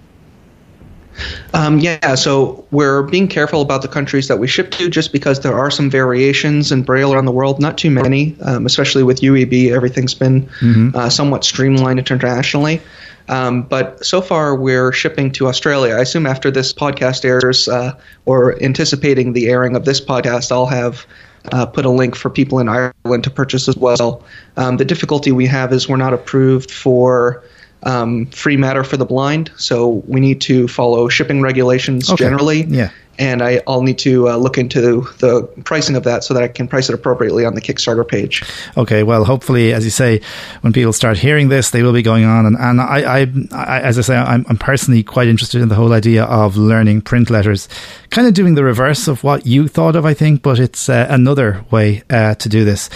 Um, 1.54 1.78
yeah, 1.78 2.14
so 2.14 2.66
we're 2.70 3.02
being 3.02 3.28
careful 3.28 3.62
about 3.62 3.82
the 3.82 3.88
countries 3.88 4.28
that 4.28 4.38
we 4.38 4.46
ship 4.46 4.70
to 4.72 4.88
just 4.88 5.12
because 5.12 5.40
there 5.40 5.56
are 5.58 5.70
some 5.70 5.90
variations 5.90 6.70
in 6.70 6.82
Braille 6.82 7.12
around 7.12 7.24
the 7.24 7.32
world, 7.32 7.60
not 7.60 7.78
too 7.78 7.90
many, 7.90 8.36
um, 8.42 8.66
especially 8.66 9.02
with 9.02 9.20
UEB. 9.20 9.70
Everything's 9.72 10.14
been 10.14 10.42
mm-hmm. 10.60 10.90
uh, 10.94 11.08
somewhat 11.08 11.44
streamlined 11.44 11.98
internationally. 11.98 12.80
Um, 13.28 13.62
but 13.62 14.04
so 14.04 14.20
far, 14.20 14.54
we're 14.54 14.92
shipping 14.92 15.30
to 15.32 15.48
Australia. 15.48 15.94
I 15.94 16.00
assume 16.00 16.26
after 16.26 16.50
this 16.50 16.72
podcast 16.72 17.24
airs, 17.24 17.68
uh, 17.68 17.98
or 18.24 18.60
anticipating 18.62 19.34
the 19.34 19.48
airing 19.48 19.76
of 19.76 19.84
this 19.84 20.00
podcast, 20.00 20.50
I'll 20.50 20.66
have 20.66 21.06
uh, 21.52 21.66
put 21.66 21.84
a 21.84 21.90
link 21.90 22.14
for 22.14 22.30
people 22.30 22.58
in 22.58 22.68
Ireland 22.68 23.24
to 23.24 23.30
purchase 23.30 23.68
as 23.68 23.76
well. 23.76 24.24
Um, 24.56 24.76
the 24.76 24.84
difficulty 24.84 25.32
we 25.32 25.46
have 25.46 25.72
is 25.72 25.88
we're 25.88 25.96
not 25.96 26.14
approved 26.14 26.70
for 26.70 27.44
um, 27.82 28.26
free 28.26 28.56
matter 28.56 28.84
for 28.84 28.96
the 28.96 29.04
blind, 29.04 29.50
so 29.56 29.88
we 30.06 30.20
need 30.20 30.40
to 30.42 30.68
follow 30.68 31.08
shipping 31.08 31.40
regulations 31.40 32.10
okay. 32.10 32.24
generally. 32.24 32.62
Yeah 32.62 32.90
and 33.18 33.42
I, 33.42 33.60
will 33.66 33.82
need 33.82 33.98
to 33.98 34.28
uh, 34.28 34.36
look 34.36 34.58
into 34.58 34.80
the 35.18 35.42
pricing 35.64 35.96
of 35.96 36.04
that 36.04 36.22
so 36.22 36.34
that 36.34 36.42
I 36.42 36.48
can 36.48 36.68
price 36.68 36.88
it 36.88 36.94
appropriately 36.94 37.44
on 37.44 37.54
the 37.54 37.60
Kickstarter 37.60 38.06
page. 38.06 38.44
Okay, 38.76 39.02
well, 39.02 39.24
hopefully, 39.24 39.72
as 39.72 39.84
you 39.84 39.90
say, 39.90 40.20
when 40.60 40.72
people 40.72 40.92
start 40.92 41.18
hearing 41.18 41.48
this, 41.48 41.70
they 41.70 41.82
will 41.82 41.92
be 41.92 42.02
going 42.02 42.24
on. 42.24 42.46
And, 42.46 42.56
and 42.56 42.80
I, 42.80 43.20
I, 43.20 43.26
I 43.52 43.80
as 43.80 43.98
I 43.98 44.02
say, 44.02 44.16
I'm, 44.16 44.46
I'm, 44.48 44.58
personally 44.58 45.02
quite 45.02 45.28
interested 45.28 45.60
in 45.60 45.68
the 45.68 45.74
whole 45.74 45.92
idea 45.92 46.24
of 46.24 46.56
learning 46.56 47.02
print 47.02 47.30
letters, 47.30 47.68
kind 48.10 48.26
of 48.26 48.34
doing 48.34 48.54
the 48.54 48.64
reverse 48.64 49.08
of 49.08 49.24
what 49.24 49.46
you 49.46 49.66
thought 49.66 49.96
of, 49.96 50.04
I 50.04 50.14
think, 50.14 50.42
but 50.42 50.58
it's 50.58 50.88
uh, 50.88 51.06
another 51.10 51.64
way 51.70 52.04
uh, 52.10 52.34
to 52.36 52.48
do 52.48 52.64
this. 52.64 52.88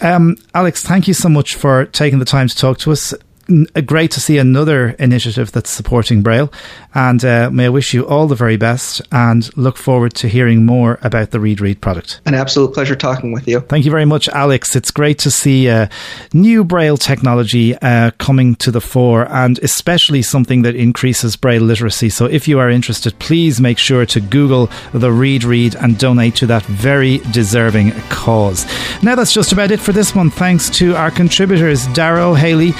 Um, 0.00 0.36
Alex, 0.54 0.82
thank 0.82 1.08
you 1.08 1.14
so 1.14 1.28
much 1.28 1.54
for 1.54 1.86
taking 1.86 2.18
the 2.18 2.24
time 2.24 2.48
to 2.48 2.56
talk 2.56 2.78
to 2.78 2.92
us 2.92 3.14
great 3.84 4.10
to 4.12 4.20
see 4.20 4.38
another 4.38 4.90
initiative 4.98 5.52
that's 5.52 5.70
supporting 5.70 6.22
Braille. 6.22 6.52
And 6.94 7.24
uh, 7.24 7.50
may 7.50 7.66
I 7.66 7.70
wish 7.70 7.94
you 7.94 8.06
all 8.06 8.26
the 8.26 8.34
very 8.34 8.56
best 8.56 9.00
and 9.10 9.54
look 9.56 9.76
forward 9.76 10.14
to 10.14 10.28
hearing 10.28 10.66
more 10.66 10.98
about 11.02 11.30
the 11.30 11.40
Read 11.40 11.60
Read 11.60 11.80
product. 11.80 12.20
An 12.26 12.34
absolute 12.34 12.74
pleasure 12.74 12.96
talking 12.96 13.32
with 13.32 13.48
you. 13.48 13.60
Thank 13.60 13.84
you 13.84 13.90
very 13.90 14.04
much, 14.04 14.28
Alex. 14.28 14.76
It's 14.76 14.90
great 14.90 15.18
to 15.20 15.30
see 15.30 15.68
uh, 15.68 15.88
new 16.32 16.64
Braille 16.64 16.96
technology 16.96 17.74
uh, 17.76 18.10
coming 18.18 18.54
to 18.56 18.70
the 18.70 18.80
fore 18.80 19.26
and 19.30 19.58
especially 19.60 20.22
something 20.22 20.62
that 20.62 20.76
increases 20.76 21.36
Braille 21.36 21.62
literacy. 21.62 22.10
So 22.10 22.26
if 22.26 22.46
you 22.46 22.58
are 22.58 22.70
interested, 22.70 23.18
please 23.18 23.60
make 23.60 23.78
sure 23.78 24.04
to 24.06 24.20
Google 24.20 24.70
the 24.92 25.12
Read 25.12 25.44
Read 25.44 25.74
and 25.76 25.98
donate 25.98 26.36
to 26.36 26.46
that 26.46 26.62
very 26.64 27.18
deserving 27.32 27.92
cause. 28.10 28.66
Now, 29.02 29.14
that's 29.14 29.32
just 29.32 29.52
about 29.52 29.70
it 29.70 29.80
for 29.80 29.92
this 29.92 30.14
one. 30.14 30.30
Thanks 30.30 30.68
to 30.70 30.94
our 30.94 31.10
contributors, 31.10 31.86
Darrow 31.88 32.34
Haley. 32.34 32.72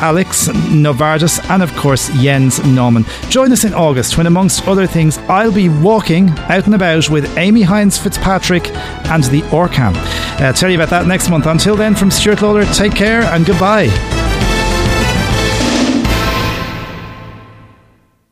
Alex 0.00 0.48
Novardis, 0.48 1.38
and 1.50 1.62
of 1.62 1.74
course 1.76 2.08
Jens 2.20 2.58
Naumann. 2.60 3.06
Join 3.30 3.52
us 3.52 3.64
in 3.64 3.74
August 3.74 4.16
when, 4.16 4.26
amongst 4.26 4.66
other 4.66 4.86
things, 4.86 5.18
I'll 5.28 5.52
be 5.52 5.68
walking 5.68 6.30
out 6.30 6.66
and 6.66 6.74
about 6.74 7.08
with 7.10 7.38
Amy 7.38 7.62
Hines 7.62 7.98
Fitzpatrick 7.98 8.68
and 9.06 9.24
the 9.24 9.42
OrCam. 9.50 9.94
Uh, 10.40 10.52
tell 10.52 10.70
you 10.70 10.76
about 10.76 10.90
that 10.90 11.06
next 11.06 11.30
month. 11.30 11.46
Until 11.46 11.76
then, 11.76 11.94
from 11.94 12.10
Stuart 12.10 12.42
Lawler, 12.42 12.64
take 12.66 12.94
care 12.94 13.22
and 13.22 13.46
goodbye. 13.46 14.31